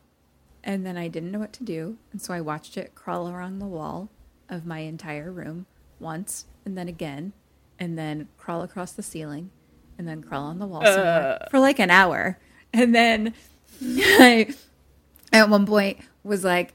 And 0.64 0.84
then 0.84 0.98
I 0.98 1.08
didn't 1.08 1.32
know 1.32 1.40
what 1.40 1.54
to 1.54 1.64
do. 1.64 1.98
And 2.12 2.20
so 2.20 2.34
I 2.34 2.42
watched 2.42 2.76
it 2.76 2.96
crawl 2.96 3.30
around 3.30 3.60
the 3.60 3.68
wall 3.68 4.10
of 4.50 4.66
my 4.66 4.80
entire 4.80 5.32
room 5.32 5.68
once 6.00 6.46
and 6.66 6.78
then 6.78 6.88
again 6.88 7.34
and 7.80 7.98
then 7.98 8.28
crawl 8.38 8.64
across 8.64 8.92
the 8.92 9.04
ceiling 9.04 9.52
and 9.98 10.08
then 10.08 10.24
crawl 10.24 10.46
on 10.46 10.60
the 10.60 10.66
wall 10.66 10.82
more 10.82 11.40
for 11.50 11.60
like 11.60 11.80
an 11.80 11.92
hour. 11.92 12.40
And 12.74 12.94
then 12.96 13.34
I, 13.82 14.54
at 15.32 15.50
one 15.50 15.66
point, 15.66 16.00
was 16.24 16.44
like, 16.44 16.74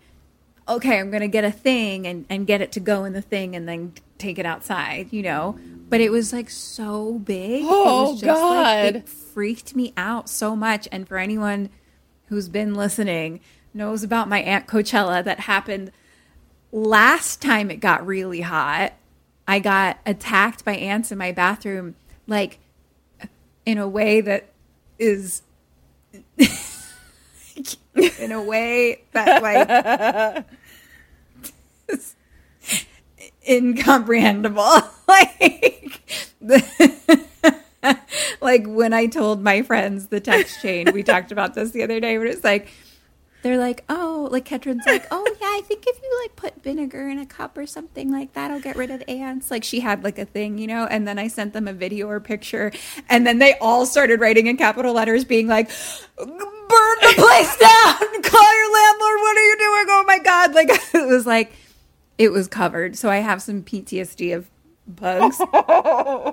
okay, 0.70 0.98
I'm 0.98 1.10
going 1.10 1.22
to 1.22 1.28
get 1.28 1.44
a 1.44 1.50
thing 1.50 2.06
and, 2.06 2.26
and 2.28 2.46
get 2.46 2.60
it 2.60 2.72
to 2.72 2.80
go 2.80 3.04
in 3.04 3.12
the 3.12 3.22
thing 3.22 3.54
and 3.54 3.68
then 3.68 3.94
take 4.18 4.38
it 4.38 4.46
outside, 4.46 5.08
you 5.10 5.22
know? 5.22 5.58
But 5.88 6.00
it 6.00 6.10
was 6.10 6.32
like 6.32 6.50
so 6.50 7.18
big. 7.18 7.62
Oh, 7.64 8.12
just, 8.12 8.24
like, 8.24 8.94
God. 8.94 8.96
it 8.96 9.08
freaked 9.08 9.74
me 9.74 9.92
out 9.96 10.28
so 10.28 10.54
much. 10.54 10.88
And 10.92 11.06
for 11.08 11.18
anyone 11.18 11.70
who's 12.26 12.48
been 12.48 12.74
listening, 12.74 13.40
knows 13.74 14.02
about 14.02 14.28
my 14.28 14.40
Aunt 14.40 14.66
Coachella 14.66 15.22
that 15.24 15.40
happened 15.40 15.92
last 16.72 17.42
time 17.42 17.70
it 17.70 17.76
got 17.76 18.06
really 18.06 18.40
hot. 18.40 18.92
I 19.46 19.58
got 19.58 19.98
attacked 20.06 20.64
by 20.64 20.76
ants 20.76 21.10
in 21.10 21.18
my 21.18 21.32
bathroom, 21.32 21.96
like 22.26 22.58
in 23.66 23.78
a 23.78 23.88
way 23.88 24.20
that 24.20 24.52
is 24.98 25.42
in 27.96 28.32
a 28.32 28.42
way 28.42 29.02
that 29.12 29.42
like 29.42 30.46
incomprehensible. 33.48 34.62
like 35.08 36.00
the, 36.40 37.26
like 38.40 38.66
when 38.66 38.92
I 38.92 39.06
told 39.06 39.42
my 39.42 39.62
friends 39.62 40.08
the 40.08 40.20
text 40.20 40.60
chain, 40.62 40.92
we 40.92 41.02
talked 41.02 41.32
about 41.32 41.54
this 41.54 41.70
the 41.70 41.82
other 41.82 42.00
day, 42.00 42.16
but 42.18 42.26
it's 42.26 42.44
like 42.44 42.68
they're 43.42 43.58
like, 43.58 43.84
oh, 43.88 44.28
like 44.30 44.44
Ketryn's 44.44 44.84
like, 44.84 45.06
oh 45.10 45.26
yeah, 45.40 45.46
I 45.46 45.62
think 45.64 45.84
if 45.86 45.98
you 46.02 46.20
like 46.22 46.36
put 46.36 46.62
vinegar 46.62 47.08
in 47.08 47.18
a 47.18 47.24
cup 47.24 47.56
or 47.56 47.66
something 47.66 48.12
like 48.12 48.34
that, 48.34 48.50
I'll 48.50 48.60
get 48.60 48.76
rid 48.76 48.90
of 48.90 49.02
ants. 49.08 49.50
Like 49.50 49.64
she 49.64 49.80
had 49.80 50.04
like 50.04 50.18
a 50.18 50.26
thing, 50.26 50.58
you 50.58 50.66
know. 50.66 50.86
And 50.86 51.08
then 51.08 51.18
I 51.18 51.28
sent 51.28 51.54
them 51.54 51.66
a 51.66 51.72
video 51.72 52.08
or 52.08 52.20
picture, 52.20 52.70
and 53.08 53.26
then 53.26 53.38
they 53.38 53.56
all 53.58 53.86
started 53.86 54.20
writing 54.20 54.46
in 54.46 54.58
capital 54.58 54.92
letters, 54.92 55.24
being 55.24 55.46
like, 55.46 55.68
burn 56.18 56.28
the 56.28 57.14
place 57.16 57.56
down, 57.60 58.22
call 58.22 58.56
your 58.56 58.72
landlord. 58.74 59.20
What 59.20 59.36
are 59.36 59.46
you 59.46 59.56
doing? 59.58 59.86
Oh 59.88 60.04
my 60.06 60.18
god! 60.18 60.54
Like 60.54 60.68
it 60.70 61.08
was 61.08 61.26
like 61.26 61.52
it 62.20 62.30
was 62.32 62.46
covered. 62.48 62.96
So 62.96 63.08
I 63.08 63.16
have 63.16 63.40
some 63.40 63.62
PTSD 63.62 64.36
of 64.36 64.50
bugs. 64.86 65.40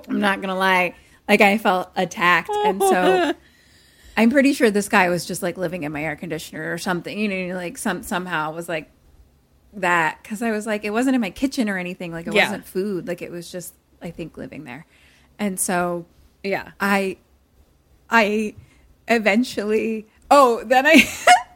I'm 0.08 0.20
not 0.20 0.42
gonna 0.42 0.54
lie. 0.54 0.94
Like 1.26 1.40
I 1.40 1.56
felt 1.56 1.90
attacked, 1.96 2.50
and 2.50 2.82
so 2.82 3.32
I'm 4.16 4.30
pretty 4.30 4.52
sure 4.52 4.70
this 4.70 4.88
guy 4.90 5.08
was 5.08 5.24
just 5.24 5.42
like 5.42 5.56
living 5.56 5.84
in 5.84 5.92
my 5.92 6.04
air 6.04 6.14
conditioner 6.14 6.70
or 6.72 6.76
something. 6.76 7.18
You 7.18 7.28
know, 7.28 7.54
like 7.54 7.78
some 7.78 8.02
somehow 8.02 8.52
was 8.52 8.68
like 8.68 8.90
that 9.72 10.18
because 10.22 10.42
I 10.42 10.50
was 10.50 10.66
like 10.66 10.84
it 10.84 10.90
wasn't 10.90 11.14
in 11.14 11.22
my 11.22 11.30
kitchen 11.30 11.70
or 11.70 11.78
anything. 11.78 12.12
Like 12.12 12.26
it 12.26 12.34
Yeah. 12.34 12.44
wasn't 12.44 12.66
food. 12.66 13.08
Like 13.08 13.22
it 13.22 13.30
was 13.30 13.50
just 13.50 13.72
I 14.02 14.10
think 14.10 14.36
living 14.36 14.64
there, 14.64 14.84
and 15.38 15.58
so 15.58 16.04
Yeah. 16.42 16.72
I 16.80 17.16
I 18.10 18.54
eventually 19.08 20.06
oh 20.30 20.62
then 20.64 20.86
I 20.86 21.08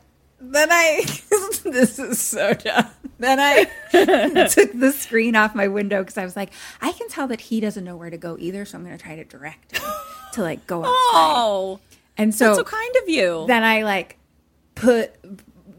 then 0.42 0.68
I 0.70 1.04
this 1.64 1.98
is 1.98 2.20
so 2.20 2.52
dumb. 2.54 2.86
Then 3.18 3.38
I 3.40 3.64
took 4.48 4.72
the 4.72 4.92
screen 4.92 5.36
off 5.36 5.54
my 5.54 5.68
window 5.68 6.00
because 6.02 6.18
I 6.18 6.24
was 6.24 6.34
like, 6.36 6.50
I 6.80 6.90
can 6.92 7.08
tell 7.08 7.28
that 7.28 7.40
he 7.40 7.60
doesn't 7.60 7.84
know 7.84 7.96
where 7.96 8.10
to 8.10 8.18
go 8.18 8.36
either, 8.38 8.64
so 8.64 8.76
I'm 8.78 8.84
gonna 8.84 8.98
try 8.98 9.16
to 9.16 9.24
direct 9.24 9.78
him 9.78 9.88
to 10.32 10.42
like 10.42 10.66
go 10.66 10.78
outside. 10.84 10.90
Oh, 11.14 11.80
And 12.16 12.34
so 12.34 12.46
that's 12.46 12.58
so 12.58 12.64
kind 12.64 12.94
of 13.02 13.08
you. 13.08 13.44
then 13.46 13.62
I 13.62 13.82
like 13.82 14.18
put 14.74 15.12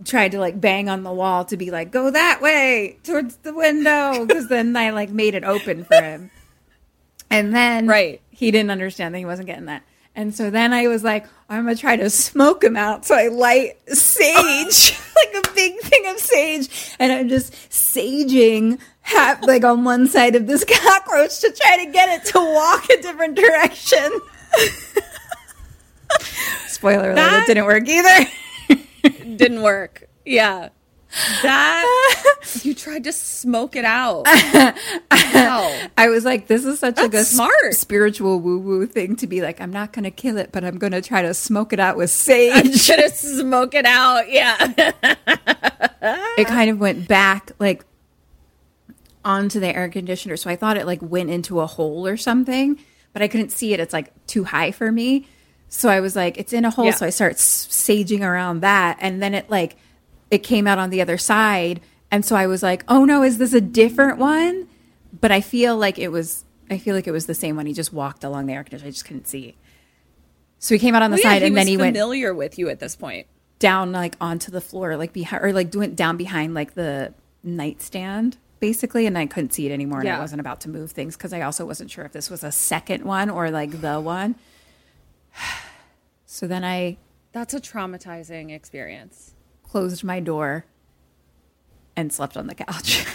tried 0.06 0.32
to 0.34 0.40
like 0.40 0.60
bang 0.60 0.90
on 0.90 1.04
the 1.04 1.12
wall 1.14 1.46
to 1.46 1.56
be 1.58 1.72
like 1.72 1.92
go 1.92 2.10
that 2.12 2.42
way 2.42 2.98
towards 3.04 3.38
the 3.38 3.54
window 3.54 4.26
because 4.26 4.48
then 4.50 4.76
I 4.76 4.90
like 4.92 5.10
made 5.10 5.34
it 5.36 5.44
open 5.44 5.84
for 5.86 5.96
him. 6.02 6.30
And 7.30 7.54
then 7.56 7.88
Right. 7.88 8.22
he 8.30 8.52
didn't 8.52 8.72
understand 8.72 9.14
that 9.16 9.20
he 9.20 9.26
wasn't 9.26 9.48
getting 9.48 9.66
that. 9.66 9.84
And 10.16 10.34
so 10.36 10.50
then 10.50 10.74
I 10.74 10.88
was 10.88 11.04
like, 11.04 11.26
I'm 11.50 11.64
gonna 11.66 11.76
try 11.76 11.96
to 11.96 12.10
smoke 12.10 12.64
him 12.64 12.76
out. 12.78 13.06
So 13.06 13.16
I 13.16 13.28
light 13.30 13.78
sage, 13.90 14.98
like 15.16 15.46
a 15.46 15.54
big 15.54 15.80
thing 15.80 16.08
of 16.08 16.20
sage, 16.20 16.96
and 17.00 17.12
I'm 17.12 17.30
just 17.30 17.54
saging 17.70 18.80
half, 19.02 19.44
like 19.44 19.64
on 19.64 19.84
one 19.84 20.08
side 20.08 20.36
of 20.36 20.48
this 20.48 20.64
cockroach 20.68 21.40
to 21.42 21.52
try 21.52 21.84
to 21.86 21.92
get 21.92 22.10
it 22.10 22.26
to 22.32 22.40
walk 22.40 22.90
a 22.90 23.02
different 23.02 23.36
direction. 23.36 24.12
Spoiler 26.68 27.06
alert, 27.12 27.16
That- 27.16 27.44
it 27.44 27.48
didn't 27.48 27.66
work 27.66 27.88
either. 27.88 28.30
Didn't 29.36 29.62
work. 29.62 30.08
Yeah. 30.26 30.70
That 31.42 32.30
you 32.64 32.74
tried 32.74 33.04
to 33.06 33.12
smoke 33.12 33.76
it 33.76 33.86
out. 33.86 34.26
Wow. 35.34 35.88
I 35.98 36.10
was 36.10 36.26
like, 36.26 36.46
this 36.48 36.64
is 36.64 36.80
such 36.80 36.98
like 36.98 37.08
a 37.08 37.10
That's 37.10 37.30
smart. 37.30 37.74
spiritual 37.74 38.40
woo 38.40 38.60
woo 38.60 38.86
thing 38.86 39.16
to 39.18 39.26
be 39.28 39.42
like, 39.42 39.60
I'm 39.60 39.72
not 39.72 39.92
to 40.04 40.12
kill 40.12 40.38
it, 40.38 40.52
but 40.52 40.64
I'm 40.64 40.78
to 40.92 41.02
try 41.02 41.24
to 41.24 41.34
smoke 41.34 41.74
it 41.74 41.80
out 41.80 41.98
with 41.98 42.12
sage. 42.12 42.54
i 42.54 42.72
Should 42.72 43.00
have 43.00 43.14
smoke 43.14 43.74
it 43.74 43.86
out. 43.86 44.30
Yeah. 44.32 44.56
it 46.38 46.48
kind 46.48 46.70
of 46.70 46.80
went 46.80 47.08
back 47.08 47.52
like 47.60 47.84
onto 49.26 49.60
the 49.60 49.76
air 49.76 49.90
conditioner. 49.90 50.38
So 50.38 50.50
I 50.50 50.56
thought 50.56 50.78
it 50.78 50.86
like 50.86 51.02
went 51.02 51.30
into 51.30 51.60
a 51.60 51.66
hole 51.68 52.06
or 52.08 52.18
something, 52.18 52.78
but 53.12 53.22
I 53.22 53.28
couldn't 53.28 53.50
see 53.52 53.74
it. 53.74 53.80
It's 53.80 53.94
like 53.94 54.12
too 54.28 54.44
high 54.44 54.72
for 54.72 54.92
me. 54.92 55.28
So 55.70 55.90
I 55.90 56.00
was 56.00 56.16
like, 56.16 56.38
it's 56.38 56.54
in 56.54 56.66
a 56.66 56.70
hole. 56.70 56.86
Yeah. 56.86 56.92
So 56.92 57.06
I 57.08 57.10
start 57.10 57.34
s- 57.34 57.68
saging 57.68 58.22
around 58.22 58.60
that. 58.62 58.98
And 59.02 59.22
then 59.22 59.34
it 59.34 59.50
like, 59.50 59.78
it 60.34 60.44
came 60.44 60.68
out 60.68 60.80
on 60.80 60.90
the 60.90 61.02
other 61.02 61.18
side. 61.18 61.80
And 62.12 62.26
so 62.26 62.36
I 62.36 62.48
was 62.48 62.62
like, 62.64 62.84
oh 62.88 63.06
no, 63.06 63.24
is 63.24 63.38
this 63.38 63.54
a 63.54 63.62
different 63.62 64.18
one? 64.18 64.68
But 65.20 65.32
I 65.32 65.42
feel 65.42 65.78
like 65.78 65.98
it 66.00 66.10
was, 66.10 66.44
I 66.70 66.78
feel 66.78 66.96
like 66.96 67.08
it 67.08 67.12
was 67.12 67.26
the 67.28 67.34
same 67.36 67.56
one. 67.56 67.66
He 67.66 67.74
just 67.74 67.94
walked 67.94 68.24
along 68.24 68.48
the 68.48 68.54
air 68.54 68.64
conditioner. 68.64 68.88
I 68.88 68.92
just 68.92 69.06
couldn't 69.06 69.28
see. 69.28 69.56
So 70.60 70.76
he 70.76 70.80
came 70.80 70.96
out 70.96 71.02
on 71.02 71.12
the 71.12 71.16
Well, 71.16 71.24
side 71.24 71.42
he 71.42 71.48
and 71.48 71.58
then 71.58 71.68
he 71.68 71.78
went 71.78 71.96
familiar 71.96 72.34
with 72.34 72.58
you 72.58 72.70
at 72.70 72.80
this 72.80 72.96
point. 72.96 73.28
down 73.60 73.92
like 73.92 74.16
onto 74.22 74.52
the 74.52 74.62
floor, 74.62 74.96
like 74.98 75.14
behind, 75.14 75.44
or 75.44 75.54
like 75.54 75.74
went 75.74 75.96
down 75.96 76.18
behind 76.18 76.54
like 76.54 76.74
the 76.74 77.14
nightstand, 77.44 78.38
basically. 78.60 79.06
And 79.06 79.18
I 79.18 79.26
couldn't 79.26 79.54
see 79.54 79.66
it 79.68 79.72
anymore. 79.72 80.00
And 80.00 80.10
I 80.10 80.20
wasn't 80.20 80.40
about 80.40 80.62
to 80.62 80.70
move 80.70 80.92
things 80.92 81.16
because 81.18 81.34
I 81.34 81.42
also 81.42 81.66
wasn't 81.66 81.92
sure 81.92 82.06
if 82.06 82.12
this 82.12 82.30
was 82.30 82.44
a 82.44 82.52
second 82.52 83.04
one 83.04 83.30
or 83.30 83.52
like 83.52 83.82
the 83.82 84.00
one. 84.00 84.36
So 86.26 86.48
then 86.48 86.64
I 86.64 86.98
That's 87.32 87.54
a 87.54 87.60
traumatizing 87.60 88.52
experience. 88.52 89.33
Closed 89.74 90.04
my 90.04 90.20
door 90.20 90.66
and 91.96 92.14
slept 92.14 92.38
on 92.38 92.46
the 92.46 92.54
couch. 92.54 93.08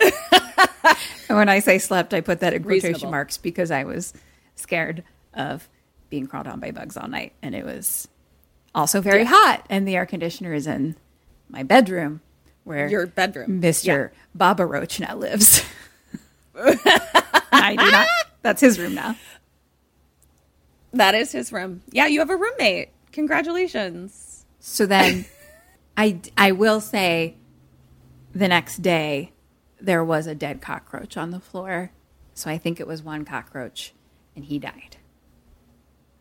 and 0.00 1.38
when 1.38 1.48
I 1.48 1.60
say 1.60 1.78
slept, 1.78 2.12
I 2.12 2.22
put 2.22 2.40
that 2.40 2.52
in 2.54 2.64
quotation 2.64 2.88
Reasonable. 2.94 3.12
marks 3.12 3.38
because 3.38 3.70
I 3.70 3.84
was 3.84 4.12
scared 4.56 5.04
of 5.32 5.68
being 6.10 6.26
crawled 6.26 6.48
on 6.48 6.58
by 6.58 6.72
bugs 6.72 6.96
all 6.96 7.06
night. 7.06 7.34
And 7.40 7.54
it 7.54 7.64
was 7.64 8.08
also 8.74 9.00
very 9.00 9.22
hot. 9.22 9.64
And 9.70 9.86
the 9.86 9.94
air 9.94 10.06
conditioner 10.06 10.54
is 10.54 10.66
in 10.66 10.96
my 11.48 11.62
bedroom 11.62 12.20
where 12.64 12.88
Your 12.88 13.06
bedroom. 13.06 13.62
Mr. 13.62 14.10
Babaroach 14.36 14.98
now 14.98 15.14
lives. 15.14 15.64
I 16.56 17.76
do 17.78 17.90
not. 17.92 18.08
That's 18.42 18.60
his 18.60 18.80
room 18.80 18.96
now. 18.96 19.14
That 20.94 21.14
is 21.14 21.30
his 21.30 21.52
room. 21.52 21.82
Yeah, 21.92 22.08
you 22.08 22.18
have 22.18 22.30
a 22.30 22.36
roommate. 22.36 22.88
Congratulations. 23.12 24.44
So 24.58 24.84
then 24.84 25.26
I, 25.96 26.20
I 26.36 26.52
will 26.52 26.80
say 26.80 27.36
the 28.34 28.48
next 28.48 28.82
day 28.82 29.32
there 29.80 30.04
was 30.04 30.26
a 30.26 30.34
dead 30.34 30.60
cockroach 30.60 31.16
on 31.16 31.30
the 31.30 31.40
floor. 31.40 31.92
So 32.34 32.50
I 32.50 32.58
think 32.58 32.80
it 32.80 32.86
was 32.86 33.02
one 33.02 33.24
cockroach 33.24 33.92
and 34.34 34.44
he 34.44 34.58
died. 34.58 34.96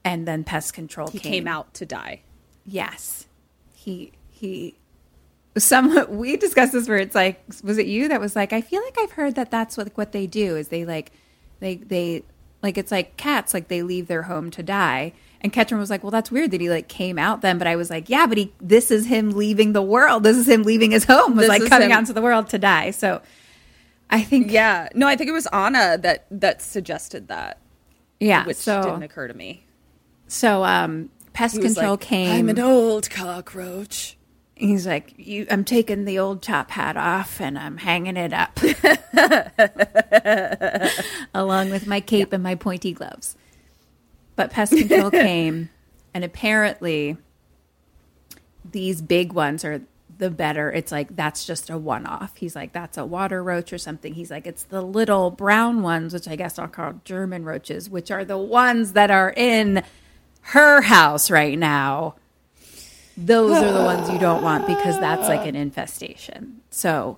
And 0.05 0.27
then 0.27 0.43
pest 0.43 0.73
control 0.73 1.07
He 1.07 1.19
came, 1.19 1.31
came 1.31 1.47
out 1.47 1.73
to 1.75 1.85
die. 1.85 2.21
Yes. 2.65 3.27
He 3.73 4.11
he 4.29 4.77
some 5.57 6.05
we 6.17 6.37
discussed 6.37 6.73
this 6.73 6.87
where 6.87 6.97
it's 6.97 7.15
like 7.15 7.43
was 7.63 7.77
it 7.77 7.87
you 7.87 8.09
that 8.09 8.19
was 8.19 8.35
like 8.35 8.53
I 8.53 8.61
feel 8.61 8.81
like 8.83 8.97
I've 8.99 9.11
heard 9.11 9.35
that 9.35 9.49
that's 9.49 9.77
what 9.77 9.95
what 9.95 10.11
they 10.11 10.27
do 10.27 10.55
is 10.55 10.67
they 10.67 10.85
like 10.85 11.11
they 11.59 11.75
they 11.75 12.23
like 12.61 12.77
it's 12.77 12.91
like 12.91 13.17
cats 13.17 13.53
like 13.53 13.67
they 13.67 13.81
leave 13.81 14.07
their 14.07 14.23
home 14.23 14.51
to 14.51 14.63
die. 14.63 15.13
And 15.43 15.51
Ketchum 15.51 15.77
was 15.77 15.89
like, 15.89 16.03
"Well, 16.03 16.11
that's 16.11 16.31
weird 16.31 16.51
that 16.51 16.61
he 16.61 16.69
like 16.69 16.87
came 16.87 17.19
out 17.19 17.41
then." 17.41 17.57
But 17.57 17.67
I 17.67 17.75
was 17.75 17.89
like, 17.89 18.09
"Yeah, 18.09 18.27
but 18.27 18.37
he 18.37 18.53
this 18.61 18.91
is 18.91 19.05
him 19.07 19.31
leaving 19.31 19.73
the 19.73 19.81
world. 19.81 20.23
This 20.23 20.37
is 20.37 20.47
him 20.47 20.63
leaving 20.63 20.91
his 20.91 21.03
home. 21.03 21.35
Was 21.35 21.47
This 21.47 21.59
like 21.61 21.69
coming 21.69 21.89
him- 21.89 21.97
out 21.97 21.99
into 21.99 22.13
the 22.13 22.21
world 22.21 22.47
to 22.49 22.57
die." 22.57 22.91
So 22.91 23.21
I 24.09 24.23
think 24.23 24.51
Yeah. 24.51 24.87
No, 24.95 25.07
I 25.07 25.15
think 25.17 25.29
it 25.29 25.33
was 25.33 25.47
Anna 25.47 25.97
that 25.97 26.25
that 26.31 26.61
suggested 26.61 27.27
that, 27.27 27.57
yeah. 28.19 28.45
which 28.45 28.57
so 28.57 28.83
didn't 28.83 29.03
occur 29.03 29.27
to 29.27 29.33
me. 29.33 29.65
so 30.27 30.63
um 30.63 31.09
pest 31.33 31.59
control 31.61 31.91
like, 31.91 32.01
came 32.01 32.31
I'm 32.31 32.49
an 32.49 32.59
old 32.59 33.09
cockroach. 33.09 34.17
He's 34.55 34.85
like, 34.85 35.15
you, 35.17 35.47
I'm 35.49 35.65
taking 35.65 36.05
the 36.05 36.19
old 36.19 36.43
top 36.43 36.69
hat 36.71 36.95
off 36.95 37.41
and 37.41 37.57
I'm 37.57 37.77
hanging 37.77 38.15
it 38.15 38.31
up, 38.31 38.59
along 41.33 41.71
with 41.71 41.87
my 41.87 41.99
cape 41.99 42.31
and 42.31 42.43
my 42.43 42.55
pointy 42.55 42.93
gloves. 42.93 43.35
But 44.35 44.51
pest 44.51 44.75
control 44.75 45.11
came, 45.11 45.69
and 46.13 46.23
apparently, 46.23 47.17
these 48.69 49.01
big 49.01 49.33
ones 49.33 49.63
are 49.63 49.81
the 50.17 50.29
better. 50.29 50.71
It's 50.71 50.91
like 50.91 51.15
that's 51.15 51.45
just 51.45 51.69
a 51.69 51.77
one-off. 51.77 52.35
He's 52.37 52.55
like, 52.55 52.71
that's 52.73 52.97
a 52.97 53.05
water 53.05 53.43
roach 53.43 53.73
or 53.73 53.77
something. 53.77 54.13
He's 54.13 54.31
like, 54.31 54.47
it's 54.47 54.63
the 54.63 54.81
little 54.81 55.31
brown 55.31 55.81
ones, 55.81 56.13
which 56.13 56.27
I 56.27 56.35
guess 56.35 56.57
I'll 56.57 56.67
call 56.67 57.01
German 57.03 57.45
roaches, 57.45 57.89
which 57.89 58.11
are 58.11 58.23
the 58.25 58.37
ones 58.37 58.93
that 58.93 59.11
are 59.11 59.33
in 59.35 59.83
her 60.47 60.81
house 60.81 61.31
right 61.31 61.57
now. 61.57 62.15
those 63.15 63.51
are 63.51 63.71
the 63.71 63.83
ones 63.83 64.09
you 64.09 64.19
don't 64.19 64.43
want 64.43 64.67
because 64.67 64.99
that's 64.99 65.27
like 65.27 65.47
an 65.47 65.55
infestation. 65.55 66.61
So 66.69 67.17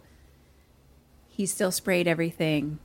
he 1.30 1.46
still 1.46 1.72
sprayed 1.72 2.08
everything. 2.08 2.80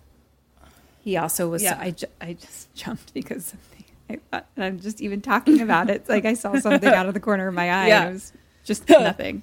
He 1.02 1.16
also 1.16 1.48
was. 1.48 1.62
Yeah. 1.62 1.78
I, 1.80 1.90
ju- 1.92 2.06
I 2.20 2.32
just 2.34 2.72
jumped 2.74 3.14
because 3.14 3.52
the, 3.76 3.79
I 4.10 4.18
thought, 4.30 4.46
and 4.56 4.64
I'm 4.64 4.80
just 4.80 5.00
even 5.00 5.20
talking 5.20 5.60
about 5.60 5.90
it. 5.90 5.96
It's 5.96 6.08
like 6.08 6.24
I 6.24 6.34
saw 6.34 6.58
something 6.58 6.88
out 6.92 7.06
of 7.06 7.14
the 7.14 7.20
corner 7.20 7.48
of 7.48 7.54
my 7.54 7.70
eye. 7.70 7.88
Yeah. 7.88 8.00
And 8.02 8.10
it 8.10 8.12
was 8.14 8.32
just 8.64 8.88
nothing. 8.88 9.42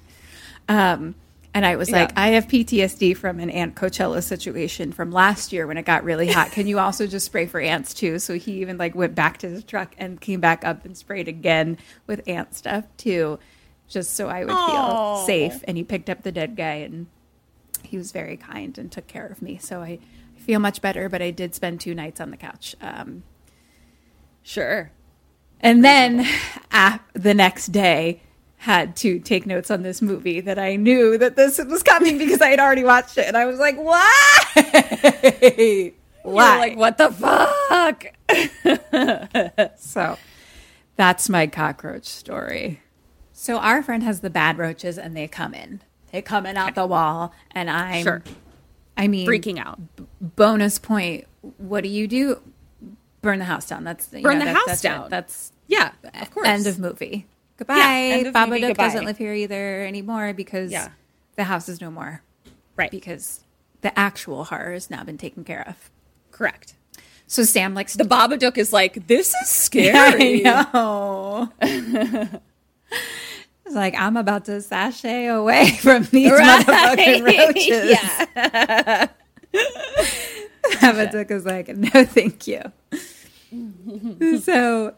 Um, 0.68 1.14
and 1.54 1.64
I 1.64 1.76
was 1.76 1.90
like, 1.90 2.10
Yeah. 2.10 2.20
I 2.22 2.28
have 2.28 2.46
PTSD 2.46 3.16
from 3.16 3.40
an 3.40 3.50
ant 3.50 3.74
Coachella 3.74 4.22
situation 4.22 4.92
from 4.92 5.10
last 5.10 5.52
year 5.52 5.66
when 5.66 5.78
it 5.78 5.84
got 5.86 6.04
really 6.04 6.28
hot. 6.28 6.52
Can 6.52 6.66
you 6.66 6.78
also 6.78 7.06
just 7.06 7.26
spray 7.26 7.46
for 7.46 7.58
ants 7.58 7.94
too? 7.94 8.18
So 8.18 8.34
he 8.34 8.60
even 8.60 8.76
like 8.76 8.94
went 8.94 9.14
back 9.14 9.38
to 9.38 9.48
his 9.48 9.64
truck 9.64 9.94
and 9.98 10.20
came 10.20 10.40
back 10.40 10.64
up 10.64 10.84
and 10.84 10.96
sprayed 10.96 11.26
again 11.26 11.78
with 12.06 12.28
ant 12.28 12.54
stuff 12.54 12.84
too, 12.96 13.38
just 13.88 14.14
so 14.14 14.28
I 14.28 14.44
would 14.44 14.54
feel 14.54 15.24
safe. 15.26 15.64
And 15.66 15.76
he 15.76 15.84
picked 15.84 16.10
up 16.10 16.22
the 16.22 16.32
dead 16.32 16.54
guy 16.54 16.74
and 16.74 17.06
he 17.82 17.96
was 17.96 18.12
very 18.12 18.36
kind 18.36 18.76
and 18.76 18.92
took 18.92 19.06
care 19.06 19.26
of 19.26 19.40
me. 19.40 19.58
So 19.58 19.80
I, 19.80 19.98
I 20.36 20.40
feel 20.40 20.60
much 20.60 20.82
better, 20.82 21.08
but 21.08 21.22
I 21.22 21.30
did 21.30 21.54
spend 21.54 21.80
two 21.80 21.94
nights 21.94 22.20
on 22.20 22.30
the 22.30 22.36
couch. 22.36 22.76
Um, 22.80 23.22
Sure. 24.48 24.90
and 25.60 25.84
then 25.84 26.26
uh, 26.72 26.98
the 27.12 27.34
next 27.34 27.66
day, 27.66 28.22
had 28.62 28.96
to 28.96 29.20
take 29.20 29.46
notes 29.46 29.70
on 29.70 29.82
this 29.82 30.02
movie 30.02 30.40
that 30.40 30.58
I 30.58 30.74
knew 30.76 31.16
that 31.18 31.36
this 31.36 31.58
was 31.58 31.82
coming 31.82 32.16
because 32.18 32.40
I 32.40 32.48
had 32.48 32.58
already 32.58 32.82
watched 32.82 33.18
it, 33.18 33.26
and 33.26 33.36
I 33.36 33.44
was 33.44 33.58
like, 33.58 33.76
"Why? 33.76 35.92
Why?" 36.22 36.24
You're 36.24 36.32
like, 36.32 36.76
what 36.76 36.98
the 36.98 37.12
fuck? 37.12 38.06
So 39.78 40.18
that's 40.96 41.28
my 41.28 41.46
cockroach 41.46 42.06
story. 42.06 42.80
So 43.32 43.58
our 43.58 43.82
friend 43.82 44.02
has 44.02 44.20
the 44.20 44.30
bad 44.30 44.58
roaches, 44.58 44.98
and 44.98 45.16
they 45.16 45.28
come 45.28 45.54
in. 45.54 45.82
They 46.10 46.22
come 46.22 46.46
in 46.46 46.56
out 46.56 46.74
the 46.74 46.86
wall, 46.86 47.32
and 47.52 47.70
I'm. 47.70 48.02
Sure. 48.02 48.22
I 48.96 49.06
mean, 49.08 49.28
Freaking 49.28 49.58
out. 49.58 49.78
bonus 50.20 50.78
point. 50.78 51.26
What 51.58 51.84
do 51.84 51.90
you 51.90 52.08
do? 52.08 52.40
Burn 53.22 53.38
the 53.38 53.44
house 53.44 53.66
down. 53.68 53.84
That's 53.84 54.06
Burn 54.06 54.22
know, 54.22 54.38
the 54.38 54.44
that- 54.46 54.54
house 54.56 54.66
that's 54.66 54.80
it. 54.84 54.88
down. 54.88 55.10
That's 55.10 55.52
Yeah, 55.66 55.90
of 56.20 56.30
course. 56.30 56.46
End 56.48 56.66
of 56.66 56.78
movie. 56.78 57.26
Goodbye. 57.56 58.22
of 58.26 58.32
Babadook 58.32 58.76
doesn't 58.76 59.04
live 59.04 59.18
here 59.18 59.34
either 59.34 59.84
anymore 59.84 60.32
because 60.32 60.70
Yeah. 60.70 60.88
the 61.36 61.44
house 61.44 61.68
is 61.68 61.80
no 61.80 61.90
more. 61.90 62.22
Right. 62.76 62.90
Because 62.90 63.40
the 63.80 63.96
actual 63.98 64.44
horror 64.44 64.72
has 64.72 64.90
now 64.90 65.02
been 65.02 65.18
taken 65.18 65.42
care 65.44 65.66
of. 65.66 65.90
Correct. 66.30 66.74
So 67.26 67.42
Sam 67.42 67.74
likes 67.74 67.94
The 67.94 68.04
Babadook 68.04 68.56
is 68.56 68.72
like, 68.72 69.06
this 69.08 69.34
is 69.42 69.48
scary. 69.48 70.46
I 70.46 70.66
know. 70.72 71.52
it's 71.60 72.40
like 73.74 73.94
I'm 73.98 74.16
about 74.16 74.44
to 74.46 74.62
sashay 74.62 75.26
away 75.26 75.70
from 75.82 76.04
these 76.04 76.30
Right. 76.30 76.64
motherfucking 76.64 77.24
roaches. 77.48 77.90
Yeah. 77.90 79.06
Babadook 80.80 81.30
is 81.30 81.44
like, 81.44 81.68
no, 81.68 82.04
thank 82.04 82.46
you. 82.46 82.62
so 84.42 84.94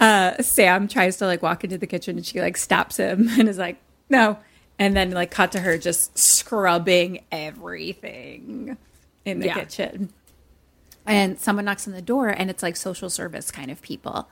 uh, 0.00 0.42
Sam 0.42 0.88
tries 0.88 1.16
to 1.18 1.26
like 1.26 1.42
walk 1.42 1.64
into 1.64 1.78
the 1.78 1.86
kitchen 1.86 2.16
and 2.16 2.26
she 2.26 2.40
like 2.40 2.56
stops 2.56 2.96
him 2.96 3.28
and 3.38 3.48
is 3.48 3.58
like, 3.58 3.78
no. 4.08 4.38
And 4.78 4.96
then 4.96 5.12
like 5.12 5.30
cut 5.30 5.52
to 5.52 5.60
her 5.60 5.78
just 5.78 6.18
scrubbing 6.18 7.20
everything 7.30 8.76
in 9.24 9.40
the 9.40 9.46
Yeah. 9.46 9.54
kitchen. 9.54 10.12
And 11.06 11.38
someone 11.38 11.64
knocks 11.66 11.86
on 11.86 11.92
the 11.94 12.02
door 12.02 12.28
and 12.28 12.50
it's 12.50 12.62
like 12.62 12.76
social 12.76 13.10
service 13.10 13.50
kind 13.50 13.70
of 13.70 13.82
people. 13.82 14.28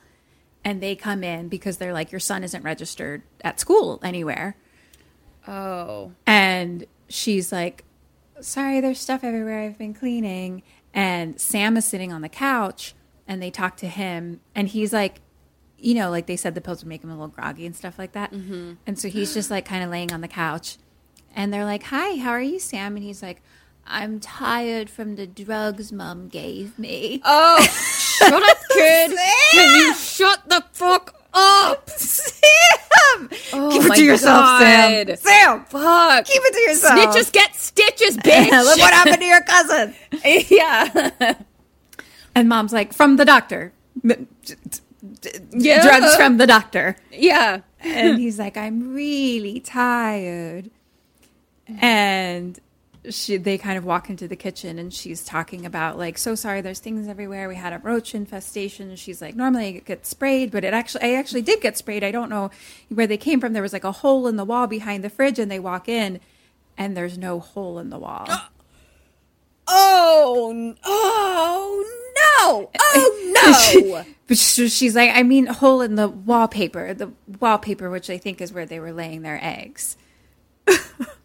And 0.65 0.81
they 0.81 0.95
come 0.95 1.23
in 1.23 1.47
because 1.49 1.77
they're 1.77 1.93
like, 1.93 2.11
your 2.11 2.19
son 2.19 2.43
isn't 2.43 2.63
registered 2.63 3.21
at 3.43 3.59
school 3.59 3.99
anywhere. 4.03 4.55
Oh. 5.47 6.11
And 6.25 6.85
she's 7.09 7.51
like, 7.51 7.83
Sorry, 8.41 8.81
there's 8.81 8.99
stuff 8.99 9.23
everywhere. 9.23 9.61
I've 9.61 9.77
been 9.77 9.93
cleaning. 9.93 10.63
And 10.93 11.39
Sam 11.39 11.77
is 11.77 11.85
sitting 11.85 12.11
on 12.11 12.21
the 12.21 12.29
couch 12.29 12.93
and 13.27 13.41
they 13.41 13.51
talk 13.51 13.77
to 13.77 13.87
him. 13.87 14.39
And 14.55 14.67
he's 14.67 14.93
like, 14.93 15.21
You 15.77 15.95
know, 15.95 16.09
like 16.09 16.25
they 16.27 16.35
said 16.37 16.55
the 16.55 16.61
pills 16.61 16.83
would 16.83 16.89
make 16.89 17.03
him 17.03 17.09
a 17.09 17.13
little 17.13 17.27
groggy 17.27 17.65
and 17.65 17.75
stuff 17.75 17.97
like 17.99 18.13
that. 18.13 18.31
Mm-hmm. 18.31 18.73
And 18.87 18.99
so 18.99 19.07
he's 19.09 19.33
just 19.33 19.49
like 19.51 19.65
kind 19.65 19.83
of 19.83 19.89
laying 19.89 20.11
on 20.13 20.21
the 20.21 20.27
couch. 20.27 20.77
And 21.35 21.53
they're 21.53 21.65
like, 21.65 21.83
Hi, 21.83 22.17
how 22.17 22.31
are 22.31 22.41
you, 22.41 22.59
Sam? 22.59 22.95
And 22.95 23.03
he's 23.03 23.21
like, 23.23 23.41
I'm 23.85 24.19
tired 24.19 24.89
from 24.89 25.15
the 25.15 25.27
drugs 25.27 25.91
mom 25.91 26.29
gave 26.29 26.79
me. 26.79 27.21
Oh, 27.25 27.61
shut 27.61 28.31
up, 28.31 28.57
kid. 28.71 29.11
Can 29.51 29.75
you 29.81 29.93
shut 29.95 30.47
the 30.47 30.63
fuck 30.71 31.13
up? 31.33 31.89
Sam! 31.89 33.29
Oh 33.51 33.69
Keep 33.71 33.91
it 33.91 33.95
to 33.95 34.03
yourself, 34.05 34.59
Sam. 34.61 35.15
Sam! 35.17 35.65
Fuck. 35.65 36.25
Keep 36.25 36.41
it 36.45 36.53
to 36.53 36.59
yourself. 36.61 36.99
Snitches 37.15 37.31
get 37.33 37.55
stitches, 37.55 38.17
bitch. 38.19 38.51
Look 38.51 38.77
what 38.79 38.93
happened 38.93 39.19
to 39.19 39.25
your 39.25 39.41
cousin. 39.41 39.95
yeah. 40.49 41.33
And 42.35 42.49
mom's 42.49 42.73
like, 42.73 42.93
From 42.93 43.17
the 43.17 43.25
doctor. 43.25 43.73
Yeah. 45.51 45.83
Drugs 45.83 46.15
from 46.15 46.37
the 46.37 46.47
doctor. 46.47 46.95
Yeah. 47.11 47.61
and 47.81 48.17
he's 48.19 48.39
like, 48.39 48.55
"I'm 48.57 48.93
really 48.93 49.59
tired," 49.59 50.71
and 51.67 52.59
she 53.09 53.35
they 53.35 53.57
kind 53.57 53.77
of 53.77 53.83
walk 53.83 54.09
into 54.09 54.29
the 54.29 54.37
kitchen 54.37 54.79
and 54.79 54.93
she's 54.93 55.25
talking 55.25 55.65
about 55.65 55.97
like, 55.97 56.17
"So 56.17 56.35
sorry, 56.35 56.61
there's 56.61 56.79
things 56.79 57.07
everywhere. 57.07 57.49
We 57.49 57.55
had 57.55 57.73
a 57.73 57.79
roach 57.79 58.15
infestation." 58.15 58.89
And 58.89 58.97
she's 58.97 59.21
like, 59.21 59.35
"Normally 59.35 59.77
it 59.77 59.85
gets 59.85 60.09
sprayed, 60.09 60.51
but 60.51 60.63
it 60.63 60.73
actually 60.73 61.03
I 61.03 61.15
actually 61.15 61.41
did 61.41 61.61
get 61.61 61.77
sprayed. 61.77 62.03
I 62.03 62.11
don't 62.11 62.29
know 62.29 62.49
where 62.89 63.07
they 63.07 63.17
came 63.17 63.41
from. 63.41 63.53
There 63.53 63.61
was 63.61 63.73
like 63.73 63.83
a 63.83 63.91
hole 63.91 64.27
in 64.27 64.37
the 64.37 64.45
wall 64.45 64.67
behind 64.67 65.03
the 65.03 65.09
fridge, 65.09 65.39
and 65.39 65.51
they 65.51 65.59
walk 65.59 65.89
in." 65.89 66.19
And 66.75 66.97
there's 66.97 67.19
no 67.19 67.39
hole 67.39 67.77
in 67.77 67.91
the 67.91 67.99
wall. 67.99 68.27
Oh, 69.67 70.75
oh 70.83 72.09
no. 72.15 72.69
Oh 72.79 73.91
no. 73.93 74.05
But 74.25 74.37
she- 74.37 74.69
she's 74.69 74.95
like, 74.95 75.11
I 75.13 75.21
mean, 75.23 75.47
hole 75.47 75.81
in 75.81 75.95
the 75.95 76.07
wallpaper, 76.07 76.93
the 76.93 77.11
wallpaper, 77.41 77.89
which 77.89 78.09
I 78.09 78.17
think 78.17 78.39
is 78.39 78.53
where 78.53 78.65
they 78.65 78.79
were 78.79 78.93
laying 78.93 79.21
their 79.21 79.39
eggs. 79.43 79.97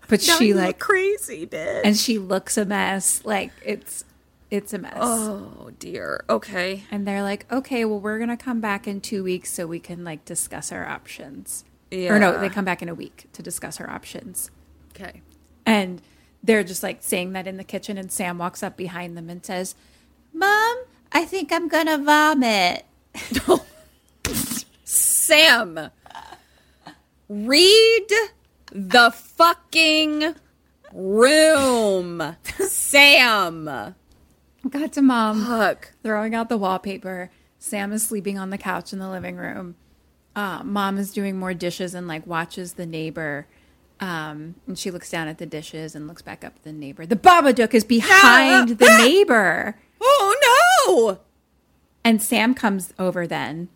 But 0.08 0.22
she 0.22 0.54
like 0.54 0.78
crazy, 0.78 1.46
bitch. 1.46 1.82
and 1.84 1.94
she 1.94 2.18
looks 2.18 2.56
a 2.56 2.64
mess. 2.64 3.22
Like 3.26 3.52
it's 3.62 4.04
it's 4.50 4.72
a 4.72 4.78
mess. 4.78 4.94
Oh 4.96 5.70
dear. 5.78 6.24
Okay. 6.30 6.84
And 6.90 7.06
they're 7.06 7.22
like, 7.22 7.44
okay, 7.52 7.84
well, 7.84 8.00
we're 8.00 8.18
gonna 8.18 8.38
come 8.38 8.58
back 8.62 8.88
in 8.88 9.02
two 9.02 9.22
weeks 9.22 9.52
so 9.52 9.66
we 9.66 9.78
can 9.78 10.04
like 10.04 10.24
discuss 10.24 10.72
our 10.72 10.86
options. 10.86 11.66
Yeah. 11.90 12.14
Or 12.14 12.18
no, 12.18 12.40
they 12.40 12.48
come 12.48 12.64
back 12.64 12.80
in 12.80 12.88
a 12.88 12.94
week 12.94 13.26
to 13.34 13.42
discuss 13.42 13.80
our 13.80 13.90
options. 13.90 14.50
Okay. 14.96 15.20
And 15.66 16.00
they're 16.42 16.64
just 16.64 16.82
like 16.82 17.02
saying 17.02 17.32
that 17.32 17.46
in 17.46 17.56
the 17.56 17.64
kitchen, 17.64 17.98
and 17.98 18.10
Sam 18.10 18.38
walks 18.38 18.62
up 18.62 18.76
behind 18.76 19.16
them 19.16 19.28
and 19.28 19.44
says, 19.44 19.74
"Mom, 20.32 20.78
I 21.12 21.24
think 21.24 21.52
I'm 21.52 21.68
gonna 21.68 21.98
vomit." 21.98 22.84
Sam, 24.84 25.90
read 27.28 28.08
the 28.72 29.10
fucking 29.10 30.34
room. 30.92 32.36
Sam. 32.58 33.94
Got 34.68 34.92
to 34.94 35.02
mom. 35.02 35.44
Fuck. 35.44 35.92
throwing 36.02 36.34
out 36.34 36.48
the 36.48 36.58
wallpaper. 36.58 37.30
Sam 37.58 37.92
is 37.92 38.06
sleeping 38.06 38.38
on 38.38 38.50
the 38.50 38.58
couch 38.58 38.92
in 38.92 38.98
the 38.98 39.08
living 39.10 39.36
room. 39.36 39.76
Uh, 40.36 40.62
mom 40.62 40.98
is 40.98 41.12
doing 41.12 41.36
more 41.38 41.54
dishes 41.54 41.94
and 41.94 42.06
like 42.06 42.26
watches 42.26 42.74
the 42.74 42.86
neighbor. 42.86 43.46
Um, 44.00 44.54
and 44.66 44.78
she 44.78 44.90
looks 44.90 45.10
down 45.10 45.26
at 45.28 45.38
the 45.38 45.46
dishes 45.46 45.94
and 45.96 46.06
looks 46.06 46.22
back 46.22 46.44
up 46.44 46.54
at 46.56 46.62
the 46.62 46.72
neighbor. 46.72 47.04
The 47.04 47.16
Babadook 47.16 47.74
is 47.74 47.84
behind 47.84 48.70
the 48.78 48.86
neighbor. 48.98 49.76
Oh 50.00 50.36
no. 50.86 51.20
And 52.04 52.22
Sam 52.22 52.54
comes 52.54 52.92
over 52.98 53.26
then 53.26 53.68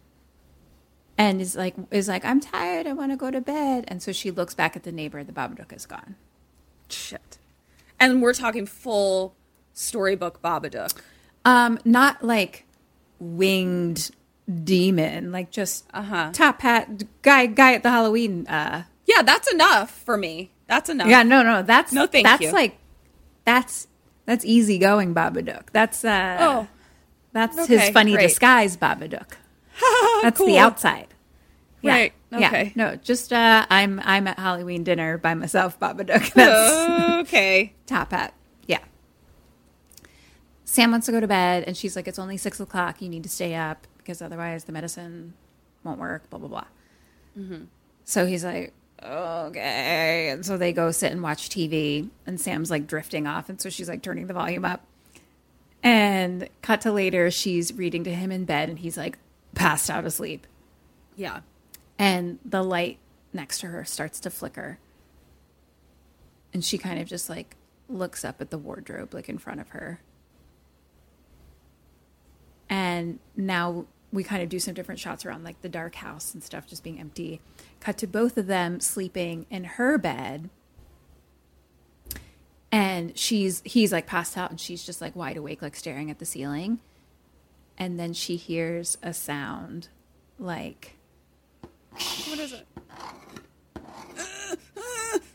and 1.19 1.41
is 1.41 1.57
like 1.57 1.75
is 1.91 2.07
like, 2.09 2.25
I'm 2.25 2.41
tired, 2.41 2.87
I 2.87 2.93
want 2.93 3.11
to 3.11 3.17
go 3.17 3.31
to 3.33 3.41
bed. 3.41 3.85
And 3.89 4.01
so 4.03 4.13
she 4.13 4.31
looks 4.31 4.55
back 4.55 4.77
at 4.77 4.85
the 4.85 4.93
neighbor, 4.93 5.25
the 5.25 5.33
Babadook 5.33 5.73
is 5.73 5.87
gone. 5.87 6.15
Shit. 6.89 7.39
And 7.99 8.23
we're 8.23 8.33
talking 8.35 8.65
full 8.67 9.35
storybook 9.75 10.41
Babadook. 10.41 10.97
Um, 11.45 11.79
not 11.85 12.23
like 12.23 12.65
winged 13.19 14.11
demon, 14.65 15.33
like 15.33 15.51
just 15.51 15.85
Uh-huh. 15.93 16.31
top 16.33 16.61
hat 16.63 17.03
guy 17.23 17.47
guy 17.47 17.75
at 17.75 17.83
the 17.83 17.91
Halloween 17.91 18.47
uh 18.47 18.85
Yeah, 19.15 19.23
that's 19.23 19.51
enough 19.53 19.91
for 19.91 20.17
me. 20.17 20.51
That's 20.67 20.89
enough. 20.89 21.09
Yeah, 21.09 21.23
no, 21.23 21.43
no, 21.43 21.63
that's 21.63 21.93
No, 21.93 22.07
thank 22.07 22.25
that's 22.27 22.43
you. 22.43 22.51
like 22.53 22.79
that's 23.45 23.89
that's 24.27 24.45
easy 24.45 24.79
going 24.79 25.15
Babadook. 25.15 25.65
That's 25.73 26.05
uh 26.05 26.37
Oh. 26.41 26.69
that's 27.33 27.59
Okay, 27.59 27.77
his 27.79 27.91
funny 27.91 28.13
great. 28.15 28.29
disguise 28.29 28.77
Babadook. 28.77 29.33
That's 30.23 30.39
Cool. 30.39 30.47
the 30.47 30.59
outside. 30.59 31.09
Yeah, 31.81 31.93
Right, 31.93 32.13
Yeah. 32.31 32.47
okay. 32.49 32.73
No, 32.77 32.95
just 32.97 33.33
uh 33.33 33.67
I'm 33.69 34.01
I'm 34.05 34.29
at 34.29 34.39
Halloween 34.39 34.85
dinner 34.85 35.19
by 35.19 35.35
myself, 35.35 35.79
Babadook. 35.81 36.33
That's 36.35 37.29
okay. 37.29 37.73
top 37.87 38.13
hat. 38.13 38.33
Yeah. 38.67 38.79
Sam 40.65 40.91
wants 40.93 41.07
to 41.07 41.13
go 41.13 41.21
to 41.21 41.27
bed 41.29 41.65
and 41.67 41.77
she's 41.77 41.97
like, 41.97 42.07
It's 42.09 42.19
only 42.19 42.37
six 42.37 42.61
o'clock, 42.61 43.03
you 43.03 43.09
need 43.09 43.25
to 43.25 43.29
stay 43.29 43.55
up 43.55 43.87
because 43.99 44.23
otherwise 44.23 44.65
the 44.65 44.73
medicine 44.73 45.35
won't 45.85 45.99
work, 45.99 46.29
blah 46.31 46.39
blah 46.39 46.49
blah. 46.49 46.65
Mm-hmm. 47.39 47.65
So 48.05 48.27
he's 48.27 48.45
like, 48.45 48.73
okay. 49.05 50.31
And 50.31 50.45
so 50.45 50.57
they 50.57 50.73
go 50.73 50.91
sit 50.91 51.13
and 51.13 51.23
watch 51.23 51.49
TV, 51.49 52.09
and 52.27 52.41
Sam's 52.41 52.71
like 52.71 52.87
drifting 52.87 53.27
off. 53.27 53.49
And 53.49 53.61
so 53.61 53.71
she's 53.71 53.89
like 53.89 54.03
turning 54.03 54.27
the 54.27 54.35
volume 54.35 54.65
up. 54.65 54.85
And 55.83 56.49
cut 56.63 56.83
to 56.83 56.93
later, 56.93 57.31
she's 57.31 57.73
reading 57.75 58.05
to 58.05 58.15
him 58.15 58.31
in 58.31 58.45
bed, 58.45 58.69
and 58.69 58.79
he's 58.79 58.97
like 58.97 59.19
passed 59.55 59.91
out 59.91 60.05
asleep. 60.05 60.47
Yeah. 61.17 61.41
And 61.99 62.39
the 62.45 62.63
light 62.63 62.99
next 63.33 63.61
to 63.61 63.69
her 63.69 63.85
starts 63.85 64.21
to 64.21 64.31
flicker. 64.31 64.79
And 66.55 66.65
she 66.65 66.79
kind 66.79 67.01
of 67.01 67.09
just 67.09 67.29
like 67.29 67.57
looks 67.89 68.25
up 68.25 68.41
at 68.41 68.51
the 68.51 68.59
wardrobe, 68.59 69.15
like 69.15 69.29
in 69.29 69.39
front 69.39 69.61
of 69.61 69.71
her. 69.71 70.01
And 72.69 73.19
now 73.37 73.87
we 74.13 74.23
kind 74.23 74.43
of 74.43 74.49
do 74.49 74.59
some 74.59 74.75
different 74.75 75.01
shots 75.01 75.25
around 75.25 75.45
like 75.45 75.61
the 75.63 75.69
dark 75.69 75.95
house 75.97 76.35
and 76.35 76.43
stuff 76.43 76.67
just 76.67 76.85
being 76.85 77.01
empty. 77.01 77.41
Cut 77.81 77.97
to 77.99 78.07
both 78.07 78.37
of 78.37 78.47
them 78.47 78.79
sleeping 78.81 79.47
in 79.51 79.65
her 79.65 79.97
bed. 79.99 80.51
And 82.71 83.17
she's 83.19 83.63
he's 83.65 83.93
like 83.93 84.07
passed 84.07 84.37
out 84.37 84.51
and 84.51 84.61
she's 84.61 84.85
just 84.85 85.01
like 85.01 85.15
wide 85.17 85.37
awake, 85.37 85.63
like 85.63 85.77
staring 85.77 86.11
at 86.11 86.19
the 86.19 86.25
ceiling. 86.25 86.81
And 87.79 87.99
then 87.99 88.13
she 88.13 88.37
hears 88.37 88.99
a 89.03 89.13
sound 89.15 89.89
like 90.39 90.97
What 92.29 92.39
is 92.39 92.53
it? 92.53 92.67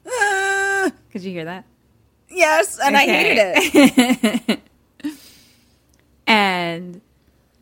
Could 1.11 1.23
you 1.23 1.31
hear 1.31 1.45
that? 1.45 1.65
Yes, 2.29 2.79
and 2.79 2.95
I 2.95 3.05
hated 3.05 3.37
it. 4.47 4.59
And 6.27 7.01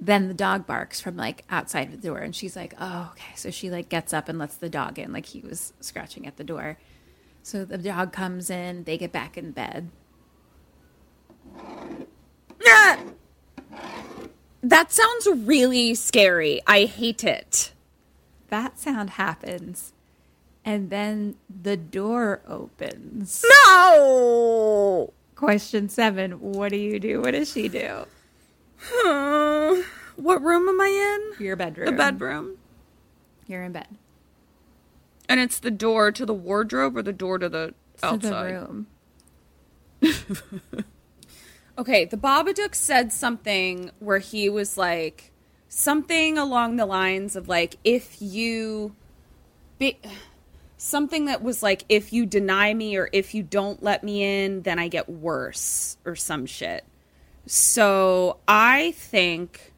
then 0.05 0.27
the 0.27 0.33
dog 0.33 0.65
barks 0.67 1.01
from 1.01 1.17
like 1.17 1.43
outside 1.49 1.91
the 1.91 1.97
door 1.97 2.19
and 2.19 2.35
she's 2.35 2.55
like, 2.55 2.73
"Oh, 2.79 3.11
okay." 3.13 3.33
So 3.35 3.51
she 3.51 3.69
like 3.69 3.89
gets 3.89 4.13
up 4.13 4.29
and 4.29 4.37
lets 4.37 4.55
the 4.57 4.69
dog 4.69 4.99
in 4.99 5.11
like 5.11 5.25
he 5.25 5.41
was 5.41 5.73
scratching 5.79 6.27
at 6.27 6.37
the 6.37 6.43
door. 6.43 6.77
So 7.43 7.65
the 7.65 7.77
dog 7.77 8.11
comes 8.11 8.49
in, 8.49 8.85
they 8.85 8.97
get 8.97 9.11
back 9.11 9.37
in 9.37 9.51
bed. 9.51 9.89
that 14.63 14.91
sounds 14.91 15.27
really 15.27 15.93
scary. 15.95 16.61
I 16.65 16.85
hate 16.85 17.23
it. 17.23 17.71
That 18.49 18.79
sound 18.79 19.11
happens. 19.11 19.93
And 20.63 20.89
then 20.89 21.35
the 21.49 21.77
door 21.77 22.41
opens. 22.47 23.45
No. 23.67 25.13
Question 25.35 25.89
7, 25.89 26.39
what 26.39 26.71
do 26.71 26.77
you 26.77 26.99
do? 26.99 27.21
What 27.21 27.31
does 27.31 27.51
she 27.51 27.67
do? 27.67 28.05
What 30.15 30.41
room 30.41 30.67
am 30.69 30.79
I 30.81 31.33
in? 31.37 31.43
Your 31.45 31.55
bedroom. 31.55 31.85
The 31.87 31.91
bedroom. 31.91 32.57
You're 33.47 33.63
in 33.63 33.71
bed. 33.73 33.87
And 35.27 35.39
it's 35.39 35.59
the 35.59 35.71
door 35.71 36.11
to 36.11 36.25
the 36.25 36.33
wardrobe 36.33 36.95
or 36.97 37.01
the 37.01 37.13
door 37.13 37.37
to 37.37 37.49
the 37.49 37.73
To 37.99 38.05
outside. 38.05 38.53
the 38.53 38.59
room. 38.59 38.87
Okay, 41.77 42.05
the 42.05 42.15
Babadook 42.15 42.73
said 42.73 43.11
something 43.11 43.91
where 43.99 44.19
he 44.19 44.47
was 44.47 44.77
like 44.77 45.33
something 45.67 46.37
along 46.37 46.77
the 46.77 46.85
lines 46.85 47.35
of 47.35 47.49
like 47.49 47.75
if 47.83 48.21
you 48.21 48.95
be, 49.77 49.99
something 50.77 51.25
that 51.25 51.43
was 51.43 51.61
like 51.61 51.83
if 51.89 52.13
you 52.13 52.25
deny 52.25 52.73
me 52.73 52.95
or 52.95 53.09
if 53.11 53.35
you 53.35 53.43
don't 53.43 53.83
let 53.83 54.05
me 54.05 54.23
in 54.23 54.61
then 54.61 54.79
I 54.79 54.87
get 54.87 55.09
worse 55.09 55.97
or 56.05 56.15
some 56.15 56.45
shit. 56.45 56.85
So, 57.47 58.39
I 58.47 58.91
think 58.93 59.73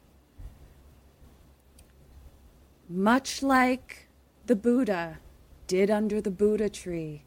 much 2.88 3.42
like 3.42 4.08
the 4.46 4.56
Buddha 4.56 5.18
did 5.66 5.90
under 5.90 6.22
the 6.22 6.30
Buddha 6.30 6.70
tree 6.70 7.24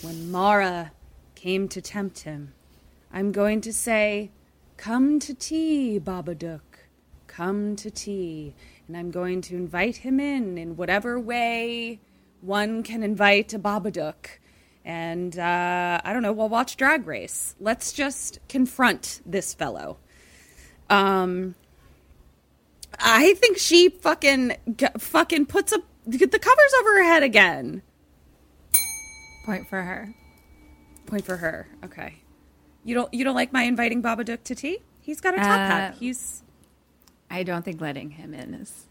when 0.00 0.30
Mara 0.30 0.92
came 1.34 1.66
to 1.68 1.80
tempt 1.80 2.20
him. 2.20 2.54
I'm 3.12 3.32
going 3.32 3.60
to 3.62 3.72
say, 3.72 4.30
Come 4.76 5.18
to 5.18 5.34
tea, 5.34 5.98
Babadook. 5.98 6.86
Come 7.26 7.74
to 7.76 7.90
tea. 7.90 8.54
And 8.86 8.96
I'm 8.96 9.10
going 9.10 9.40
to 9.42 9.56
invite 9.56 9.98
him 9.98 10.20
in 10.20 10.56
in 10.56 10.76
whatever 10.76 11.18
way 11.18 12.00
one 12.40 12.84
can 12.84 13.02
invite 13.02 13.52
a 13.52 13.58
Babadook. 13.58 14.38
And 14.84 15.38
uh, 15.38 16.00
I 16.04 16.12
don't 16.12 16.22
know, 16.22 16.32
we'll 16.32 16.48
watch 16.50 16.76
Drag 16.76 17.06
Race. 17.06 17.54
Let's 17.58 17.92
just 17.92 18.38
confront 18.48 19.22
this 19.24 19.54
fellow. 19.54 19.96
Um, 20.90 21.54
I 22.98 23.32
think 23.34 23.56
she 23.58 23.88
fucking 23.88 24.56
g- 24.76 24.86
fucking 24.98 25.46
puts 25.46 25.72
up 25.72 25.80
the 26.06 26.18
covers 26.38 26.74
over 26.80 26.96
her 26.98 27.04
head 27.04 27.22
again. 27.22 27.80
Point 29.46 29.66
for 29.68 29.80
her. 29.82 30.14
Point 31.06 31.24
for 31.24 31.38
her. 31.38 31.66
Okay. 31.84 32.16
You 32.84 32.94
don't 32.94 33.12
you 33.14 33.24
don't 33.24 33.34
like 33.34 33.52
my 33.52 33.62
inviting 33.62 34.02
Babadook 34.02 34.42
to 34.44 34.54
tea? 34.54 34.78
He's 35.00 35.20
got 35.22 35.32
a 35.34 35.38
top 35.38 35.46
Uh, 35.46 35.66
hat. 35.66 35.94
He's 35.98 36.42
I 37.30 37.42
don't 37.42 37.64
think 37.64 37.80
letting 37.80 38.10
him 38.10 38.34
in 38.34 38.52
is 38.54 38.84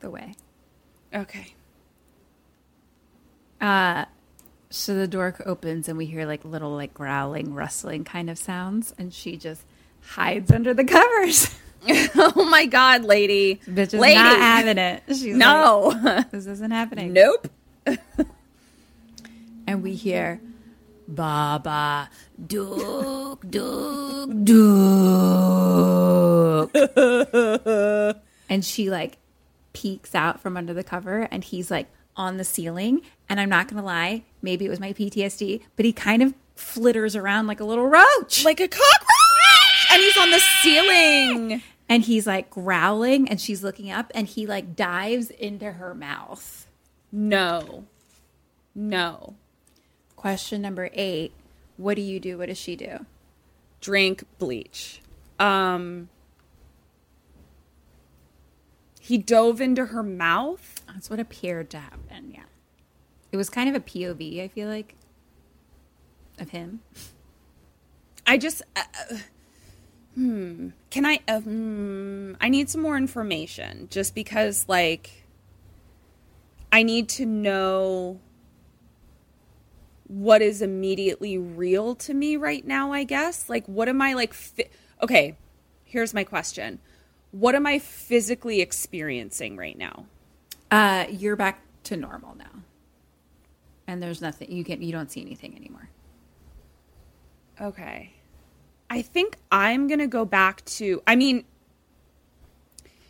the 0.00 0.10
way. 0.10 0.34
okay. 1.14 1.54
So 4.72 4.94
the 4.94 5.06
door 5.06 5.36
opens 5.44 5.88
and 5.88 5.98
we 5.98 6.06
hear 6.06 6.24
like 6.24 6.44
little 6.44 6.74
like 6.74 6.94
growling, 6.94 7.52
rustling 7.52 8.04
kind 8.04 8.30
of 8.30 8.38
sounds, 8.38 8.94
and 8.98 9.12
she 9.12 9.36
just 9.36 9.62
hides 10.00 10.50
under 10.50 10.72
the 10.72 10.84
covers. 10.84 11.54
oh 12.14 12.46
my 12.50 12.66
god, 12.66 13.04
lady. 13.04 13.60
Bitch 13.66 13.92
is 13.92 13.94
lady. 13.94 14.14
not 14.14 14.38
having 14.38 14.78
it. 14.78 15.02
She's 15.08 15.36
no. 15.36 15.92
like, 16.02 16.30
this 16.30 16.46
isn't 16.46 16.70
happening. 16.70 17.12
nope. 17.12 17.48
And 19.66 19.82
we 19.82 19.94
hear 19.94 20.40
Baba 21.08 22.08
Duke 22.46 23.44
Duke 23.50 24.44
Duke. 24.44 24.70
and 28.48 28.64
she 28.64 28.90
like 28.90 29.18
peeks 29.72 30.14
out 30.14 30.40
from 30.40 30.56
under 30.56 30.72
the 30.72 30.84
cover 30.84 31.26
and 31.30 31.42
he's 31.42 31.70
like 31.70 31.88
on 32.16 32.36
the 32.36 32.44
ceiling. 32.44 33.02
And 33.28 33.40
I'm 33.40 33.48
not 33.48 33.68
gonna 33.68 33.84
lie, 33.84 34.24
maybe 34.42 34.66
it 34.66 34.68
was 34.68 34.80
my 34.80 34.92
PTSD, 34.92 35.62
but 35.76 35.84
he 35.84 35.92
kind 35.92 36.22
of 36.22 36.34
flitters 36.54 37.16
around 37.16 37.46
like 37.46 37.60
a 37.60 37.64
little 37.64 37.86
roach. 37.86 38.44
Like 38.44 38.60
a 38.60 38.68
cockroach. 38.68 39.86
And 39.90 40.00
he's 40.02 40.16
on 40.18 40.30
the 40.30 40.40
ceiling. 40.62 41.62
and 41.88 42.02
he's 42.02 42.26
like 42.26 42.50
growling 42.50 43.28
and 43.28 43.40
she's 43.40 43.62
looking 43.62 43.90
up 43.90 44.10
and 44.14 44.26
he 44.26 44.46
like 44.46 44.74
dives 44.76 45.30
into 45.30 45.72
her 45.72 45.94
mouth. 45.94 46.66
No. 47.10 47.84
No. 48.74 49.34
Question 50.16 50.62
number 50.62 50.88
eight. 50.94 51.32
What 51.76 51.94
do 51.94 52.02
you 52.02 52.20
do? 52.20 52.38
What 52.38 52.46
does 52.48 52.58
she 52.58 52.76
do? 52.76 53.04
Drink 53.80 54.24
bleach. 54.38 55.00
Um 55.38 56.08
He 59.04 59.18
dove 59.18 59.60
into 59.60 59.86
her 59.86 60.04
mouth. 60.04 60.80
That's 60.86 61.10
what 61.10 61.18
appeared 61.18 61.70
to 61.70 61.78
happen. 61.78 62.30
Yeah. 62.32 62.44
It 63.32 63.36
was 63.36 63.50
kind 63.50 63.68
of 63.68 63.74
a 63.74 63.80
POV, 63.80 64.40
I 64.40 64.46
feel 64.46 64.68
like, 64.68 64.94
of 66.38 66.50
him. 66.50 66.82
I 68.24 68.38
just 68.38 68.62
uh, 68.76 68.82
uh, 69.10 69.16
hmm 70.14 70.68
can 70.90 71.04
I 71.04 71.18
uh, 71.26 71.40
hmm, 71.40 72.34
I 72.40 72.48
need 72.48 72.70
some 72.70 72.80
more 72.80 72.96
information 72.96 73.88
just 73.90 74.14
because 74.14 74.66
like 74.68 75.24
I 76.70 76.84
need 76.84 77.08
to 77.10 77.26
know 77.26 78.20
what 80.06 80.42
is 80.42 80.62
immediately 80.62 81.38
real 81.38 81.96
to 81.96 82.14
me 82.14 82.36
right 82.36 82.64
now, 82.64 82.92
I 82.92 83.02
guess. 83.02 83.48
Like 83.48 83.66
what 83.66 83.88
am 83.88 84.00
I 84.00 84.14
like 84.14 84.32
fi- 84.32 84.70
Okay, 85.02 85.36
here's 85.82 86.14
my 86.14 86.22
question. 86.22 86.78
What 87.32 87.54
am 87.54 87.66
I 87.66 87.78
physically 87.78 88.60
experiencing 88.60 89.56
right 89.56 89.76
now? 89.76 90.06
Uh, 90.70 91.06
you're 91.10 91.36
back 91.36 91.60
to 91.84 91.96
normal 91.96 92.36
now. 92.36 92.62
And 93.86 94.02
there's 94.02 94.22
nothing 94.22 94.50
you 94.50 94.64
can 94.64 94.80
you 94.80 94.92
don't 94.92 95.10
see 95.10 95.20
anything 95.20 95.56
anymore. 95.56 95.90
Okay. 97.60 98.12
I 98.88 99.02
think 99.02 99.36
I'm 99.50 99.88
going 99.88 99.98
to 99.98 100.06
go 100.06 100.24
back 100.24 100.64
to, 100.66 101.02
I 101.06 101.16
mean, 101.16 101.44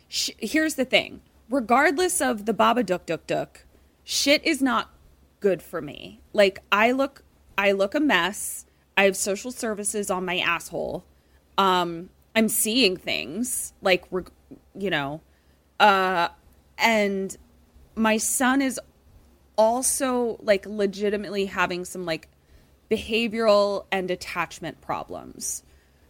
sh- 0.07 0.31
here's 0.37 0.75
the 0.75 0.85
thing. 0.85 1.21
Regardless 1.49 2.21
of 2.21 2.45
the 2.45 2.53
Baba 2.53 2.83
Duk 2.83 3.05
Duk 3.05 3.27
Duk, 3.27 3.65
shit 4.03 4.43
is 4.45 4.61
not 4.61 4.93
good 5.39 5.61
for 5.61 5.81
me. 5.81 6.21
Like 6.31 6.59
I 6.71 6.91
look 6.91 7.23
I 7.57 7.73
look 7.73 7.93
a 7.93 7.99
mess. 7.99 8.65
I 8.97 9.03
have 9.03 9.17
social 9.17 9.51
services 9.51 10.09
on 10.09 10.25
my 10.25 10.39
asshole. 10.39 11.05
Um 11.57 12.09
I'm 12.35 12.49
seeing 12.49 12.97
things 12.97 13.73
like 13.81 14.05
reg- 14.11 14.31
you 14.77 14.89
know 14.89 15.21
uh 15.79 16.29
and 16.77 17.37
my 17.95 18.17
son 18.17 18.61
is 18.61 18.79
also 19.57 20.37
like 20.41 20.65
legitimately 20.65 21.45
having 21.45 21.85
some 21.85 22.05
like 22.05 22.27
behavioral 22.89 23.85
and 23.91 24.09
attachment 24.11 24.81
problems. 24.81 25.63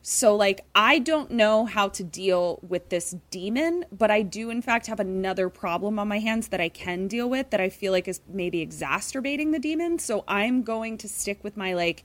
So, 0.06 0.36
like, 0.36 0.66
I 0.76 1.00
don't 1.00 1.32
know 1.32 1.64
how 1.64 1.88
to 1.88 2.04
deal 2.04 2.60
with 2.62 2.90
this 2.90 3.16
demon, 3.32 3.86
but 3.90 4.12
I 4.12 4.22
do, 4.22 4.50
in 4.50 4.62
fact, 4.62 4.88
have 4.88 5.00
another 5.00 5.48
problem 5.48 5.98
on 5.98 6.10
my 6.10 6.20
hands 6.20 6.50
that 6.50 6.60
I 6.60 6.68
can 6.68 7.08
deal 7.08 7.30
with 7.30 7.52
that 7.52 7.62
I 7.62 7.70
feel 7.70 7.94
like 7.94 8.10
is 8.10 8.20
maybe 8.28 8.60
exacerbating 8.60 9.52
the 9.52 9.60
demon. 9.60 10.00
So, 10.00 10.26
I'm 10.28 10.64
going 10.64 10.98
to 10.98 11.08
stick 11.08 11.42
with 11.42 11.56
my, 11.56 11.74
like, 11.74 12.04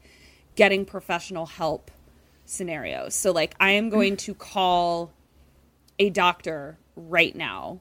getting 0.55 0.85
professional 0.85 1.47
help 1.47 1.91
scenarios. 2.49 3.15
So, 3.15 3.31
like, 3.31 3.55
I 3.61 3.71
am 3.73 3.91
going 3.91 4.17
to 4.19 4.35
call 4.35 5.13
a 5.99 6.11
doctor 6.11 6.79
right 6.97 7.35
now. 7.37 7.81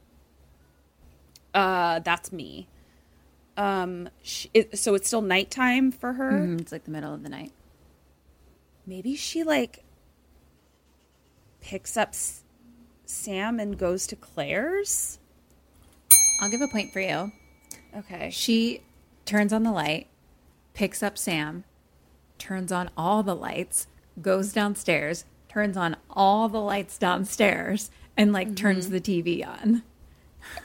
Uh, 1.53 1.99
that's 1.99 2.31
me. 2.31 2.67
Um, 3.55 4.09
sh 4.21 4.45
it, 4.53 4.77
so 4.77 4.93
it's 4.93 5.07
still 5.07 5.21
nighttime 5.21 5.91
for 5.91 6.13
her. 6.13 6.31
Mm, 6.31 6.61
It's 6.61 6.71
like 6.71 6.83
the 6.83 6.91
middle 6.91 7.13
of 7.13 7.23
the 7.23 7.29
night. 7.29 7.51
Maybe 8.85 9.15
she 9.15 9.43
like 9.43 9.83
picks 11.59 11.97
up 11.97 12.09
S- 12.09 12.43
Sam 13.05 13.59
and 13.59 13.77
goes 13.77 14.05
to 14.07 14.15
Claire's. 14.15 15.17
I'll 16.39 16.51
give 16.51 16.61
a 16.61 16.67
point 16.67 16.93
for 16.93 16.99
you. 16.99 17.31
Okay. 17.95 18.29
She 18.29 18.81
turns 19.25 19.51
on 19.51 19.63
the 19.63 19.71
light, 19.71 20.07
picks 20.75 21.01
up 21.01 21.17
Sam, 21.17 21.63
turns 22.37 22.71
on 22.71 22.91
all 22.95 23.23
the 23.23 23.35
lights, 23.35 23.87
goes 24.21 24.53
downstairs, 24.53 25.25
turns 25.49 25.77
on 25.77 25.97
all 26.09 26.49
the 26.49 26.61
lights 26.61 26.97
downstairs, 26.97 27.91
and 28.15 28.33
like 28.33 28.55
turns 28.55 28.89
mm-hmm. 28.89 28.93
the 28.93 29.01
TV 29.01 29.47
on. 29.47 29.83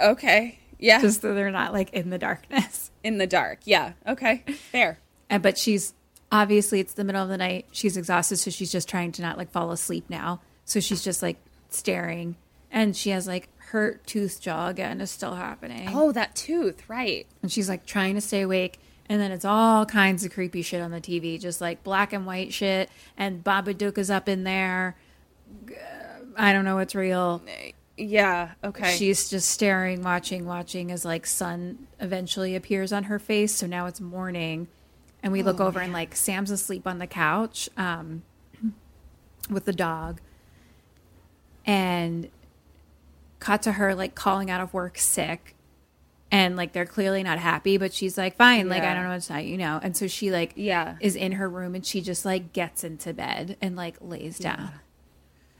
Okay. 0.01 0.59
Yeah. 0.79 1.01
Just 1.01 1.23
so 1.23 1.35
they're 1.35 1.51
not 1.51 1.73
like 1.73 1.93
in 1.93 2.11
the 2.11 2.19
darkness. 2.19 2.91
in 3.05 3.19
the 3.19 3.27
dark. 3.27 3.61
Yeah. 3.65 3.93
Okay. 4.07 4.45
Fair. 4.71 4.99
And 5.31 5.43
but 5.43 5.59
she's 5.59 5.95
obviously 6.31 6.81
it's 6.81 6.95
the 6.95 7.05
middle 7.05 7.23
of 7.23 7.29
the 7.29 7.39
night. 7.39 7.67
She's 7.73 7.97
exhausted, 7.97 8.39
so 8.39 8.51
she's 8.51 8.73
just 8.73 8.89
trying 8.89 9.13
to 9.13 9.23
not 9.23 9.39
like 9.39 9.51
fall 9.51 9.71
asleep 9.71 10.05
now. 10.09 10.41
So 10.65 10.81
she's 10.81 11.03
just 11.03 11.23
like 11.23 11.39
staring, 11.71 12.37
and 12.71 12.97
she 12.97 13.11
has 13.11 13.27
like 13.27 13.49
her 13.73 14.01
tooth 14.07 14.41
jaw 14.41 14.69
again 14.69 15.01
is 15.01 15.11
still 15.11 15.35
happening. 15.35 15.89
Oh, 15.93 16.13
that 16.13 16.35
tooth. 16.35 16.89
Right. 16.89 17.27
and 17.43 17.51
she's 17.51 17.69
like 17.69 17.87
trying 17.87 18.15
to 18.15 18.21
stay 18.21 18.43
awake. 18.43 18.79
And 19.13 19.21
then 19.21 19.31
it's 19.31 19.45
all 19.45 19.85
kinds 19.85 20.25
of 20.25 20.33
creepy 20.33 20.63
shit 20.63 20.81
on 20.81 20.91
the 20.91 20.99
TV, 20.99 21.39
just 21.39 21.61
like 21.61 21.85
black 21.85 22.15
and 22.15 22.25
white 22.25 22.51
shit. 22.51 22.89
And 23.15 23.45
Babadook 23.45 23.99
is 23.99 24.11
up 24.11 24.27
in 24.27 24.45
there. 24.45 24.97
I 26.35 26.55
don't 26.55 26.65
know 26.65 26.77
what's 26.77 26.95
real. 26.95 27.43
Yeah. 27.99 28.53
Okay. 28.65 28.97
She's 28.97 29.29
just 29.29 29.51
staring, 29.51 30.03
watching, 30.03 30.47
watching 30.47 30.91
as 30.91 31.05
like 31.05 31.27
sun 31.27 31.89
eventually 32.01 32.57
appears 32.57 32.91
on 32.91 33.05
her 33.05 33.19
face. 33.19 33.55
So 33.55 33.67
now 33.67 33.85
it's 33.85 34.01
morning, 34.01 34.69
and 35.23 35.31
we 35.31 35.43
look 35.43 35.61
over 35.61 35.79
and 35.79 35.93
like 35.93 36.17
Sam's 36.17 36.51
asleep 36.51 36.87
on 36.87 36.99
the 36.99 37.07
couch 37.07 37.69
um, 37.77 38.23
with 39.51 39.67
the 39.67 39.75
dog, 39.75 40.23
and 41.67 42.31
cut 43.41 43.61
to 43.65 43.73
her 43.73 43.95
like 43.95 44.15
calling 44.15 44.51
out 44.51 44.63
of 44.63 44.73
work 44.73 44.97
sick, 44.97 45.52
and 46.33 46.57
like 46.57 46.73
they're 46.73 46.87
clearly 46.87 47.23
not 47.23 47.39
happy, 47.39 47.77
but 47.77 47.93
she's 47.93 48.19
like 48.19 48.37
fine, 48.37 48.69
like 48.69 48.83
I 48.83 48.95
don't 48.95 49.05
know 49.05 49.11
what 49.11 49.21
to 49.23 49.29
tell 49.29 49.41
you, 49.41 49.57
know. 49.59 49.79
And 49.83 49.97
so 49.97 50.09
she 50.09 50.33
like 50.33 50.55
Yeah. 50.57 50.97
is 50.99 51.15
in 51.15 51.33
her 51.33 51.49
room 51.49 51.75
and 51.77 51.87
she 51.87 52.01
just 52.01 52.25
like 52.25 52.53
gets 52.53 52.83
into 52.83 53.13
bed 53.13 53.57
and 53.61 53.77
like 53.77 53.97
lays 54.01 54.39
down 54.39 54.73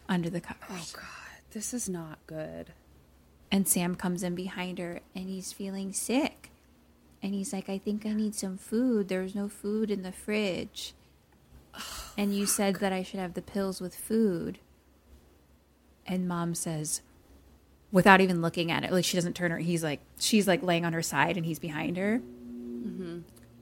under 0.09 0.29
the 0.31 0.41
covers. 0.41 0.65
oh 0.71 0.99
God, 0.99 1.43
this 1.53 1.73
is 1.73 1.89
not 1.89 2.19
good. 2.27 2.73
And 3.53 3.69
Sam 3.69 3.95
comes 3.95 4.23
in 4.23 4.35
behind 4.35 4.79
her 4.79 5.01
and 5.15 5.29
he's 5.29 5.53
feeling 5.53 5.93
sick. 5.93 6.49
And 7.23 7.35
he's 7.35 7.53
like, 7.53 7.69
I 7.69 7.79
think 7.79 8.05
I 8.05 8.15
need 8.15 8.35
some 8.35 8.57
food. 8.57 9.09
There's 9.09 9.35
no 9.35 9.49
food 9.49 9.91
in 9.91 10.03
the 10.03 10.11
fridge. 10.11 10.95
Oh, 11.75 12.13
and 12.19 12.35
you 12.35 12.47
said 12.47 12.77
that 12.77 12.93
I 12.93 13.03
should 13.03 13.21
have 13.21 13.35
the 13.35 13.43
pills 13.43 13.81
with 13.81 13.95
food. 13.95 14.59
And 16.07 16.27
mom 16.27 16.55
says, 16.55 17.01
without 17.93 18.21
even 18.21 18.43
looking 18.43 18.73
at 18.73 18.83
it, 18.85 18.91
like 18.91 19.05
she 19.05 19.17
doesn't 19.17 19.35
turn 19.35 19.51
her, 19.53 19.59
he's 19.59 19.85
like, 19.85 20.01
she's 20.19 20.49
like 20.49 20.63
laying 20.63 20.85
on 20.85 20.93
her 20.95 21.03
side 21.03 21.37
and 21.37 21.47
he's 21.47 21.59
behind 21.61 21.97
her. 21.97 22.21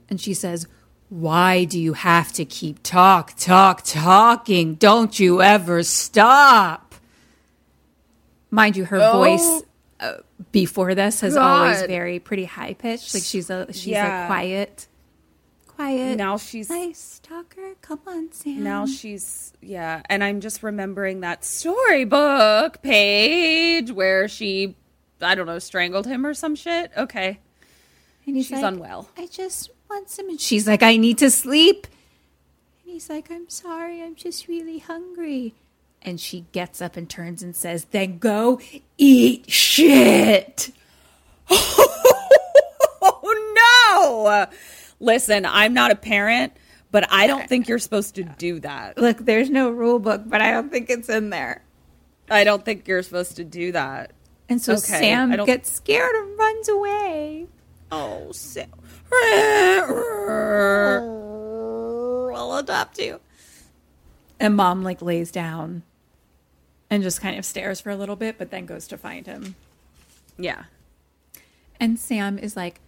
And 0.09 0.19
she 0.19 0.33
says, 0.33 0.67
Why 1.09 1.63
do 1.65 1.79
you 1.79 1.93
have 1.93 2.33
to 2.33 2.43
keep 2.45 2.81
talk, 2.83 3.33
talk, 3.37 3.81
talking? 3.83 4.75
Don't 4.75 5.17
you 5.19 5.41
ever 5.41 5.83
stop? 5.83 6.95
Mind 8.49 8.75
you, 8.75 8.85
her 8.85 8.99
voice 9.13 9.63
uh, 10.01 10.13
before 10.51 10.95
this 10.95 11.21
has 11.21 11.37
always 11.37 11.81
very 11.83 12.19
pretty 12.19 12.43
high 12.45 12.73
pitched. 12.73 13.13
Like 13.13 13.23
she's 13.23 13.49
a 13.49 13.71
she's 13.71 13.87
Yeah. 13.87 14.23
a 14.25 14.27
quiet, 14.27 14.87
quiet. 15.81 16.17
Now 16.17 16.37
she's 16.37 16.69
nice 16.69 17.19
talker. 17.23 17.75
Come 17.81 18.01
on, 18.07 18.31
Sam. 18.31 18.63
now 18.63 18.85
she's 18.85 19.53
yeah, 19.61 20.01
and 20.09 20.23
I'm 20.23 20.41
just 20.41 20.63
remembering 20.63 21.21
that 21.21 21.43
storybook 21.43 22.81
page 22.81 23.91
where 23.91 24.27
she 24.27 24.75
I 25.21 25.35
don't 25.35 25.45
know 25.45 25.59
strangled 25.59 26.07
him 26.07 26.25
or 26.25 26.33
some 26.33 26.55
shit. 26.55 26.91
Okay. 26.95 27.39
and 28.25 28.35
he's 28.35 28.47
she's 28.47 28.61
like, 28.61 28.73
unwell. 28.73 29.09
I 29.17 29.27
just 29.27 29.69
want 29.89 30.09
some. 30.09 30.29
And 30.29 30.39
she's 30.39 30.67
like, 30.67 30.83
I 30.83 30.97
need 30.97 31.17
to 31.19 31.29
sleep. 31.29 31.87
And 32.83 32.93
he's 32.93 33.09
like, 33.09 33.31
I'm 33.31 33.49
sorry. 33.49 34.01
I'm 34.01 34.15
just 34.15 34.47
really 34.47 34.79
hungry. 34.79 35.53
And 36.03 36.19
she 36.19 36.45
gets 36.51 36.81
up 36.81 36.97
and 36.97 37.07
turns 37.07 37.43
and 37.43 37.55
says, 37.55 37.85
Then 37.85 38.17
go 38.17 38.59
eat 38.97 39.49
shit. 39.49 40.71
Oh 43.03 43.33
no! 43.55 44.47
Listen, 45.01 45.45
I'm 45.45 45.73
not 45.73 45.91
a 45.91 45.95
parent, 45.95 46.53
but 46.91 47.11
I 47.11 47.27
don't 47.27 47.49
think 47.49 47.67
you're 47.67 47.79
supposed 47.79 48.15
to 48.15 48.23
do 48.23 48.59
that. 48.61 48.97
Look, 48.97 49.17
there's 49.17 49.49
no 49.49 49.71
rule 49.71 49.99
book, 49.99 50.21
but 50.25 50.41
I 50.41 50.51
don't 50.51 50.71
think 50.71 50.89
it's 50.89 51.09
in 51.09 51.31
there. 51.31 51.63
I 52.29 52.43
don't 52.43 52.63
think 52.63 52.87
you're 52.87 53.03
supposed 53.03 53.35
to 53.37 53.43
do 53.43 53.71
that. 53.71 54.11
And 54.47 54.61
so 54.61 54.73
Okay, 54.73 54.81
Sam 54.81 55.45
gets 55.45 55.71
scared 55.71 56.15
and 56.15 56.37
runs 56.37 56.69
away. 56.69 57.47
Oh, 57.91 58.31
Sam. 58.31 58.69
Oh, 61.01 62.31
I'll 62.35 62.57
adopt 62.57 62.99
you. 62.99 63.19
And 64.39 64.55
mom 64.55 64.83
like 64.83 65.01
lays 65.01 65.31
down 65.31 65.83
and 66.89 67.01
just 67.01 67.21
kind 67.21 67.39
of 67.39 67.45
stares 67.45 67.81
for 67.81 67.89
a 67.89 67.95
little 67.95 68.15
bit, 68.15 68.37
but 68.37 68.51
then 68.51 68.65
goes 68.65 68.87
to 68.89 68.97
find 68.97 69.25
him. 69.25 69.55
Yeah. 70.37 70.63
And 71.79 71.99
Sam 71.99 72.37
is 72.37 72.55
like 72.55 72.79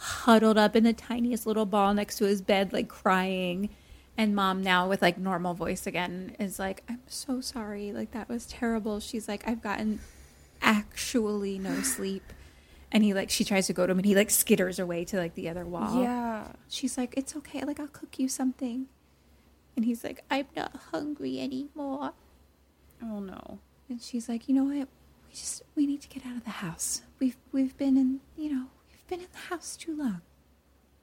huddled 0.00 0.56
up 0.56 0.74
in 0.74 0.84
the 0.84 0.94
tiniest 0.94 1.46
little 1.46 1.66
ball 1.66 1.92
next 1.92 2.16
to 2.16 2.24
his 2.24 2.40
bed, 2.40 2.72
like 2.72 2.88
crying. 2.88 3.68
And 4.16 4.34
mom, 4.34 4.62
now 4.62 4.88
with 4.88 5.02
like 5.02 5.18
normal 5.18 5.54
voice 5.54 5.86
again, 5.86 6.34
is 6.38 6.58
like, 6.58 6.82
I'm 6.88 7.02
so 7.06 7.40
sorry. 7.40 7.92
Like, 7.92 8.12
that 8.12 8.28
was 8.28 8.46
terrible. 8.46 9.00
She's 9.00 9.28
like, 9.28 9.46
I've 9.46 9.62
gotten 9.62 10.00
actually 10.62 11.58
no 11.58 11.82
sleep. 11.82 12.32
And 12.90 13.04
he 13.04 13.14
like, 13.14 13.30
she 13.30 13.44
tries 13.44 13.66
to 13.66 13.72
go 13.72 13.86
to 13.86 13.92
him 13.92 13.98
and 13.98 14.06
he 14.06 14.14
like 14.14 14.28
skitters 14.28 14.82
away 14.82 15.04
to 15.04 15.16
like 15.16 15.34
the 15.34 15.48
other 15.48 15.64
wall. 15.64 16.02
Yeah. 16.02 16.48
She's 16.68 16.96
like, 16.98 17.14
It's 17.16 17.36
okay. 17.36 17.62
Like, 17.64 17.78
I'll 17.78 17.86
cook 17.86 18.18
you 18.18 18.28
something. 18.28 18.86
And 19.76 19.84
he's 19.84 20.02
like, 20.02 20.24
I'm 20.30 20.46
not 20.56 20.74
hungry 20.92 21.40
anymore. 21.40 22.12
Oh 23.02 23.20
no. 23.20 23.60
And 23.88 24.02
she's 24.02 24.28
like, 24.28 24.48
you 24.48 24.54
know 24.54 24.64
what? 24.64 24.88
We 25.28 25.34
just 25.34 25.62
we 25.76 25.86
need 25.86 26.00
to 26.02 26.08
get 26.08 26.26
out 26.26 26.36
of 26.36 26.44
the 26.44 26.50
house. 26.50 27.02
We've 27.18 27.36
we've 27.52 27.76
been 27.76 27.96
in 27.96 28.20
you 28.36 28.52
know 28.52 28.66
been 29.10 29.20
in 29.20 29.26
the 29.32 29.54
house 29.54 29.76
too 29.76 29.96
long. 29.96 30.22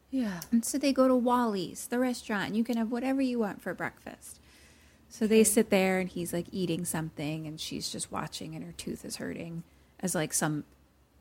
Yeah. 0.10 0.40
And 0.52 0.66
so 0.66 0.78
they 0.78 0.94
go 0.94 1.08
to 1.08 1.16
Wally's, 1.16 1.88
the 1.88 2.00
restaurant. 2.00 2.56
You 2.56 2.64
can 2.64 2.78
have 2.78 2.92
whatever 2.92 3.22
you 3.22 3.40
want 3.40 3.62
for 3.62 3.74
breakfast. 3.74 4.40
So 5.10 5.28
they 5.28 5.44
sit 5.44 5.70
there, 5.70 6.00
and 6.00 6.10
he's 6.10 6.34
like 6.34 6.48
eating 6.52 6.86
something, 6.86 7.46
and 7.46 7.60
she's 7.60 7.90
just 7.90 8.12
watching, 8.12 8.56
and 8.56 8.66
her 8.66 8.74
tooth 8.74 9.06
is 9.06 9.18
hurting, 9.18 9.64
as 10.00 10.16
like 10.16 10.34
some 10.34 10.64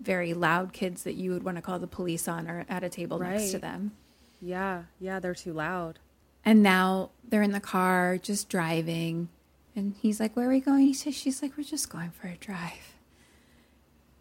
very 0.01 0.35
loud 0.35 0.73
kids 0.73 1.03
that 1.05 1.15
you 1.15 1.33
would 1.33 1.43
want 1.43 1.57
to 1.57 1.63
call 1.63 1.79
the 1.79 1.87
police 1.87 2.29
on 2.29 2.49
are 2.49 2.67
at 2.69 2.85
a 2.85 2.89
table 2.89 3.19
next 3.19 3.51
to 3.53 3.59
them. 3.59 3.93
Yeah. 4.41 4.85
Yeah. 5.01 5.21
They're 5.21 5.35
too 5.35 5.53
loud. 5.53 5.99
And 6.45 6.63
now 6.63 7.11
they're 7.29 7.43
in 7.43 7.53
the 7.53 7.61
car 7.61 8.19
just 8.19 8.49
driving. 8.49 9.29
And 9.75 9.95
he's 10.01 10.21
like, 10.21 10.37
Where 10.37 10.47
are 10.47 10.53
we 10.53 10.61
going? 10.61 10.87
He 10.87 10.95
says, 10.95 11.15
She's 11.15 11.43
like, 11.43 11.57
We're 11.57 11.65
just 11.65 11.89
going 11.91 12.11
for 12.11 12.29
a 12.29 12.37
drive. 12.37 12.95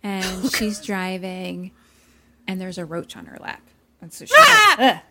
And 0.02 0.52
she's 0.56 0.82
driving, 0.82 1.72
and 2.48 2.60
there's 2.62 2.78
a 2.78 2.86
roach 2.86 3.16
on 3.18 3.26
her 3.26 3.38
lap. 3.40 3.62
And 4.02 4.12
so 4.14 4.26
she's 4.26 4.38
like, 4.38 4.80
"Ugh." 4.80 5.02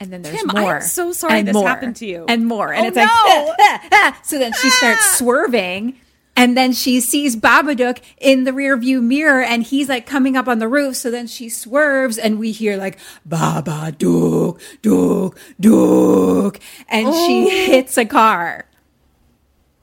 And 0.00 0.12
then 0.12 0.22
there's 0.22 0.40
am 0.40 0.48
more. 0.48 0.80
so 0.80 1.12
sorry 1.12 1.38
and 1.40 1.48
this 1.48 1.54
more, 1.54 1.68
happened 1.68 1.96
to 1.96 2.06
you. 2.06 2.24
And 2.28 2.46
more. 2.46 2.72
And 2.72 2.84
Oh, 2.84 2.88
it's 2.88 2.96
like, 2.96 3.06
no. 3.06 3.12
"Ah, 3.14 3.54
ah, 3.60 3.88
ah." 3.92 4.20
so 4.24 4.38
then 4.38 4.52
she 4.54 4.68
starts 4.70 5.18
swerving. 5.18 5.96
And 6.36 6.56
then 6.56 6.72
she 6.72 6.98
sees 7.00 7.36
Babadook 7.36 8.00
in 8.18 8.42
the 8.42 8.50
rearview 8.50 9.00
mirror 9.00 9.40
and 9.40 9.62
he's 9.62 9.88
like 9.88 10.04
coming 10.04 10.36
up 10.36 10.48
on 10.48 10.58
the 10.58 10.66
roof. 10.66 10.96
So 10.96 11.08
then 11.08 11.28
she 11.28 11.48
swerves 11.48 12.18
and 12.18 12.40
we 12.40 12.50
hear 12.50 12.76
like 12.76 12.98
Babadook, 13.28 14.58
Dook, 14.82 15.38
Dook. 15.60 16.58
And 16.88 17.06
Oh. 17.08 17.26
she 17.28 17.66
hits 17.66 17.96
a 17.96 18.04
car. 18.04 18.64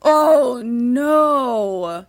Oh 0.02 0.62
no. 0.66 2.06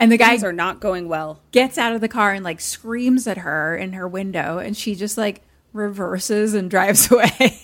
And 0.00 0.10
the 0.10 0.16
guy 0.16 0.30
Things 0.30 0.44
are 0.44 0.52
not 0.52 0.80
going 0.80 1.08
well. 1.08 1.40
gets 1.52 1.78
out 1.78 1.92
of 1.94 2.00
the 2.00 2.08
car 2.08 2.32
and 2.32 2.42
like 2.42 2.60
screams 2.60 3.28
at 3.28 3.38
her 3.38 3.76
in 3.76 3.92
her 3.92 4.08
window. 4.08 4.58
And 4.58 4.76
she 4.76 4.96
just 4.96 5.16
like 5.16 5.42
reverses 5.72 6.54
and 6.54 6.68
drives 6.68 7.12
away. 7.12 7.60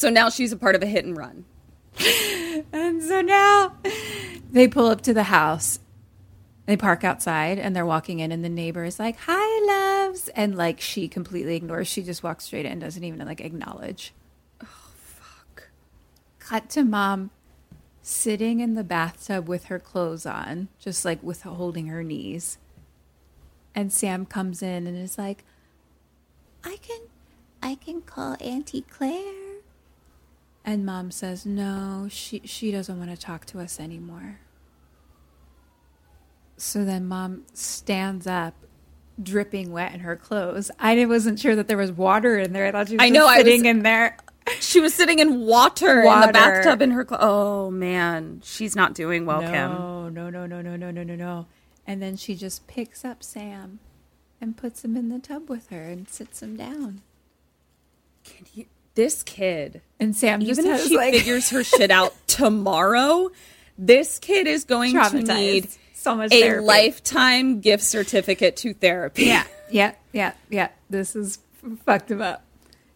So 0.00 0.08
now 0.08 0.30
she's 0.30 0.50
a 0.50 0.56
part 0.56 0.74
of 0.74 0.82
a 0.82 0.86
hit 0.86 1.04
and 1.04 1.14
run. 1.14 1.44
and 2.72 3.02
so 3.02 3.20
now 3.20 3.76
they 4.50 4.66
pull 4.66 4.86
up 4.86 5.02
to 5.02 5.12
the 5.12 5.24
house. 5.24 5.78
They 6.64 6.78
park 6.78 7.04
outside 7.04 7.58
and 7.58 7.76
they're 7.76 7.84
walking 7.84 8.20
in, 8.20 8.32
and 8.32 8.42
the 8.42 8.48
neighbor 8.48 8.84
is 8.84 8.98
like, 8.98 9.16
Hi, 9.26 10.06
loves. 10.06 10.28
And 10.30 10.56
like 10.56 10.80
she 10.80 11.06
completely 11.06 11.54
ignores. 11.54 11.86
She 11.86 12.02
just 12.02 12.22
walks 12.22 12.44
straight 12.44 12.64
in, 12.64 12.78
doesn't 12.78 13.04
even 13.04 13.26
like 13.26 13.42
acknowledge. 13.42 14.14
Oh, 14.62 14.92
fuck. 14.96 15.68
Cut 16.38 16.70
to 16.70 16.82
mom 16.82 17.30
sitting 18.02 18.60
in 18.60 18.74
the 18.74 18.84
bathtub 18.84 19.48
with 19.48 19.64
her 19.64 19.78
clothes 19.78 20.26
on, 20.26 20.68
just 20.78 21.04
like 21.04 21.22
with 21.22 21.42
holding 21.42 21.86
her 21.88 22.02
knees. 22.02 22.58
And 23.74 23.92
Sam 23.92 24.26
comes 24.26 24.62
in 24.62 24.86
and 24.86 24.96
is 24.98 25.16
like, 25.18 25.44
I 26.64 26.76
can, 26.82 27.00
I 27.62 27.74
can 27.76 28.02
call 28.02 28.36
Auntie 28.40 28.82
Claire. 28.90 29.34
And 30.64 30.84
mom 30.84 31.10
says, 31.10 31.46
"No, 31.46 32.06
she 32.10 32.42
she 32.44 32.70
doesn't 32.70 32.98
want 32.98 33.10
to 33.10 33.16
talk 33.16 33.46
to 33.46 33.60
us 33.60 33.80
anymore." 33.80 34.40
So 36.58 36.84
then 36.84 37.06
mom 37.08 37.44
stands 37.54 38.26
up, 38.26 38.54
dripping 39.22 39.72
wet 39.72 39.94
in 39.94 40.00
her 40.00 40.16
clothes. 40.16 40.70
I 40.78 41.02
wasn't 41.06 41.38
sure 41.40 41.56
that 41.56 41.66
there 41.66 41.78
was 41.78 41.90
water 41.92 42.38
in 42.38 42.52
there. 42.52 42.66
I 42.66 42.72
thought 42.72 42.88
she 42.88 42.96
was 42.96 43.02
I 43.02 43.08
know, 43.08 43.20
just 43.20 43.30
I 43.30 43.36
sitting 43.38 43.60
was- 43.62 43.66
in 43.70 43.82
there 43.82 44.18
she 44.60 44.80
was 44.80 44.94
sitting 44.94 45.18
in 45.18 45.46
water, 45.46 46.04
water, 46.04 46.22
in 46.22 46.26
the 46.26 46.32
bathtub 46.32 46.82
in 46.82 46.90
her 46.92 47.04
clo- 47.04 47.18
Oh 47.20 47.70
man, 47.70 48.40
she's 48.44 48.74
not 48.74 48.94
doing 48.94 49.26
well, 49.26 49.42
no, 49.42 49.50
Kim. 49.50 50.14
No, 50.14 50.30
no, 50.30 50.46
no, 50.46 50.46
no, 50.62 50.76
no, 50.76 50.90
no, 50.90 51.02
no, 51.02 51.14
no. 51.14 51.46
And 51.86 52.02
then 52.02 52.16
she 52.16 52.34
just 52.34 52.66
picks 52.66 53.04
up 53.04 53.22
Sam 53.22 53.80
and 54.40 54.56
puts 54.56 54.84
him 54.84 54.96
in 54.96 55.08
the 55.08 55.18
tub 55.18 55.48
with 55.48 55.70
her 55.70 55.82
and 55.82 56.08
sits 56.08 56.42
him 56.42 56.56
down. 56.56 57.02
Can 58.24 58.46
you 58.54 58.66
this 58.94 59.22
kid 59.22 59.80
and 59.98 60.14
Sam 60.14 60.42
even 60.42 60.66
if 60.66 60.86
she 60.86 60.96
like... 60.96 61.14
figures 61.14 61.50
her 61.50 61.64
shit 61.64 61.90
out 61.90 62.14
tomorrow, 62.26 63.30
this 63.78 64.18
kid 64.18 64.46
is 64.46 64.64
going 64.64 64.94
to 64.94 65.22
need 65.22 65.68
so 65.94 66.16
much 66.16 66.32
a 66.32 66.40
therapy. 66.40 66.66
lifetime 66.66 67.60
gift 67.60 67.82
certificate 67.82 68.56
to 68.58 68.74
therapy. 68.74 69.24
Yeah, 69.24 69.44
yeah, 69.70 69.94
yeah, 70.12 70.32
yeah. 70.48 70.68
This 70.88 71.14
is 71.14 71.38
fucked 71.84 72.10
him 72.10 72.22
up. 72.22 72.44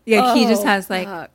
Yeah, 0.04 0.32
oh, 0.32 0.34
he 0.34 0.44
just 0.46 0.62
oh, 0.62 0.66
has 0.66 0.90
like 0.90 1.06
fuck 1.06 1.33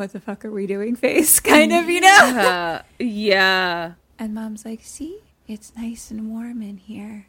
what 0.00 0.12
the 0.14 0.18
fuck 0.18 0.46
are 0.46 0.50
we 0.50 0.66
doing 0.66 0.96
face, 0.96 1.38
kind 1.40 1.72
of, 1.74 1.90
you 1.90 2.00
know? 2.00 2.08
Uh, 2.08 2.82
yeah. 2.98 3.92
And 4.18 4.34
mom's 4.34 4.64
like, 4.64 4.80
see, 4.82 5.18
it's 5.46 5.76
nice 5.76 6.10
and 6.10 6.30
warm 6.30 6.62
in 6.62 6.78
here. 6.78 7.26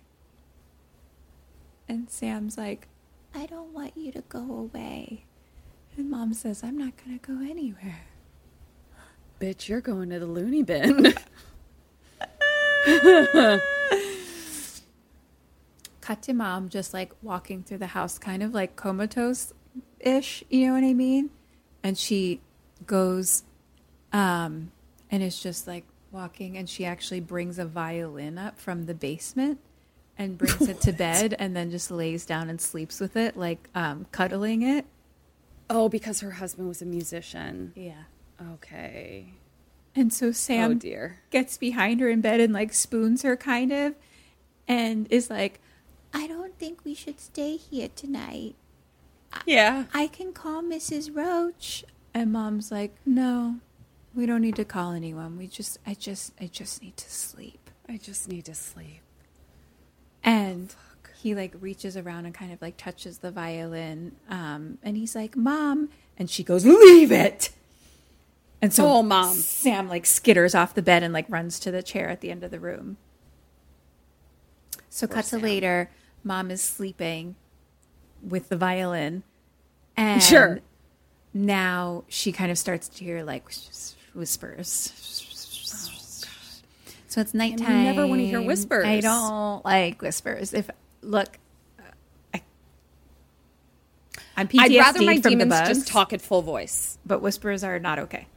And 1.90 2.10
Sam's 2.10 2.58
like, 2.58 2.88
I 3.36 3.46
don't 3.46 3.74
want 3.74 3.98
you 3.98 4.14
to 4.14 4.22
go 4.22 4.40
away. 4.40 5.26
And 5.98 6.10
mom 6.10 6.34
says, 6.34 6.64
I'm 6.64 6.78
not 6.78 6.94
going 6.96 7.20
to 7.20 7.28
go 7.28 7.42
anywhere. 7.42 8.06
Bitch, 9.42 9.68
you're 9.68 9.82
going 9.82 10.10
to 10.12 10.20
the 10.20 10.26
loony 10.26 10.64
bin. 10.64 11.14
Cut 16.00 16.22
to 16.22 16.34
mom 16.34 16.70
just 16.70 16.94
like 16.94 17.12
walking 17.22 17.64
through 17.64 17.80
the 17.80 17.88
house, 17.88 18.18
kind 18.18 18.42
of 18.42 18.54
like 18.54 18.78
comatose 18.78 19.52
ish, 20.00 20.46
you 20.50 20.68
know 20.68 20.74
what 20.74 20.86
I 20.86 20.94
mean? 20.94 21.32
And 21.84 21.98
she 21.98 22.40
goes, 22.86 23.44
um, 24.14 24.72
and 25.10 25.24
it's 25.24 25.42
just 25.42 25.68
like 25.68 25.86
walking, 26.12 26.58
and 26.58 26.70
she 26.70 26.86
actually 26.86 27.20
brings 27.20 27.58
a 27.60 27.66
violin 27.66 28.38
up 28.38 28.60
from 28.60 28.86
the 28.86 28.94
basement 28.94 29.60
and 30.18 30.38
brings 30.38 30.62
it 30.68 30.82
to 30.82 30.92
bed 31.08 31.36
and 31.40 31.56
then 31.56 31.72
just 31.72 31.90
lays 31.90 32.26
down 32.26 32.50
and 32.50 32.60
sleeps 32.62 33.00
with 33.00 33.16
it, 33.16 33.38
like 33.38 33.70
um, 33.76 34.06
cuddling 34.12 34.62
it. 34.62 34.86
oh, 35.70 35.88
because 35.90 36.20
her 36.20 36.32
husband 36.32 36.68
was 36.68 36.82
a 36.82 36.86
musician. 36.86 37.72
Yeah. 37.76 38.04
Okay. 38.54 39.34
And 39.96 40.12
so 40.12 40.32
Sam 40.32 40.72
oh 40.72 40.74
dear. 40.74 41.22
gets 41.32 41.58
behind 41.58 42.00
her 42.02 42.10
in 42.10 42.22
bed 42.22 42.40
and 42.40 42.54
like 42.54 42.74
spoons 42.74 43.22
her 43.24 43.38
kind 43.38 43.72
of 43.72 43.96
and 44.68 45.08
is 45.10 45.30
like, 45.30 45.60
I 46.14 46.28
don't 46.28 46.58
think 46.58 46.84
we 46.84 46.94
should 46.94 47.20
stay 47.20 47.56
here 47.58 47.90
tonight. 47.96 48.56
Yeah. 49.46 49.86
I 49.94 50.08
can 50.08 50.34
call 50.34 50.62
Mrs. 50.62 51.14
Roach. 51.16 51.86
And 52.14 52.32
mom's 52.32 52.72
like, 52.72 52.96
No, 53.06 53.56
we 54.14 54.26
don't 54.26 54.42
need 54.42 54.56
to 54.58 54.66
call 54.66 54.92
anyone. 54.92 55.38
We 55.38 55.48
just 55.48 55.78
I 55.86 55.94
just 55.94 56.34
I 56.40 56.48
just 56.48 56.82
need 56.82 56.98
to 56.98 57.10
sleep. 57.10 57.70
I 57.88 57.98
just 57.98 58.28
need 58.30 58.46
to 58.46 58.56
sleep. 58.56 59.02
And 60.24 60.74
he 61.22 61.36
like 61.36 61.54
reaches 61.60 61.96
around 61.98 62.26
and 62.26 62.34
kind 62.34 62.52
of 62.52 62.62
like 62.62 62.78
touches 62.78 63.20
the 63.20 63.32
violin. 63.32 64.14
Um, 64.30 64.78
and 64.84 64.98
he's 64.98 65.16
like, 65.16 65.36
Mom. 65.36 65.90
And 66.18 66.30
she 66.30 66.44
goes, 66.44 66.66
Leave 66.66 67.12
it. 67.12 67.52
And 68.62 68.74
so 68.74 68.86
Oh, 68.88 69.04
Mom. 69.04 69.36
Sam 69.36 69.88
like 69.88 70.04
skitters 70.04 70.54
off 70.58 70.74
the 70.76 70.82
bed 70.82 71.02
and 71.04 71.14
like 71.14 71.26
runs 71.30 71.60
to 71.62 71.72
the 71.72 71.82
chair 71.84 72.10
at 72.10 72.22
the 72.22 72.30
end 72.32 72.44
of 72.44 72.52
the 72.52 72.60
room. 72.60 72.98
So 74.90 75.08
cut 75.08 75.26
to 75.26 75.38
later, 75.40 75.90
mom 76.24 76.52
is 76.52 76.62
sleeping 76.62 77.36
with 78.22 78.50
the 78.50 78.58
violin. 78.58 79.24
And 79.98 80.24
Sure. 80.24 80.60
Now 81.34 82.04
she 82.08 82.32
kind 82.32 82.52
of 82.52 82.58
starts 82.58 82.88
to 82.90 83.04
hear 83.04 83.24
like 83.24 83.46
whispers. 84.14 84.94
So 87.08 87.20
it's 87.20 87.34
nighttime. 87.34 87.84
never 87.84 88.08
wanna 88.08 88.24
hear 88.24 88.42
whispers. 88.42 88.86
I 88.86 89.00
don't 89.02 89.64
like 89.66 90.02
whispers. 90.02 90.54
If 90.54 90.70
look, 91.02 91.38
I, 92.34 92.42
I'm 94.38 94.48
PTSD 94.48 94.60
I'd 94.60 94.78
rather 94.78 95.02
my 95.02 95.14
from 95.16 95.22
the 95.24 95.30
demons 95.46 95.68
just 95.68 95.88
talk 95.88 96.14
at 96.14 96.22
full 96.22 96.42
voice. 96.42 96.98
but 97.06 97.22
whispers 97.22 97.64
are 97.64 97.80
not 97.80 98.00
okay. 98.00 98.28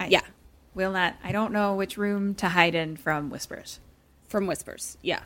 I 0.00 0.06
Yeah. 0.08 0.22
will 0.74 0.92
not. 0.92 1.16
I 1.22 1.32
don't 1.32 1.52
know 1.52 1.74
which 1.74 1.98
room 1.98 2.34
to 2.36 2.48
hide 2.48 2.74
in 2.74 2.96
from 2.96 3.28
whispers. 3.30 3.78
From 4.28 4.46
whispers. 4.46 4.96
Yeah. 5.02 5.20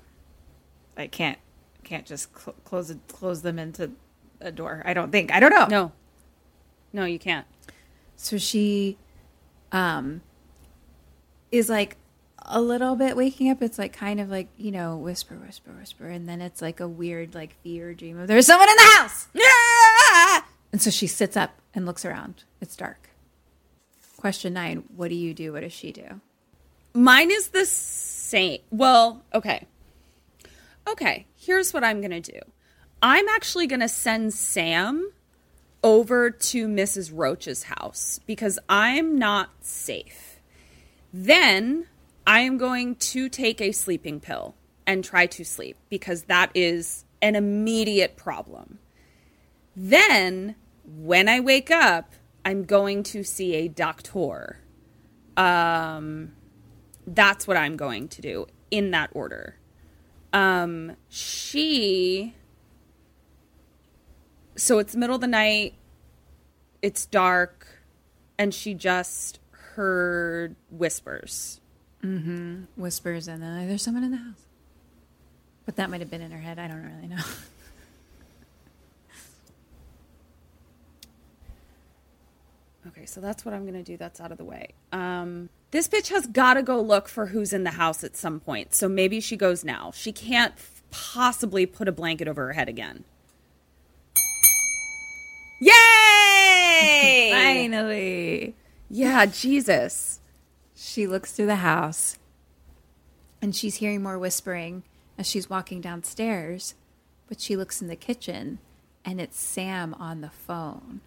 I 0.97 1.07
can't 1.07 1.39
can't 1.85 2.05
just 2.07 2.29
cl- 2.37 2.57
close 2.65 2.91
it, 2.91 2.99
close 3.09 3.43
them 3.43 3.59
into 3.59 3.93
a 4.41 4.51
door. 4.51 4.83
I 4.85 4.93
don't 4.95 5.11
think. 5.13 5.33
I 5.33 5.39
don't 5.41 5.51
know. 5.51 5.67
No. 5.67 5.93
No, 6.93 7.05
you 7.05 7.19
can't. 7.19 7.47
So 8.17 8.39
she 8.39 8.99
um 9.71 10.23
is 11.51 11.69
like 11.69 11.97
a 12.39 12.61
little 12.61 12.97
bit 12.97 13.17
waking 13.17 13.51
up. 13.51 13.63
It's 13.63 13.79
like 13.79 13.93
kind 13.93 14.21
of 14.21 14.29
like, 14.29 14.49
you 14.57 14.71
know, 14.71 14.97
whisper, 14.97 15.35
whisper, 15.37 15.71
whisper, 15.73 16.09
and 16.09 16.29
then 16.29 16.41
it's 16.41 16.61
like 16.61 16.81
a 16.81 16.89
weird 16.89 17.35
like 17.35 17.55
fear 17.63 17.95
dream 17.95 18.19
of 18.19 18.27
there's 18.29 18.47
someone 18.47 18.69
in 18.69 18.77
the 18.77 18.93
house. 18.97 19.29
And 20.73 20.81
so 20.81 20.91
she 20.91 21.07
sits 21.07 21.37
up 21.37 21.51
and 21.75 21.85
looks 21.85 22.05
around. 22.05 22.45
It's 22.61 22.77
dark. 22.77 23.11
Question 24.17 24.55
9, 24.55 24.85
what 24.97 25.09
do 25.09 25.15
you 25.15 25.35
do? 25.35 25.53
What 25.53 25.61
does 25.61 25.73
she 25.73 25.93
do? 25.93 26.21
Mine 26.95 27.31
is 27.31 27.49
the 27.49 27.67
same. 27.67 28.61
Well, 28.71 29.23
okay. 29.35 29.67
Okay, 30.89 31.27
here's 31.37 31.75
what 31.75 31.85
I'm 31.85 32.01
going 32.01 32.23
to 32.23 32.33
do. 32.33 32.39
I'm 33.03 33.29
actually 33.29 33.67
going 33.67 33.81
to 33.81 33.89
send 33.89 34.33
Sam 34.33 35.13
over 35.83 36.31
to 36.31 36.69
Mrs. 36.69 37.11
Roach's 37.13 37.65
house 37.65 38.21
because 38.27 38.59
I'm 38.69 39.19
not 39.19 39.51
safe. 39.61 40.41
Then 41.13 41.87
I 42.27 42.41
am 42.41 42.57
going 42.57 42.95
to 42.97 43.29
take 43.29 43.61
a 43.61 43.73
sleeping 43.73 44.21
pill 44.21 44.55
and 44.87 45.05
try 45.05 45.27
to 45.27 45.45
sleep 45.45 45.77
because 45.89 46.25
that 46.25 46.51
is 46.55 47.05
an 47.21 47.37
immediate 47.37 48.17
problem. 48.17 48.79
Then, 49.75 50.57
when 50.85 51.29
I 51.29 51.41
wake 51.41 51.71
up, 51.71 52.13
I'm 52.45 52.65
going 52.65 53.03
to 53.05 53.23
see 53.23 53.55
a 53.55 53.69
doctor. 53.69 54.59
Um, 55.37 56.33
that's 57.07 57.47
what 57.47 57.57
I'm 57.57 57.77
going 57.77 58.09
to 58.09 58.23
do 58.23 58.47
in 58.71 58.91
that 58.91 59.11
order. 59.13 59.57
Um, 60.33 60.97
she. 61.09 62.35
So 64.57 64.79
it's 64.79 64.95
middle 64.95 65.15
of 65.15 65.21
the 65.21 65.27
night, 65.27 65.75
it's 66.83 67.07
dark, 67.07 67.67
and 68.39 68.53
she 68.53 68.75
just 68.75 69.41
heard 69.51 70.57
whispers. 70.71 71.61
Whispers 72.77 73.29
and 73.29 73.43
then 73.43 73.69
there's 73.69 73.83
someone 73.83 74.05
in 74.05 74.11
the 74.11 74.17
house. 74.17 74.47
But 75.65 75.77
that 75.77 75.89
might 75.91 76.01
have 76.01 76.11
been 76.11 76.21
in 76.23 76.33
her 76.33 76.41
head. 76.41 76.59
I 76.59 76.67
don't 76.67 76.83
really 76.83 77.09
know. 77.09 77.23
Okay, 82.89 83.07
so 83.07 83.21
that's 83.21 83.45
what 83.45 83.55
I'm 83.55 83.63
going 83.63 83.75
to 83.75 83.83
do. 83.83 83.97
That's 83.97 84.21
out 84.21 84.33
of 84.33 84.39
the 84.39 84.45
way. 84.45 84.71
Um, 84.91 85.49
this 85.71 85.87
bitch 85.89 86.09
has 86.09 86.27
got 86.27 86.55
to 86.55 86.63
go 86.63 86.81
look 86.81 87.09
for 87.09 87.27
who's 87.27 87.53
in 87.53 87.63
the 87.65 87.71
house 87.71 88.03
at 88.03 88.17
some 88.17 88.41
point. 88.41 88.75
So 88.75 88.89
maybe 88.89 89.21
she 89.21 89.37
goes 89.37 89.65
now. 89.65 89.93
She 89.95 90.11
can't 90.13 90.53
f- 90.57 90.83
possibly 90.91 91.65
put 91.65 91.87
a 91.87 91.93
blanket 91.93 92.27
over 92.27 92.47
her 92.47 92.53
head 92.55 92.69
again. 92.69 93.05
Yay! 96.81 97.31
Finally. 97.33 98.57
yeah, 98.91 99.27
Jesus. 99.27 100.21
She 100.75 101.07
looks 101.07 101.33
through 101.33 101.47
the 101.47 101.57
house 101.57 102.19
and 103.41 103.55
she's 103.55 103.77
hearing 103.77 104.03
more 104.03 104.19
whispering 104.19 104.83
as 105.19 105.27
she's 105.27 105.51
walking 105.51 105.81
downstairs. 105.81 106.75
But 107.29 107.41
she 107.41 107.57
looks 107.57 107.81
in 107.81 107.89
the 107.89 107.97
kitchen 107.97 108.59
and 109.05 109.21
it's 109.21 109.39
Sam 109.39 109.95
on 109.95 110.21
the 110.21 110.31
phone. 110.31 111.01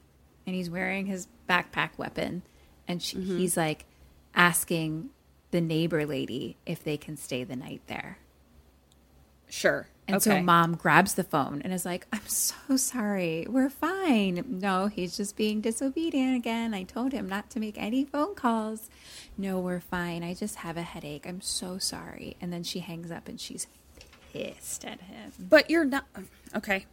And 0.46 0.56
he's 0.56 0.70
wearing 0.70 1.08
his 1.08 1.28
backpack 1.50 1.98
weapon 1.98 2.44
and 2.88 3.02
she, 3.02 3.18
mm-hmm. 3.18 3.38
he's 3.38 3.58
like 3.58 3.86
asking 4.34 5.10
the 5.52 5.62
neighbor 5.62 6.06
lady 6.06 6.58
if 6.66 6.84
they 6.84 6.98
can 6.98 7.18
stay 7.18 7.44
the 7.44 7.56
night 7.56 7.82
there. 7.88 8.18
Sure. 9.50 9.88
And 10.08 10.18
okay. 10.18 10.38
so 10.38 10.42
mom 10.42 10.76
grabs 10.76 11.16
the 11.16 11.24
phone 11.24 11.62
and 11.64 11.74
is 11.74 11.86
like, 11.86 12.06
I'm 12.14 12.28
so 12.28 12.78
sorry. 12.78 13.48
We're 13.50 13.72
fine. 13.72 14.46
No, 14.48 14.88
he's 14.88 15.18
just 15.18 15.36
being 15.36 15.62
disobedient 15.62 16.36
again. 16.36 16.74
I 16.74 16.84
told 16.84 17.12
him 17.12 17.28
not 17.28 17.50
to 17.52 17.60
make 17.60 17.76
any 17.78 18.06
phone 18.06 18.36
calls. 18.36 18.90
No, 19.38 19.60
we're 19.60 19.80
fine. 19.80 20.24
I 20.24 20.36
just 20.36 20.58
have 20.58 20.78
a 20.78 20.84
headache. 20.84 21.26
I'm 21.28 21.42
so 21.42 21.80
sorry. 21.80 22.38
And 22.40 22.54
then 22.54 22.64
she 22.64 22.80
hangs 22.80 23.10
up 23.10 23.28
and 23.28 23.40
she's 23.40 23.68
pissed 24.32 24.86
at 24.86 25.02
him. 25.02 25.32
But 25.40 25.70
you're 25.70 25.86
not. 25.86 26.06
Okay. 26.56 26.86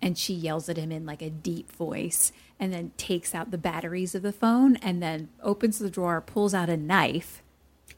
And 0.00 0.16
she 0.16 0.32
yells 0.32 0.68
at 0.68 0.76
him 0.76 0.92
in 0.92 1.04
like 1.04 1.22
a 1.22 1.28
deep 1.28 1.72
voice 1.72 2.32
and 2.58 2.72
then 2.72 2.92
takes 2.98 3.34
out 3.34 3.50
the 3.50 3.58
batteries 3.58 4.14
of 4.14 4.22
the 4.22 4.32
phone 4.32 4.76
and 4.76 5.02
then 5.02 5.28
opens 5.42 5.78
the 5.78 5.90
drawer, 5.90 6.20
pulls 6.20 6.54
out 6.54 6.70
a 6.70 6.76
knife, 6.76 7.42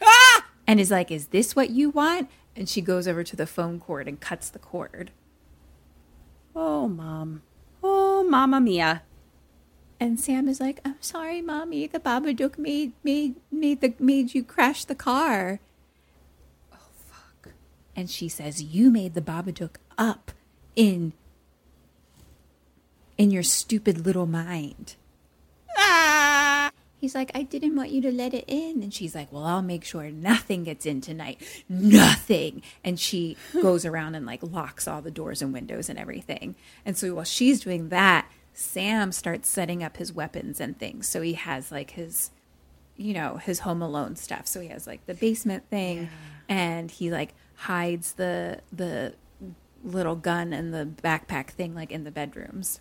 ah! 0.01 0.47
and 0.67 0.81
is 0.81 0.91
like, 0.91 1.11
Is 1.11 1.29
this 1.29 1.55
what 1.55 1.71
you 1.71 1.91
want? 1.91 2.31
And 2.55 2.69
she 2.69 2.81
goes 2.81 3.09
over 3.09 3.25
to 3.25 3.37
the 3.37 3.47
phone 3.47 3.81
cord 3.81 4.07
and 4.07 4.21
cuts 4.21 4.51
the 4.51 4.59
cord. 4.59 5.11
Oh, 6.55 6.87
mom. 6.89 7.43
Oh, 7.83 8.25
mama 8.29 8.61
mia. 8.61 9.03
And 10.03 10.19
Sam 10.19 10.49
is 10.49 10.59
like, 10.59 10.81
"I'm 10.85 11.01
sorry, 11.01 11.41
mommy. 11.41 11.87
The 11.87 12.01
Babadook 12.01 12.59
made 12.59 12.91
made 13.05 13.37
made 13.53 13.81
the 13.81 13.95
made 14.01 14.35
you 14.35 14.43
crash 14.43 14.85
the 14.85 14.97
car." 14.97 15.61
Oh 16.73 16.91
fuck! 17.09 17.55
And 17.95 18.11
she 18.11 18.29
says, 18.29 18.61
"You 18.61 18.91
made 18.91 19.15
the 19.15 19.21
Babadook 19.21 19.77
up 19.97 20.33
in 20.75 21.13
in 23.17 23.31
your 23.31 23.45
stupid 23.45 24.05
little 24.05 24.27
mind." 24.27 24.97
Ah! 25.79 26.72
He's 27.03 27.17
like, 27.17 27.33
"I 27.35 27.43
didn't 27.43 27.75
want 27.75 27.91
you 27.91 28.01
to 28.03 28.13
let 28.13 28.33
it 28.33 28.45
in." 28.47 28.81
And 28.81 28.95
she's 28.95 29.13
like, 29.13 29.33
"Well, 29.33 29.43
I'll 29.43 29.61
make 29.61 29.83
sure 29.83 30.09
nothing 30.13 30.63
gets 30.63 30.87
in 30.87 31.01
tonight. 31.01 31.43
Nothing." 31.69 32.63
And 32.85 32.99
she 32.99 33.37
goes 33.53 33.85
around 33.85 34.15
and 34.15 34.25
like 34.25 34.41
locks 34.41 34.87
all 34.87 35.03
the 35.03 35.11
doors 35.11 35.43
and 35.43 35.53
windows 35.53 35.89
and 35.89 35.99
everything. 35.99 36.55
And 36.87 36.97
so 36.97 37.13
while 37.13 37.25
she's 37.25 37.59
doing 37.59 37.89
that, 37.89 38.31
Sam 38.55 39.11
starts 39.11 39.49
setting 39.49 39.83
up 39.83 39.97
his 39.97 40.13
weapons 40.13 40.61
and 40.61 40.79
things. 40.79 41.09
So 41.09 41.23
he 41.23 41.33
has 41.33 41.73
like 41.73 41.91
his, 41.91 42.31
you 42.97 43.15
know, 43.15 43.39
his 43.39 43.59
Home 43.59 43.83
Alone 43.83 44.15
stuff. 44.15 44.47
So 44.47 44.61
he 44.61 44.69
has 44.69 44.87
like 44.87 45.05
the 45.07 45.15
basement 45.15 45.69
thing, 45.71 46.09
and 46.49 46.89
he 46.89 47.11
like 47.11 47.35
hides 47.57 48.13
the 48.13 48.61
the 48.73 49.15
little 49.83 50.15
gun 50.15 50.53
and 50.53 50.73
the 50.73 50.87
backpack 51.03 51.49
thing 51.49 51.75
like 51.75 51.91
in 51.91 52.05
the 52.05 52.13
bedrooms. 52.13 52.79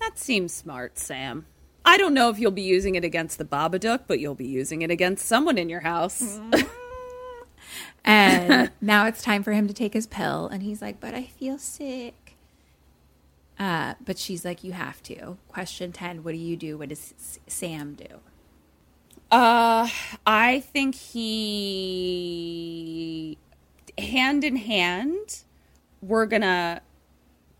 That 0.00 0.18
seems 0.18 0.52
smart, 0.52 0.98
Sam. 0.98 1.46
I 1.84 1.96
don't 1.96 2.14
know 2.14 2.28
if 2.30 2.38
you'll 2.38 2.50
be 2.52 2.62
using 2.62 2.94
it 2.94 3.04
against 3.04 3.38
the 3.38 3.44
Babadook, 3.44 4.02
but 4.06 4.20
you'll 4.20 4.34
be 4.34 4.46
using 4.46 4.82
it 4.82 4.90
against 4.90 5.26
someone 5.26 5.58
in 5.58 5.68
your 5.68 5.80
house. 5.80 6.40
And 8.04 8.72
now 8.80 9.06
it's 9.06 9.22
time 9.22 9.42
for 9.44 9.52
him 9.52 9.68
to 9.68 9.74
take 9.74 9.94
his 9.94 10.06
pill, 10.08 10.48
and 10.48 10.62
he's 10.62 10.82
like, 10.82 10.98
"But 11.00 11.14
I 11.14 11.22
feel 11.24 11.56
sick." 11.56 12.36
Uh, 13.58 13.94
but 14.04 14.18
she's 14.18 14.44
like, 14.44 14.64
"You 14.64 14.72
have 14.72 15.00
to." 15.04 15.38
Question 15.48 15.92
ten: 15.92 16.24
What 16.24 16.32
do 16.32 16.38
you 16.38 16.56
do? 16.56 16.76
What 16.78 16.88
does 16.88 17.14
S- 17.16 17.38
Sam 17.46 17.94
do? 17.94 18.18
Uh, 19.30 19.88
I 20.26 20.60
think 20.60 20.96
he, 20.96 22.18
hand 23.96 24.42
in 24.44 24.56
hand, 24.56 25.44
we're 26.02 26.26
gonna 26.26 26.82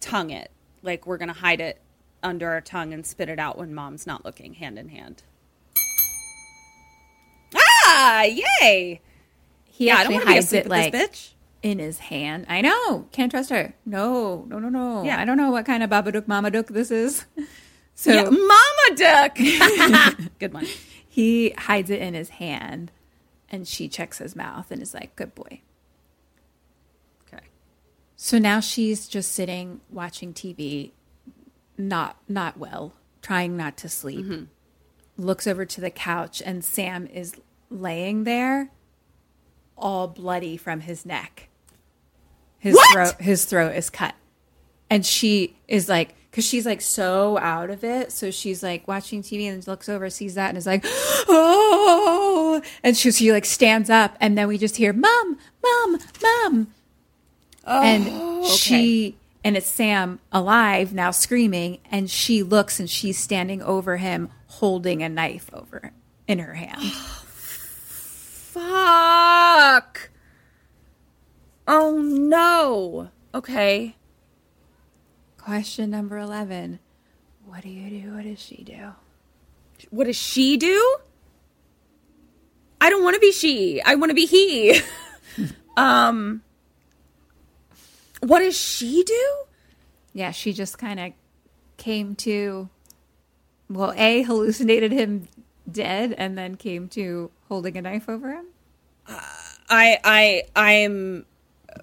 tongue 0.00 0.30
it. 0.30 0.50
Like 0.82 1.06
we're 1.06 1.18
gonna 1.18 1.32
hide 1.32 1.60
it 1.60 1.80
under 2.22 2.50
our 2.50 2.60
tongue 2.60 2.92
and 2.92 3.06
spit 3.06 3.28
it 3.28 3.38
out 3.38 3.58
when 3.58 3.74
mom's 3.74 4.06
not 4.06 4.24
looking, 4.24 4.54
hand 4.54 4.78
in 4.78 4.88
hand. 4.88 5.22
Ah, 7.54 8.22
yay! 8.22 9.00
He 9.64 9.86
Yeah, 9.86 9.96
I 9.96 10.04
don't 10.04 10.04
actually 10.04 10.14
want 10.14 10.22
to 10.22 10.26
be 10.28 10.34
hides 10.34 10.52
it 10.52 10.66
like 10.68 10.92
this 10.92 11.08
bitch. 11.10 11.30
in 11.62 11.78
his 11.78 11.98
hand. 11.98 12.46
I 12.48 12.60
know. 12.60 13.06
Can't 13.12 13.30
trust 13.30 13.50
her. 13.50 13.74
No, 13.84 14.44
no, 14.48 14.58
no, 14.58 14.68
no. 14.68 15.04
Yeah. 15.04 15.20
I 15.20 15.24
don't 15.24 15.36
know 15.36 15.50
what 15.50 15.66
kind 15.66 15.82
of 15.82 15.90
Babadook 15.90 16.22
Mamadook 16.26 16.68
this 16.68 16.90
is. 16.90 17.24
So 17.94 18.10
Yeah, 18.10 18.24
Mamadook. 18.24 20.30
Good 20.38 20.54
one. 20.54 20.64
he 21.06 21.50
hides 21.50 21.90
it 21.90 22.00
in 22.00 22.14
his 22.14 22.30
hand 22.30 22.90
and 23.50 23.68
she 23.68 23.86
checks 23.86 24.16
his 24.16 24.34
mouth 24.34 24.70
and 24.70 24.80
is 24.80 24.94
like, 24.94 25.14
good 25.14 25.34
boy. 25.34 25.60
Okay. 27.28 27.44
So 28.16 28.38
now 28.38 28.60
she's 28.60 29.08
just 29.08 29.30
sitting 29.32 29.82
watching 29.90 30.32
TV, 30.32 30.92
not 31.88 32.16
not 32.28 32.56
well, 32.58 32.92
trying 33.20 33.56
not 33.56 33.76
to 33.78 33.88
sleep. 33.88 34.24
Mm-hmm. 34.24 34.44
Looks 35.18 35.46
over 35.46 35.64
to 35.64 35.80
the 35.80 35.90
couch 35.90 36.42
and 36.44 36.64
Sam 36.64 37.06
is 37.06 37.34
laying 37.70 38.24
there, 38.24 38.70
all 39.76 40.08
bloody 40.08 40.56
from 40.56 40.80
his 40.80 41.04
neck. 41.04 41.48
His 42.58 42.74
What? 42.74 42.92
throat 42.92 43.14
his 43.20 43.44
throat 43.44 43.74
is 43.74 43.90
cut, 43.90 44.14
and 44.88 45.04
she 45.04 45.56
is 45.66 45.88
like, 45.88 46.14
because 46.30 46.44
she's 46.46 46.64
like 46.64 46.80
so 46.80 47.36
out 47.38 47.70
of 47.70 47.82
it. 47.82 48.12
So 48.12 48.30
she's 48.30 48.62
like 48.62 48.86
watching 48.86 49.20
TV 49.22 49.52
and 49.52 49.66
looks 49.66 49.88
over, 49.88 50.08
sees 50.10 50.34
that, 50.36 50.48
and 50.50 50.56
is 50.58 50.66
like, 50.66 50.84
oh, 50.86 52.62
and 52.84 52.96
she 52.96 53.10
she 53.10 53.32
like 53.32 53.44
stands 53.44 53.90
up, 53.90 54.16
and 54.20 54.38
then 54.38 54.46
we 54.46 54.58
just 54.58 54.76
hear, 54.76 54.92
mom, 54.92 55.38
mom, 55.62 55.98
mom, 56.22 56.68
oh, 57.66 57.82
and 57.82 58.46
she 58.46 59.16
and 59.44 59.56
it's 59.56 59.66
Sam 59.66 60.20
alive 60.30 60.94
now 60.94 61.10
screaming 61.10 61.78
and 61.90 62.10
she 62.10 62.42
looks 62.42 62.78
and 62.78 62.88
she's 62.88 63.18
standing 63.18 63.62
over 63.62 63.96
him 63.96 64.30
holding 64.46 65.02
a 65.02 65.08
knife 65.08 65.50
over 65.52 65.92
in 66.28 66.38
her 66.38 66.54
hand. 66.54 66.80
Fuck. 68.52 70.10
Oh 71.66 72.00
no. 72.00 73.10
Okay. 73.34 73.96
Question 75.38 75.90
number 75.90 76.18
11. 76.18 76.78
What 77.44 77.62
do 77.62 77.68
you 77.68 78.02
do? 78.02 78.14
What 78.14 78.24
does 78.24 78.40
she 78.40 78.62
do? 78.62 78.92
What 79.90 80.04
does 80.04 80.16
she 80.16 80.56
do? 80.56 80.96
I 82.80 82.90
don't 82.90 83.02
want 83.02 83.14
to 83.14 83.20
be 83.20 83.32
she. 83.32 83.82
I 83.82 83.96
want 83.96 84.10
to 84.10 84.14
be 84.14 84.26
he. 84.26 84.80
um 85.76 86.42
What 88.22 88.38
does 88.38 88.56
she 88.56 89.02
do? 89.02 89.34
Yeah, 90.12 90.30
she 90.30 90.52
just 90.52 90.78
kind 90.78 91.00
of 91.00 91.12
came 91.76 92.14
to 92.16 92.68
well, 93.68 93.92
A 93.96 94.22
hallucinated 94.22 94.92
him 94.92 95.28
dead 95.70 96.14
and 96.18 96.36
then 96.36 96.56
came 96.56 96.88
to 96.88 97.30
holding 97.48 97.76
a 97.76 97.82
knife 97.82 98.08
over 98.08 98.32
him. 98.32 98.46
I 99.08 99.98
I 100.04 100.42
I'm 100.54 101.26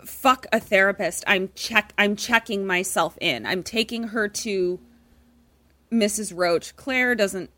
fuck 0.05 0.45
a 0.51 0.59
therapist. 0.59 1.23
I'm 1.27 1.49
check 1.55 1.93
I'm 1.97 2.15
checking 2.15 2.65
myself 2.65 3.17
in. 3.19 3.45
I'm 3.45 3.63
taking 3.63 4.03
her 4.09 4.27
to 4.27 4.79
Mrs. 5.91 6.33
Roach. 6.35 6.75
Claire 6.75 7.15
doesn't 7.15 7.49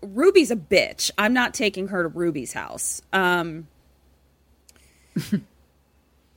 Ruby's 0.00 0.50
a 0.50 0.56
bitch. 0.56 1.10
I'm 1.18 1.32
not 1.32 1.54
taking 1.54 1.88
her 1.88 2.02
to 2.02 2.08
Ruby's 2.08 2.52
house. 2.52 3.02
Um 3.12 3.66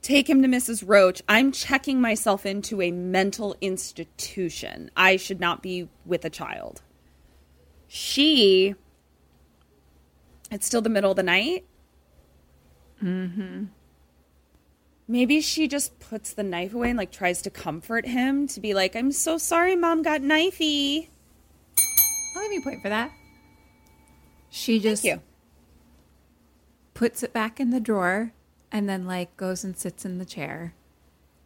Take 0.06 0.30
him 0.30 0.40
to 0.42 0.46
Mrs. 0.46 0.84
Roach. 0.86 1.20
I'm 1.28 1.50
checking 1.50 2.00
myself 2.00 2.46
into 2.46 2.80
a 2.80 2.92
mental 2.92 3.56
institution. 3.60 4.88
I 4.96 5.16
should 5.16 5.40
not 5.40 5.64
be 5.64 5.88
with 6.04 6.24
a 6.24 6.30
child. 6.30 6.80
She 7.88 8.76
it's 10.52 10.64
still 10.64 10.80
the 10.80 10.88
middle 10.88 11.10
of 11.10 11.16
the 11.16 11.24
night. 11.24 11.64
Mm-hmm. 13.02 13.64
Maybe 15.08 15.40
she 15.40 15.66
just 15.66 15.98
puts 15.98 16.34
the 16.34 16.44
knife 16.44 16.72
away 16.72 16.90
and 16.90 16.96
like 16.96 17.10
tries 17.10 17.42
to 17.42 17.50
comfort 17.50 18.06
him 18.06 18.46
to 18.46 18.60
be 18.60 18.74
like, 18.74 18.94
I'm 18.94 19.10
so 19.10 19.38
sorry 19.38 19.74
mom 19.74 20.02
got 20.04 20.20
knifey. 20.20 21.08
I'll 22.36 22.42
give 22.44 22.52
you 22.52 22.60
a 22.60 22.62
point 22.62 22.80
for 22.80 22.90
that. 22.90 23.10
She 24.50 24.78
just 24.78 25.02
Thank 25.02 25.16
you. 25.16 25.22
puts 26.94 27.24
it 27.24 27.32
back 27.32 27.58
in 27.58 27.70
the 27.70 27.80
drawer 27.80 28.30
and 28.76 28.86
then 28.90 29.06
like 29.06 29.34
goes 29.38 29.64
and 29.64 29.74
sits 29.74 30.04
in 30.04 30.18
the 30.18 30.26
chair. 30.26 30.74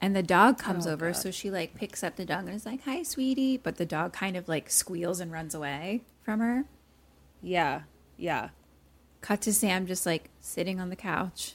And 0.01 0.17
the 0.17 0.23
dog 0.23 0.59
comes 0.59 0.85
Oh, 0.85 0.91
over, 0.93 1.15
so 1.15 1.31
she 1.31 1.49
like 1.49 1.77
picks 1.77 2.03
up 2.03 2.17
the 2.17 2.25
dog 2.25 2.47
and 2.47 2.55
is 2.57 2.67
like, 2.67 2.83
"Hi, 2.87 3.05
sweetie," 3.05 3.57
but 3.57 3.77
the 3.77 3.87
dog 3.87 4.13
kind 4.13 4.37
of 4.37 4.49
like 4.49 4.69
squeals 4.69 5.21
and 5.21 5.31
runs 5.31 5.55
away 5.55 6.03
from 6.25 6.41
her. 6.41 6.65
Yeah. 7.41 7.83
Yeah. 8.17 8.49
Cut 9.21 9.41
to 9.43 9.53
Sam 9.53 9.87
just 9.87 10.07
like 10.07 10.29
sitting 10.41 10.81
on 10.81 10.89
the 10.91 10.97
couch, 10.97 11.55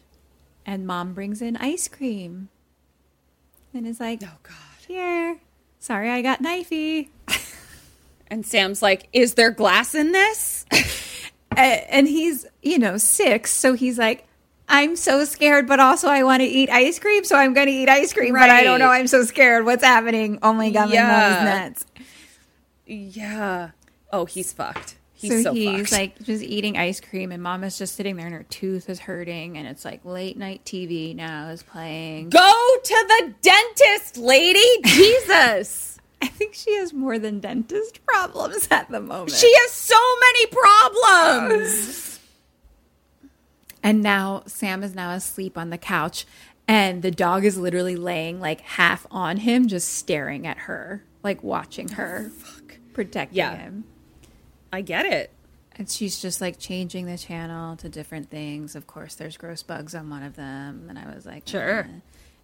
and 0.65 0.87
mom 0.87 1.13
brings 1.13 1.41
in 1.41 1.57
ice 1.57 1.89
cream, 1.89 2.47
and 3.73 3.85
is 3.85 3.99
like, 3.99 4.21
Oh 4.23 4.37
god. 4.43 4.85
"Here, 4.87 5.39
sorry, 5.79 6.09
I 6.09 6.21
got 6.21 6.41
knifey." 6.41 7.09
And 8.27 8.43
Sam's 8.43 8.81
like, 8.81 9.07
Is 9.13 9.35
there 9.35 9.51
glass 9.51 9.93
in 9.93 10.11
this? 10.11 10.65
And 11.57 12.07
he's 12.07 12.45
you 12.63 12.77
know 12.79 12.97
six 12.97 13.51
so 13.51 13.73
he's 13.73 13.97
like 13.99 14.27
i'm 14.69 14.95
so 14.95 15.23
scared 15.25 15.67
but 15.67 15.79
also 15.79 16.07
i 16.07 16.23
want 16.23 16.41
to 16.41 16.47
eat 16.47 16.69
ice 16.69 16.99
cream 16.99 17.23
so 17.23 17.35
i'm 17.35 17.53
going 17.53 17.67
to 17.67 17.73
eat 17.73 17.87
ice 17.89 18.13
cream 18.13 18.33
but 18.33 18.49
i 18.49 18.63
don't 18.63 18.79
know 18.79 18.89
i'm 18.89 19.07
so 19.07 19.23
scared 19.23 19.65
what's 19.65 19.83
happening 19.83 20.39
oh 20.41 20.53
my 20.53 20.69
god 20.69 20.89
my 20.89 20.95
mom 20.95 20.95
Yeah. 20.95 21.37
is 21.37 21.43
nuts 21.43 21.85
yeah. 22.87 23.71
Oh, 24.13 24.25
he's 24.25 24.53
fucked. 24.53 24.97
He's 25.13 25.43
so, 25.43 25.53
he's 25.53 25.89
fucked. 25.89 25.91
like 25.91 26.19
just 26.23 26.43
eating 26.43 26.77
ice 26.77 26.99
cream, 27.01 27.31
and 27.31 27.41
Mama's 27.41 27.77
just 27.77 27.95
sitting 27.95 28.15
there, 28.15 28.27
and 28.27 28.35
her 28.35 28.43
tooth 28.43 28.89
is 28.89 28.99
hurting, 28.99 29.57
and 29.57 29.67
it's 29.67 29.83
like 29.83 30.05
late 30.05 30.37
night 30.37 30.63
TV 30.65 31.15
now 31.15 31.49
is 31.49 31.63
playing. 31.63 32.29
Go 32.29 32.51
to 32.83 33.05
the 33.07 33.33
dentist, 33.41 34.17
lady. 34.17 34.59
Jesus. 34.85 35.97
I 36.21 36.27
think 36.27 36.53
she 36.53 36.75
has 36.75 36.93
more 36.93 37.17
than 37.17 37.39
dentist 37.39 38.05
problems 38.05 38.67
at 38.71 38.89
the 38.91 38.99
moment. 39.01 39.31
She 39.31 39.51
has 39.61 39.71
so 39.71 39.97
many 40.21 40.45
problems. 40.45 42.11
and 43.85 44.01
now 44.01 44.43
Sam 44.47 44.83
is 44.83 44.93
now 44.95 45.11
asleep 45.11 45.57
on 45.57 45.69
the 45.69 45.77
couch, 45.77 46.25
and 46.67 47.01
the 47.03 47.11
dog 47.11 47.45
is 47.45 47.57
literally 47.57 47.95
laying 47.95 48.39
like 48.39 48.61
half 48.61 49.05
on 49.11 49.37
him, 49.37 49.67
just 49.67 49.87
staring 49.93 50.45
at 50.47 50.57
her, 50.59 51.03
like 51.23 51.43
watching 51.43 51.89
her, 51.89 52.31
protecting 52.93 53.37
Yeah. 53.37 53.55
him. 53.55 53.83
I 54.73 54.81
get 54.81 55.05
it. 55.05 55.31
And 55.77 55.89
she's 55.89 56.21
just 56.21 56.41
like 56.41 56.57
changing 56.57 57.05
the 57.05 57.17
channel 57.17 57.75
to 57.77 57.87
different 57.89 58.29
things. 58.29 58.75
Of 58.75 58.87
course, 58.87 59.15
there's 59.15 59.37
gross 59.37 59.61
bugs 59.61 59.93
on 59.93 60.09
one 60.09 60.23
of 60.23 60.35
them. 60.35 60.87
And 60.89 60.97
I 60.97 61.13
was 61.13 61.25
like, 61.25 61.47
Sure. 61.47 61.81
"Eh." 61.81 61.99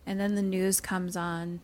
And 0.05 0.19
then 0.19 0.35
the 0.35 0.41
news 0.41 0.81
comes 0.81 1.15
on 1.15 1.61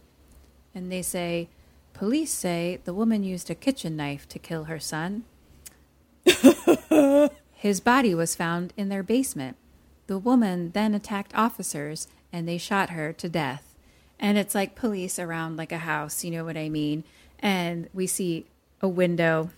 and 0.73 0.91
they 0.91 1.01
say, 1.01 1.49
police 1.93 2.31
say 2.31 2.79
the 2.85 2.93
woman 2.93 3.23
used 3.23 3.49
a 3.49 3.55
kitchen 3.55 3.95
knife 3.97 4.27
to 4.29 4.39
kill 4.39 4.65
her 4.65 4.79
son. 4.79 5.25
His 7.53 7.79
body 7.79 8.13
was 8.15 8.35
found 8.35 8.73
in 8.77 8.89
their 8.89 9.03
basement. 9.03 9.57
The 10.07 10.17
woman 10.17 10.71
then 10.71 10.95
attacked 10.95 11.35
officers 11.35 12.07
and 12.31 12.47
they 12.47 12.57
shot 12.57 12.91
her 12.91 13.13
to 13.13 13.29
death. 13.29 13.75
And 14.19 14.37
it's 14.37 14.55
like 14.55 14.75
police 14.75 15.19
around 15.19 15.57
like 15.57 15.71
a 15.71 15.79
house, 15.79 16.23
you 16.23 16.31
know 16.31 16.43
what 16.43 16.57
I 16.57 16.69
mean? 16.69 17.03
And 17.39 17.87
we 17.93 18.07
see 18.07 18.45
a 18.81 18.87
window. 18.87 19.51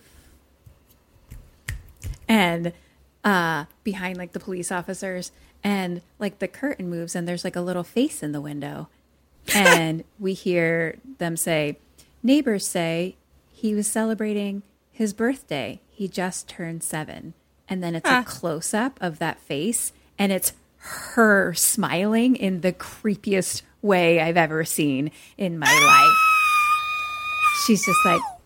And 2.28 2.72
uh 3.24 3.64
behind 3.84 4.18
like 4.18 4.32
the 4.32 4.40
police 4.40 4.70
officers. 4.70 5.32
And 5.62 6.02
like 6.18 6.38
the 6.38 6.48
curtain 6.48 6.90
moves 6.90 7.14
and 7.14 7.28
there's 7.28 7.44
like 7.44 7.56
a 7.56 7.60
little 7.60 7.84
face 7.84 8.22
in 8.22 8.32
the 8.32 8.40
window. 8.40 8.88
And 9.54 10.04
we 10.18 10.34
hear 10.34 10.98
them 11.18 11.36
say 11.36 11.78
neighbors 12.22 12.66
say 12.66 13.16
he 13.50 13.74
was 13.74 13.86
celebrating 13.86 14.62
his 14.92 15.12
birthday. 15.12 15.80
He 15.90 16.08
just 16.08 16.48
turned 16.48 16.82
7 16.82 17.34
and 17.68 17.82
then 17.82 17.94
it's 17.94 18.10
a 18.10 18.24
close 18.24 18.74
up 18.74 18.98
of 19.00 19.18
that 19.18 19.40
face 19.40 19.92
and 20.20 20.30
it's 20.30 20.52
her 20.76 21.52
smiling 21.54 22.36
in 22.36 22.60
the 22.60 22.72
creepiest 22.72 23.62
way 23.82 24.20
I've 24.20 24.36
ever 24.36 24.64
seen 24.64 25.10
in 25.36 25.58
my 25.58 25.66
ah! 25.68 26.06
life 26.06 26.30
she's 27.66 27.84
just 27.84 28.04
like 28.04 28.20
oh 28.20 28.36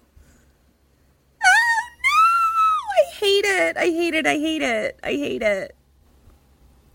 no. 1.43 2.11
I 3.03 3.11
hate 3.17 3.45
it. 3.45 3.77
I 3.77 3.87
hate 3.87 4.15
it. 4.15 4.27
I 4.27 4.39
hate 4.39 4.63
it. 4.63 5.01
I 5.03 5.13
hate 5.13 5.43
it. 5.43 5.75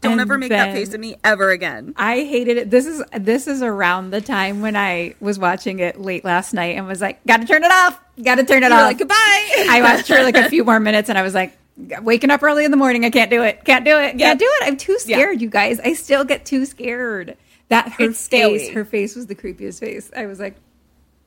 Don't 0.01 0.13
And 0.13 0.21
ever 0.21 0.37
make 0.37 0.49
that 0.49 0.73
face 0.73 0.93
at 0.93 0.99
me 0.99 1.17
ever 1.25 1.51
again. 1.51 1.93
I 1.97 2.19
hated 2.19 2.57
it. 2.57 2.69
This 2.69 2.85
is 2.85 3.03
this 3.13 3.47
is 3.47 3.61
around 3.61 4.11
the 4.11 4.21
time 4.21 4.61
when 4.61 4.77
I 4.77 5.15
was 5.19 5.37
watching 5.37 5.79
it 5.79 5.99
late 5.99 6.23
last 6.23 6.53
night 6.53 6.77
and 6.77 6.87
was 6.87 7.01
like, 7.01 7.23
"Got 7.25 7.41
to 7.41 7.45
turn 7.45 7.65
it 7.65 7.71
off. 7.71 7.99
Got 8.23 8.35
to 8.35 8.45
turn 8.45 8.63
it 8.63 8.67
You're 8.67 8.75
off." 8.75 8.83
like, 8.83 8.97
goodbye. 8.97 9.15
I 9.69 9.81
watched 9.83 10.07
for 10.07 10.23
like 10.23 10.37
a 10.37 10.47
few 10.49 10.63
more 10.63 10.79
minutes 10.79 11.09
and 11.09 11.17
I 11.17 11.21
was 11.21 11.33
like, 11.33 11.57
"Waking 12.01 12.31
up 12.31 12.43
early 12.43 12.65
in 12.65 12.71
the 12.71 12.77
morning. 12.77 13.05
I 13.05 13.09
can't 13.09 13.31
do 13.31 13.43
it. 13.43 13.63
Can't 13.65 13.85
do 13.85 13.97
it. 13.97 14.15
Yeah. 14.15 14.27
Can't 14.27 14.39
do 14.39 14.45
it. 14.61 14.67
I'm 14.67 14.77
too 14.77 14.97
scared, 14.99 15.41
you 15.41 15.49
guys. 15.49 15.79
I 15.79 15.93
still 15.93 16.23
get 16.23 16.45
too 16.45 16.65
scared." 16.65 17.37
That 17.69 17.93
her 17.93 18.05
It's 18.05 18.27
face, 18.27 18.63
scary. 18.63 18.73
her 18.73 18.83
face 18.85 19.15
was 19.15 19.27
the 19.27 19.35
creepiest 19.35 19.79
face. 19.79 20.09
I 20.15 20.25
was 20.25 20.39
like, 20.39 20.55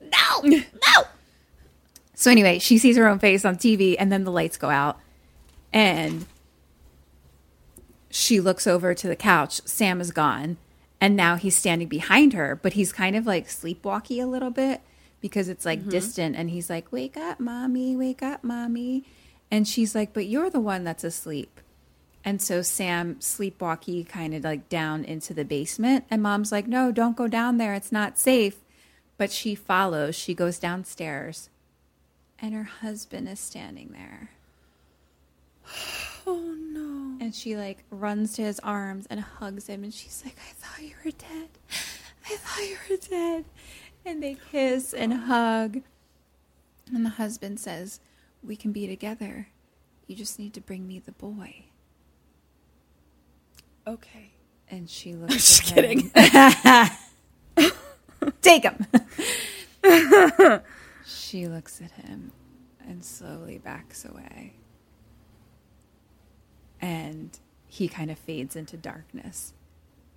"No, 0.00 0.40
no." 0.42 1.04
So 2.14 2.30
anyway, 2.30 2.58
she 2.58 2.78
sees 2.78 2.96
her 2.96 3.08
own 3.08 3.18
face 3.18 3.44
on 3.44 3.56
TV 3.56 3.96
and 3.98 4.12
then 4.12 4.24
the 4.24 4.30
lights 4.30 4.56
go 4.56 4.70
out 4.70 4.98
and 5.72 6.26
she 8.10 8.40
looks 8.40 8.66
over 8.66 8.94
to 8.94 9.08
the 9.08 9.16
couch. 9.16 9.60
Sam 9.64 10.00
is 10.00 10.10
gone. 10.10 10.58
And 11.00 11.16
now 11.16 11.34
he's 11.34 11.56
standing 11.56 11.88
behind 11.88 12.32
her, 12.32 12.54
but 12.54 12.74
he's 12.74 12.92
kind 12.92 13.16
of 13.16 13.26
like 13.26 13.48
sleepwalky 13.48 14.22
a 14.22 14.26
little 14.26 14.50
bit 14.50 14.82
because 15.20 15.48
it's 15.48 15.64
like 15.64 15.80
mm-hmm. 15.80 15.90
distant. 15.90 16.36
And 16.36 16.50
he's 16.50 16.70
like, 16.70 16.92
Wake 16.92 17.16
up, 17.16 17.40
mommy, 17.40 17.96
wake 17.96 18.22
up, 18.22 18.44
mommy. 18.44 19.04
And 19.52 19.68
she's 19.68 19.94
like, 19.94 20.14
But 20.14 20.26
you're 20.26 20.48
the 20.48 20.58
one 20.58 20.82
that's 20.82 21.04
asleep. 21.04 21.60
And 22.24 22.40
so 22.40 22.62
Sam 22.62 23.16
sleepwalky 23.16 24.08
kind 24.08 24.34
of 24.34 24.42
like 24.42 24.68
down 24.70 25.04
into 25.04 25.34
the 25.34 25.44
basement. 25.44 26.06
And 26.10 26.22
mom's 26.22 26.50
like, 26.50 26.66
No, 26.66 26.90
don't 26.90 27.16
go 27.16 27.28
down 27.28 27.58
there. 27.58 27.74
It's 27.74 27.92
not 27.92 28.18
safe. 28.18 28.56
But 29.18 29.30
she 29.30 29.54
follows. 29.54 30.16
She 30.16 30.34
goes 30.34 30.58
downstairs. 30.58 31.50
And 32.38 32.54
her 32.54 32.64
husband 32.64 33.28
is 33.28 33.38
standing 33.38 33.92
there. 33.92 34.30
Oh 36.24 36.54
no. 36.56 37.18
And 37.20 37.34
she 37.34 37.56
like 37.56 37.78
runs 37.90 38.34
to 38.34 38.42
his 38.42 38.60
arms 38.60 39.08
and 39.10 39.18
hugs 39.18 39.66
him 39.66 39.82
and 39.82 39.92
she's 39.92 40.22
like, 40.24 40.36
I 40.38 40.52
thought 40.52 40.84
you 40.84 40.94
were 41.04 41.10
dead. 41.10 41.48
I 42.30 42.36
thought 42.36 42.68
you 42.68 42.76
were 42.88 42.96
dead. 42.96 43.44
And 44.06 44.22
they 44.22 44.36
kiss 44.52 44.94
and 44.94 45.12
hug. 45.12 45.82
And 46.94 47.04
the 47.04 47.10
husband 47.10 47.58
says, 47.58 47.98
We 48.42 48.56
can 48.56 48.72
be 48.72 48.86
together. 48.86 49.48
You 50.06 50.16
just 50.16 50.38
need 50.38 50.54
to 50.54 50.60
bring 50.60 50.86
me 50.86 50.98
the 50.98 51.12
boy. 51.12 51.66
Okay. 53.86 54.32
And 54.68 54.88
she 54.88 55.14
looks 55.14 55.34
Just 55.34 55.76
at 55.76 55.84
him. 55.84 56.10
kidding. 56.10 57.70
Take 58.42 58.62
him. 58.64 58.86
she 61.04 61.46
looks 61.48 61.80
at 61.80 61.90
him 61.92 62.32
and 62.86 63.04
slowly 63.04 63.58
backs 63.58 64.04
away. 64.04 64.54
And 66.80 67.38
he 67.66 67.88
kind 67.88 68.10
of 68.10 68.18
fades 68.18 68.56
into 68.56 68.76
darkness. 68.76 69.54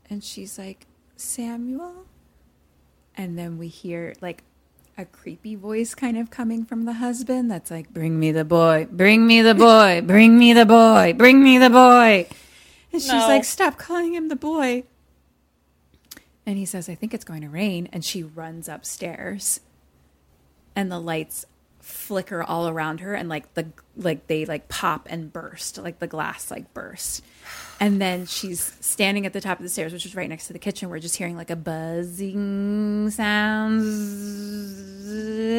And 0.09 0.23
she's 0.23 0.57
like, 0.57 0.87
Samuel? 1.15 2.05
And 3.15 3.37
then 3.37 3.57
we 3.57 3.67
hear 3.67 4.13
like 4.21 4.43
a 4.97 5.05
creepy 5.05 5.55
voice 5.55 5.93
kind 5.93 6.17
of 6.17 6.29
coming 6.31 6.65
from 6.65 6.85
the 6.85 6.93
husband 6.93 7.51
that's 7.51 7.69
like, 7.71 7.89
Bring 7.89 8.19
me 8.19 8.31
the 8.31 8.45
boy, 8.45 8.87
bring 8.91 9.27
me 9.27 9.41
the 9.41 9.55
boy, 9.55 10.01
bring 10.05 10.37
me 10.37 10.53
the 10.53 10.65
boy, 10.65 11.13
bring 11.17 11.43
me 11.43 11.57
the 11.57 11.69
boy. 11.69 12.27
And 12.93 13.01
she's 13.01 13.11
No. 13.11 13.27
like, 13.27 13.43
Stop 13.43 13.77
calling 13.77 14.13
him 14.13 14.29
the 14.29 14.35
boy. 14.35 14.83
And 16.45 16.57
he 16.57 16.65
says, 16.65 16.87
I 16.89 16.95
think 16.95 17.13
it's 17.13 17.25
going 17.25 17.41
to 17.41 17.49
rain. 17.49 17.89
And 17.91 18.05
she 18.05 18.21
runs 18.23 18.69
upstairs. 18.69 19.59
And 20.75 20.91
the 20.91 20.99
lights 20.99 21.45
flicker 21.79 22.41
all 22.43 22.67
around 22.67 22.99
her 23.01 23.13
and 23.13 23.29
like 23.29 23.53
the 23.53 23.67
like 23.95 24.25
they 24.25 24.43
like 24.43 24.67
pop 24.67 25.07
and 25.09 25.31
burst 25.31 25.77
like 25.77 25.99
the 25.99 26.07
glass 26.07 26.49
like 26.49 26.73
burst 26.73 27.23
and 27.79 28.01
then 28.01 28.25
she's 28.25 28.73
standing 28.79 29.25
at 29.25 29.33
the 29.33 29.41
top 29.41 29.59
of 29.59 29.63
the 29.63 29.69
stairs 29.69 29.91
which 29.93 30.05
is 30.05 30.15
right 30.15 30.29
next 30.29 30.47
to 30.47 30.53
the 30.53 30.59
kitchen 30.59 30.89
we're 30.89 30.99
just 30.99 31.15
hearing 31.15 31.35
like 31.35 31.49
a 31.49 31.55
buzzing 31.55 33.09
sound. 33.09 33.81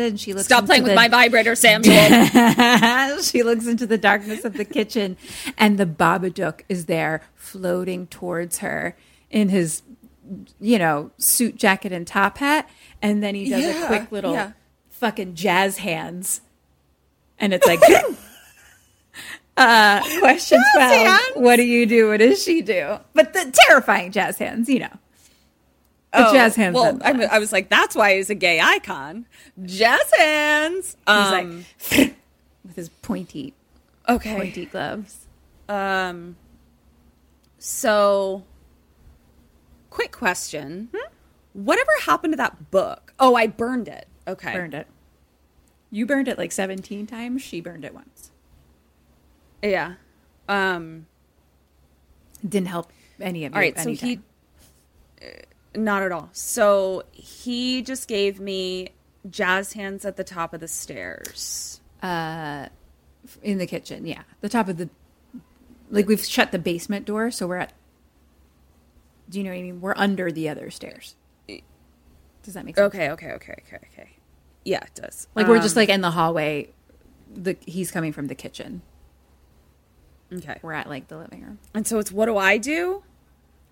and 0.06 0.20
she 0.20 0.32
looks 0.32 0.46
Stop 0.46 0.66
playing 0.66 0.84
with 0.84 0.94
my 0.94 1.08
vibrator, 1.08 1.54
Samuel. 1.56 3.22
she 3.22 3.42
looks 3.42 3.66
into 3.66 3.86
the 3.86 3.98
darkness 3.98 4.44
of 4.44 4.54
the 4.54 4.64
kitchen, 4.64 5.16
and 5.58 5.78
the 5.78 5.86
Babadook 5.86 6.62
is 6.68 6.86
there 6.86 7.22
floating 7.34 8.06
towards 8.06 8.58
her 8.58 8.96
in 9.30 9.48
his, 9.48 9.82
you 10.60 10.78
know, 10.78 11.10
suit 11.18 11.56
jacket 11.56 11.92
and 11.92 12.06
top 12.06 12.38
hat. 12.38 12.68
And 13.02 13.22
then 13.22 13.34
he 13.34 13.50
does 13.50 13.64
a 13.64 13.86
quick 13.86 14.12
little 14.12 14.32
yeah. 14.32 14.52
fucking 14.90 15.34
jazz 15.34 15.78
hands. 15.78 16.40
And 17.38 17.52
it's 17.52 17.66
like, 17.66 17.80
uh, 19.56 20.00
question 20.20 20.60
12. 20.74 20.90
hands? 20.92 21.20
What 21.34 21.56
do 21.56 21.62
you 21.62 21.86
do? 21.86 22.08
What 22.08 22.18
does 22.18 22.42
she 22.42 22.62
do? 22.62 22.98
But 23.14 23.32
the 23.32 23.50
terrifying 23.66 24.12
jazz 24.12 24.38
hands, 24.38 24.68
you 24.68 24.80
know. 24.80 24.90
The 26.12 26.28
Oh, 26.28 26.32
jazz 26.32 26.56
hands. 26.56 26.74
Well, 26.74 26.98
I. 27.02 27.12
I 27.26 27.38
was 27.38 27.52
like, 27.52 27.68
that's 27.68 27.94
why 27.94 28.16
he's 28.16 28.30
a 28.30 28.34
gay 28.34 28.60
icon. 28.60 29.26
Jazz 29.64 30.10
hands. 30.16 30.96
He's 31.06 31.14
Um, 31.14 31.64
like, 31.90 32.14
with 32.64 32.76
his 32.76 32.88
pointy, 32.88 33.52
okay. 34.08 34.34
pointy 34.34 34.64
gloves. 34.66 35.26
Um. 35.68 36.36
So, 37.58 38.44
quick 39.90 40.12
question: 40.12 40.88
Whatever 41.52 41.90
happened 42.02 42.32
to 42.32 42.36
that 42.38 42.70
book? 42.70 43.12
Oh, 43.18 43.34
I 43.34 43.46
burned 43.48 43.88
it. 43.88 44.06
Okay. 44.28 44.52
burned 44.54 44.74
it. 44.74 44.86
You 45.90 46.04
burned 46.06 46.28
it 46.28 46.36
like 46.38 46.52
17 46.52 47.06
times. 47.06 47.42
She 47.42 47.60
burned 47.60 47.84
it 47.84 47.94
once. 47.94 48.15
Yeah. 49.62 49.94
Um. 50.48 51.06
Didn't 52.46 52.68
help 52.68 52.92
any 53.20 53.44
of 53.44 53.52
you. 53.52 53.56
All 53.56 53.60
right. 53.60 53.78
So 53.78 53.90
he. 53.92 54.20
uh, 55.22 55.26
Not 55.74 56.02
at 56.02 56.12
all. 56.12 56.28
So 56.32 57.02
he 57.12 57.82
just 57.82 58.08
gave 58.08 58.38
me 58.40 58.90
jazz 59.28 59.72
hands 59.72 60.04
at 60.04 60.16
the 60.16 60.24
top 60.24 60.54
of 60.54 60.60
the 60.60 60.68
stairs. 60.68 61.80
Uh, 62.02 62.68
in 63.42 63.58
the 63.58 63.66
kitchen, 63.66 64.06
yeah, 64.06 64.22
the 64.40 64.48
top 64.48 64.68
of 64.68 64.76
the, 64.76 64.88
like 65.90 66.06
we've 66.06 66.24
shut 66.24 66.52
the 66.52 66.58
basement 66.58 67.04
door, 67.06 67.30
so 67.32 67.46
we're 67.48 67.56
at. 67.56 67.72
Do 69.28 69.38
you 69.38 69.44
know 69.44 69.50
what 69.50 69.58
I 69.58 69.62
mean? 69.62 69.80
We're 69.80 69.94
under 69.96 70.30
the 70.30 70.48
other 70.48 70.70
stairs. 70.70 71.16
Does 71.48 72.54
that 72.54 72.64
make 72.64 72.76
sense? 72.76 72.94
Okay. 72.94 73.10
Okay. 73.10 73.32
Okay. 73.32 73.54
Okay. 73.66 73.78
Okay. 73.92 74.10
Yeah, 74.64 74.84
it 74.84 74.94
does. 74.94 75.26
Like 75.34 75.48
we're 75.48 75.58
just 75.58 75.76
Um, 75.76 75.80
like 75.80 75.88
in 75.88 76.00
the 76.02 76.12
hallway. 76.12 76.72
The 77.34 77.56
he's 77.66 77.90
coming 77.90 78.12
from 78.12 78.28
the 78.28 78.36
kitchen, 78.36 78.82
Okay. 80.32 80.58
We're 80.62 80.72
at 80.72 80.88
like 80.88 81.08
the 81.08 81.16
living 81.16 81.42
room. 81.42 81.58
And 81.74 81.86
so 81.86 81.98
it's 81.98 82.10
what 82.10 82.26
do 82.26 82.36
I 82.36 82.58
do? 82.58 83.02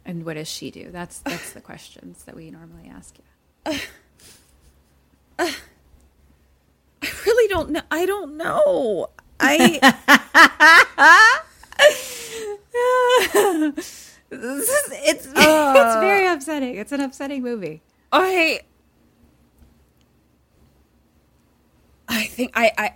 And 0.04 0.24
what 0.24 0.34
does 0.34 0.48
she 0.48 0.70
do? 0.70 0.90
That's 0.90 1.18
that's 1.20 1.52
the 1.52 1.60
questions 1.60 2.24
that 2.24 2.36
we 2.36 2.50
normally 2.50 2.90
ask 2.94 3.16
you. 3.18 3.24
I 5.38 5.54
really 7.26 7.48
don't 7.48 7.70
know. 7.70 7.80
I 7.90 8.06
don't 8.06 8.36
know. 8.36 9.08
I 9.40 9.80
is, 11.80 11.90
it's 14.34 14.88
it's 15.00 15.26
very 15.26 16.26
upsetting. 16.26 16.76
It's 16.76 16.92
an 16.92 17.00
upsetting 17.00 17.42
movie. 17.42 17.82
I 18.12 18.60
I 22.08 22.24
think 22.24 22.52
I 22.54 22.72
I 22.76 22.92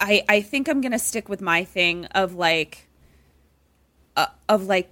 I 0.00 0.24
I 0.28 0.40
think 0.40 0.68
I'm 0.68 0.80
gonna 0.80 0.98
stick 0.98 1.28
with 1.28 1.40
my 1.40 1.64
thing 1.64 2.06
of 2.06 2.34
like 2.34 2.88
uh, 4.16 4.26
of 4.48 4.66
like 4.66 4.90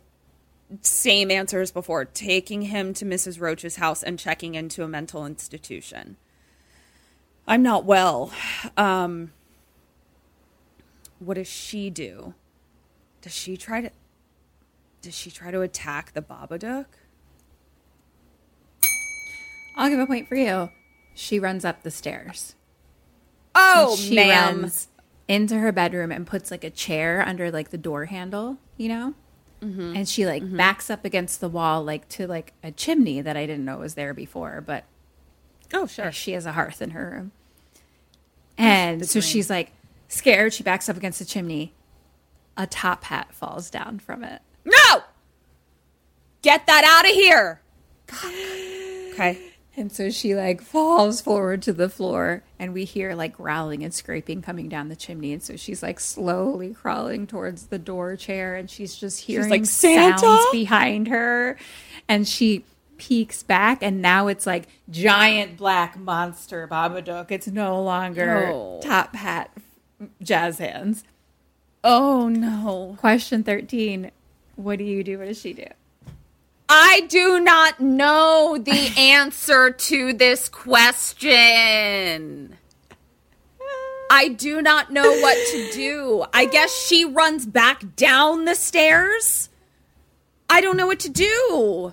same 0.81 1.31
answers 1.31 1.71
before, 1.71 2.05
taking 2.05 2.63
him 2.63 2.93
to 2.95 3.05
Mrs. 3.05 3.41
Roach's 3.41 3.77
house 3.77 4.03
and 4.03 4.19
checking 4.19 4.55
into 4.55 4.83
a 4.83 4.89
mental 4.89 5.25
institution. 5.25 6.17
I'm 7.47 7.63
not 7.63 7.85
well. 7.85 8.33
Um, 8.77 9.33
what 11.21 11.35
does 11.35 11.49
she 11.49 11.91
do? 11.91 12.35
Does 13.23 13.35
she 13.35 13.57
try 13.57 13.81
to? 13.81 13.91
Does 15.03 15.17
she 15.17 15.31
try 15.31 15.53
to 15.53 15.61
attack 15.61 16.13
the 16.13 16.23
Babadook? 16.23 16.87
I'll 19.77 19.91
give 19.91 20.01
a 20.01 20.07
point 20.07 20.29
for 20.29 20.35
you. 20.35 20.71
She 21.15 21.39
runs 21.39 21.65
up 21.65 21.83
the 21.83 21.91
stairs. 21.91 22.56
Oh, 23.59 23.97
she 23.97 24.15
ma'am. 24.15 24.61
runs 24.63 24.89
into 25.29 25.59
her 25.59 25.73
bedroom 25.73 26.13
and 26.13 26.27
puts 26.27 26.51
like 26.51 26.63
a 26.63 26.71
chair 26.71 27.25
under 27.27 27.51
like 27.51 27.71
the 27.71 27.79
door 27.79 28.05
handle, 28.05 28.59
you 28.77 28.89
know? 28.89 29.15
Mm-hmm. 29.63 29.97
And 29.97 30.09
she 30.09 30.27
like 30.27 30.43
backs 30.57 30.91
up 30.91 31.05
against 31.05 31.41
the 31.41 31.49
wall 31.49 31.83
like 31.83 32.09
to 32.11 32.27
like 32.27 32.53
a 32.63 32.71
chimney 32.71 33.21
that 33.23 33.37
I 33.37 33.47
didn't 33.47 33.65
know 33.65 33.79
was 33.79 33.95
there 33.95 34.13
before, 34.15 34.63
but 34.65 34.85
Oh, 35.75 35.87
sure. 35.87 36.13
she 36.13 36.33
has 36.33 36.47
a 36.47 36.53
hearth 36.53 36.81
in 36.83 36.91
her 36.91 37.11
room. 37.11 37.33
And 38.59 39.07
so 39.09 39.21
she's 39.21 39.51
like 39.51 39.73
scared. 40.09 40.53
She 40.55 40.63
backs 40.63 40.89
up 40.89 40.97
against 40.97 41.19
the 41.19 41.25
chimney. 41.25 41.73
A 42.57 42.67
top 42.67 43.05
hat 43.05 43.35
falls 43.35 43.69
down 43.71 43.99
from 43.99 44.23
it. 44.23 44.41
No! 44.65 45.03
Get 46.43 46.67
that 46.67 46.85
out 46.85 47.09
of 47.09 47.15
here! 47.15 47.61
Okay. 49.17 49.41
And 49.79 49.93
so 49.93 50.09
she 50.09 50.35
like 50.35 50.63
falls 50.63 51.21
forward 51.21 51.61
to 51.63 51.73
the 51.75 51.91
floor 51.91 52.43
and 52.59 52.73
we 52.73 52.85
hear 52.85 53.15
like 53.15 53.37
growling 53.37 53.85
and 53.85 53.93
scraping 53.93 54.41
coming 54.41 54.71
down 54.71 54.89
the 54.89 54.97
chimney. 54.97 55.33
And 55.35 55.43
so 55.43 55.57
she's 55.57 55.83
like 55.83 56.01
slowly 56.01 56.73
crawling 56.73 57.27
towards 57.27 57.67
the 57.67 57.79
door 57.79 58.17
chair 58.17 58.55
and 58.55 58.71
she's 58.71 58.95
just 58.97 59.21
hearing 59.21 59.51
like, 59.51 59.67
"Santa?" 59.67 60.19
sounds 60.19 60.47
behind 60.51 61.09
her. 61.09 61.59
And 62.09 62.27
she 62.27 62.65
peeks 62.97 63.43
back 63.43 63.83
and 63.83 64.01
now 64.01 64.29
it's 64.29 64.47
like 64.47 64.67
giant 64.89 65.59
black 65.59 65.99
monster 65.99 66.67
Babadook. 66.67 67.31
It's 67.31 67.47
no 67.47 67.83
longer 67.83 68.47
Oh. 68.55 68.81
top 68.83 69.15
hat 69.15 69.51
jazz 70.23 70.59
hands. 70.59 71.05
Oh, 71.85 72.29
no. 72.31 72.97
Question 72.99 73.45
13. 73.45 74.11
What 74.57 74.79
do 74.79 74.85
you 74.85 75.05
do? 75.05 75.19
What 75.19 75.29
does 75.29 75.39
she 75.41 75.53
do? 75.53 75.67
I 76.69 77.07
do 77.09 77.41
not 77.41 77.81
know 77.81 78.59
the 78.61 78.93
answer 78.99 79.71
to 79.71 80.13
this 80.13 80.49
question. 80.49 82.57
I 84.11 84.29
do 84.29 84.63
not 84.63 84.93
know 84.93 85.11
what 85.21 85.37
to 85.53 85.71
do. 85.73 86.25
I 86.33 86.47
guess 86.47 86.75
she 86.75 87.05
runs 87.05 87.47
back 87.47 87.97
down 87.97 88.45
the 88.45 88.55
stairs. 88.55 89.49
I 90.49 90.61
don't 90.61 90.77
know 90.77 90.87
what 90.87 91.01
to 91.01 91.09
do. 91.09 91.93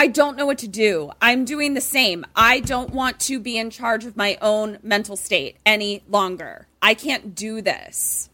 I 0.00 0.06
don't 0.06 0.36
know 0.36 0.46
what 0.46 0.58
to 0.58 0.68
do. 0.68 1.10
I'm 1.20 1.44
doing 1.44 1.74
the 1.74 1.80
same. 1.80 2.24
I 2.36 2.60
don't 2.60 2.90
want 2.90 3.18
to 3.20 3.40
be 3.40 3.58
in 3.58 3.70
charge 3.70 4.04
of 4.04 4.16
my 4.16 4.38
own 4.40 4.78
mental 4.82 5.16
state 5.16 5.56
any 5.66 6.02
longer. 6.08 6.68
I 6.80 6.94
can't 6.94 7.34
do 7.34 7.60
this. 7.60 8.30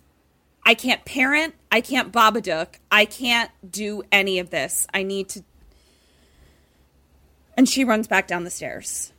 I 0.66 0.74
can't 0.74 1.04
parent. 1.04 1.54
I 1.70 1.80
can't 1.80 2.12
Babadook. 2.12 2.68
I 2.90 3.04
can't 3.04 3.50
do 3.68 4.02
any 4.10 4.38
of 4.38 4.50
this. 4.50 4.86
I 4.92 5.02
need 5.02 5.28
to. 5.30 5.44
And 7.56 7.68
she 7.68 7.84
runs 7.84 8.08
back 8.08 8.26
down 8.26 8.44
the 8.44 8.50
stairs. 8.50 9.12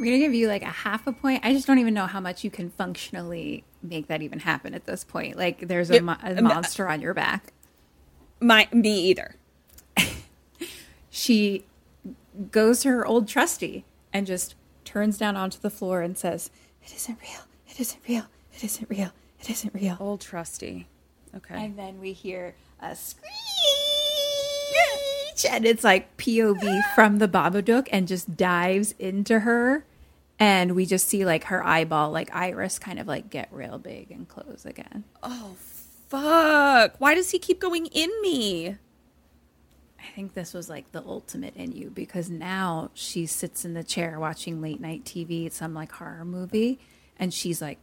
I'm 0.00 0.04
going 0.06 0.18
to 0.18 0.18
give 0.18 0.34
you 0.34 0.48
like 0.48 0.62
a 0.62 0.66
half 0.66 1.06
a 1.06 1.12
point. 1.12 1.44
I 1.44 1.52
just 1.52 1.66
don't 1.66 1.78
even 1.78 1.92
know 1.92 2.06
how 2.06 2.20
much 2.20 2.42
you 2.42 2.50
can 2.50 2.70
functionally 2.70 3.64
make 3.82 4.08
that 4.08 4.22
even 4.22 4.38
happen 4.38 4.74
at 4.74 4.86
this 4.86 5.04
point. 5.04 5.36
Like 5.36 5.68
there's 5.68 5.90
a, 5.90 6.00
mo- 6.00 6.16
a 6.22 6.38
um, 6.38 6.44
monster 6.44 6.88
on 6.88 7.00
your 7.00 7.12
back. 7.14 7.52
My 8.40 8.66
me 8.72 9.08
either. 9.08 9.36
She 11.10 11.66
goes 12.50 12.80
to 12.80 12.88
her 12.88 13.04
old 13.04 13.28
trusty 13.28 13.84
and 14.12 14.26
just 14.26 14.54
turns 14.84 15.18
down 15.18 15.36
onto 15.36 15.58
the 15.58 15.68
floor 15.68 16.00
and 16.00 16.16
says, 16.16 16.50
"It 16.84 16.94
isn't 16.94 17.18
real. 17.20 17.40
It 17.68 17.80
isn't 17.80 18.00
real. 18.08 18.26
It 18.54 18.64
isn't 18.64 18.90
real. 18.90 19.12
It 19.40 19.50
isn't 19.50 19.74
real." 19.74 19.96
Old 20.00 20.20
trusty. 20.20 20.86
Okay. 21.34 21.64
And 21.64 21.78
then 21.78 22.00
we 22.00 22.12
hear 22.12 22.54
a 22.80 22.96
screech, 22.96 23.30
and 25.48 25.64
it's 25.64 25.84
like 25.84 26.16
POV 26.16 26.58
ah! 26.62 26.92
from 26.94 27.18
the 27.18 27.28
Babadook, 27.28 27.88
and 27.92 28.08
just 28.08 28.36
dives 28.36 28.94
into 28.98 29.40
her, 29.40 29.84
and 30.38 30.74
we 30.74 30.86
just 30.86 31.08
see 31.08 31.24
like 31.24 31.44
her 31.44 31.64
eyeball, 31.64 32.10
like 32.10 32.34
iris, 32.34 32.78
kind 32.78 32.98
of 32.98 33.06
like 33.06 33.30
get 33.30 33.48
real 33.52 33.78
big 33.78 34.10
and 34.10 34.28
close 34.28 34.64
again. 34.66 35.04
Oh 35.22 35.56
fuck. 36.08 36.94
Why 36.98 37.14
does 37.14 37.30
he 37.30 37.38
keep 37.38 37.60
going 37.60 37.86
in 37.86 38.10
me? 38.22 38.76
I 40.02 40.14
think 40.14 40.34
this 40.34 40.54
was 40.54 40.68
like 40.70 40.92
the 40.92 41.02
ultimate 41.04 41.56
in 41.56 41.72
you 41.72 41.90
because 41.90 42.30
now 42.30 42.90
she 42.94 43.26
sits 43.26 43.64
in 43.64 43.74
the 43.74 43.84
chair 43.84 44.18
watching 44.18 44.60
late 44.62 44.80
night 44.80 45.04
TV, 45.04 45.52
some 45.52 45.74
like 45.74 45.92
horror 45.92 46.24
movie, 46.24 46.78
and 47.18 47.32
she's 47.34 47.60
like 47.60 47.78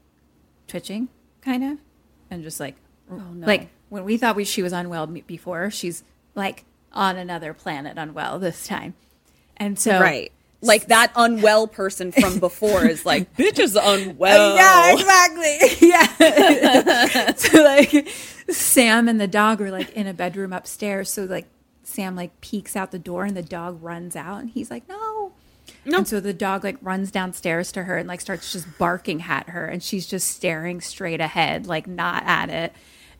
twitching, 0.67 1.09
kind 1.41 1.63
of, 1.63 1.77
and 2.31 2.43
just 2.43 2.59
like, 2.59 2.75
oh, 3.11 3.15
no. 3.15 3.45
like 3.45 3.69
when 3.89 4.03
we 4.03 4.17
thought 4.17 4.35
we, 4.35 4.43
she 4.45 4.63
was 4.63 4.73
unwell 4.73 5.05
before, 5.07 5.69
she's 5.69 6.03
like 6.33 6.65
on 6.91 7.17
another 7.17 7.53
planet 7.53 7.97
unwell 7.97 8.39
this 8.39 8.65
time, 8.65 8.95
and 9.55 9.77
so 9.77 9.99
Right. 9.99 10.31
Like 10.59 10.87
that 10.87 11.11
unwell 11.15 11.67
person 11.67 12.11
from 12.11 12.39
before 12.39 12.83
is 12.87 13.05
like, 13.05 13.35
bitch 13.37 13.59
is 13.59 13.75
uh, 13.75 13.81
unwell. 13.85 14.55
Yeah, 14.55 14.93
exactly. 14.93 15.87
Yeah. 15.87 17.33
so 17.35 17.63
like 17.63 18.09
Sam 18.49 19.07
and 19.07 19.21
the 19.21 19.27
dog 19.27 19.61
are 19.61 19.69
like 19.69 19.91
in 19.93 20.07
a 20.07 20.15
bedroom 20.15 20.51
upstairs. 20.53 21.13
So 21.13 21.25
like 21.25 21.45
Sam 21.87 22.17
like 22.17 22.41
peeks 22.41 22.75
out 22.75 22.91
the 22.91 22.99
door 22.99 23.23
and 23.23 23.35
the 23.35 23.41
dog 23.41 23.81
runs 23.81 24.15
out 24.17 24.41
and 24.41 24.49
he's 24.49 24.69
like, 24.69 24.87
No. 24.89 25.31
No. 25.85 25.99
And 25.99 26.07
so 26.07 26.19
the 26.19 26.33
dog 26.33 26.65
like 26.65 26.75
runs 26.81 27.11
downstairs 27.11 27.71
to 27.71 27.83
her 27.83 27.97
and 27.97 28.07
like 28.09 28.19
starts 28.19 28.51
just 28.51 28.67
barking 28.77 29.21
at 29.23 29.49
her 29.49 29.65
and 29.65 29.81
she's 29.81 30.05
just 30.05 30.27
staring 30.27 30.81
straight 30.81 31.21
ahead, 31.21 31.65
like 31.65 31.87
not 31.87 32.23
at 32.25 32.49
it. 32.49 32.73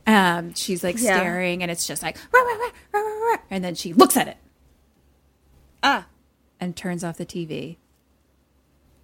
Um, 0.05 0.53
she's 0.53 0.83
like 0.83 0.99
Yeah. 0.99 1.17
staring 1.17 1.61
and 1.63 1.71
it's 1.71 1.87
just 1.87 2.03
like 2.03 2.17
"Rah, 2.33 2.41
rah, 2.41 2.55
rah, 2.57 2.71
rah, 2.93 2.99
rah, 2.99 3.31
rah," 3.31 3.37
and 3.49 3.63
then 3.63 3.73
she 3.73 3.93
looks 3.93 4.17
at 4.17 4.27
it 4.27 4.37
Ah. 5.81 6.07
and 6.59 6.75
turns 6.75 7.03
off 7.05 7.17
the 7.17 7.25
TV. 7.25 7.77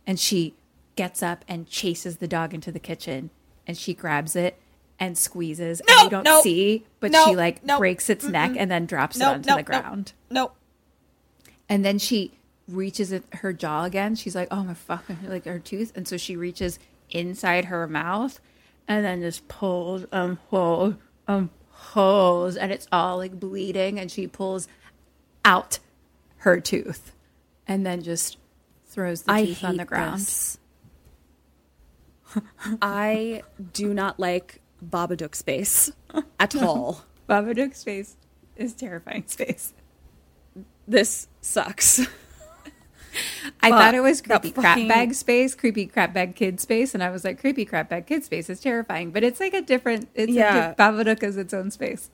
And 0.06 0.20
she 0.20 0.56
gets 0.98 1.24
up 1.24 1.46
and 1.48 1.68
chases 1.70 2.18
the 2.18 2.28
dog 2.28 2.54
into 2.54 2.72
the 2.72 2.80
kitchen 2.80 3.30
and 3.66 3.78
she 3.78 3.94
grabs 3.94 4.36
it 4.36 4.60
and 5.04 5.18
squeezes 5.18 5.82
No, 5.86 5.94
and 5.94 6.04
you 6.06 6.10
don't 6.10 6.24
no, 6.24 6.42
see, 6.42 6.86
but 7.02 7.12
no, 7.12 7.26
she 7.26 7.36
like 7.36 7.64
no, 7.64 7.78
breaks 7.78 8.10
its 8.10 8.26
neck 8.26 8.54
and 8.58 8.72
then 8.72 8.86
drops 8.86 9.18
No, 9.18 9.32
it 9.32 9.34
onto 9.36 9.50
no, 9.50 9.56
the 9.58 9.64
ground. 9.64 10.14
Nope. 10.30 10.56
And 11.68 11.84
then 11.84 12.00
she 12.00 12.32
reaches 12.70 13.14
her 13.34 13.52
jaw 13.52 13.84
again. 13.84 14.16
She's 14.16 14.36
like, 14.36 14.48
"Oh 14.50 14.64
my 14.64 14.74
fucking 14.74 15.20
like 15.28 15.46
her 15.46 15.60
tooth," 15.60 15.92
and 15.96 16.08
so 16.08 16.16
she 16.16 16.38
reaches 16.38 16.80
inside 17.10 17.66
her 17.66 17.86
mouth, 17.88 18.40
and 18.88 19.04
then 19.04 19.22
just 19.22 19.48
pulls 19.50 20.06
um 20.14 20.40
pulls 20.50 20.96
um 21.28 21.50
pulls, 21.92 22.56
and 22.56 22.72
it's 22.72 22.88
all 22.92 23.18
like 23.18 23.38
bleeding, 23.40 24.00
and 24.00 24.10
she 24.10 24.28
pulls 24.28 24.70
out 25.44 25.80
her 26.38 26.62
tooth, 26.62 27.12
and 27.68 27.86
then 27.86 28.02
just 28.02 28.38
throws 28.86 29.24
the 29.24 29.34
tooth 29.34 29.64
on 29.66 29.76
the 29.78 29.86
ground. 29.86 30.22
this. 30.22 30.58
I 32.82 33.44
do 33.74 33.94
not 33.94 34.20
like 34.20 34.63
Babadook 34.90 35.36
space 35.36 35.92
at 36.40 36.56
all. 36.62 37.04
Babadook's 37.30 37.80
space 37.80 38.16
is 38.56 38.74
terrifying 38.74 39.24
space. 39.28 39.74
This 40.88 41.28
sucks. 41.42 42.00
I 43.62 43.70
Fuck, 43.70 43.80
thought 43.80 43.94
it 43.96 44.00
was 44.02 44.22
creepy 44.22 44.50
fucking- 44.50 44.62
crap 44.62 44.78
bag 44.88 45.14
space, 45.14 45.54
creepy 45.56 45.86
crap 45.86 46.14
bag 46.14 46.36
kid 46.36 46.60
space, 46.60 46.94
and 46.96 47.04
I 47.04 47.10
was 47.12 47.24
like, 47.24 47.40
creepy 47.40 47.64
crap 47.64 47.90
bag 47.90 48.08
kid 48.08 48.24
space 48.24 48.50
is 48.50 48.60
terrifying, 48.60 49.12
but 49.12 49.24
it's 49.24 49.40
like 49.40 49.54
a 49.54 49.62
different. 49.62 50.10
It's 50.16 50.32
Yeah. 50.32 50.72
a, 50.72 50.76
Babadook 50.76 51.22
is 51.24 51.38
its 51.38 51.54
own 51.54 51.70
space. 51.72 52.10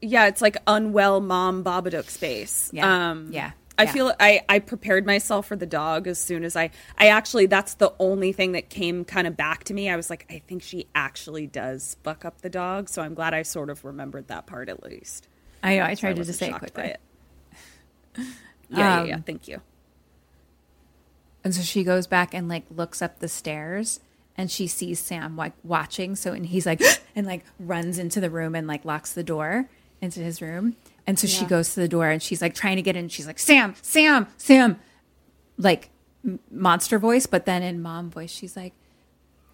Yeah, 0.00 0.26
it's 0.26 0.40
like 0.40 0.56
unwell 0.66 1.20
mom 1.20 1.62
Babadook 1.62 2.08
space. 2.08 2.70
Yeah. 2.72 3.10
Um, 3.10 3.28
Yeah. 3.30 3.50
I 3.80 3.86
feel 3.86 4.12
I 4.20 4.42
I 4.48 4.58
prepared 4.58 5.06
myself 5.06 5.46
for 5.46 5.56
the 5.56 5.66
dog 5.66 6.06
as 6.06 6.18
soon 6.18 6.44
as 6.44 6.56
I 6.56 6.70
I 6.98 7.08
actually 7.08 7.46
that's 7.46 7.74
the 7.74 7.92
only 7.98 8.32
thing 8.32 8.52
that 8.52 8.68
came 8.70 9.04
kind 9.04 9.26
of 9.26 9.36
back 9.36 9.64
to 9.64 9.74
me. 9.74 9.88
I 9.90 9.96
was 9.96 10.10
like, 10.10 10.26
I 10.30 10.40
think 10.46 10.62
she 10.62 10.86
actually 10.94 11.46
does 11.46 11.96
fuck 12.02 12.24
up 12.24 12.40
the 12.42 12.50
dog, 12.50 12.88
so 12.88 13.02
I'm 13.02 13.14
glad 13.14 13.34
I 13.34 13.42
sort 13.42 13.70
of 13.70 13.84
remembered 13.84 14.28
that 14.28 14.46
part 14.46 14.68
at 14.68 14.82
least. 14.82 15.28
I 15.62 15.76
know. 15.76 15.84
I 15.84 15.94
So 15.94 16.00
tried 16.02 16.16
to 16.16 16.24
just 16.24 16.38
say 16.38 16.48
it 16.50 16.58
quickly. 16.58 16.84
it. 16.84 17.00
Yeah, 18.72 19.00
Um, 19.00 19.06
yeah, 19.08 19.16
yeah. 19.16 19.22
Thank 19.26 19.48
you. 19.48 19.60
And 21.42 21.54
so 21.54 21.62
she 21.62 21.82
goes 21.84 22.06
back 22.06 22.34
and 22.34 22.48
like 22.48 22.64
looks 22.70 23.02
up 23.02 23.18
the 23.18 23.28
stairs 23.28 23.98
and 24.36 24.50
she 24.50 24.66
sees 24.66 25.00
Sam 25.00 25.36
like 25.36 25.54
watching. 25.64 26.14
So 26.16 26.32
and 26.32 26.46
he's 26.46 26.66
like 26.66 26.80
and 27.16 27.26
like 27.26 27.44
runs 27.58 27.98
into 27.98 28.20
the 28.20 28.30
room 28.30 28.54
and 28.54 28.66
like 28.66 28.84
locks 28.84 29.12
the 29.12 29.24
door 29.24 29.68
into 30.00 30.20
his 30.20 30.40
room. 30.40 30.76
And 31.10 31.18
so 31.18 31.26
she 31.26 31.44
goes 31.44 31.74
to 31.74 31.80
the 31.80 31.88
door 31.88 32.08
and 32.08 32.22
she's 32.22 32.40
like 32.40 32.54
trying 32.54 32.76
to 32.76 32.82
get 32.82 32.94
in. 32.94 33.08
She's 33.08 33.26
like, 33.26 33.40
Sam, 33.40 33.74
Sam, 33.82 34.28
Sam, 34.36 34.78
like 35.58 35.90
monster 36.52 37.00
voice. 37.00 37.26
But 37.26 37.46
then 37.46 37.64
in 37.64 37.82
mom 37.82 38.10
voice, 38.10 38.30
she's 38.30 38.56
like, 38.56 38.74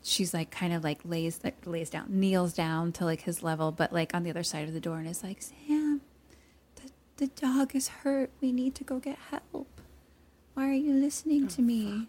she's 0.03 0.35
like 0.35 0.51
kind 0.51 0.75
of 0.75 0.85
like 0.85 1.01
lays 1.03 1.41
like 1.43 1.57
lays 1.65 1.89
down, 1.89 2.09
kneels 2.11 2.53
down 2.53 2.93
to 2.93 3.07
like 3.07 3.23
his 3.23 3.43
level, 3.43 3.73
but 3.73 3.91
like 3.91 4.15
on 4.15 4.23
the 4.23 4.29
other 4.29 4.43
side 4.43 4.69
of 4.69 4.75
the 4.75 4.81
door 4.81 4.99
and 4.99 5.09
is 5.09 5.23
like, 5.23 5.41
Sam, 5.41 6.03
the 6.75 6.91
the 7.17 7.29
dog 7.29 7.75
is 7.75 7.89
hurt. 7.89 8.29
We 8.43 8.53
need 8.53 8.75
to 8.75 8.85
go 8.85 8.99
get 8.99 9.17
help. 9.31 9.81
Why 10.53 10.69
are 10.69 10.75
you 10.75 10.93
listening 10.93 11.45
oh, 11.47 11.49
to 11.55 11.63
me? 11.63 12.09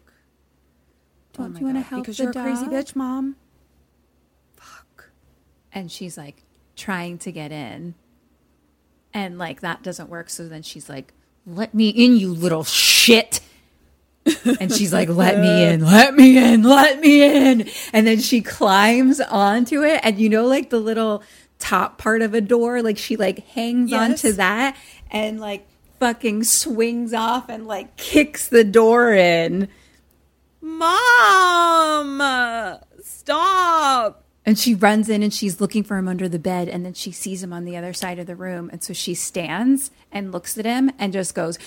Don't 1.31 1.55
Oh 1.55 1.59
you 1.59 1.65
want 1.67 1.77
to 1.77 1.83
help 1.83 2.01
because 2.03 2.17
the 2.17 2.23
you're 2.23 2.33
dog? 2.33 2.45
a 2.45 2.49
crazy 2.49 2.65
bitch, 2.65 2.97
mom. 2.97 3.37
Fuck. 4.57 5.11
And 5.71 5.89
she's 5.89 6.17
like 6.17 6.43
trying 6.75 7.17
to 7.19 7.31
get 7.31 7.53
in, 7.53 7.95
and 9.17 9.39
like 9.39 9.61
that 9.61 9.81
doesn't 9.81 10.09
work. 10.09 10.29
So 10.29 10.47
then 10.47 10.61
she's 10.61 10.87
like, 10.87 11.11
"Let 11.45 11.73
me 11.73 11.89
in, 11.89 12.17
you 12.17 12.31
little 12.31 12.63
shit." 12.63 13.39
and 14.59 14.71
she's 14.71 14.93
like, 14.93 15.09
"Let 15.09 15.39
me 15.39 15.63
in, 15.69 15.83
let 15.83 16.13
me 16.13 16.37
in, 16.37 16.61
let 16.61 16.99
me 16.99 17.23
in." 17.23 17.67
And 17.93 18.05
then 18.05 18.19
she 18.19 18.41
climbs 18.41 19.19
onto 19.19 19.83
it, 19.83 20.01
and 20.03 20.19
you 20.19 20.29
know, 20.29 20.45
like 20.45 20.69
the 20.69 20.79
little 20.79 21.23
top 21.57 21.97
part 21.97 22.21
of 22.21 22.35
a 22.35 22.41
door, 22.41 22.83
like 22.83 22.99
she 22.99 23.17
like 23.17 23.47
hangs 23.47 23.91
onto 23.91 24.33
that, 24.33 24.77
and 25.09 25.39
like 25.39 25.67
fucking 25.99 26.43
swings 26.43 27.11
off 27.11 27.49
and 27.49 27.65
like 27.65 27.97
kicks 27.97 28.47
the 28.47 28.63
door 28.63 29.13
in. 29.13 29.67
Mom, 30.61 32.21
stop. 33.01 34.26
And 34.47 34.57
she 34.57 34.73
runs 34.73 35.09
in 35.09 35.21
and 35.23 35.33
she's 35.33 35.59
looking 35.59 35.83
for 35.83 35.97
him 35.97 36.07
under 36.07 36.29
the 36.29 36.39
bed. 36.39 36.69
And 36.69 36.85
then 36.85 36.93
she 36.93 37.11
sees 37.11 37.43
him 37.43 37.51
on 37.51 37.65
the 37.65 37.75
other 37.75 37.91
side 37.91 38.17
of 38.17 38.27
the 38.27 38.35
room. 38.35 38.69
And 38.71 38.81
so 38.81 38.93
she 38.93 39.13
stands 39.13 39.91
and 40.09 40.31
looks 40.31 40.57
at 40.57 40.63
him 40.63 40.89
and 40.97 41.11
just 41.11 41.35
goes, 41.35 41.59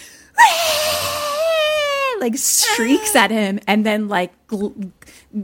like 2.20 2.36
shrieks 2.38 3.14
at 3.14 3.30
him 3.30 3.60
and 3.66 3.84
then 3.84 4.08
like 4.08 4.32
gl- 4.46 4.92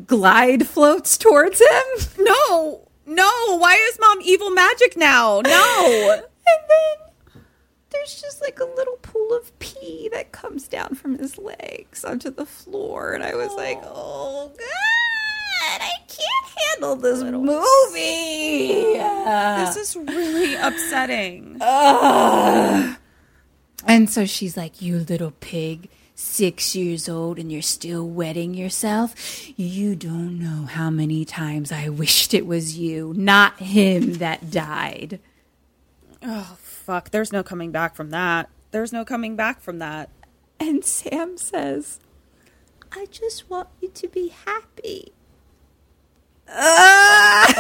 glide 0.07 0.67
floats 0.67 1.19
towards 1.19 1.61
him. 1.61 2.09
No, 2.19 2.89
no. 3.05 3.57
Why 3.59 3.75
is 3.91 3.99
mom 4.01 4.19
evil 4.23 4.51
magic 4.51 4.97
now? 4.97 5.43
No. 5.45 6.23
And 6.49 6.63
then 6.69 7.43
there's 7.91 8.21
just 8.21 8.41
like 8.41 8.61
a 8.61 8.65
little 8.65 8.99
pool 9.03 9.37
of 9.37 9.59
pee 9.59 10.09
that 10.13 10.31
comes 10.31 10.69
down 10.69 10.95
from 10.95 11.19
his 11.19 11.39
legs 11.39 12.05
onto 12.05 12.31
the 12.31 12.47
floor. 12.47 13.13
And 13.15 13.25
I 13.25 13.35
was 13.35 13.53
like, 13.55 13.81
oh, 13.83 14.53
God, 14.57 15.16
I 15.83 15.93
can't 16.09 16.47
handle 16.69 16.97
this 16.97 17.23
movie. 17.23 18.95
this 18.95 19.77
uh. 19.77 19.81
is 19.81 19.97
really 19.97 20.55
upsetting. 20.61 21.59
And 23.87 24.11
so 24.11 24.27
she's 24.27 24.57
like, 24.57 24.83
You 24.83 24.99
little 24.99 25.33
pig, 25.33 25.89
six 26.15 26.75
years 26.75 27.09
old, 27.09 27.39
and 27.39 27.53
you're 27.53 27.63
still 27.63 28.07
wetting 28.09 28.55
yourself. 28.55 29.15
You 29.59 29.95
don't 29.95 30.39
know 30.39 30.67
how 30.67 30.91
many 30.91 31.25
times 31.25 31.71
I 31.71 31.89
wished 31.89 32.35
it 32.35 32.47
was 32.47 32.77
you, 32.79 33.15
not 33.17 33.59
him, 33.59 34.15
that 34.15 34.51
died. 34.51 35.21
Oh 36.23 36.57
fuck! 36.61 37.11
There's 37.11 37.33
no 37.33 37.43
coming 37.43 37.71
back 37.71 37.95
from 37.95 38.11
that. 38.11 38.49
There's 38.71 38.93
no 38.93 39.05
coming 39.05 39.37
back 39.37 39.61
from 39.61 39.79
that. 39.79 40.11
And 40.59 40.85
Sam 40.85 41.37
says, 41.37 42.01
I 42.93 43.07
just 43.07 43.49
want 43.51 43.69
you 43.81 43.89
to 43.89 44.09
be 44.09 44.29
happy. 44.29 45.13
Uh. 46.49 47.53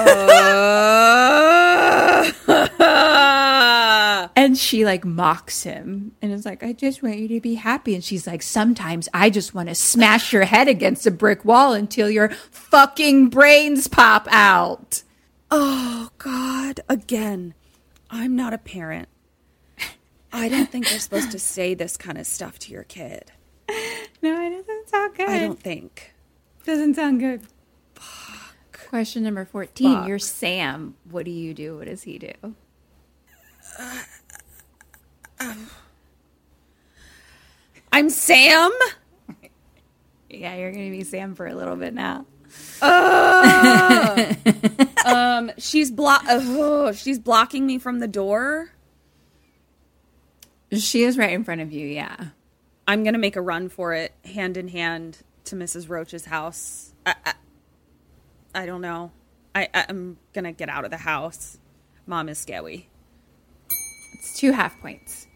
And 4.36 4.56
she 4.56 4.84
like 4.84 5.04
mocks 5.04 5.64
him 5.64 6.12
and 6.22 6.30
is 6.30 6.44
like, 6.44 6.62
I 6.62 6.72
just 6.72 7.02
want 7.02 7.18
you 7.18 7.26
to 7.28 7.40
be 7.40 7.54
happy. 7.54 7.94
And 7.94 8.04
she's 8.04 8.26
like, 8.28 8.42
Sometimes 8.42 9.08
I 9.12 9.28
just 9.28 9.54
want 9.54 9.70
to 9.70 9.74
smash 9.74 10.32
your 10.32 10.44
head 10.44 10.68
against 10.68 11.06
a 11.06 11.10
brick 11.10 11.44
wall 11.44 11.72
until 11.72 12.08
your 12.08 12.28
fucking 12.28 13.30
brains 13.30 13.88
pop 13.88 14.28
out. 14.30 15.02
Oh 15.50 16.10
God! 16.18 16.80
Again, 16.88 17.54
I'm 18.10 18.36
not 18.36 18.52
a 18.52 18.58
parent. 18.58 19.08
I 20.32 20.48
don't 20.48 20.70
think 20.70 20.90
you're 20.90 21.00
supposed 21.00 21.32
to 21.32 21.38
say 21.38 21.74
this 21.74 21.96
kind 21.96 22.18
of 22.18 22.26
stuff 22.26 22.58
to 22.60 22.72
your 22.72 22.84
kid. 22.84 23.32
No, 24.22 24.40
it 24.46 24.50
doesn't 24.50 24.88
sound 24.88 25.14
good. 25.14 25.28
I 25.28 25.38
don't 25.40 25.60
think. 25.60 26.14
Doesn't 26.64 26.94
sound 26.94 27.20
good. 27.20 27.42
Question 28.96 29.24
number 29.24 29.44
14. 29.44 29.92
Fuck. 29.92 30.08
You're 30.08 30.18
Sam. 30.18 30.94
What 31.10 31.26
do 31.26 31.30
you 31.30 31.52
do? 31.52 31.76
What 31.76 31.84
does 31.84 32.02
he 32.02 32.18
do? 32.18 32.32
I'm 37.92 38.08
Sam. 38.08 38.72
Yeah, 40.30 40.56
you're 40.56 40.72
going 40.72 40.90
to 40.90 40.96
be 40.96 41.04
Sam 41.04 41.34
for 41.34 41.46
a 41.46 41.54
little 41.54 41.76
bit 41.76 41.92
now. 41.92 42.24
Um, 45.06 45.52
she's 45.58 45.90
blo- 45.90 46.16
oh, 46.28 46.92
she's 46.92 47.18
blocking 47.18 47.66
me 47.66 47.78
from 47.78 48.00
the 48.00 48.08
door. 48.08 48.72
She 50.72 51.04
is 51.04 51.18
right 51.18 51.32
in 51.32 51.44
front 51.44 51.60
of 51.60 51.70
you, 51.70 51.86
yeah. 51.86 52.16
I'm 52.88 53.04
gonna 53.04 53.18
make 53.18 53.36
a 53.36 53.40
run 53.40 53.68
for 53.68 53.94
it, 53.94 54.12
hand 54.24 54.56
in 54.56 54.66
hand 54.66 55.18
to 55.44 55.54
Mrs. 55.54 55.88
Roach's 55.88 56.24
house. 56.24 56.92
I, 57.06 57.14
I, 57.24 57.34
I 58.56 58.66
don't 58.66 58.80
know. 58.80 59.12
I, 59.54 59.68
I'm 59.74 60.16
gonna 60.32 60.52
get 60.52 60.68
out 60.68 60.84
of 60.84 60.90
the 60.90 60.96
house. 60.96 61.58
Mom 62.06 62.28
is 62.28 62.38
scary. 62.38 62.88
It's 64.14 64.38
two 64.38 64.52
half 64.52 64.80
points. 64.80 65.26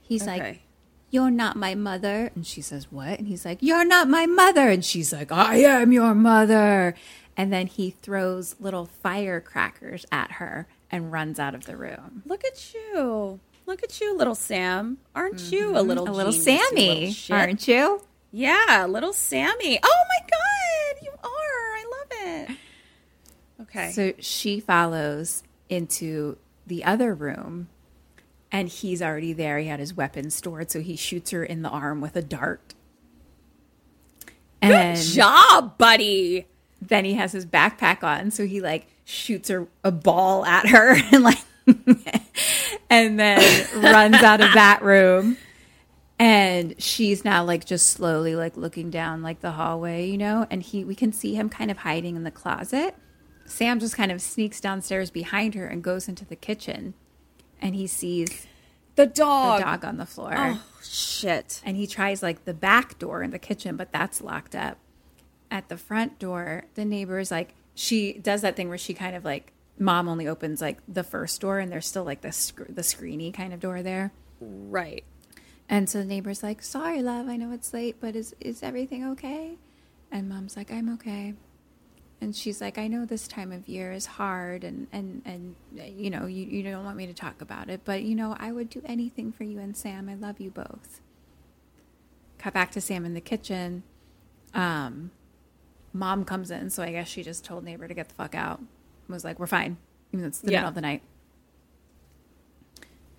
He's 0.00 0.26
like, 0.26 0.62
You're 1.10 1.30
not 1.30 1.56
my 1.56 1.74
mother. 1.74 2.30
And 2.34 2.46
she 2.46 2.60
says, 2.62 2.90
What? 2.90 3.18
And 3.18 3.28
he's 3.28 3.44
like, 3.44 3.58
You're 3.60 3.84
not 3.84 4.08
my 4.08 4.26
mother. 4.26 4.68
And 4.68 4.84
she's 4.84 5.12
like, 5.12 5.30
I 5.30 5.56
am 5.58 5.92
your 5.92 6.14
mother. 6.14 6.94
And 7.36 7.52
then 7.52 7.66
he 7.66 7.90
throws 7.90 8.56
little 8.58 8.86
firecrackers 8.86 10.06
at 10.10 10.32
her 10.32 10.66
and 10.90 11.12
runs 11.12 11.38
out 11.38 11.54
of 11.54 11.66
the 11.66 11.76
room. 11.76 12.22
Look 12.24 12.44
at 12.44 12.72
you. 12.72 13.40
Look 13.66 13.82
at 13.82 14.00
you, 14.00 14.16
little 14.16 14.34
Sam. 14.36 14.98
Aren't 15.14 15.52
you 15.52 15.76
a 15.76 15.82
little 15.82 16.04
Mm-hmm. 16.06 16.14
A 16.14 16.16
little 16.16 16.32
genius, 16.32 16.48
you 16.48 16.58
Sammy, 16.58 17.06
little 17.06 17.36
aren't 17.36 17.68
you? 17.68 18.02
Yeah, 18.30 18.86
little 18.88 19.12
Sammy. 19.12 19.78
Oh 19.82 20.02
my 20.08 20.26
god, 20.30 21.02
you 21.04 21.10
are. 21.22 21.75
It. 22.10 22.56
Okay. 23.62 23.90
So 23.90 24.12
she 24.18 24.60
follows 24.60 25.42
into 25.68 26.38
the 26.66 26.84
other 26.84 27.14
room 27.14 27.68
and 28.52 28.68
he's 28.68 29.02
already 29.02 29.32
there. 29.32 29.58
He 29.58 29.66
had 29.66 29.80
his 29.80 29.94
weapon 29.94 30.30
stored, 30.30 30.70
so 30.70 30.80
he 30.80 30.96
shoots 30.96 31.30
her 31.30 31.44
in 31.44 31.62
the 31.62 31.68
arm 31.68 32.00
with 32.00 32.16
a 32.16 32.22
dart. 32.22 32.74
And 34.62 34.98
Job, 34.98 35.76
buddy. 35.78 36.46
then 36.80 37.04
he 37.04 37.14
has 37.14 37.32
his 37.32 37.46
backpack 37.46 38.02
on, 38.02 38.30
so 38.30 38.46
he 38.46 38.60
like 38.60 38.86
shoots 39.04 39.48
her 39.48 39.68
a 39.84 39.92
ball 39.92 40.44
at 40.44 40.68
her 40.68 40.96
and 41.12 41.22
like 41.22 41.38
and 42.90 43.18
then 43.18 43.66
runs 43.74 44.16
out 44.16 44.40
of 44.40 44.52
that 44.54 44.82
room. 44.82 45.36
And 46.18 46.80
she's 46.82 47.24
now 47.24 47.44
like 47.44 47.66
just 47.66 47.90
slowly 47.90 48.34
like 48.36 48.56
looking 48.56 48.90
down 48.90 49.22
like 49.22 49.40
the 49.40 49.50
hallway, 49.52 50.08
you 50.08 50.16
know, 50.16 50.46
and 50.50 50.62
he 50.62 50.82
we 50.84 50.94
can 50.94 51.12
see 51.12 51.34
him 51.34 51.48
kind 51.50 51.70
of 51.70 51.78
hiding 51.78 52.16
in 52.16 52.24
the 52.24 52.30
closet. 52.30 52.94
Sam 53.44 53.78
just 53.78 53.96
kind 53.96 54.10
of 54.10 54.20
sneaks 54.22 54.60
downstairs 54.60 55.10
behind 55.10 55.54
her 55.54 55.66
and 55.66 55.82
goes 55.84 56.08
into 56.08 56.24
the 56.24 56.34
kitchen 56.36 56.94
and 57.60 57.74
he 57.74 57.86
sees 57.86 58.46
The 58.96 59.06
dog 59.06 59.58
the 59.60 59.64
dog. 59.66 59.84
on 59.84 59.98
the 59.98 60.06
floor. 60.06 60.32
Oh 60.36 60.62
shit. 60.82 61.60
And 61.64 61.76
he 61.76 61.86
tries 61.86 62.22
like 62.22 62.44
the 62.46 62.54
back 62.54 62.98
door 62.98 63.22
in 63.22 63.30
the 63.30 63.38
kitchen, 63.38 63.76
but 63.76 63.92
that's 63.92 64.20
locked 64.22 64.54
up. 64.54 64.78
At 65.50 65.68
the 65.68 65.76
front 65.76 66.18
door, 66.18 66.64
the 66.74 66.84
neighbor's 66.84 67.30
like, 67.30 67.54
she 67.74 68.14
does 68.14 68.40
that 68.40 68.56
thing 68.56 68.68
where 68.70 68.78
she 68.78 68.94
kind 68.94 69.14
of 69.14 69.24
like, 69.24 69.52
mom 69.78 70.08
only 70.08 70.26
opens 70.26 70.62
like 70.62 70.78
the 70.88 71.04
first 71.04 71.40
door 71.42 71.58
and 71.58 71.70
there's 71.70 71.86
still 71.86 72.04
like 72.04 72.22
the, 72.22 72.32
sc- 72.32 72.66
the 72.70 72.80
screeny 72.82 73.32
kind 73.32 73.52
of 73.52 73.60
door 73.60 73.82
there. 73.82 74.12
Right. 74.40 75.04
And 75.68 75.88
so 75.90 75.98
the 75.98 76.04
neighbor's 76.04 76.42
like, 76.42 76.62
sorry, 76.62 77.02
love, 77.02 77.28
I 77.28 77.36
know 77.36 77.50
it's 77.52 77.74
late, 77.74 77.96
but 78.00 78.14
is, 78.14 78.34
is 78.40 78.62
everything 78.62 79.04
okay? 79.12 79.56
And 80.12 80.28
mom's 80.28 80.56
like, 80.56 80.70
I'm 80.72 80.92
okay. 80.94 81.34
And 82.20 82.34
she's 82.34 82.60
like, 82.60 82.78
I 82.78 82.86
know 82.86 83.04
this 83.04 83.26
time 83.28 83.52
of 83.52 83.68
year 83.68 83.92
is 83.92 84.06
hard 84.06 84.64
and, 84.64 84.86
and, 84.92 85.22
and 85.24 85.54
you 85.74 86.08
know, 86.08 86.26
you, 86.26 86.46
you 86.46 86.62
don't 86.62 86.84
want 86.84 86.96
me 86.96 87.06
to 87.06 87.12
talk 87.12 87.42
about 87.42 87.68
it, 87.68 87.80
but, 87.84 88.02
you 88.04 88.14
know, 88.14 88.36
I 88.38 88.52
would 88.52 88.70
do 88.70 88.80
anything 88.86 89.32
for 89.32 89.44
you 89.44 89.58
and 89.58 89.76
Sam. 89.76 90.08
I 90.08 90.14
love 90.14 90.40
you 90.40 90.50
both. 90.50 91.00
Cut 92.38 92.54
back 92.54 92.70
to 92.72 92.80
Sam 92.80 93.04
in 93.04 93.14
the 93.14 93.20
kitchen. 93.20 93.82
Um, 94.54 95.10
mom 95.92 96.24
comes 96.24 96.50
in, 96.50 96.70
so 96.70 96.82
I 96.84 96.92
guess 96.92 97.08
she 97.08 97.22
just 97.22 97.44
told 97.44 97.64
neighbor 97.64 97.86
to 97.88 97.92
get 97.94 98.08
the 98.08 98.14
fuck 98.14 98.34
out. 98.34 98.60
Was 99.08 99.24
like, 99.24 99.38
we're 99.38 99.46
fine, 99.46 99.76
even 100.12 100.22
though 100.22 100.28
it's 100.28 100.38
the 100.38 100.52
Yeah. 100.52 100.58
middle 100.60 100.68
of 100.70 100.74
the 100.76 100.80
night. 100.80 101.02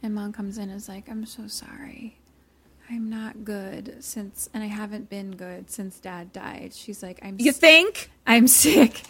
And 0.01 0.15
mom 0.15 0.33
comes 0.33 0.57
in 0.57 0.69
and 0.69 0.77
is 0.77 0.87
like, 0.89 1.09
I'm 1.09 1.25
so 1.25 1.47
sorry. 1.47 2.17
I'm 2.89 3.09
not 3.09 3.43
good 3.43 3.97
since, 3.99 4.49
and 4.53 4.63
I 4.63 4.67
haven't 4.67 5.09
been 5.09 5.31
good 5.31 5.69
since 5.69 5.99
dad 5.99 6.31
died. 6.31 6.73
She's 6.73 7.03
like, 7.03 7.19
I'm 7.21 7.35
You 7.39 7.51
think? 7.51 8.09
I'm 8.25 8.47
sick 8.47 9.03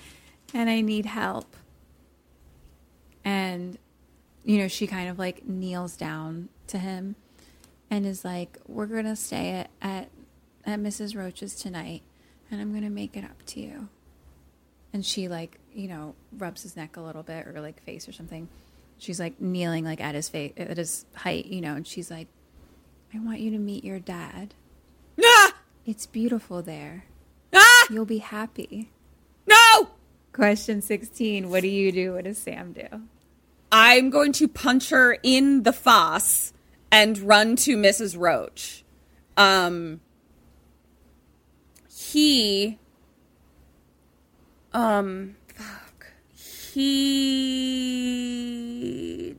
and 0.54 0.70
I 0.70 0.82
need 0.82 1.06
help. 1.06 1.56
And, 3.24 3.78
you 4.44 4.58
know, 4.58 4.68
she 4.68 4.88
kind 4.88 5.10
of 5.10 5.20
like 5.20 5.48
kneels 5.48 5.96
down 5.96 6.50
to 6.68 6.80
him 6.80 7.16
and 7.92 8.06
is 8.06 8.26
like, 8.26 8.58
We're 8.68 8.88
going 8.88 9.06
to 9.06 9.16
stay 9.16 9.52
at, 9.52 9.70
at, 9.82 10.10
at 10.66 10.80
Mrs. 10.80 11.16
Roach's 11.16 11.54
tonight 11.54 12.02
and 12.50 12.60
I'm 12.60 12.72
going 12.72 12.84
to 12.84 12.90
make 12.90 13.16
it 13.16 13.24
up 13.24 13.46
to 13.48 13.60
you. 13.60 13.90
And 14.94 15.06
she, 15.06 15.28
like, 15.28 15.60
you 15.74 15.88
know, 15.88 16.16
rubs 16.36 16.64
his 16.64 16.76
neck 16.76 16.98
a 16.98 17.02
little 17.02 17.22
bit 17.22 17.48
or 17.48 17.62
like 17.62 17.84
face 17.84 18.08
or 18.08 18.12
something. 18.12 18.48
She's 18.98 19.20
like 19.20 19.40
kneeling 19.40 19.86
like 19.86 20.02
at 20.02 20.16
his 20.16 20.30
face, 20.30 20.54
at 20.58 20.78
his 20.78 21.06
height, 21.14 21.46
you 21.46 21.62
know, 21.62 21.76
and 21.76 21.86
she's 21.86 22.10
like, 22.10 22.28
I 23.14 23.20
want 23.20 23.40
you 23.40 23.52
to 23.52 23.58
meet 23.58 23.84
your 23.84 24.00
dad. 24.00 24.54
Ah! 25.24 25.54
It's 25.86 26.06
beautiful 26.06 26.62
there. 26.62 27.06
Ah! 27.54 27.86
You'll 27.90 28.06
be 28.06 28.18
happy. 28.20 28.92
No! 29.48 29.90
Question 30.34 30.82
16. 30.82 31.50
What 31.50 31.62
do 31.62 31.68
you 31.68 31.92
do? 31.92 32.14
What 32.14 32.26
does 32.26 32.38
Sam 32.38 32.74
do? 32.74 33.04
I'm 33.72 34.10
going 34.10 34.34
to 34.34 34.48
punch 34.48 34.90
her 34.90 35.18
in 35.24 35.64
the 35.64 35.74
fosse 35.74 36.54
and 36.92 37.18
run 37.20 37.56
to 37.58 37.76
Mrs. 37.76 38.18
Roach. 38.18 38.84
Um, 39.36 40.02
he, 41.90 42.78
um, 44.74 45.36
fuck, 45.54 46.08
he 46.34 46.96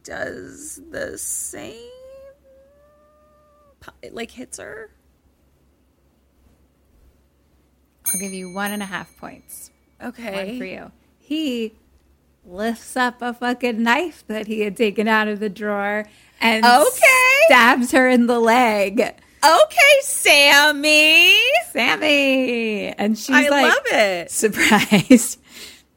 does 0.04 0.80
the 0.90 1.16
same, 1.18 1.74
pu- 4.02 4.10
like 4.12 4.30
hits 4.30 4.58
her. 4.58 4.90
I'll 8.12 8.20
give 8.20 8.32
you 8.32 8.52
one 8.52 8.72
and 8.72 8.82
a 8.82 8.86
half 8.86 9.14
points. 9.18 9.70
Okay. 10.02 10.46
One 10.48 10.58
for 10.58 10.64
you. 10.64 10.92
He 11.18 11.74
lifts 12.46 12.96
up 12.96 13.20
a 13.20 13.34
fucking 13.34 13.82
knife 13.82 14.24
that 14.28 14.46
he 14.46 14.60
had 14.60 14.76
taken 14.76 15.08
out 15.08 15.28
of 15.28 15.40
the 15.40 15.50
drawer 15.50 16.06
and 16.40 16.64
Okay. 16.64 17.36
stabs 17.46 17.92
her 17.92 18.08
in 18.08 18.26
the 18.26 18.38
leg. 18.38 19.00
Okay, 19.00 20.00
Sammy. 20.00 21.36
Sammy! 21.70 22.88
And 22.88 23.16
she's 23.18 23.30
I 23.36 23.48
like 23.48 23.68
love 23.68 23.82
it. 23.86 24.30
surprised. 24.30 25.38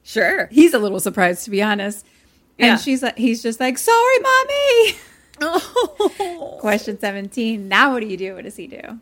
Sure. 0.03 0.47
He's 0.51 0.73
a 0.73 0.80
little 0.80 0.99
surprised, 0.99 1.45
to 1.45 1.51
be 1.51 1.61
honest. 1.61 2.05
Yeah. 2.57 2.73
And 2.73 2.80
she's 2.81 3.01
like, 3.01 3.18
he's 3.18 3.41
just 3.41 3.59
like, 3.61 3.77
sorry, 3.77 4.19
mommy. 4.19 4.93
Question 6.59 6.99
17. 6.99 7.68
Now 7.68 7.93
what 7.93 8.01
do 8.01 8.07
you 8.07 8.18
do? 8.18 8.35
What 8.35 8.43
does 8.43 8.55
he 8.55 8.68
do? 8.68 8.99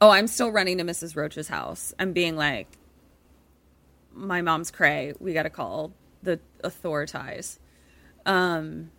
Oh, 0.00 0.10
I'm 0.10 0.26
still 0.26 0.50
running 0.50 0.78
to 0.78 0.84
Mrs. 0.84 1.16
Roach's 1.16 1.48
house. 1.48 1.94
I'm 1.98 2.12
being 2.12 2.36
like, 2.36 2.66
my 4.12 4.42
mom's 4.42 4.70
cray. 4.70 5.14
We 5.18 5.32
got 5.32 5.44
to 5.44 5.50
call 5.50 5.92
the 6.22 6.40
authorities. 6.62 7.58
Um, 8.26 8.90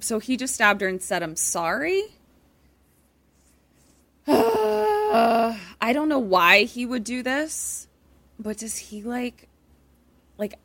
so 0.00 0.18
he 0.18 0.36
just 0.36 0.54
stabbed 0.54 0.80
her 0.80 0.88
and 0.88 1.02
said, 1.02 1.22
I'm 1.22 1.36
sorry. 1.36 2.02
I 4.26 5.92
don't 5.92 6.08
know 6.08 6.18
why 6.18 6.64
he 6.64 6.86
would 6.86 7.04
do 7.04 7.22
this, 7.22 7.86
but 8.38 8.58
does 8.58 8.76
he 8.76 9.02
like, 9.02 9.48
like, 10.38 10.58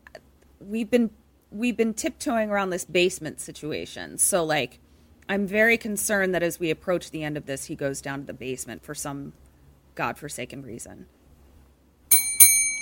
we've 0.60 0.90
been 0.90 1.12
we've 1.52 1.78
been 1.78 1.94
tiptoeing 1.94 2.50
around 2.50 2.70
this 2.70 2.86
basement 2.86 3.40
situation. 3.40 4.18
So 4.18 4.44
like, 4.44 4.80
I'm 5.28 5.46
very 5.46 5.78
concerned 5.78 6.34
that 6.34 6.44
as 6.44 6.60
we 6.60 6.72
approach 6.72 7.12
the 7.12 7.24
end 7.24 7.38
of 7.38 7.46
this, 7.46 7.66
he 7.66 7.76
goes 7.76 8.02
down 8.02 8.22
to 8.22 8.26
the 8.26 8.34
basement 8.34 8.84
for 8.84 8.96
some 8.96 9.34
godforsaken 9.96 10.64
reason. 10.64 11.06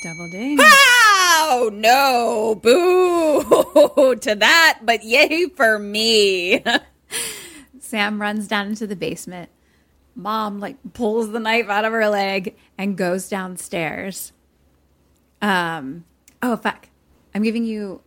Double 0.03 0.29
ding. 0.29 0.57
Oh 0.59 1.69
no, 1.73 2.55
boo 2.55 4.15
to 4.21 4.35
that, 4.35 4.79
but 4.83 5.03
yay 5.03 5.47
for 5.47 5.79
me. 5.79 6.63
Sam 7.79 8.21
runs 8.21 8.47
down 8.47 8.67
into 8.67 8.87
the 8.87 8.95
basement. 8.95 9.49
Mom 10.15 10.59
like 10.59 10.77
pulls 10.93 11.31
the 11.31 11.39
knife 11.39 11.69
out 11.69 11.85
of 11.85 11.91
her 11.91 12.07
leg 12.09 12.55
and 12.77 12.97
goes 12.97 13.27
downstairs. 13.27 14.31
Um 15.41 16.05
oh 16.41 16.57
fuck. 16.57 16.89
I'm 17.33 17.43
giving 17.43 17.65
you 17.65 18.01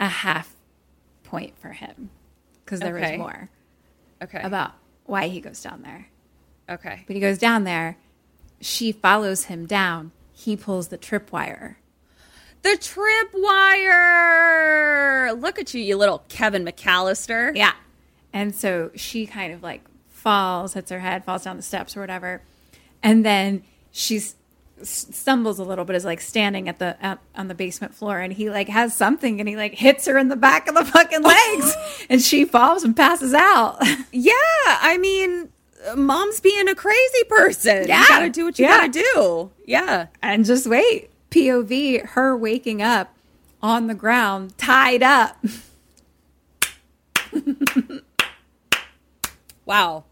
a 0.00 0.08
half 0.08 0.56
point 1.22 1.56
for 1.58 1.68
him 1.68 2.10
because 2.64 2.80
there 2.80 2.96
Okay. 2.98 3.12
was 3.12 3.18
more 3.18 3.48
okay. 4.22 4.40
about 4.42 4.72
why 5.04 5.28
he 5.28 5.40
goes 5.40 5.62
down 5.62 5.82
there. 5.82 6.08
okay. 6.68 7.04
But 7.06 7.14
he 7.14 7.20
goes 7.20 7.38
down 7.38 7.62
there. 7.64 7.96
She 8.60 8.90
follows 8.92 9.44
him 9.44 9.66
down. 9.66 10.10
He 10.32 10.56
pulls 10.56 10.88
the 10.88 10.98
tripwire. 10.98 11.76
The 12.62 12.76
tripwire. 14.20 15.40
Look 15.40 15.58
at 15.58 15.72
you, 15.74 15.80
you 15.82 15.96
little 15.96 16.24
Kevin 16.28 16.64
McCallister. 16.64 17.54
Yeah. 17.56 17.72
And 18.32 18.54
so 18.54 18.90
she 18.94 19.26
kind 19.26 19.52
of 19.52 19.62
like 19.62 19.82
falls, 20.08 20.74
hits 20.74 20.90
her 20.90 21.00
head, 21.00 21.24
falls 21.24 21.44
down 21.44 21.56
the 21.56 21.62
steps 21.62 21.96
or 21.96 22.00
whatever. 22.00 22.42
And 23.02 23.24
then 23.24 23.64
she 23.90 24.18
s- 24.18 24.34
stumbles 24.82 25.58
a 25.58 25.64
little 25.64 25.84
but 25.84 25.94
is 25.96 26.04
like 26.04 26.20
standing 26.20 26.68
at 26.68 26.78
the 26.78 26.96
at, 27.04 27.18
on 27.34 27.48
the 27.48 27.54
basement 27.54 27.94
floor, 27.94 28.18
and 28.18 28.32
he 28.32 28.50
like 28.50 28.68
has 28.68 28.94
something, 28.96 29.40
and 29.40 29.48
he 29.48 29.56
like 29.56 29.74
hits 29.74 30.06
her 30.06 30.16
in 30.18 30.28
the 30.28 30.36
back 30.36 30.68
of 30.68 30.74
the 30.74 30.84
fucking 30.84 31.22
legs, 31.22 31.74
and 32.10 32.20
she 32.22 32.44
falls 32.44 32.82
and 32.84 32.96
passes 32.96 33.34
out. 33.34 33.78
Yeah, 34.12 34.32
I 34.66 34.98
mean, 34.98 35.50
mom's 35.96 36.40
being 36.40 36.68
a 36.68 36.74
crazy 36.74 37.24
person. 37.28 37.86
Yeah. 37.88 38.02
You 38.02 38.08
gotta 38.08 38.28
do 38.30 38.44
what 38.44 38.58
you 38.58 38.64
Yeah. 38.66 38.86
gotta 38.88 39.04
do. 39.14 39.50
Yeah. 39.66 40.06
and 40.22 40.44
just 40.44 40.66
wait, 40.66 41.10
POV, 41.30 42.06
her 42.10 42.36
waking 42.36 42.82
up 42.82 43.14
on 43.62 43.86
the 43.86 43.94
ground, 43.94 44.56
tied 44.58 45.02
up. 45.02 45.36
Wow. 49.66 50.04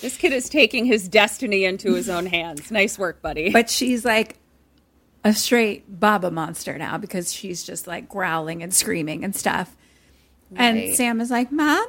This 0.00 0.16
kid 0.16 0.32
is 0.32 0.48
taking 0.48 0.86
his 0.86 1.08
destiny 1.08 1.64
into 1.64 1.94
his 1.94 2.08
own 2.08 2.26
hands. 2.26 2.70
Nice 2.70 2.98
work, 2.98 3.20
buddy. 3.20 3.50
But 3.50 3.68
she's 3.68 4.04
like 4.04 4.38
a 5.24 5.32
straight 5.32 6.00
Baba 6.00 6.30
monster 6.30 6.78
now 6.78 6.98
because 6.98 7.32
she's 7.32 7.64
just 7.64 7.86
like 7.86 8.08
growling 8.08 8.62
and 8.62 8.72
screaming 8.72 9.24
and 9.24 9.34
stuff. 9.34 9.76
And 10.56 10.94
Sam 10.94 11.20
is 11.20 11.30
like, 11.30 11.50
Mom, 11.50 11.86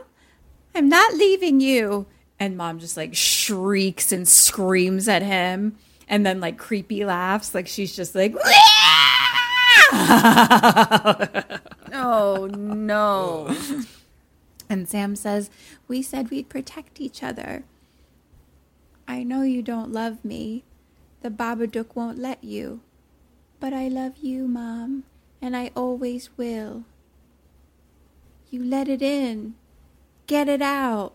I'm 0.73 0.89
not 0.89 1.13
leaving 1.13 1.59
you. 1.59 2.07
And 2.37 2.57
mom 2.57 2.79
just 2.79 2.97
like 2.97 3.15
shrieks 3.15 4.11
and 4.11 4.27
screams 4.27 5.07
at 5.07 5.21
him 5.21 5.77
and 6.09 6.25
then 6.25 6.41
like 6.41 6.57
creepy 6.57 7.05
laughs. 7.05 7.55
Like 7.55 7.67
she's 7.67 7.95
just 7.95 8.13
like, 8.13 8.35
oh 11.93 12.49
no. 12.53 13.55
and 14.69 14.89
Sam 14.89 15.15
says, 15.15 15.49
We 15.87 16.01
said 16.01 16.29
we'd 16.29 16.49
protect 16.49 16.99
each 16.99 17.23
other. 17.23 17.63
I 19.07 19.23
know 19.23 19.43
you 19.43 19.61
don't 19.61 19.91
love 19.91 20.23
me. 20.23 20.63
The 21.21 21.29
Babadook 21.29 21.95
won't 21.95 22.19
let 22.19 22.43
you. 22.43 22.81
But 23.59 23.73
I 23.73 23.87
love 23.87 24.17
you, 24.17 24.47
Mom, 24.47 25.03
and 25.41 25.55
I 25.55 25.71
always 25.75 26.29
will. 26.37 26.85
You 28.49 28.63
let 28.63 28.87
it 28.87 29.01
in. 29.01 29.55
Get 30.27 30.47
it 30.47 30.61
out. 30.61 31.13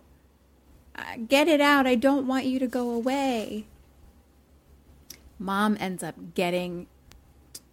Uh, 0.97 1.17
Get 1.29 1.49
it 1.49 1.61
out. 1.61 1.87
I 1.87 1.95
don't 1.95 2.27
want 2.27 2.47
you 2.47 2.59
to 2.59 2.67
go 2.67 2.91
away. 2.91 3.67
Mom 5.39 5.77
ends 5.81 6.03
up 6.03 6.35
getting 6.35 6.87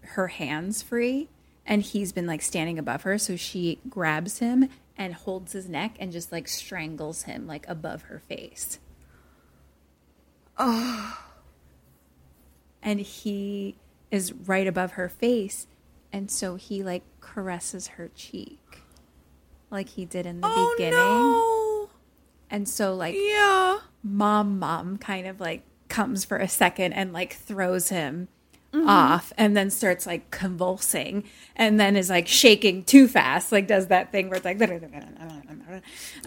her 0.02 0.28
hands 0.28 0.82
free 0.82 1.28
and 1.66 1.82
he's 1.82 2.14
been 2.14 2.26
like 2.26 2.42
standing 2.42 2.80
above 2.80 3.02
her 3.02 3.18
so 3.18 3.36
she 3.36 3.80
grabs 3.90 4.40
him 4.40 4.70
and 4.98 5.14
holds 5.14 5.52
his 5.52 5.68
neck 5.68 5.96
and 6.00 6.12
just 6.12 6.32
like 6.32 6.48
strangles 6.48 7.24
him 7.24 7.46
like 7.46 7.68
above 7.68 8.04
her 8.04 8.20
face 8.20 8.80
oh 10.58 11.18
and 12.84 13.00
he 13.00 13.76
is 14.12 14.34
right 14.34 14.68
above 14.68 14.92
her 14.94 15.10
face 15.10 15.68
and 16.14 16.32
so 16.32 16.56
he 16.56 16.84
like 16.84 17.04
caresses 17.20 17.88
her 17.90 18.10
cheek 18.16 18.84
like 19.70 19.90
he 19.90 20.06
did 20.06 20.26
in 20.26 20.40
the 20.42 20.48
Oh 20.50 20.74
beginning 20.78 20.98
no. 20.98 21.90
and 22.50 22.68
so 22.70 22.96
like 22.96 23.16
Yeah. 23.18 23.80
mom 24.04 24.60
mom 24.60 24.98
kind 24.98 25.28
of 25.28 25.40
like 25.42 25.64
comes 25.90 26.24
for 26.26 26.38
a 26.38 26.48
second 26.48 26.94
and 26.94 27.12
like 27.14 27.34
throws 27.34 27.90
him 27.90 28.28
off 28.86 29.32
and 29.38 29.56
then 29.56 29.70
starts 29.70 30.06
like 30.06 30.30
convulsing 30.32 31.24
and 31.56 31.80
then 31.80 31.96
is 31.96 32.10
like 32.10 32.28
shaking 32.28 32.84
too 32.84 33.08
fast, 33.08 33.52
like 33.52 33.68
does 33.68 33.88
that 33.88 34.12
thing 34.12 34.30
where 34.30 34.38
it's 34.38 34.46
like, 34.46 34.60
Yeah. 34.60 34.68
Um, 35.20 35.44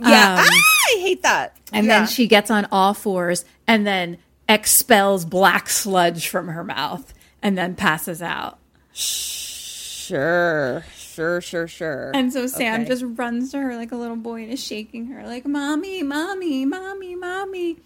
ah, 0.03 0.49
I 0.49 0.99
hate 1.01 1.23
that. 1.23 1.57
and 1.73 1.87
Yeah. 1.87 1.99
then 2.01 2.09
she 2.09 2.27
gets 2.27 2.51
on 2.51 2.67
all 2.73 2.95
fours 2.95 3.45
and 3.67 3.87
then 3.87 4.19
expels 4.49 5.25
black 5.25 5.69
sludge 5.69 6.29
from 6.29 6.49
her 6.49 6.65
mouth 6.65 7.13
and 7.43 7.57
then 7.57 7.75
passes 7.75 8.21
out. 8.23 8.59
Sure. 8.93 10.85
Sure, 10.97 11.41
sure, 11.41 11.69
sure. 11.69 12.11
And 12.15 12.33
so 12.33 12.47
Sam 12.47 12.81
Okay. 12.83 12.89
just 12.89 13.05
runs 13.07 13.51
to 13.53 13.59
her 13.59 13.77
like 13.77 13.93
a 13.93 13.97
little 13.97 14.17
boy 14.17 14.43
and 14.45 14.53
is 14.53 14.65
shaking 14.65 15.07
her, 15.07 15.27
like, 15.27 15.45
Mommy, 15.47 16.03
Mommy, 16.03 16.65
Mommy, 16.65 17.15
Mommy. 17.15 17.77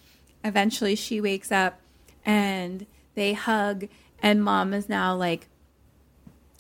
Eventually 0.45 0.95
she 0.95 1.21
wakes 1.21 1.51
up 1.51 1.81
and 2.25 2.87
they 3.15 3.33
hug, 3.33 3.89
and 4.25 4.43
mom 4.43 4.73
is 4.73 4.89
now 4.89 5.15
like 5.15 5.49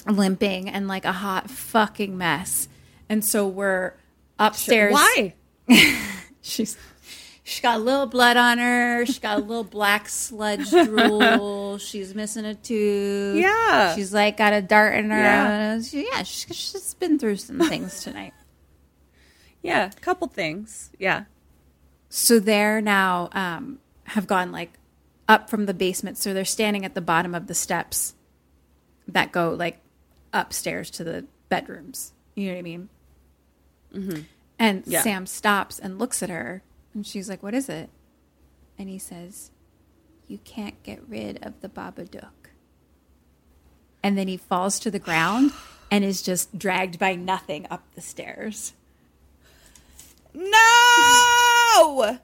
limping 0.06 0.68
and 0.68 0.86
like 0.86 1.06
a 1.06 1.12
hot 1.12 1.50
fucking 1.50 2.16
mess. 2.16 2.68
And 3.08 3.24
so 3.24 3.48
we're 3.48 3.94
upstairs. 4.38 4.92
Why? 4.92 5.34
She's 6.42 6.76
she's 7.42 7.60
got 7.62 7.76
a 7.76 7.82
little 7.82 8.04
blood 8.04 8.36
on 8.36 8.58
her. 8.58 9.06
She's 9.06 9.18
got 9.18 9.38
a 9.38 9.40
little 9.40 9.64
black 9.64 10.10
sludge 10.10 10.68
drool. 10.84 11.78
She's 11.78 12.14
missing 12.14 12.44
a 12.44 12.54
tooth. 12.54 13.36
Yeah. 13.36 13.94
She's 13.94 14.12
like 14.12 14.36
got 14.36 14.52
a 14.52 14.60
dart 14.60 14.96
in 14.98 15.10
her. 15.10 15.16
Yeah. 15.18 15.80
She- 15.80 16.06
yeah, 16.12 16.22
she's, 16.22 16.54
she's 16.54 16.92
been 16.94 17.18
through 17.18 17.36
some 17.36 17.60
things 17.68 18.02
tonight. 18.02 18.34
Yeah, 19.62 19.86
a 19.86 20.00
couple 20.00 20.28
things. 20.28 20.90
Yeah. 20.98 21.24
So 22.10 22.38
they're 22.38 22.82
now 22.82 23.30
um, 23.32 23.78
have 24.04 24.26
gone 24.26 24.52
like 24.52 24.72
up 25.28 25.48
from 25.50 25.66
the 25.66 25.74
basement. 25.74 26.18
So 26.18 26.34
they're 26.34 26.44
standing 26.44 26.84
at 26.84 26.94
the 26.94 27.00
bottom 27.00 27.34
of 27.34 27.46
the 27.46 27.54
steps 27.54 28.14
that 29.08 29.32
go 29.32 29.50
like 29.50 29.80
upstairs 30.32 30.90
to 30.92 31.04
the 31.04 31.26
bedrooms. 31.48 32.12
You 32.34 32.46
know 32.48 32.52
what 32.54 32.58
I 32.58 32.62
mean? 32.62 32.88
Mm-hmm. 33.94 34.20
And 34.58 34.82
Yeah. 34.86 35.02
Sam 35.02 35.26
stops 35.26 35.78
and 35.78 35.98
looks 35.98 36.22
at 36.22 36.30
her, 36.30 36.62
and 36.94 37.06
she's 37.06 37.28
like, 37.28 37.42
"What 37.42 37.54
is 37.54 37.68
it?" 37.68 37.90
And 38.78 38.88
he 38.88 38.98
says, 38.98 39.50
"You 40.28 40.38
can't 40.38 40.80
get 40.82 41.02
rid 41.08 41.42
of 41.44 41.60
the 41.60 41.68
Babadook." 41.68 42.50
And 44.02 44.16
then 44.18 44.28
he 44.28 44.36
falls 44.36 44.78
to 44.80 44.90
the 44.90 44.98
ground 44.98 45.52
and 45.90 46.04
is 46.04 46.22
just 46.22 46.58
dragged 46.58 46.98
by 46.98 47.14
nothing 47.14 47.66
up 47.70 47.82
the 47.94 48.00
stairs. 48.00 48.72
No! 50.34 52.18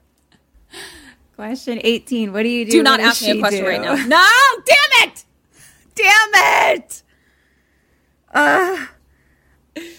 Question 1.41 1.81
18. 1.83 2.33
What 2.33 2.43
do 2.43 2.49
you 2.49 2.65
do? 2.65 2.71
Do 2.71 2.83
not 2.83 2.99
ask 2.99 3.19
me 3.23 3.31
a 3.31 3.39
question 3.39 3.63
do? 3.63 3.67
right 3.67 3.81
now. 3.81 3.95
No! 4.05 4.63
Damn 4.63 5.09
it! 5.09 5.25
Damn 5.95 6.75
it! 6.75 7.03
Uh, 8.31 8.85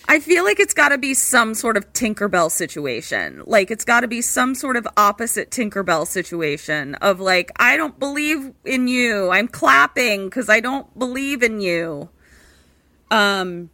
I 0.06 0.20
feel 0.20 0.44
like 0.44 0.60
it's 0.60 0.72
got 0.72 0.90
to 0.90 0.98
be 0.98 1.14
some 1.14 1.54
sort 1.54 1.76
of 1.76 1.92
Tinkerbell 1.94 2.48
situation. 2.48 3.42
Like, 3.44 3.72
it's 3.72 3.84
got 3.84 4.02
to 4.02 4.06
be 4.08 4.22
some 4.22 4.54
sort 4.54 4.76
of 4.76 4.86
opposite 4.96 5.50
Tinkerbell 5.50 6.06
situation 6.06 6.94
of, 6.94 7.18
like, 7.18 7.50
I 7.56 7.76
don't 7.76 7.98
believe 7.98 8.52
in 8.64 8.86
you. 8.86 9.30
I'm 9.30 9.48
clapping 9.48 10.26
because 10.26 10.48
I 10.48 10.60
don't 10.60 10.96
believe 10.96 11.42
in 11.42 11.60
you. 11.60 12.08
Um, 13.10 13.70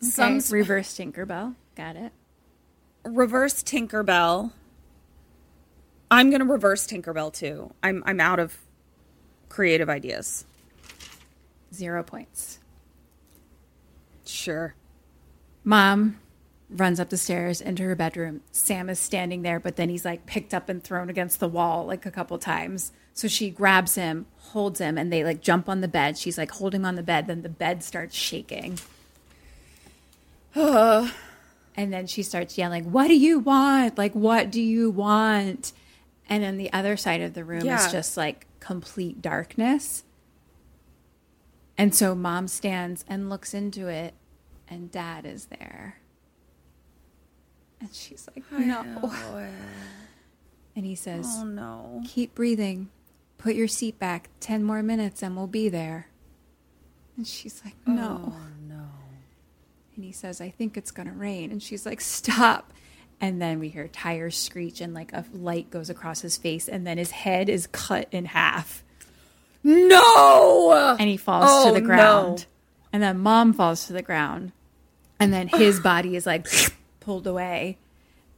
Some 0.00 0.40
some 0.40 0.56
reverse 0.56 0.96
Tinkerbell. 0.96 1.54
Got 1.76 1.96
it. 1.96 2.12
reverse 3.04 3.62
Tinkerbell. 3.62 4.52
I'm 6.12 6.30
gonna 6.30 6.44
reverse 6.44 6.86
Tinkerbell 6.86 7.32
too. 7.32 7.72
I'm 7.82 8.02
I'm 8.04 8.20
out 8.20 8.38
of 8.38 8.58
creative 9.48 9.88
ideas. 9.88 10.44
Zero 11.72 12.02
points. 12.02 12.58
Sure. 14.26 14.74
Mom 15.64 16.20
runs 16.68 17.00
up 17.00 17.08
the 17.08 17.16
stairs 17.16 17.62
into 17.62 17.82
her 17.84 17.94
bedroom. 17.94 18.42
Sam 18.52 18.90
is 18.90 18.98
standing 18.98 19.40
there, 19.40 19.58
but 19.58 19.76
then 19.76 19.88
he's 19.88 20.04
like 20.04 20.26
picked 20.26 20.52
up 20.52 20.68
and 20.68 20.84
thrown 20.84 21.08
against 21.08 21.40
the 21.40 21.48
wall 21.48 21.86
like 21.86 22.04
a 22.04 22.10
couple 22.10 22.36
times. 22.38 22.92
So 23.14 23.26
she 23.26 23.48
grabs 23.48 23.94
him, 23.94 24.26
holds 24.38 24.80
him, 24.80 24.98
and 24.98 25.10
they 25.10 25.24
like 25.24 25.40
jump 25.40 25.66
on 25.66 25.80
the 25.80 25.88
bed. 25.88 26.18
She's 26.18 26.36
like 26.36 26.50
holding 26.50 26.84
on 26.84 26.94
the 26.94 27.02
bed. 27.02 27.26
Then 27.26 27.40
the 27.40 27.48
bed 27.48 27.82
starts 27.82 28.14
shaking. 28.14 28.78
and 30.54 31.10
then 31.74 32.06
she 32.06 32.22
starts 32.22 32.58
yelling, 32.58 32.92
What 32.92 33.08
do 33.08 33.16
you 33.16 33.38
want? 33.38 33.96
Like, 33.96 34.12
what 34.12 34.50
do 34.50 34.60
you 34.60 34.90
want? 34.90 35.72
And 36.28 36.42
then 36.42 36.56
the 36.56 36.72
other 36.72 36.96
side 36.96 37.20
of 37.20 37.34
the 37.34 37.44
room 37.44 37.64
Yeah. 37.64 37.84
is 37.84 37.92
just 37.92 38.16
like 38.16 38.46
complete 38.60 39.20
darkness. 39.20 40.04
And 41.76 41.94
so 41.94 42.14
mom 42.14 42.48
stands 42.48 43.04
and 43.08 43.28
looks 43.28 43.54
into 43.54 43.88
it, 43.88 44.14
and 44.68 44.90
dad 44.90 45.26
is 45.26 45.46
there. 45.46 45.98
And 47.80 47.92
she's 47.94 48.28
like, 48.34 48.44
No. 48.52 49.12
And 50.74 50.86
he 50.86 50.94
says, 50.94 51.26
Oh 51.28 51.44
no. 51.44 52.02
Keep 52.06 52.34
breathing. 52.34 52.88
Put 53.36 53.54
your 53.54 53.68
seat 53.68 53.98
back 53.98 54.30
10 54.40 54.64
more 54.64 54.82
minutes 54.82 55.22
and 55.22 55.36
we'll 55.36 55.46
be 55.46 55.68
there. 55.68 56.06
And 57.16 57.26
she's 57.26 57.60
like, 57.62 57.74
No. 57.86 58.32
Oh, 58.34 58.46
no. 58.66 58.84
And 59.94 60.02
he 60.04 60.12
says, 60.12 60.40
I 60.40 60.48
think 60.48 60.78
it's 60.78 60.90
going 60.90 61.08
to 61.08 61.12
rain. 61.12 61.50
And 61.52 61.62
she's 61.62 61.84
like, 61.84 62.00
Stop. 62.00 62.72
And 63.22 63.40
then 63.40 63.58
we 63.60 63.68
hear 63.70 63.86
tires 63.88 64.36
screech 64.36 64.80
and 64.82 64.92
like 64.92 65.12
a 65.12 65.24
light 65.32 65.70
goes 65.70 65.88
across 65.88 66.20
his 66.20 66.36
face. 66.36 66.68
And 66.68 66.84
then 66.86 66.98
his 66.98 67.12
head 67.12 67.48
is 67.48 67.68
cut 67.68 68.08
in 68.10 68.24
half. 68.26 68.82
No. 69.62 70.96
And 70.98 71.08
he 71.08 71.16
falls 71.16 71.44
Oh, 71.48 71.68
to 71.68 71.72
the 71.74 71.80
no. 71.80 71.86
ground. 71.86 72.46
And 72.92 73.00
then 73.02 73.18
mom 73.20 73.52
falls 73.52 73.86
to 73.86 73.92
the 73.92 74.02
ground. 74.02 74.50
And 75.20 75.32
then 75.32 75.46
his 75.48 75.78
body 75.84 76.16
is 76.16 76.26
like 76.26 76.48
pulled 77.00 77.26
away. 77.28 77.78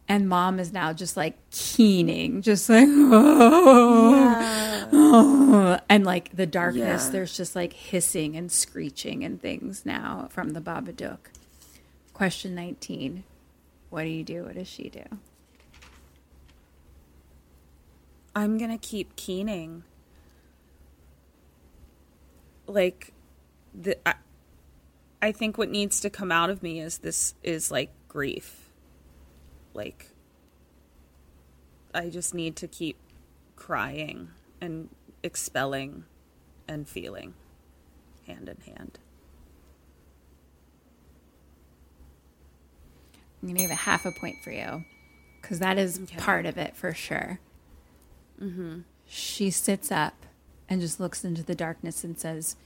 And 0.06 0.28
mom 0.28 0.60
is 0.60 0.70
now 0.70 0.92
just 0.92 1.16
like 1.16 1.38
keening, 1.50 2.42
just 2.42 2.68
like, 2.68 2.86
and 5.88 6.04
like 6.04 6.36
the 6.36 6.44
darkness, 6.46 7.06
Yeah. 7.06 7.10
there's 7.10 7.34
just 7.34 7.56
like 7.56 7.72
hissing 7.72 8.36
and 8.36 8.52
screeching 8.52 9.24
and 9.24 9.40
things 9.40 9.86
now 9.86 10.28
from 10.30 10.50
the 10.50 10.60
Babadook. 10.60 11.18
Question 12.12 12.54
19 12.54 13.24
What 13.94 14.02
do 14.02 14.08
you 14.08 14.24
do? 14.24 14.42
What 14.42 14.56
does 14.56 14.66
she 14.66 14.88
do? 14.88 15.04
I'm 18.34 18.58
gonna 18.58 18.76
keep 18.76 19.14
keening. 19.14 19.84
Like, 22.66 23.12
the 23.72 23.96
I, 24.04 24.14
I 25.22 25.30
think 25.30 25.56
what 25.56 25.68
needs 25.70 26.00
to 26.00 26.10
come 26.10 26.32
out 26.32 26.50
of 26.50 26.60
me 26.60 26.80
is 26.80 26.98
this 26.98 27.36
is 27.44 27.70
like 27.70 27.90
grief. 28.08 28.68
Like, 29.74 30.10
I 31.94 32.08
just 32.08 32.34
need 32.34 32.56
to 32.56 32.66
keep 32.66 32.96
crying 33.54 34.30
and 34.60 34.88
expelling 35.22 36.02
and 36.66 36.88
feeling 36.88 37.34
hand 38.26 38.48
in 38.48 38.74
hand. 38.74 38.98
I'm 43.44 43.48
going 43.48 43.56
to 43.56 43.62
give 43.64 43.70
a 43.72 43.74
half 43.74 44.06
a 44.06 44.10
point 44.10 44.42
for 44.42 44.50
you 44.50 44.86
because 45.42 45.58
that 45.58 45.76
is 45.76 46.00
part 46.16 46.46
of 46.46 46.56
it 46.56 46.74
for 46.74 46.94
sure. 46.94 47.40
Mm-hmm. 48.40 48.80
She 49.06 49.50
sits 49.50 49.92
up 49.92 50.14
and 50.66 50.80
just 50.80 50.98
looks 50.98 51.26
into 51.26 51.42
the 51.42 51.54
darkness 51.54 52.04
and 52.04 52.18
says, 52.18 52.56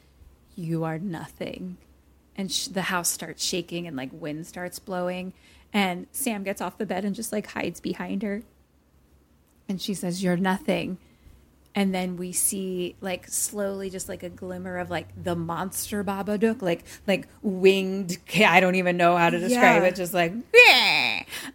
You 0.55 0.84
are 0.84 0.97
nothing. 0.97 1.78
And 2.36 2.52
sh- 2.52 2.68
the 2.68 2.82
house 2.82 3.08
starts 3.08 3.44
shaking 3.44 3.89
and 3.89 3.97
like 3.97 4.10
wind 4.12 4.47
starts 4.47 4.78
blowing. 4.78 5.32
And 5.73 6.07
Sam 6.12 6.44
gets 6.44 6.60
off 6.60 6.78
the 6.78 6.86
bed 6.86 7.05
and 7.05 7.12
just 7.12 7.32
like 7.32 7.48
hides 7.48 7.81
behind 7.81 8.23
her. 8.23 8.44
And 9.68 9.82
she 9.82 9.94
says, 9.94 10.23
You're 10.23 10.36
nothing. 10.36 10.98
And 11.78 11.94
then 11.94 12.16
we 12.16 12.32
see 12.32 12.97
like 13.00 13.28
slowly 13.28 13.89
just 13.89 14.08
like 14.08 14.24
a 14.24 14.28
glimmer 14.28 14.78
of 14.78 14.90
like 14.90 15.07
the 15.23 15.36
monster 15.36 16.02
Babadook, 16.02 16.60
like 16.60 16.82
like 17.07 17.28
winged. 17.40 18.18
I 18.44 18.58
don't 18.58 18.74
even 18.74 18.97
know 18.97 19.16
how 19.16 19.31
to 19.31 19.39
describe 19.39 19.82
Yeah. 19.82 19.89
it. 19.89 19.94
Just 19.94 20.12
like 20.12 20.32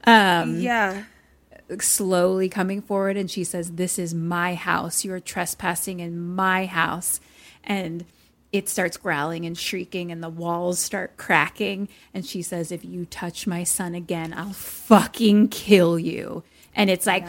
um, 0.05 0.59
Yeah. 0.59 1.03
slowly 1.79 2.47
coming 2.47 2.81
forward 2.81 3.17
and 3.17 3.29
she 3.29 3.43
says 3.43 3.71
this 3.73 3.99
is 3.99 4.13
my 4.13 4.53
house 4.55 5.03
you 5.03 5.11
are 5.13 5.19
trespassing 5.19 5.99
in 5.99 6.19
my 6.19 6.65
house 6.67 7.19
and 7.63 8.05
it 8.53 8.69
starts 8.69 8.95
growling 8.97 9.45
and 9.45 9.57
shrieking 9.57 10.11
and 10.11 10.21
the 10.23 10.29
walls 10.29 10.77
start 10.79 11.17
cracking 11.17 11.89
and 12.13 12.25
she 12.25 12.41
says 12.41 12.71
if 12.71 12.85
you 12.85 13.05
touch 13.05 13.47
my 13.47 13.63
son 13.63 13.95
again 13.95 14.33
i'll 14.37 14.53
fucking 14.53 15.47
kill 15.47 15.97
you 15.97 16.43
and 16.75 16.89
it's 16.89 17.07
like 17.07 17.25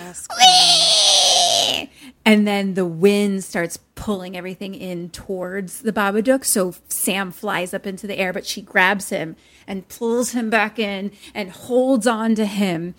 And 2.24 2.46
then 2.46 2.74
the 2.74 2.86
wind 2.86 3.44
starts 3.44 3.78
pulling 3.94 4.36
everything 4.36 4.74
in 4.74 5.10
towards 5.10 5.82
the 5.82 5.92
babadook 5.92 6.44
so 6.44 6.74
sam 6.88 7.30
flies 7.30 7.72
up 7.72 7.86
into 7.86 8.08
the 8.08 8.18
air 8.18 8.32
but 8.32 8.44
she 8.44 8.60
grabs 8.60 9.10
him 9.10 9.36
and 9.68 9.88
pulls 9.88 10.32
him 10.32 10.50
back 10.50 10.78
in 10.78 11.12
and 11.32 11.50
holds 11.50 12.06
on 12.06 12.34
to 12.34 12.44
him 12.44 12.94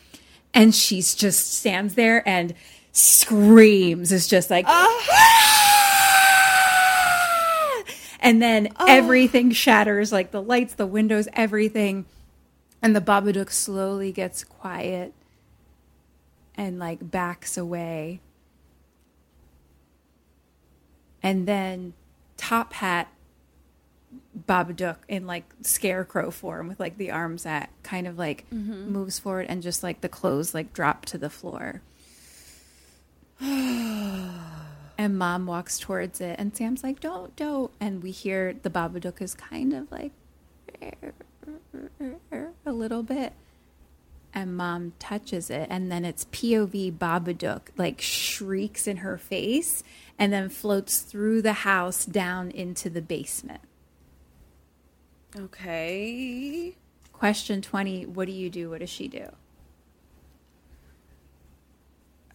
and 0.54 0.74
she's 0.74 1.14
just 1.14 1.54
stands 1.54 1.96
there 1.96 2.28
and 2.28 2.56
screams. 2.96 4.12
It's 4.12 4.28
just 4.28 4.50
like, 4.50 4.66
uh-huh. 4.66 5.12
ah! 5.12 5.46
And 8.22 8.42
then 8.42 8.70
oh. 8.80 8.86
everything 8.88 9.52
shatters, 9.52 10.12
like 10.12 10.32
the 10.32 10.42
lights, 10.42 10.74
the 10.74 10.88
windows, 10.88 11.28
everything. 11.34 12.06
And 12.82 12.96
the 12.96 13.02
Babadook 13.02 13.52
slowly 13.52 14.12
gets 14.12 14.44
quiet 14.44 15.14
and 16.56 16.80
like 16.80 17.12
backs 17.12 17.56
away. 17.58 18.22
And 21.26 21.48
then 21.48 21.94
Top 22.38 22.74
Hat 22.74 23.08
Babadook 24.48 24.98
in 25.08 25.26
like 25.26 25.46
scarecrow 25.62 26.30
form 26.30 26.68
with 26.68 26.80
like 26.80 26.98
the 26.98 27.10
arms 27.10 27.48
at 27.48 27.72
kind 27.82 28.06
of 28.06 28.20
like 28.20 28.46
mm-hmm. 28.54 28.92
moves 28.92 29.18
forward 29.18 29.48
and 29.50 29.64
just 29.64 29.82
like 29.82 30.02
the 30.02 30.10
clothes 30.10 30.54
like 30.54 30.72
drop 30.72 31.04
to 31.06 31.18
the 31.18 31.32
floor. 31.32 31.82
and 33.42 35.18
mom 35.18 35.48
walks 35.48 35.80
towards 35.80 36.22
it 36.22 36.36
and 36.38 36.56
Sam's 36.56 36.84
like, 36.84 37.00
Don't, 37.00 37.36
don't 37.36 37.72
and 37.80 38.04
we 38.04 38.12
hear 38.12 38.54
the 38.62 38.70
Babadook 38.70 39.20
is 39.20 39.34
kind 39.34 39.74
of 39.74 39.92
like 39.92 40.12
a 42.68 42.72
little 42.72 43.02
bit. 43.02 43.34
And 44.32 44.58
mom 44.58 44.92
touches 45.00 45.50
it, 45.50 45.68
and 45.72 45.90
then 45.90 46.04
it's 46.04 46.26
POV 46.26 46.98
Babadook 46.98 47.62
like 47.78 48.02
shrieks 48.02 48.86
in 48.86 48.98
her 48.98 49.18
face 49.18 49.82
and 50.18 50.32
then 50.32 50.50
floats 50.50 51.00
through 51.00 51.42
the 51.42 51.54
house 51.54 52.06
down 52.06 52.52
into 52.52 52.90
the 52.90 53.02
basement. 53.02 53.62
Okay. 55.38 56.76
Question 57.12 57.62
20 57.62 58.06
What 58.06 58.28
do 58.28 58.32
you 58.32 58.50
do? 58.50 58.70
What 58.70 58.80
does 58.80 58.90
she 58.90 59.08
do? 59.08 59.28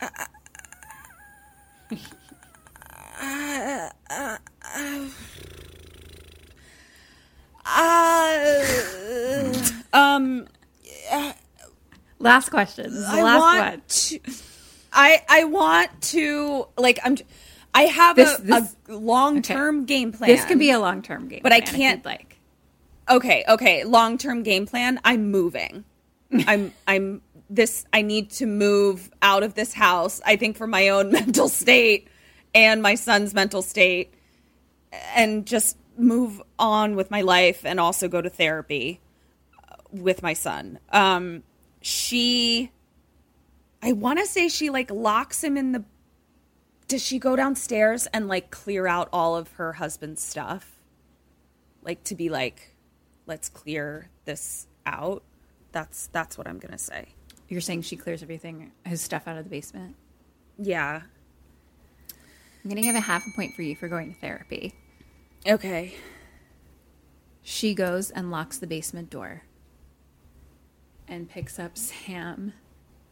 Uh, 0.01 0.09
um, 9.93 10.47
Last 12.21 12.51
question. 12.51 12.85
This 12.85 13.01
is 13.01 13.07
the 13.07 13.19
I 13.19 13.23
last 13.23 13.41
one. 13.41 13.83
to. 13.89 14.21
I 14.93 15.23
I 15.29 15.45
want 15.45 16.03
to 16.03 16.67
like 16.77 16.99
I'm. 17.03 17.17
I 17.75 17.83
have 17.83 18.17
This- 18.17 18.39
a, 18.39 18.43
this- 18.43 18.77
a 18.89 18.97
long 18.97 19.43
term 19.43 19.85
game 19.85 20.13
plan. 20.13 20.31
This 20.31 20.45
can 20.45 20.59
be 20.59 20.71
a 20.71 20.79
long 20.79 21.03
term 21.03 21.29
game. 21.29 21.41
But 21.43 21.53
I 21.53 21.61
can't- 21.61 22.05
like. 22.05 22.39
okay. 23.09 23.45
Okay, 23.49 23.85
long 23.85 24.19
term 24.19 24.43
game 24.43 24.67
plan. 24.67 25.01
I'm 25.05 25.31
moving. 25.31 25.85
I'm 26.47 26.73
I'm 26.87 27.23
this. 27.49 27.85
I 27.93 28.03
need 28.03 28.31
to 28.33 28.47
move 28.47 29.11
out 29.23 29.43
of 29.43 29.55
this 29.55 29.73
house. 29.73 30.21
I 30.25 30.37
think 30.37 30.57
for 30.57 30.67
my 30.67 30.89
own 30.89 31.11
mental 31.21 31.49
state 31.49 32.09
and 32.55 32.83
my 32.83 32.95
son's 32.97 33.35
mental 33.35 33.63
state, 33.63 34.15
and 35.15 35.47
just 35.47 35.77
move 35.97 36.41
on 36.59 36.97
with 36.97 37.11
my 37.11 37.21
life 37.21 37.65
and 37.65 37.79
also 37.79 38.09
go 38.09 38.21
to 38.21 38.31
therapy 38.31 39.01
uh, 39.71 39.77
with 39.93 40.23
my 40.23 40.33
son. 40.33 40.79
Um, 40.91 41.43
she, 41.83 42.71
I 43.83 43.93
want 43.93 44.19
to 44.19 44.27
say 44.27 44.49
she 44.49 44.71
like 44.71 44.91
locks 44.91 45.43
him 45.45 45.57
in 45.57 45.73
the. 45.73 45.85
Does 46.91 47.07
she 47.07 47.21
go 47.21 47.37
downstairs 47.37 48.09
and 48.13 48.27
like 48.27 48.51
clear 48.51 48.89
out 48.89 49.09
all 49.13 49.37
of 49.37 49.53
her 49.53 49.75
husband's 49.75 50.25
stuff? 50.25 50.81
Like 51.85 52.03
to 52.03 52.17
be 52.17 52.29
like, 52.29 52.75
let's 53.27 53.49
clear 53.49 54.11
this 54.25 54.67
out. 54.85 55.23
That's 55.71 56.09
that's 56.09 56.37
what 56.37 56.49
I'm 56.49 56.59
gonna 56.59 56.79
say. 56.79 57.11
You're 57.49 57.61
saying 57.61 57.83
she 57.83 57.95
clears 57.95 58.25
everything, 58.25 58.73
his 58.85 59.01
stuff 59.01 59.29
out 59.29 59.39
of 59.39 59.45
the 59.45 59.51
basement. 59.51 59.95
Yeah. 60.59 61.03
I'm 62.65 62.71
to 62.71 62.83
give 62.83 62.97
a 62.97 63.01
half 63.01 63.25
a 63.25 63.31
point 63.37 63.55
for 63.55 63.63
you 63.63 63.77
for 63.77 63.87
going 63.87 64.13
to 64.13 64.21
therapy. 64.21 64.75
Okay. 65.47 65.95
She 67.41 67.73
goes 67.73 68.11
and 68.11 68.33
locks 68.33 68.59
the 68.59 68.67
basement 68.67 69.11
door 69.11 69.45
and 71.07 71.31
picks 71.31 71.61
up 71.61 71.79
Sam 71.79 72.53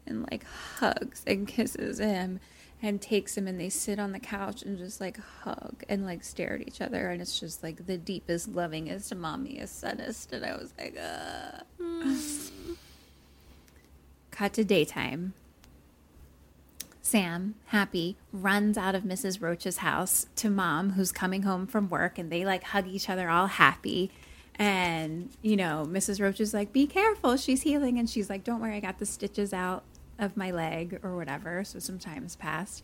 and 0.05 0.29
like 0.29 0.43
hugs 0.79 1.23
and 1.25 1.47
kisses 1.47 1.99
him 1.99 2.41
and 2.81 3.01
takes 3.01 3.37
him 3.37 3.47
and 3.47 3.59
they 3.59 3.69
sit 3.69 3.99
on 3.99 4.11
the 4.13 4.19
couch 4.19 4.63
and 4.63 4.77
just 4.77 5.01
like 5.01 5.17
hug 5.43 5.83
and 5.89 6.05
like 6.05 6.23
stare 6.23 6.55
at 6.55 6.67
each 6.67 6.79
other 6.79 7.09
and 7.09 7.21
it's 7.21 7.39
just 7.39 7.61
like 7.61 7.85
the 7.85 7.97
deepest, 7.97 8.53
lovingest, 8.53 9.13
mommiest, 9.15 9.79
sunnest. 9.79 10.31
And 10.31 10.45
I 10.45 10.55
was 10.55 10.73
like, 10.77 10.97
uh. 10.97 11.63
Cut 14.31 14.53
to 14.53 14.63
daytime. 14.63 15.33
Sam, 17.01 17.55
happy, 17.65 18.17
runs 18.31 18.77
out 18.77 18.93
of 18.95 19.03
Mrs. 19.03 19.41
Roach's 19.41 19.77
house 19.77 20.27
to 20.35 20.49
mom, 20.49 20.91
who's 20.91 21.11
coming 21.11 21.41
home 21.41 21.65
from 21.65 21.89
work, 21.89 22.19
and 22.19 22.31
they 22.31 22.45
like 22.45 22.63
hug 22.63 22.87
each 22.87 23.09
other 23.09 23.29
all 23.29 23.47
happy. 23.47 24.11
And, 24.55 25.29
you 25.41 25.55
know, 25.55 25.87
Mrs. 25.89 26.21
Roach 26.21 26.39
is 26.39 26.53
like, 26.53 26.71
be 26.71 26.85
careful, 26.85 27.35
she's 27.37 27.63
healing. 27.63 27.97
And 27.97 28.09
she's 28.09 28.29
like, 28.29 28.43
don't 28.43 28.61
worry, 28.61 28.75
I 28.75 28.79
got 28.79 28.99
the 28.99 29.05
stitches 29.05 29.53
out 29.53 29.83
of 30.19 30.37
my 30.37 30.51
leg 30.51 30.99
or 31.03 31.15
whatever. 31.15 31.63
So 31.63 31.79
some 31.79 31.97
time 31.97 32.23
has 32.23 32.35
passed. 32.35 32.83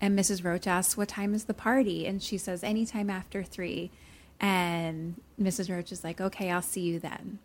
And 0.00 0.18
Mrs. 0.18 0.44
Roach 0.44 0.66
asks, 0.66 0.96
what 0.96 1.08
time 1.08 1.32
is 1.32 1.44
the 1.44 1.54
party? 1.54 2.06
And 2.06 2.22
she 2.22 2.36
says, 2.36 2.62
anytime 2.62 3.08
after 3.08 3.42
three. 3.42 3.90
And 4.38 5.20
Mrs. 5.40 5.70
Roach 5.70 5.92
is 5.92 6.04
like, 6.04 6.20
okay, 6.20 6.50
I'll 6.50 6.60
see 6.60 6.82
you 6.82 6.98
then. 6.98 7.38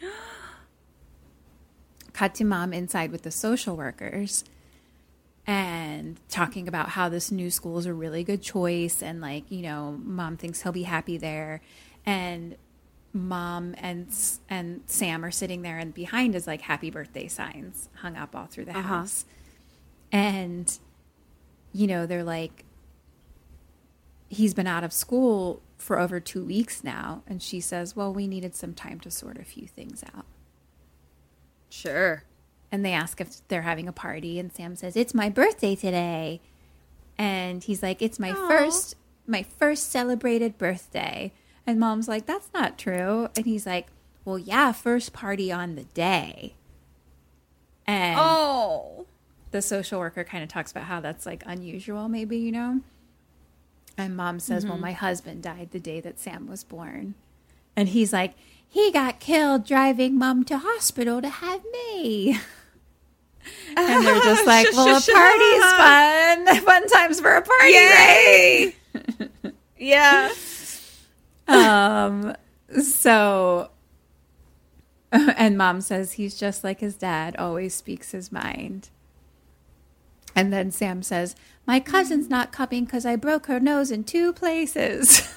Cut 2.12 2.34
to 2.36 2.44
mom 2.44 2.72
inside 2.72 3.10
with 3.10 3.22
the 3.22 3.30
social 3.30 3.76
workers 3.76 4.44
and 5.48 6.20
talking 6.28 6.68
about 6.68 6.90
how 6.90 7.08
this 7.08 7.32
new 7.32 7.50
school 7.50 7.78
is 7.78 7.86
a 7.86 7.94
really 7.94 8.22
good 8.22 8.42
choice 8.42 9.02
and 9.02 9.22
like 9.22 9.50
you 9.50 9.62
know 9.62 9.98
mom 10.04 10.36
thinks 10.36 10.62
he'll 10.62 10.72
be 10.72 10.82
happy 10.82 11.16
there 11.16 11.62
and 12.04 12.54
mom 13.12 13.74
and 13.78 14.08
and 14.50 14.82
sam 14.86 15.24
are 15.24 15.30
sitting 15.30 15.62
there 15.62 15.78
and 15.78 15.94
behind 15.94 16.34
is 16.34 16.46
like 16.46 16.60
happy 16.60 16.90
birthday 16.90 17.26
signs 17.26 17.88
hung 17.96 18.16
up 18.16 18.36
all 18.36 18.46
through 18.46 18.64
the 18.64 18.70
uh-huh. 18.72 18.82
house. 18.82 19.24
And 20.12 20.78
you 21.72 21.86
know 21.86 22.06
they're 22.06 22.24
like 22.24 22.64
he's 24.28 24.54
been 24.54 24.66
out 24.66 24.84
of 24.84 24.92
school 24.92 25.62
for 25.78 25.98
over 25.98 26.20
two 26.20 26.44
weeks 26.44 26.84
now 26.84 27.22
and 27.26 27.42
she 27.42 27.60
says 27.60 27.96
well 27.96 28.12
we 28.12 28.26
needed 28.26 28.54
some 28.54 28.74
time 28.74 29.00
to 29.00 29.10
sort 29.10 29.38
a 29.38 29.44
few 29.44 29.66
things 29.66 30.04
out. 30.14 30.26
Sure. 31.70 32.24
and 32.72 32.84
they 32.84 32.92
ask 32.92 33.20
if 33.20 33.46
they're 33.48 33.62
having 33.62 33.88
a 33.88 33.92
party 33.92 34.38
and 34.38 34.52
Sam 34.52 34.76
says 34.76 34.96
it's 34.96 35.14
my 35.14 35.28
birthday 35.28 35.74
today. 35.74 36.40
And 37.16 37.64
he's 37.64 37.82
like 37.82 38.00
it's 38.02 38.18
my 38.18 38.32
first 38.32 38.96
my 39.26 39.42
first 39.42 39.90
celebrated 39.90 40.56
birthday 40.58 41.32
and 41.68 41.78
mom's 41.78 42.08
like 42.08 42.24
that's 42.24 42.48
not 42.54 42.78
true. 42.78 43.28
And 43.36 43.44
he's 43.44 43.66
like 43.66 43.88
well 44.24 44.38
yeah 44.38 44.72
first 44.72 45.12
party 45.12 45.52
on 45.52 45.76
the 45.76 45.84
day. 45.84 46.54
And 47.86 48.18
Oh. 48.18 49.06
the 49.50 49.60
social 49.60 50.00
worker 50.00 50.24
kind 50.24 50.42
of 50.42 50.48
talks 50.48 50.70
about 50.70 50.84
how 50.84 51.00
that's 51.00 51.26
like 51.26 51.42
unusual 51.46 52.08
maybe 52.08 52.38
you 52.38 52.50
know? 52.50 52.80
And 53.98 54.16
mom 54.16 54.40
says 54.40 54.64
well 54.64 54.74
mm-hmm. 54.74 54.82
my 54.82 54.92
husband 54.92 55.42
died 55.42 55.68
the 55.70 55.78
day 55.78 56.00
that 56.00 56.18
sam 56.18 56.48
was 56.48 56.64
born. 56.64 57.14
And 57.76 57.90
he's 57.90 58.14
like 58.14 58.32
he 58.66 58.90
got 58.90 59.20
killed 59.20 59.66
driving 59.66 60.16
mom 60.16 60.44
to 60.44 60.56
hospital 60.58 61.20
to 61.20 61.28
have 61.28 61.62
me. 61.70 62.38
And 63.78 64.04
they're 64.04 64.20
just 64.20 64.46
like 64.46 64.66
well 64.72 64.88
a 64.88 65.00
party's 65.00 65.64
fun. 65.64 66.64
Fun 66.64 66.88
times 66.88 67.20
for 67.20 67.34
a 67.34 67.42
party 67.42 67.72
right? 67.74 68.74
Yay! 68.92 69.52
yeah. 69.78 70.30
Um 71.48 72.34
so 72.82 73.70
and 75.12 75.56
mom 75.56 75.80
says 75.80 76.12
he's 76.12 76.38
just 76.38 76.62
like 76.62 76.80
his 76.80 76.96
dad 76.96 77.34
always 77.36 77.74
speaks 77.74 78.10
his 78.12 78.30
mind. 78.30 78.90
And 80.36 80.52
then 80.52 80.70
sam 80.70 81.02
says 81.02 81.34
my 81.66 81.80
cousin's 81.80 82.28
not 82.28 82.52
coming 82.52 82.84
because 82.84 83.06
i 83.06 83.16
broke 83.16 83.46
her 83.46 83.58
nose 83.58 83.90
in 83.90 84.04
two 84.04 84.32
places. 84.32 85.34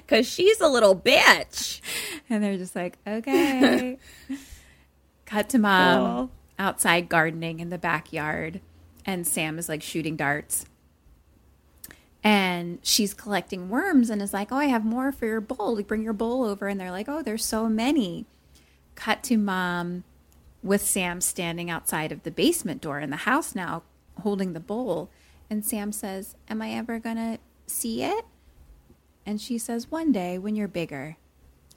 Cause 0.07 0.27
she's 0.27 0.61
a 0.61 0.67
little 0.67 0.95
bitch. 0.95 1.81
and 2.29 2.43
they're 2.43 2.57
just 2.57 2.75
like 2.75 2.97
okay. 3.07 3.97
Cut 5.25 5.49
to 5.49 5.57
mom 5.57 6.29
outside 6.59 7.09
gardening 7.09 7.59
in 7.59 7.69
the 7.69 7.77
backyard 7.77 8.61
and 9.05 9.25
sam 9.25 9.57
is 9.57 9.67
like 9.67 9.81
shooting 9.81 10.15
darts 10.15 10.65
and 12.25 12.79
she's 12.81 13.13
collecting 13.13 13.69
worms 13.69 14.09
and 14.09 14.19
is 14.19 14.33
like 14.33 14.51
oh 14.51 14.57
i 14.57 14.65
have 14.65 14.83
more 14.83 15.11
for 15.11 15.27
your 15.27 15.39
bowl. 15.39 15.75
Like, 15.75 15.87
bring 15.87 16.01
your 16.01 16.11
bowl 16.11 16.43
over. 16.43 16.67
And 16.67 16.81
they're 16.81 16.91
like 16.91 17.07
oh 17.07 17.21
there's 17.21 17.45
so 17.45 17.69
many. 17.69 18.25
Cut 18.95 19.23
to 19.23 19.37
mom 19.37 20.03
with 20.63 20.81
sam 20.81 21.21
standing 21.21 21.69
outside 21.69 22.11
of 22.11 22.23
the 22.23 22.31
basement 22.31 22.81
door 22.81 22.99
in 22.99 23.11
the 23.11 23.17
house 23.17 23.53
now 23.53 23.83
holding 24.23 24.53
the 24.53 24.59
bowl. 24.59 25.11
And 25.49 25.63
sam 25.63 25.91
says 25.91 26.35
am 26.49 26.61
i 26.61 26.71
ever 26.71 26.99
gonna 26.99 27.37
see 27.67 28.03
it? 28.03 28.25
And 29.25 29.39
she 29.39 29.59
says 29.59 29.91
one 29.91 30.11
day 30.11 30.37
when 30.39 30.55
you're 30.55 30.67
bigger. 30.67 31.17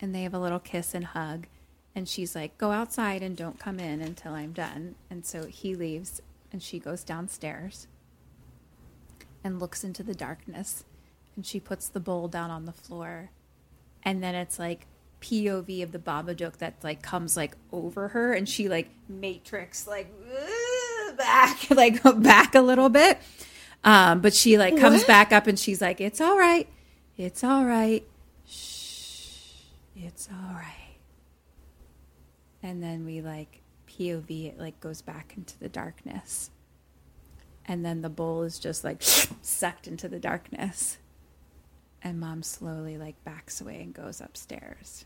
And 0.00 0.14
they 0.14 0.22
have 0.22 0.34
a 0.34 0.38
little 0.38 0.60
kiss 0.60 0.94
and 0.94 1.04
hug. 1.04 1.46
And 1.94 2.08
she's 2.08 2.34
like 2.34 2.56
go 2.56 2.70
outside 2.70 3.22
and 3.22 3.36
don't 3.36 3.58
come 3.58 3.78
in 3.78 4.00
until 4.00 4.32
i'm 4.32 4.52
done. 4.52 4.94
And 5.10 5.26
so 5.26 5.44
he 5.44 5.74
leaves 5.74 6.22
and 6.50 6.62
she 6.62 6.78
goes 6.78 7.04
downstairs 7.04 7.86
and 9.44 9.60
looks 9.60 9.84
into 9.84 10.02
the 10.02 10.14
darkness. 10.14 10.84
And 11.36 11.46
she 11.46 11.60
puts 11.60 11.88
the 11.88 12.00
bowl 12.00 12.28
down 12.28 12.50
on 12.50 12.64
the 12.64 12.72
floor. 12.72 13.30
And 14.02 14.22
then 14.22 14.34
it's 14.34 14.58
like 14.58 14.86
POV 15.20 15.82
of 15.82 15.92
the 15.92 15.98
Babadook 15.98 16.58
that 16.58 16.74
like 16.82 17.02
comes 17.02 17.36
like 17.36 17.56
over 17.72 18.08
her 18.08 18.32
and 18.32 18.48
she 18.48 18.68
like 18.68 18.88
matrix 19.08 19.86
like 19.86 20.12
back 21.16 21.70
like 21.70 22.02
back 22.22 22.54
a 22.54 22.60
little 22.60 22.88
bit. 22.88 23.18
Um, 23.84 24.20
but 24.20 24.34
she 24.34 24.58
like 24.58 24.76
comes 24.76 25.04
back 25.04 25.32
up 25.32 25.46
and 25.46 25.58
she's 25.58 25.80
like, 25.80 26.00
It's 26.00 26.20
all 26.20 26.38
right. 26.38 26.68
It's 27.16 27.42
all 27.42 27.64
right. 27.64 28.06
Shh. 28.46 29.64
It's 29.96 30.28
all 30.30 30.54
right. 30.54 30.74
And 32.62 32.82
then 32.82 33.04
we 33.04 33.20
like 33.20 33.62
POV 33.88 34.48
it 34.48 34.58
like 34.58 34.80
goes 34.80 35.02
back 35.02 35.34
into 35.36 35.58
the 35.58 35.68
darkness. 35.68 36.50
And 37.68 37.84
then 37.84 38.00
the 38.00 38.08
bowl 38.08 38.42
is 38.42 38.58
just 38.58 38.82
like 38.82 38.98
sucked 39.42 39.86
into 39.86 40.08
the 40.08 40.18
darkness. 40.18 40.98
And 42.02 42.18
mom 42.18 42.42
slowly 42.42 42.96
like 42.96 43.22
backs 43.24 43.60
away 43.60 43.80
and 43.82 43.92
goes 43.92 44.20
upstairs. 44.20 45.04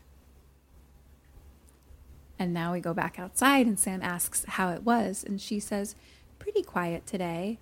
And 2.39 2.53
now 2.53 2.73
we 2.73 2.79
go 2.79 2.93
back 2.93 3.19
outside 3.19 3.67
and 3.67 3.77
Sam 3.77 4.01
asks 4.01 4.45
how 4.47 4.69
it 4.69 4.83
was 4.83 5.23
and 5.23 5.39
she 5.39 5.59
says, 5.59 5.95
"Pretty 6.39 6.63
quiet 6.63 7.05
today." 7.05 7.59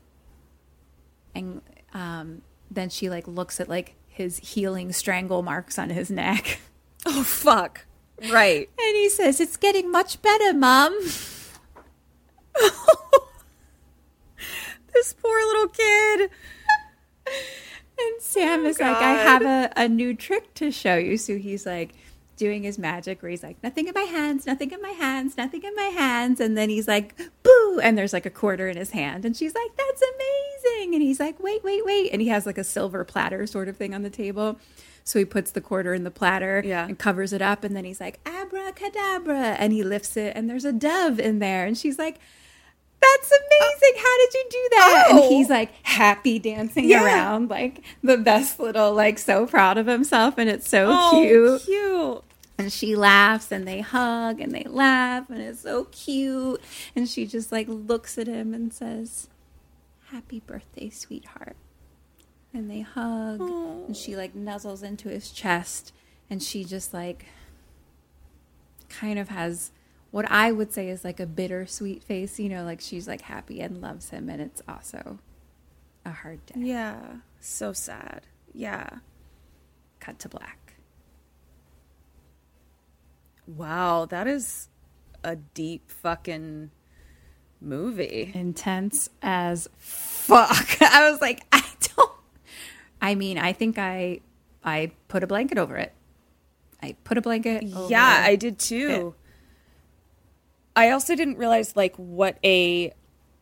And 1.34 1.62
um, 1.94 2.42
then 2.70 2.90
she 2.90 3.10
like 3.10 3.28
looks 3.28 3.60
at 3.60 3.68
like 3.68 3.96
his 4.08 4.38
healing 4.38 4.92
strangle 4.92 5.42
marks 5.42 5.80
on 5.80 5.90
his 5.90 6.12
neck. 6.12 6.60
Oh 7.04 7.24
fuck. 7.24 7.88
Right. 8.30 8.70
And 8.80 8.96
he 8.96 9.10
says, 9.10 9.40
It's 9.40 9.58
getting 9.58 9.92
much 9.92 10.22
better, 10.22 10.54
Mom. 10.54 10.96
This 14.94 15.14
poor 15.14 15.38
little 15.48 15.68
kid. 15.68 16.30
And 17.28 18.22
Sam 18.22 18.62
oh, 18.66 18.70
is 18.70 18.80
like, 18.80 18.98
I 18.98 19.14
have 19.14 19.42
a, 19.44 19.72
a 19.76 19.88
new 19.88 20.16
trick 20.16 20.54
to 20.56 20.72
show 20.72 20.96
you. 20.96 21.18
So 21.18 21.38
he's 21.38 21.66
like 21.66 21.94
doing 22.36 22.64
his 22.64 22.80
magic 22.80 23.22
where 23.22 23.30
he's 23.30 23.44
like, 23.44 23.62
Nothing 23.64 23.88
in 23.88 23.94
my 23.94 24.02
hands, 24.02 24.48
nothing 24.48 24.72
in 24.72 24.82
my 24.82 24.90
hands, 24.90 25.38
nothing 25.38 25.62
in 25.64 25.76
my 25.76 25.84
hands. 25.84 26.40
And 26.40 26.58
then 26.58 26.70
he's 26.70 26.88
like, 26.88 27.16
Boo. 27.44 27.80
And 27.84 27.98
there's 27.98 28.14
like 28.14 28.26
a 28.26 28.32
quarter 28.32 28.68
in 28.68 28.78
his 28.78 28.90
hand. 28.92 29.26
And 29.26 29.38
she's 29.38 29.54
like, 29.54 29.70
That's 29.78 30.02
amazing. 30.02 30.96
And 30.96 31.04
he's 31.04 31.20
like, 31.20 31.42
Wait, 31.42 31.64
wait, 31.64 31.86
wait. 31.86 32.10
And 32.12 32.22
he 32.22 32.30
has 32.30 32.46
like 32.48 32.58
a 32.58 32.64
silver 32.64 33.04
platter 33.04 33.46
sort 33.46 33.68
of 33.68 33.78
thing 33.78 33.94
on 33.94 34.02
the 34.02 34.10
table. 34.10 34.58
So 35.04 35.20
he 35.20 35.26
puts 35.26 35.52
the 35.52 35.62
quarter 35.62 35.94
in 35.94 36.04
the 36.04 36.12
platter 36.12 36.64
Yeah. 36.66 36.86
and 36.88 36.98
covers 36.98 37.34
it 37.34 37.42
up. 37.42 37.64
And 37.64 37.76
then 37.76 37.86
he's 37.86 38.00
like, 38.00 38.20
Abracadabra. 38.26 39.56
And 39.60 39.74
he 39.74 39.84
lifts 39.84 40.18
it. 40.18 40.36
And 40.36 40.50
there's 40.50 40.66
a 40.66 40.74
dove 40.74 41.20
in 41.20 41.40
there. 41.40 41.66
And 41.66 41.78
she's 41.78 42.00
like, 42.00 42.20
that's 43.02 43.32
amazing. 43.32 44.02
How 44.04 44.18
did 44.18 44.34
you 44.34 44.46
do 44.50 44.68
that? 44.72 45.06
Oh. 45.10 45.16
And 45.24 45.34
he's 45.34 45.50
like 45.50 45.72
happy 45.84 46.40
dancing 46.40 46.86
Yeah. 46.90 47.04
around, 47.04 47.50
like 47.50 47.82
the 48.04 48.18
best 48.18 48.60
little, 48.60 48.94
like 48.94 49.18
so 49.20 49.46
proud 49.48 49.78
of 49.78 49.88
himself. 49.88 50.38
And 50.38 50.50
it's 50.50 50.70
so 50.70 50.88
Oh, 50.92 51.12
cute. 51.24 51.62
cute. 51.64 52.24
And 52.58 52.72
she 52.72 52.96
laughs 52.96 53.52
and 53.52 53.68
they 53.68 53.82
hug 53.82 54.40
and 54.40 54.52
they 54.52 54.66
laugh 54.70 55.30
and 55.30 55.42
it's 55.42 55.62
so 55.62 55.86
cute. 55.86 56.62
And 56.96 57.10
she 57.10 57.26
just 57.26 57.52
like 57.52 57.68
looks 57.68 58.18
at 58.20 58.28
him 58.28 58.54
and 58.54 58.72
says, 58.72 59.28
Happy 60.12 60.42
birthday, 60.46 60.90
sweetheart. 60.90 61.56
And 62.54 62.70
they 62.70 62.82
hug 62.82 63.40
and 63.42 63.96
she 63.98 64.16
like 64.16 64.36
nuzzles 64.36 64.84
into 64.84 65.10
his 65.10 65.32
chest 65.32 65.94
and 66.30 66.44
she 66.44 66.64
just 66.64 66.94
like 66.94 67.26
kind 68.90 69.18
of 69.18 69.30
has 69.30 69.72
what 70.12 70.30
I 70.30 70.52
would 70.52 70.74
say 70.74 70.90
is 70.90 71.04
like 71.04 71.20
a 71.20 71.26
bittersweet 71.26 72.04
face, 72.04 72.40
you 72.40 72.50
know, 72.50 72.64
like 72.64 72.82
she's 72.82 73.08
like 73.08 73.22
happy 73.22 73.62
and 73.62 73.82
loves 73.82 74.10
him 74.10 74.30
and 74.30 74.42
it's 74.42 74.62
also 74.68 75.20
a 76.06 76.12
hard 76.12 76.46
day. 76.46 76.56
Yeah. 76.58 77.00
So 77.40 77.74
sad. 77.74 78.28
Yeah. 78.54 78.90
Cut 80.00 80.20
to 80.20 80.30
black. 80.30 80.76
Wow, 83.48 84.06
that 84.06 84.28
is 84.28 84.70
a 85.24 85.36
deep 85.36 85.90
fucking 85.90 86.72
movie. 87.60 88.32
intense 88.34 89.10
as 89.22 89.68
fuck. 89.78 90.78
I 90.82 91.10
was 91.10 91.22
like, 91.22 91.42
I 91.52 91.64
don't. 91.96 92.12
I 93.02 93.16
mean, 93.16 93.38
I 93.38 93.54
think 93.54 93.78
I 93.78 94.22
I 94.64 94.92
put 95.08 95.24
a 95.24 95.28
blanket 95.28 95.58
over 95.58 95.76
it. 95.78 95.94
I 96.82 96.96
put 97.04 97.18
a 97.18 97.22
blanket. 97.22 97.64
Over 97.76 97.90
Yeah, 97.90 98.24
I 98.26 98.36
did 98.36 98.60
too. 98.60 99.16
I 100.76 100.92
also 100.92 101.16
didn't 101.16 101.38
realize 101.38 101.76
like 101.76 101.96
what 101.98 102.38
a 102.44 102.94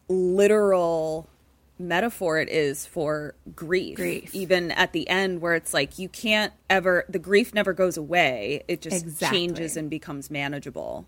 literal 0.07 1.29
metaphor 1.77 2.39
it 2.39 2.49
is 2.49 2.85
for 2.85 3.35
grief. 3.55 3.95
Grief. 3.95 4.35
Even 4.35 4.71
at 4.71 4.91
the 4.91 5.07
end 5.07 5.41
where 5.41 5.55
it's 5.55 5.73
like 5.73 5.97
you 5.97 6.09
can't 6.09 6.51
ever 6.69 7.05
the 7.07 7.19
grief 7.19 7.53
never 7.53 7.73
goes 7.73 7.95
away. 7.97 8.63
It 8.67 8.81
just 8.81 9.03
Exactly. 9.05 9.37
changes 9.39 9.77
and 9.77 9.89
becomes 9.89 10.29
manageable. 10.29 11.05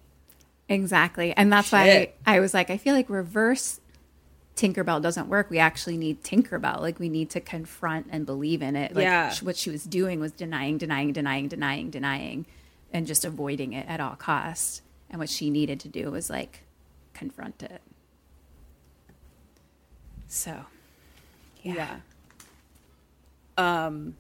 exactly, 0.70 1.34
and 1.36 1.52
that's 1.52 1.68
Shit. 1.68 1.74
why 1.74 2.14
I 2.26 2.40
was 2.40 2.54
like, 2.54 2.70
I 2.70 2.78
feel 2.78 2.96
like 2.96 3.10
reverse 3.10 3.80
Tinkerbell 4.56 5.02
doesn't 5.02 5.28
work. 5.28 5.50
We 5.50 5.60
actually 5.60 5.98
need 5.98 6.24
Tinkerbell. 6.24 6.80
Like 6.80 7.00
we 7.00 7.10
need 7.10 7.30
to 7.32 7.42
confront 7.42 8.08
and 8.12 8.26
believe 8.26 8.62
in 8.62 8.76
it. 8.76 8.96
Like 8.96 9.04
Yeah. 9.04 9.34
what 9.42 9.58
she 9.58 9.70
was 9.72 9.84
doing 9.84 10.20
was 10.20 10.32
denying, 10.32 10.78
denying, 10.78 11.12
denying, 11.14 11.48
denying, 11.48 11.90
denying, 11.90 12.46
and 12.94 13.08
just 13.08 13.26
avoiding 13.26 13.74
it 13.74 13.88
at 13.90 14.00
all 14.00 14.16
costs. 14.16 14.82
And 15.12 15.20
what 15.20 15.30
she 15.30 15.50
needed 15.52 15.80
to 15.82 15.90
do 15.90 16.10
was 16.10 16.30
like 16.30 16.64
confront 17.14 17.62
it. 17.62 17.82
So, 20.28 20.66
Yeah. 21.62 21.98
Um 23.58 24.16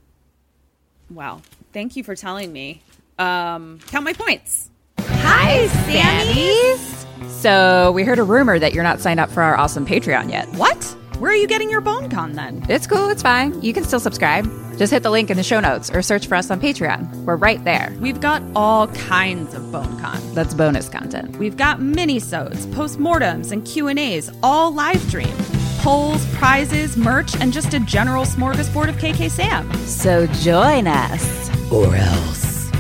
wow. 1.10 1.42
Thank 1.74 1.96
you 1.96 2.04
for 2.04 2.16
telling 2.16 2.52
me. 2.54 2.82
Um 3.18 3.80
count 3.88 4.04
my 4.06 4.14
points. 4.14 4.70
Hi, 5.00 5.68
Sammies. 5.88 7.30
So 7.30 7.92
we 7.94 8.04
heard 8.04 8.20
a 8.20 8.24
rumor 8.24 8.60
that 8.60 8.74
you're 8.74 8.84
not 8.84 9.00
signed 9.00 9.20
up 9.20 9.30
for 9.32 9.42
our 9.42 9.58
awesome 9.58 9.86
Patreon 9.86 10.30
yet. 10.30 10.48
What? 10.56 10.96
Where 11.22 11.32
are 11.32 11.36
you 11.36 11.46
getting 11.46 11.70
your 11.70 11.82
bone 11.82 12.10
con 12.10 12.34
then? 12.34 12.66
It's 12.68 12.88
cool. 12.88 13.10
It's 13.10 13.22
fine. 13.22 13.62
You 13.62 13.74
can 13.74 13.84
still 13.84 14.00
subscribe. 14.00 14.50
Just 14.80 14.92
hit 14.92 15.04
the 15.04 15.12
link 15.12 15.30
in 15.30 15.38
the 15.38 15.44
show 15.44 15.60
notes 15.60 15.92
or 15.92 16.02
search 16.02 16.26
for 16.26 16.34
us 16.34 16.50
on 16.50 16.60
Patreon. 16.60 17.26
We're 17.26 17.36
right 17.36 17.64
there. 17.64 17.96
We've 18.02 18.20
got 18.20 18.42
all 18.56 18.88
kinds 18.88 19.54
of 19.54 19.72
bone 19.72 20.00
con. 20.00 20.20
That's 20.34 20.56
bonus 20.56 20.90
content. 20.90 21.38
We've 21.38 21.56
got 21.56 21.80
mini-sodes, 21.80 22.66
postmortems, 22.66 23.52
and 23.52 23.64
Q&As, 23.64 24.36
all 24.42 24.74
live 24.74 25.00
stream. 25.00 25.38
Polls, 25.82 26.26
prizes, 26.38 26.98
merch, 26.98 27.36
and 27.40 27.54
just 27.54 27.76
a 27.76 27.80
general 27.82 28.26
smorgasbord 28.26 28.90
of 28.90 28.96
KK 28.96 29.30
Sam. 29.30 29.72
So 29.86 30.26
join 30.26 30.88
us. 30.88 31.72
Or 31.72 31.96
else. 31.96 32.72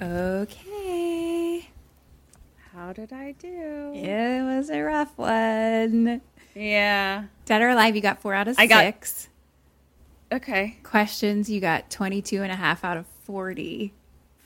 Okay. 0.00 1.68
How 2.72 2.94
did 2.94 3.12
I 3.12 3.32
do? 3.32 3.92
It 3.92 4.42
was 4.42 4.70
a 4.70 4.80
rough 4.80 5.18
one. 5.18 6.22
Yeah. 6.54 7.24
Dead 7.46 7.62
or 7.62 7.68
alive, 7.70 7.94
you 7.96 8.02
got 8.02 8.20
four 8.20 8.34
out 8.34 8.48
of 8.48 8.56
I 8.58 8.66
got- 8.66 8.84
six. 8.84 9.28
Okay. 10.32 10.78
Questions, 10.82 11.50
you 11.50 11.60
got 11.60 11.90
22 11.90 12.42
and 12.42 12.50
a 12.50 12.56
half 12.56 12.84
out 12.84 12.96
of 12.96 13.06
40 13.24 13.92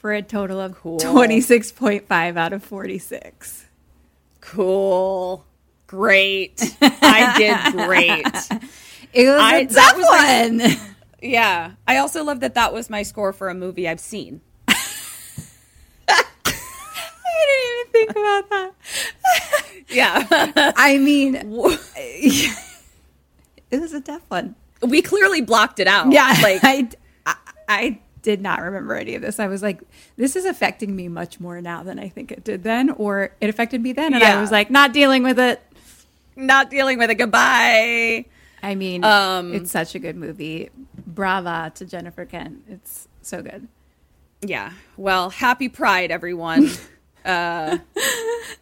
for 0.01 0.13
a 0.13 0.21
total 0.23 0.61
of 0.61 0.75
Cool. 0.75 0.99
26.5 0.99 2.37
out 2.37 2.53
of 2.53 2.65
46. 2.65 3.67
Cool. 4.41 5.45
Great. 5.87 6.77
I 6.81 7.35
did 7.39 7.73
great. 7.87 8.27
It 9.13 9.29
was 9.29 9.41
I- 9.41 9.57
a 9.59 9.67
that 9.67 9.75
tough 9.75 9.97
was 9.97 10.07
my- 10.07 10.67
one. 10.69 10.77
Yeah. 11.23 11.73
I 11.89 11.97
also 11.97 12.23
love 12.25 12.41
that 12.41 12.55
that 12.55 12.73
was 12.75 12.91
my 12.91 13.03
score 13.03 13.33
for 13.33 13.49
a 13.49 13.55
movie 13.55 13.89
I've 13.89 14.01
seen. 14.01 14.43
I 17.39 17.45
didn't 17.49 17.73
even 17.79 17.93
think 17.93 18.11
about 18.11 18.51
that. 18.51 18.73
Yeah. 19.89 20.73
I 20.77 20.99
mean, 20.99 21.37
it 23.71 23.81
was 23.81 23.93
a 23.93 24.01
tough 24.01 24.23
one. 24.29 24.55
we 24.83 25.03
clearly 25.03 25.41
blocked 25.41 25.81
it 25.81 25.87
out. 25.87 26.11
Yeah, 26.13 26.35
Like, 26.43 26.61
I, 26.65 26.89
I, 27.27 27.37
I 27.69 27.99
did 28.23 28.41
not 28.41 28.61
remember 28.63 28.95
any 28.95 29.15
of 29.15 29.23
this. 29.23 29.39
I 29.39 29.47
was 29.47 29.63
like, 29.63 29.81
this 30.17 30.37
is 30.37 30.45
affecting 30.45 30.95
me 30.97 31.09
much 31.09 31.39
more 31.41 31.61
now 31.61 31.83
than 31.83 31.99
I 31.99 32.09
think 32.09 32.33
it 32.33 32.45
did 32.45 32.63
then, 32.65 32.91
or 32.91 33.31
it 33.41 33.49
affected 33.49 33.81
me 33.83 33.93
then, 33.93 34.15
and 34.15 34.23
I 34.23 34.41
was 34.41 34.51
like, 34.51 34.71
not 34.71 34.93
dealing 34.93 35.23
with 35.23 35.39
it. 35.39 35.63
not 36.35 36.71
dealing 36.71 36.99
with 36.99 37.11
it. 37.11 37.15
Goodbye. 37.17 38.25
I 38.63 38.75
mean, 38.75 39.05
Um, 39.05 39.55
it's 39.55 39.71
such 39.71 39.95
a 39.95 39.99
good 40.01 40.17
movie. 40.17 40.71
Brava 41.07 41.71
to 41.77 41.85
Jennifer 41.85 42.25
Kent. 42.25 42.65
It's 42.69 43.07
so 43.23 43.43
good. 43.43 43.69
Yeah. 44.43 44.73
Well, 44.97 45.31
happy 45.31 45.69
Pride, 45.69 46.11
everyone. 46.11 46.71
uh, 47.27 47.79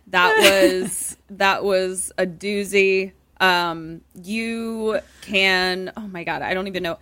that 0.09 0.39
was 0.41 1.17
that 1.31 1.65
was 1.65 2.13
a 2.19 2.27
doozy. 2.27 3.13
Um, 3.41 4.01
you 4.15 5.01
can. 5.23 5.93
Oh 5.97 6.09
my 6.09 6.25
god, 6.25 6.43
I 6.43 6.55
don't 6.55 6.67
even 6.67 6.83
know. 6.83 6.99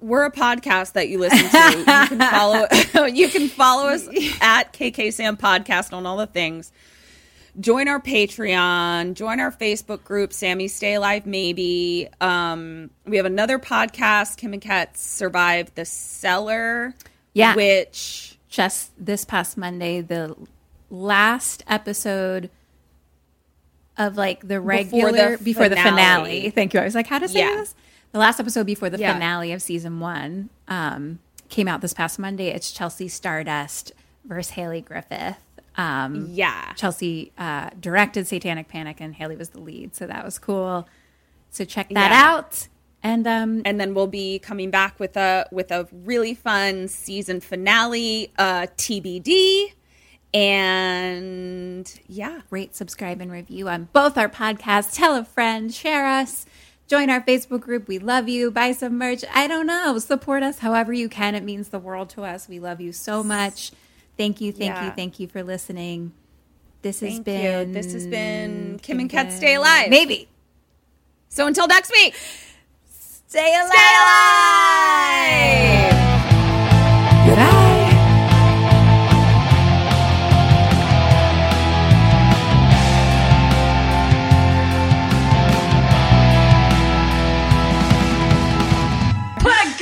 We're 0.00 0.24
a 0.24 0.32
podcast 0.32 0.94
that 0.94 1.08
you 1.08 1.18
listen 1.18 1.48
to. 1.48 1.78
You 1.78 1.84
can 1.84 2.18
follow. 2.30 2.66
you 3.06 3.28
can 3.28 3.48
follow 3.48 3.88
us 3.88 4.06
at 4.40 4.72
KK 4.72 5.12
Sam 5.12 5.36
Podcast 5.36 5.92
on 5.92 6.04
all 6.04 6.16
the 6.16 6.26
things. 6.26 6.72
join 7.58 7.88
our 7.88 8.00
Patreon, 8.00 9.14
join 9.14 9.40
our 9.40 9.52
Facebook 9.52 10.04
group, 10.04 10.32
Sammy 10.32 10.68
Stay 10.68 10.94
Alive 10.94 11.26
Maybe. 11.26 12.08
Um, 12.20 12.90
we 13.06 13.16
have 13.16 13.26
another 13.26 13.58
podcast, 13.58 14.36
Kim 14.36 14.52
and 14.52 14.60
Ket 14.60 14.98
Survive 14.98 15.74
the 15.74 15.84
Cellar. 15.84 16.94
Yeah. 17.32 17.54
Which 17.54 18.38
just 18.48 18.90
this 18.98 19.24
past 19.24 19.56
Monday, 19.56 20.00
the 20.00 20.34
last 20.90 21.64
episode 21.66 22.50
of 23.96 24.16
like 24.16 24.46
the 24.46 24.60
regular 24.60 25.38
before 25.38 25.68
the, 25.68 25.76
finale. 25.76 25.90
finale. 25.90 26.50
Thank 26.50 26.74
you. 26.74 26.80
I 26.80 26.84
was 26.84 26.94
like, 26.94 27.06
how 27.06 27.18
to 27.18 27.28
say 27.28 27.40
Yeah. 27.40 27.56
this? 27.56 27.74
The 28.12 28.18
last 28.18 28.38
episode 28.40 28.66
before 28.66 28.90
the 28.90 28.98
Yeah. 28.98 29.14
finale 29.14 29.52
of 29.52 29.62
season 29.62 30.00
one 30.00 30.50
um, 30.68 31.18
came 31.48 31.66
out 31.68 31.80
this 31.80 31.92
past 31.94 32.18
Monday. 32.18 32.48
It's 32.48 32.70
Chelsea 32.72 33.08
Stardust 33.08 33.92
versus 34.24 34.52
Hayley 34.52 34.80
Griffith. 34.80 35.36
Um, 35.76 36.28
yeah. 36.30 36.72
Chelsea 36.74 37.32
uh, 37.36 37.70
directed 37.78 38.26
Satanic 38.26 38.68
Panic, 38.68 38.98
and 39.00 39.14
Hayley 39.14 39.36
was 39.36 39.50
the 39.50 39.60
lead, 39.60 39.94
so 39.94 40.06
that 40.06 40.24
was 40.24 40.38
cool. 40.38 40.88
So 41.50 41.64
check 41.64 41.88
that 41.90 42.10
Yeah. 42.10 42.30
out. 42.34 42.68
And 43.02 43.26
um, 43.26 43.62
and 43.64 43.78
then 43.78 43.94
we'll 43.94 44.06
be 44.06 44.38
coming 44.38 44.70
back 44.70 44.98
with 44.98 45.16
a 45.16 45.46
with 45.52 45.70
a 45.70 45.86
really 45.92 46.34
fun 46.34 46.88
season 46.88 47.40
finale, 47.40 48.32
uh, 48.38 48.66
TBD. 48.76 49.72
And 50.34 51.92
yeah, 52.06 52.40
rate, 52.50 52.74
subscribe, 52.76 53.20
and 53.20 53.30
review 53.32 53.68
on 53.68 53.88
both 53.92 54.18
our 54.18 54.28
podcasts. 54.28 54.94
Tell 54.94 55.14
a 55.16 55.24
friend, 55.24 55.72
share 55.72 56.06
us, 56.06 56.44
join 56.88 57.08
our 57.10 57.20
Facebook 57.20 57.60
group. 57.60 57.88
We 57.88 57.98
love 57.98 58.28
you. 58.28 58.50
Buy 58.50 58.72
some 58.72 58.98
merch. 58.98 59.24
I 59.34 59.46
don't 59.46 59.66
know. 59.66 59.98
Support 59.98 60.42
us 60.42 60.58
however 60.58 60.92
you 60.92 61.08
can. 61.08 61.34
It 61.34 61.42
means 61.42 61.68
the 61.68 61.78
world 61.78 62.10
to 62.10 62.22
us. 62.24 62.48
We 62.48 62.58
love 62.60 62.80
you 62.80 62.92
so 62.92 63.22
much. 63.22 63.72
Thank 64.16 64.40
you, 64.40 64.50
thank 64.52 64.82
you, 64.82 64.90
thank 64.92 65.20
you 65.20 65.28
for 65.28 65.42
listening. 65.42 66.12
This 66.82 67.00
has 67.00 67.14
Thank 67.14 67.18
you. 67.18 67.22
been 67.34 67.72
This 67.72 67.92
has 67.92 68.06
been 68.06 68.78
Kim 68.82 69.00
and 69.00 69.10
Ket 69.10 69.26
Ket 69.28 69.36
Stay 69.36 69.54
Alive. 69.56 69.90
Maybe. 69.90 70.28
so 71.28 71.46
until 71.46 71.66
next 71.66 71.90
week, 71.90 72.14
Stay 73.28 73.54
alive. 73.54 73.72
stay 73.72 73.94
alive. 76.06 76.15